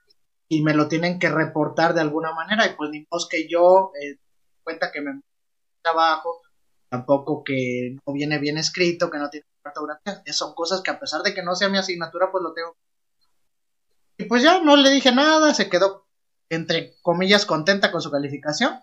y 0.48 0.62
me 0.64 0.74
lo 0.74 0.88
tienen 0.88 1.20
que 1.20 1.30
reportar 1.30 1.94
de 1.94 2.02
alguna 2.02 2.34
manera 2.34 2.66
y 2.66 2.76
pues 2.76 2.90
ni 2.90 3.06
más 3.12 3.28
que 3.30 3.48
yo 3.50 3.92
eh, 4.02 4.18
cuenta 4.64 4.92
que 4.92 5.02
me 5.02 5.22
trabajo 5.82 6.42
tampoco 6.90 7.44
que 7.44 7.98
no 8.06 8.14
viene 8.14 8.40
bien 8.40 8.58
escrito 8.58 9.10
que 9.10 9.18
no 9.18 9.30
tiene 9.30 9.46
son 10.32 10.54
cosas 10.54 10.82
que 10.82 10.92
a 10.92 11.00
pesar 11.00 11.22
de 11.24 11.34
que 11.34 11.44
no 11.44 11.56
sea 11.56 11.70
mi 11.70 11.78
asignatura 11.78 12.32
pues 12.32 12.44
lo 12.44 12.54
tengo. 12.54 12.76
Y 14.18 14.26
pues 14.26 14.44
ya 14.44 14.62
no 14.62 14.76
le 14.76 14.90
dije 14.90 15.12
nada 15.12 15.54
se 15.54 15.70
quedó 15.70 16.06
entre 16.50 16.96
comillas 17.02 17.46
contenta 17.46 17.92
con 17.92 18.02
su 18.02 18.12
calificación. 18.12 18.80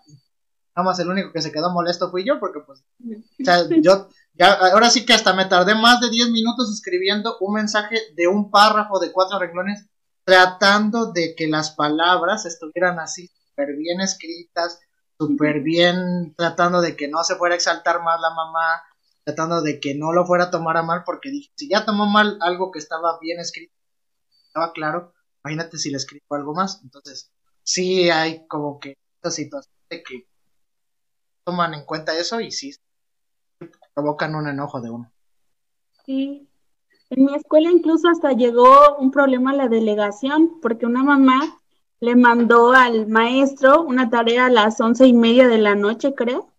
Nada 0.75 0.85
más 0.85 0.99
el 0.99 1.09
único 1.09 1.31
que 1.31 1.41
se 1.41 1.51
quedó 1.51 1.71
molesto 1.71 2.09
fui 2.09 2.25
yo 2.25 2.39
porque 2.39 2.59
pues 2.61 2.83
o 3.03 3.43
sea, 3.43 3.67
yo 3.81 4.09
ya, 4.33 4.53
ahora 4.53 4.89
sí 4.89 5.05
que 5.05 5.13
hasta 5.13 5.33
me 5.33 5.45
tardé 5.45 5.75
más 5.75 5.99
de 5.99 6.09
10 6.09 6.29
minutos 6.29 6.71
escribiendo 6.71 7.37
un 7.39 7.53
mensaje 7.53 7.97
de 8.15 8.27
un 8.27 8.49
párrafo 8.49 8.99
de 8.99 9.11
cuatro 9.11 9.39
renglones 9.39 9.87
tratando 10.23 11.11
de 11.11 11.35
que 11.35 11.47
las 11.47 11.71
palabras 11.71 12.45
estuvieran 12.45 12.99
así 12.99 13.27
súper 13.27 13.75
bien 13.75 13.99
escritas, 14.01 14.79
súper 15.19 15.61
bien, 15.61 16.33
tratando 16.37 16.81
de 16.81 16.95
que 16.95 17.07
no 17.07 17.23
se 17.23 17.35
fuera 17.35 17.53
a 17.53 17.57
exaltar 17.57 18.01
más 18.01 18.19
la 18.21 18.29
mamá, 18.29 18.81
tratando 19.33 19.61
de 19.61 19.79
que 19.79 19.95
no 19.95 20.13
lo 20.13 20.25
fuera 20.25 20.45
a 20.45 20.51
tomar 20.51 20.77
a 20.77 20.83
mal, 20.83 21.03
porque 21.05 21.29
dije, 21.29 21.51
si 21.55 21.69
ya 21.69 21.85
tomó 21.85 22.05
mal 22.05 22.37
algo 22.41 22.71
que 22.71 22.79
estaba 22.79 23.17
bien 23.19 23.39
escrito, 23.39 23.73
estaba 24.47 24.71
claro, 24.73 25.13
imagínate 25.43 25.77
si 25.77 25.89
le 25.89 25.97
escribo 25.97 26.23
algo 26.29 26.53
más. 26.53 26.81
Entonces, 26.83 27.31
sí 27.63 28.09
hay 28.09 28.45
como 28.47 28.79
que 28.79 28.97
esta 29.15 29.31
situación 29.31 29.75
de 29.89 30.03
que 30.03 30.27
toman 31.43 31.73
en 31.73 31.85
cuenta 31.85 32.17
eso 32.17 32.39
y 32.39 32.51
sí 32.51 32.75
provocan 33.93 34.35
un 34.35 34.47
enojo 34.47 34.81
de 34.81 34.89
uno. 34.89 35.11
Sí. 36.05 36.47
En 37.09 37.25
mi 37.25 37.35
escuela 37.35 37.69
incluso 37.69 38.07
hasta 38.07 38.31
llegó 38.31 38.97
un 38.97 39.11
problema 39.11 39.51
a 39.51 39.55
la 39.55 39.67
delegación, 39.67 40.59
porque 40.61 40.85
una 40.85 41.03
mamá 41.03 41.59
le 41.99 42.15
mandó 42.15 42.71
al 42.71 43.07
maestro 43.07 43.81
una 43.83 44.09
tarea 44.09 44.45
a 44.45 44.49
las 44.49 44.79
once 44.79 45.05
y 45.05 45.13
media 45.13 45.47
de 45.47 45.57
la 45.57 45.75
noche, 45.75 46.15
creo. 46.15 46.50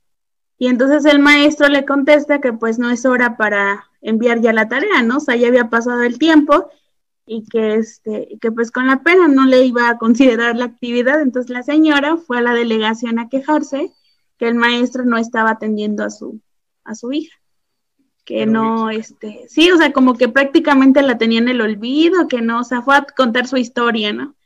Y 0.62 0.68
entonces 0.68 1.04
el 1.06 1.18
maestro 1.18 1.66
le 1.66 1.84
contesta 1.84 2.40
que 2.40 2.52
pues 2.52 2.78
no 2.78 2.88
es 2.88 3.04
hora 3.04 3.36
para 3.36 3.90
enviar 4.00 4.40
ya 4.40 4.52
la 4.52 4.68
tarea, 4.68 5.02
¿no? 5.02 5.16
O 5.16 5.20
sea, 5.20 5.34
ya 5.34 5.48
había 5.48 5.70
pasado 5.70 6.04
el 6.04 6.20
tiempo 6.20 6.70
y 7.26 7.44
que 7.48 7.74
este, 7.74 8.38
que 8.40 8.52
pues 8.52 8.70
con 8.70 8.86
la 8.86 9.02
pena 9.02 9.26
no 9.26 9.44
le 9.44 9.64
iba 9.66 9.88
a 9.88 9.98
considerar 9.98 10.56
la 10.56 10.66
actividad. 10.66 11.20
Entonces 11.20 11.50
la 11.50 11.64
señora 11.64 12.16
fue 12.16 12.38
a 12.38 12.42
la 12.42 12.54
delegación 12.54 13.18
a 13.18 13.28
quejarse 13.28 13.92
que 14.38 14.46
el 14.46 14.54
maestro 14.54 15.04
no 15.04 15.16
estaba 15.16 15.50
atendiendo 15.50 16.04
a 16.04 16.10
su, 16.10 16.40
a 16.84 16.94
su 16.94 17.12
hija. 17.12 17.36
Que 18.24 18.46
no, 18.46 18.88
este, 18.88 19.46
sí, 19.48 19.68
o 19.72 19.76
sea, 19.78 19.92
como 19.92 20.14
que 20.14 20.28
prácticamente 20.28 21.02
la 21.02 21.18
tenía 21.18 21.40
en 21.40 21.48
el 21.48 21.60
olvido, 21.60 22.28
que 22.28 22.40
no, 22.40 22.60
o 22.60 22.64
sea, 22.64 22.82
fue 22.82 22.94
a 22.94 23.04
contar 23.16 23.48
su 23.48 23.56
historia, 23.56 24.12
¿no? 24.12 24.36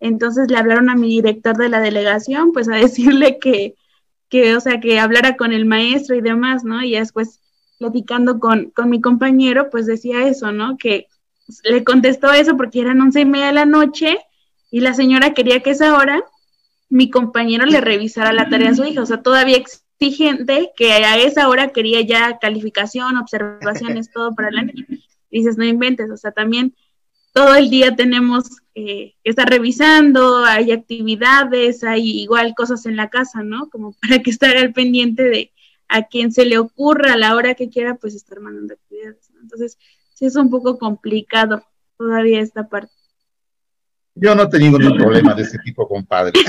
Entonces 0.00 0.50
le 0.50 0.58
hablaron 0.58 0.90
a 0.90 0.96
mi 0.96 1.08
director 1.08 1.56
de 1.56 1.70
la 1.70 1.80
delegación, 1.80 2.52
pues 2.52 2.68
a 2.68 2.72
decirle 2.76 3.38
que, 3.38 3.74
que, 4.32 4.56
o 4.56 4.60
sea, 4.60 4.80
que 4.80 4.98
hablara 4.98 5.36
con 5.36 5.52
el 5.52 5.66
maestro 5.66 6.16
y 6.16 6.22
demás, 6.22 6.64
¿no? 6.64 6.82
Y 6.82 6.92
después 6.92 7.40
platicando 7.76 8.40
con, 8.40 8.70
con 8.70 8.88
mi 8.88 8.98
compañero, 8.98 9.68
pues 9.68 9.84
decía 9.84 10.26
eso, 10.26 10.52
¿no? 10.52 10.78
Que 10.78 11.06
le 11.64 11.84
contestó 11.84 12.32
eso 12.32 12.56
porque 12.56 12.80
eran 12.80 13.02
once 13.02 13.20
y 13.20 13.26
media 13.26 13.48
de 13.48 13.52
la 13.52 13.66
noche 13.66 14.16
y 14.70 14.80
la 14.80 14.94
señora 14.94 15.34
quería 15.34 15.60
que 15.60 15.72
esa 15.72 15.94
hora 15.98 16.24
mi 16.88 17.10
compañero 17.10 17.66
le 17.66 17.82
revisara 17.82 18.32
la 18.32 18.48
tarea 18.48 18.70
a 18.70 18.74
su 18.74 18.84
hija, 18.84 19.02
o 19.02 19.06
sea, 19.06 19.20
todavía 19.20 19.58
exigente 19.58 20.70
que 20.76 20.92
a 20.92 21.18
esa 21.18 21.50
hora 21.50 21.68
quería 21.68 22.00
ya 22.00 22.38
calificación, 22.38 23.18
observaciones, 23.18 24.10
todo 24.14 24.34
para 24.34 24.50
la 24.50 24.62
niña. 24.62 24.86
Dices, 25.30 25.58
no 25.58 25.64
inventes, 25.64 26.10
o 26.10 26.16
sea, 26.16 26.32
también 26.32 26.74
todo 27.32 27.54
el 27.54 27.70
día 27.70 27.96
tenemos 27.96 28.44
eh, 28.74 29.14
que 29.24 29.30
estar 29.30 29.48
revisando, 29.48 30.44
hay 30.44 30.70
actividades, 30.70 31.82
hay 31.82 32.22
igual 32.22 32.54
cosas 32.54 32.86
en 32.86 32.96
la 32.96 33.08
casa, 33.10 33.42
¿no? 33.42 33.68
Como 33.70 33.92
para 34.02 34.22
que 34.22 34.30
estar 34.30 34.56
al 34.56 34.72
pendiente 34.72 35.22
de 35.24 35.52
a 35.88 36.04
quien 36.04 36.32
se 36.32 36.44
le 36.46 36.58
ocurra 36.58 37.14
a 37.14 37.18
la 37.18 37.34
hora 37.34 37.54
que 37.54 37.68
quiera, 37.68 37.96
pues 37.96 38.14
estar 38.14 38.40
mandando 38.40 38.74
actividades. 38.74 39.30
¿no? 39.34 39.40
Entonces, 39.42 39.76
sí 40.14 40.24
es 40.24 40.36
un 40.36 40.48
poco 40.48 40.78
complicado 40.78 41.62
todavía 41.98 42.40
esta 42.40 42.68
parte. 42.68 42.92
Yo 44.14 44.34
no 44.34 44.44
he 44.44 44.48
tenido 44.48 44.78
ningún 44.78 44.98
problema 44.98 45.34
de 45.34 45.42
ese 45.42 45.58
tipo, 45.58 45.86
compadre. 45.88 46.32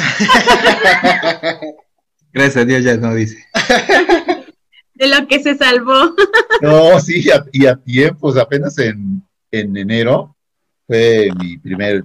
Gracias 2.34 2.57
a 2.57 2.65
Dios 2.65 2.84
ya 2.84 2.97
no 2.97 3.14
dice. 3.14 3.45
De 4.95 5.07
lo 5.07 5.27
que 5.27 5.41
se 5.41 5.55
salvó. 5.55 6.14
No, 6.61 6.99
sí, 6.99 7.26
y 7.51 7.65
a 7.65 7.76
tiempos, 7.76 8.38
apenas 8.38 8.77
en, 8.77 9.23
en 9.51 9.76
enero 9.76 10.32
fue 10.88 11.30
mi 11.39 11.57
primer 11.57 12.03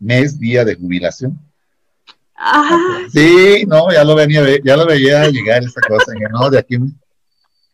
mes, 0.00 0.38
día 0.38 0.64
de 0.64 0.74
jubilación. 0.74 1.38
Ah, 2.36 2.98
Sí, 3.12 3.64
no, 3.68 3.92
ya 3.92 4.02
lo 4.04 4.14
venía, 4.16 4.42
ya 4.64 4.76
lo 4.76 4.84
veía 4.86 5.28
llegar 5.28 5.62
esa 5.62 5.80
cosa, 5.82 6.12
que 6.18 6.28
no, 6.30 6.50
de 6.50 6.58
aquí. 6.58 6.76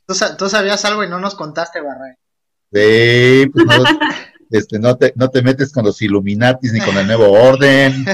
¿Tú, 0.06 0.14
sa- 0.14 0.36
tú 0.36 0.48
sabías 0.48 0.84
algo 0.84 1.02
y 1.04 1.08
no 1.08 1.18
nos 1.18 1.34
contaste, 1.34 1.80
Barra. 1.80 2.16
Sí, 2.72 3.46
pues 3.52 3.64
no, 3.66 3.84
este, 4.50 4.78
no 4.78 4.96
te, 4.96 5.12
no 5.16 5.28
te 5.30 5.40
metes 5.42 5.72
con 5.72 5.84
los 5.86 6.00
Illuminatis 6.02 6.72
ni 6.72 6.80
con 6.80 6.96
el 6.98 7.06
nuevo 7.06 7.30
orden. 7.32 8.04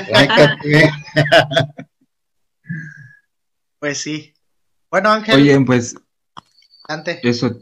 Pues 3.79 3.99
sí. 3.99 4.33
Bueno, 4.91 5.11
Ángel, 5.11 5.35
Oye, 5.37 5.61
pues 5.65 5.97
adelante. 6.87 7.21
eso, 7.29 7.59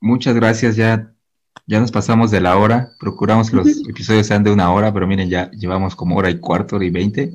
muchas 0.00 0.34
gracias, 0.34 0.76
ya, 0.76 1.12
ya 1.66 1.80
nos 1.80 1.92
pasamos 1.92 2.30
de 2.30 2.40
la 2.40 2.56
hora, 2.56 2.92
procuramos 2.98 3.50
que 3.50 3.56
los 3.56 3.68
episodios 3.88 4.26
sean 4.26 4.42
de 4.42 4.50
una 4.50 4.72
hora, 4.72 4.92
pero 4.92 5.06
miren, 5.06 5.28
ya 5.28 5.50
llevamos 5.52 5.94
como 5.94 6.16
hora 6.16 6.30
y 6.30 6.38
cuarto, 6.38 6.76
hora 6.76 6.84
y 6.84 6.90
veinte. 6.90 7.34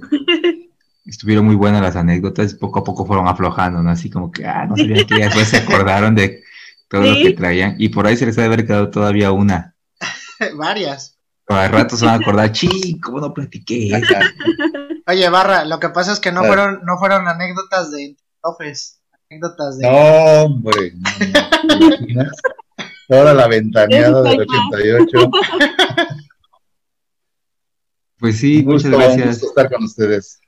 Estuvieron 1.06 1.45
muy 1.45 1.56
buenas 1.56 1.82
las 1.82 1.95
anécdotas, 1.95 2.54
poco 2.54 2.80
a 2.80 2.84
poco 2.84 3.06
fueron 3.06 3.28
aflojando, 3.28 3.82
¿no? 3.82 3.90
Así 3.90 4.10
como 4.10 4.30
que, 4.30 4.45
ah, 4.45 4.66
no 4.66 4.76
sabía 4.76 5.06
que 5.06 5.16
después 5.16 5.48
se 5.48 5.58
acordaron 5.58 6.16
de 6.16 6.44
todo 6.90 7.04
lo 7.04 7.16
que 7.16 7.34
traían, 7.34 7.76
y 7.78 7.90
por 7.90 8.08
ahí 8.08 8.18
se 8.18 8.26
les 8.26 8.36
debe 8.36 8.48
haber 8.48 8.68
quedado 8.68 8.90
todavía 8.90 9.32
una. 9.32 9.76
Varias. 10.58 11.18
Pero 11.45 11.62
al 11.62 11.72
rato 11.72 11.95
se 11.95 12.06
van 12.06 12.16
a 12.16 12.18
acordar, 12.24 12.52
chi, 12.52 12.99
¿cómo 12.99 13.22
no 13.22 13.34
platiqué 13.34 13.95
esa? 13.95 14.20
Oye, 15.08 15.30
Barra, 15.30 15.64
lo 15.64 15.80
que 15.80 15.90
pasa 15.90 16.12
es 16.12 16.20
que 16.20 16.34
no 16.34 16.44
fueron, 16.44 16.82
no 16.84 16.98
fueron 16.98 17.26
anécdotas 17.26 17.91
de 17.91 18.18
profes, 18.41 18.99
anécdotas 19.30 19.78
de... 19.78 19.88
No, 19.88 20.44
hombre, 20.44 20.91
no, 20.94 22.24
¿te 22.26 22.66
Toda 23.08 23.34
la 23.34 23.48
ventaneada 23.48 24.22
del 24.24 24.42
88. 24.42 25.32
Pues 28.20 28.38
sí, 28.40 28.60
Un 28.60 28.66
gusto, 28.66 28.90
muchas 28.90 29.10
un 29.12 29.16
gracias. 29.18 29.28
gusto 29.42 29.48
estar 29.50 29.72
con 29.72 29.84
ustedes. 29.84 30.40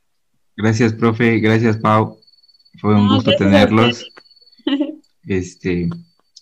Gracias, 0.58 0.92
profe. 0.94 1.40
Gracias, 1.40 1.78
Pau. 1.78 2.20
Fue 2.82 2.96
un 2.96 3.08
No, 3.08 3.16
gusto 3.16 3.32
tenerlos. 3.38 4.06
Este, 5.28 5.88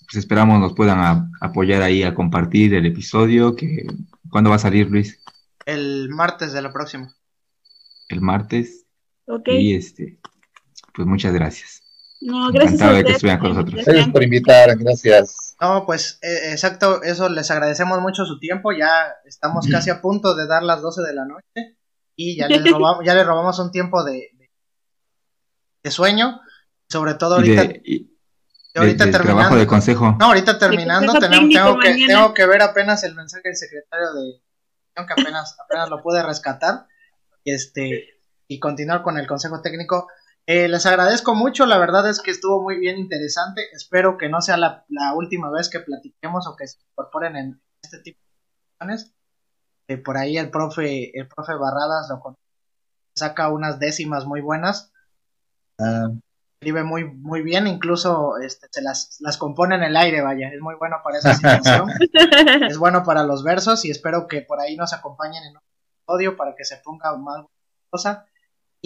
pues 0.06 0.16
esperamos 0.16 0.62
nos 0.62 0.72
puedan 0.74 1.00
a- 1.00 1.30
apoyar 1.42 1.82
ahí 1.82 2.04
a 2.04 2.14
compartir 2.16 2.74
el 2.76 2.86
episodio. 2.86 3.54
Que, 3.56 3.86
¿Cuándo 4.30 4.50
va 4.50 4.56
a 4.56 4.60
salir, 4.60 4.90
Luis? 4.90 5.20
El 5.66 6.08
martes 6.10 6.54
de 6.54 6.62
la 6.62 6.72
próxima. 6.72 7.14
El 8.08 8.22
martes. 8.22 8.86
ok. 9.26 9.50
Y 9.50 9.76
este, 9.76 10.18
pues 10.94 11.06
muchas 11.06 11.34
gracias. 11.34 11.84
No, 12.28 12.52
gracias 12.52 12.82
a 12.82 13.04
que 13.04 13.40
con 13.40 13.50
nosotros. 13.54 13.86
Gracias 13.86 14.10
por 14.10 14.22
invitar, 14.24 14.78
gracias. 14.78 15.56
No, 15.62 15.86
pues 15.86 16.20
eh, 16.22 16.52
exacto, 16.52 17.02
eso 17.02 17.30
les 17.30 17.50
agradecemos 17.52 18.02
mucho 18.02 18.26
su 18.26 18.38
tiempo. 18.40 18.72
Ya 18.74 19.14
estamos 19.26 19.66
casi 19.68 19.90
a 19.90 20.02
punto 20.02 20.36
de 20.36 20.46
dar 20.46 20.62
las 20.62 20.82
12 20.82 21.02
de 21.04 21.14
la 21.14 21.26
noche 21.26 21.78
y 22.18 22.38
ya 22.38 22.48
les 22.48 22.64
robamos, 22.72 23.06
ya 23.06 23.16
les 23.16 23.26
robamos 23.26 23.58
un 23.60 23.72
tiempo 23.72 24.04
de, 24.04 24.30
de, 24.38 24.52
de 25.84 25.92
sueño. 25.92 26.42
Sobre 26.90 27.14
todo 27.16 27.36
ahorita, 27.36 27.64
de, 27.64 27.82
y 27.84 28.12
ahorita 28.76 29.06
de- 29.06 29.12
terminando. 29.12 29.38
trabajo 29.40 29.56
de 29.56 29.68
consejo. 29.68 30.16
No, 30.20 30.26
ahorita 30.26 30.60
terminando, 30.60 31.14
tenemos, 31.14 31.50
tengo, 31.50 31.80
que, 31.80 31.90
mañana. 31.92 32.14
tengo 32.14 32.34
que 32.34 32.46
ver 32.46 32.62
apenas 32.62 33.04
el 33.04 33.16
mensaje 33.16 33.44
del 33.50 33.56
secretario 33.58 34.14
de 34.14 34.42
que 34.96 35.22
apenas, 35.22 35.56
apenas 35.64 35.90
lo 35.90 36.02
pude 36.02 36.24
rescatar 36.24 36.88
este 37.46 38.20
y 38.48 38.60
continuar 38.60 39.02
con 39.02 39.18
el 39.18 39.28
consejo 39.28 39.62
técnico. 39.62 40.08
Eh, 40.48 40.68
les 40.70 40.86
agradezco 40.86 41.36
mucho, 41.36 41.66
la 41.66 41.78
verdad 41.78 42.10
es 42.10 42.22
que 42.22 42.32
estuvo 42.32 42.62
muy 42.64 42.80
bien 42.80 42.98
interesante. 42.98 43.64
Espero 43.74 44.18
que 44.18 44.30
no 44.30 44.42
sea 44.42 44.58
la, 44.58 44.86
la 44.88 45.14
última 45.14 45.52
vez 45.52 45.70
que 45.70 45.82
platiquemos 45.82 46.48
o 46.48 46.56
que 46.56 46.68
se 46.68 46.78
incorporen 46.92 47.36
en 47.36 47.62
este 47.84 48.00
tipo 48.00 48.20
de 48.22 48.88
situaciones. 48.88 49.14
Eh, 49.90 49.98
por 49.98 50.18
ahí 50.18 50.38
el 50.38 50.50
profe, 50.50 51.18
el 51.20 51.28
profe 51.28 51.54
Barradas 51.56 52.08
lo 52.10 52.20
con- 52.20 52.36
saca 53.16 53.50
unas 53.50 53.80
décimas 53.80 54.26
muy 54.26 54.42
buenas 54.42 54.92
Ah, 55.80 56.08
escribe 56.56 56.84
muy 56.84 57.04
muy 57.06 57.42
bien, 57.44 57.68
incluso 57.68 58.38
este, 58.40 58.68
se 58.72 58.82
las, 58.82 59.18
las 59.20 59.38
compone 59.38 59.76
en 59.76 59.84
el 59.84 59.96
aire, 59.98 60.22
vaya, 60.22 60.50
es 60.50 60.60
muy 60.62 60.76
bueno 60.76 60.98
para 61.04 61.20
esa 61.20 61.34
situación, 61.36 61.90
es 62.70 62.78
bueno 62.80 63.04
para 63.04 63.24
los 63.24 63.44
versos 63.44 63.86
y 63.86 63.92
espero 63.92 64.28
que 64.28 64.42
por 64.42 64.60
ahí 64.60 64.76
nos 64.76 64.94
acompañen 64.94 65.44
en 65.44 65.52
un 65.58 65.62
episodio 66.02 66.36
para 66.38 66.56
que 66.56 66.66
se 66.66 66.78
ponga 66.78 67.16
más 67.18 67.46
cosa. 67.92 68.26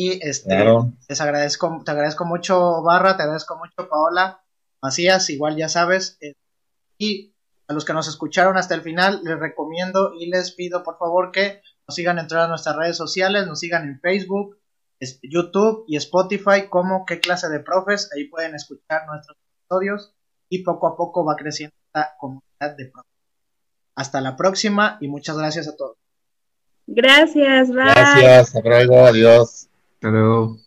Y 0.03 0.19
este, 0.27 0.49
claro. 0.55 0.93
les 1.07 1.21
agradezco, 1.21 1.81
te 1.85 1.91
agradezco 1.91 2.25
mucho 2.25 2.81
Barra, 2.81 3.17
te 3.17 3.23
agradezco 3.23 3.55
mucho 3.57 3.87
Paola, 3.87 4.41
Macías, 4.81 5.29
igual 5.29 5.55
ya 5.57 5.69
sabes, 5.69 6.17
eh, 6.21 6.33
y 6.97 7.35
a 7.67 7.73
los 7.73 7.85
que 7.85 7.93
nos 7.93 8.07
escucharon 8.07 8.57
hasta 8.57 8.73
el 8.73 8.81
final, 8.81 9.21
les 9.23 9.37
recomiendo 9.39 10.13
y 10.19 10.27
les 10.29 10.53
pido 10.53 10.81
por 10.83 10.97
favor 10.97 11.31
que 11.31 11.61
nos 11.87 11.95
sigan 11.95 12.17
en 12.17 12.27
todas 12.27 12.49
nuestras 12.49 12.75
redes 12.77 12.97
sociales, 12.97 13.45
nos 13.45 13.59
sigan 13.59 13.83
en 13.87 13.99
Facebook, 13.99 14.57
es- 14.99 15.19
YouTube 15.21 15.83
y 15.87 15.97
Spotify 15.97 16.67
como 16.69 17.05
qué 17.05 17.19
clase 17.19 17.47
de 17.49 17.59
profes, 17.59 18.09
ahí 18.15 18.25
pueden 18.27 18.55
escuchar 18.55 19.05
nuestros 19.07 19.37
episodios 19.59 20.13
y 20.49 20.63
poco 20.63 20.87
a 20.87 20.97
poco 20.97 21.23
va 21.23 21.35
creciendo 21.35 21.75
esta 21.87 22.15
comunidad 22.19 22.75
de 22.77 22.85
profes. 22.91 23.11
Hasta 23.95 24.19
la 24.21 24.35
próxima 24.35 24.97
y 24.99 25.07
muchas 25.09 25.37
gracias 25.37 25.67
a 25.67 25.75
todos. 25.75 25.97
Gracias, 26.87 27.69
bye. 27.69 27.83
Gracias, 27.83 28.55
hasta 28.55 28.61
luego, 28.67 29.05
adiós. 29.05 29.67
Hasta 30.01 30.09
luego. 30.11 30.57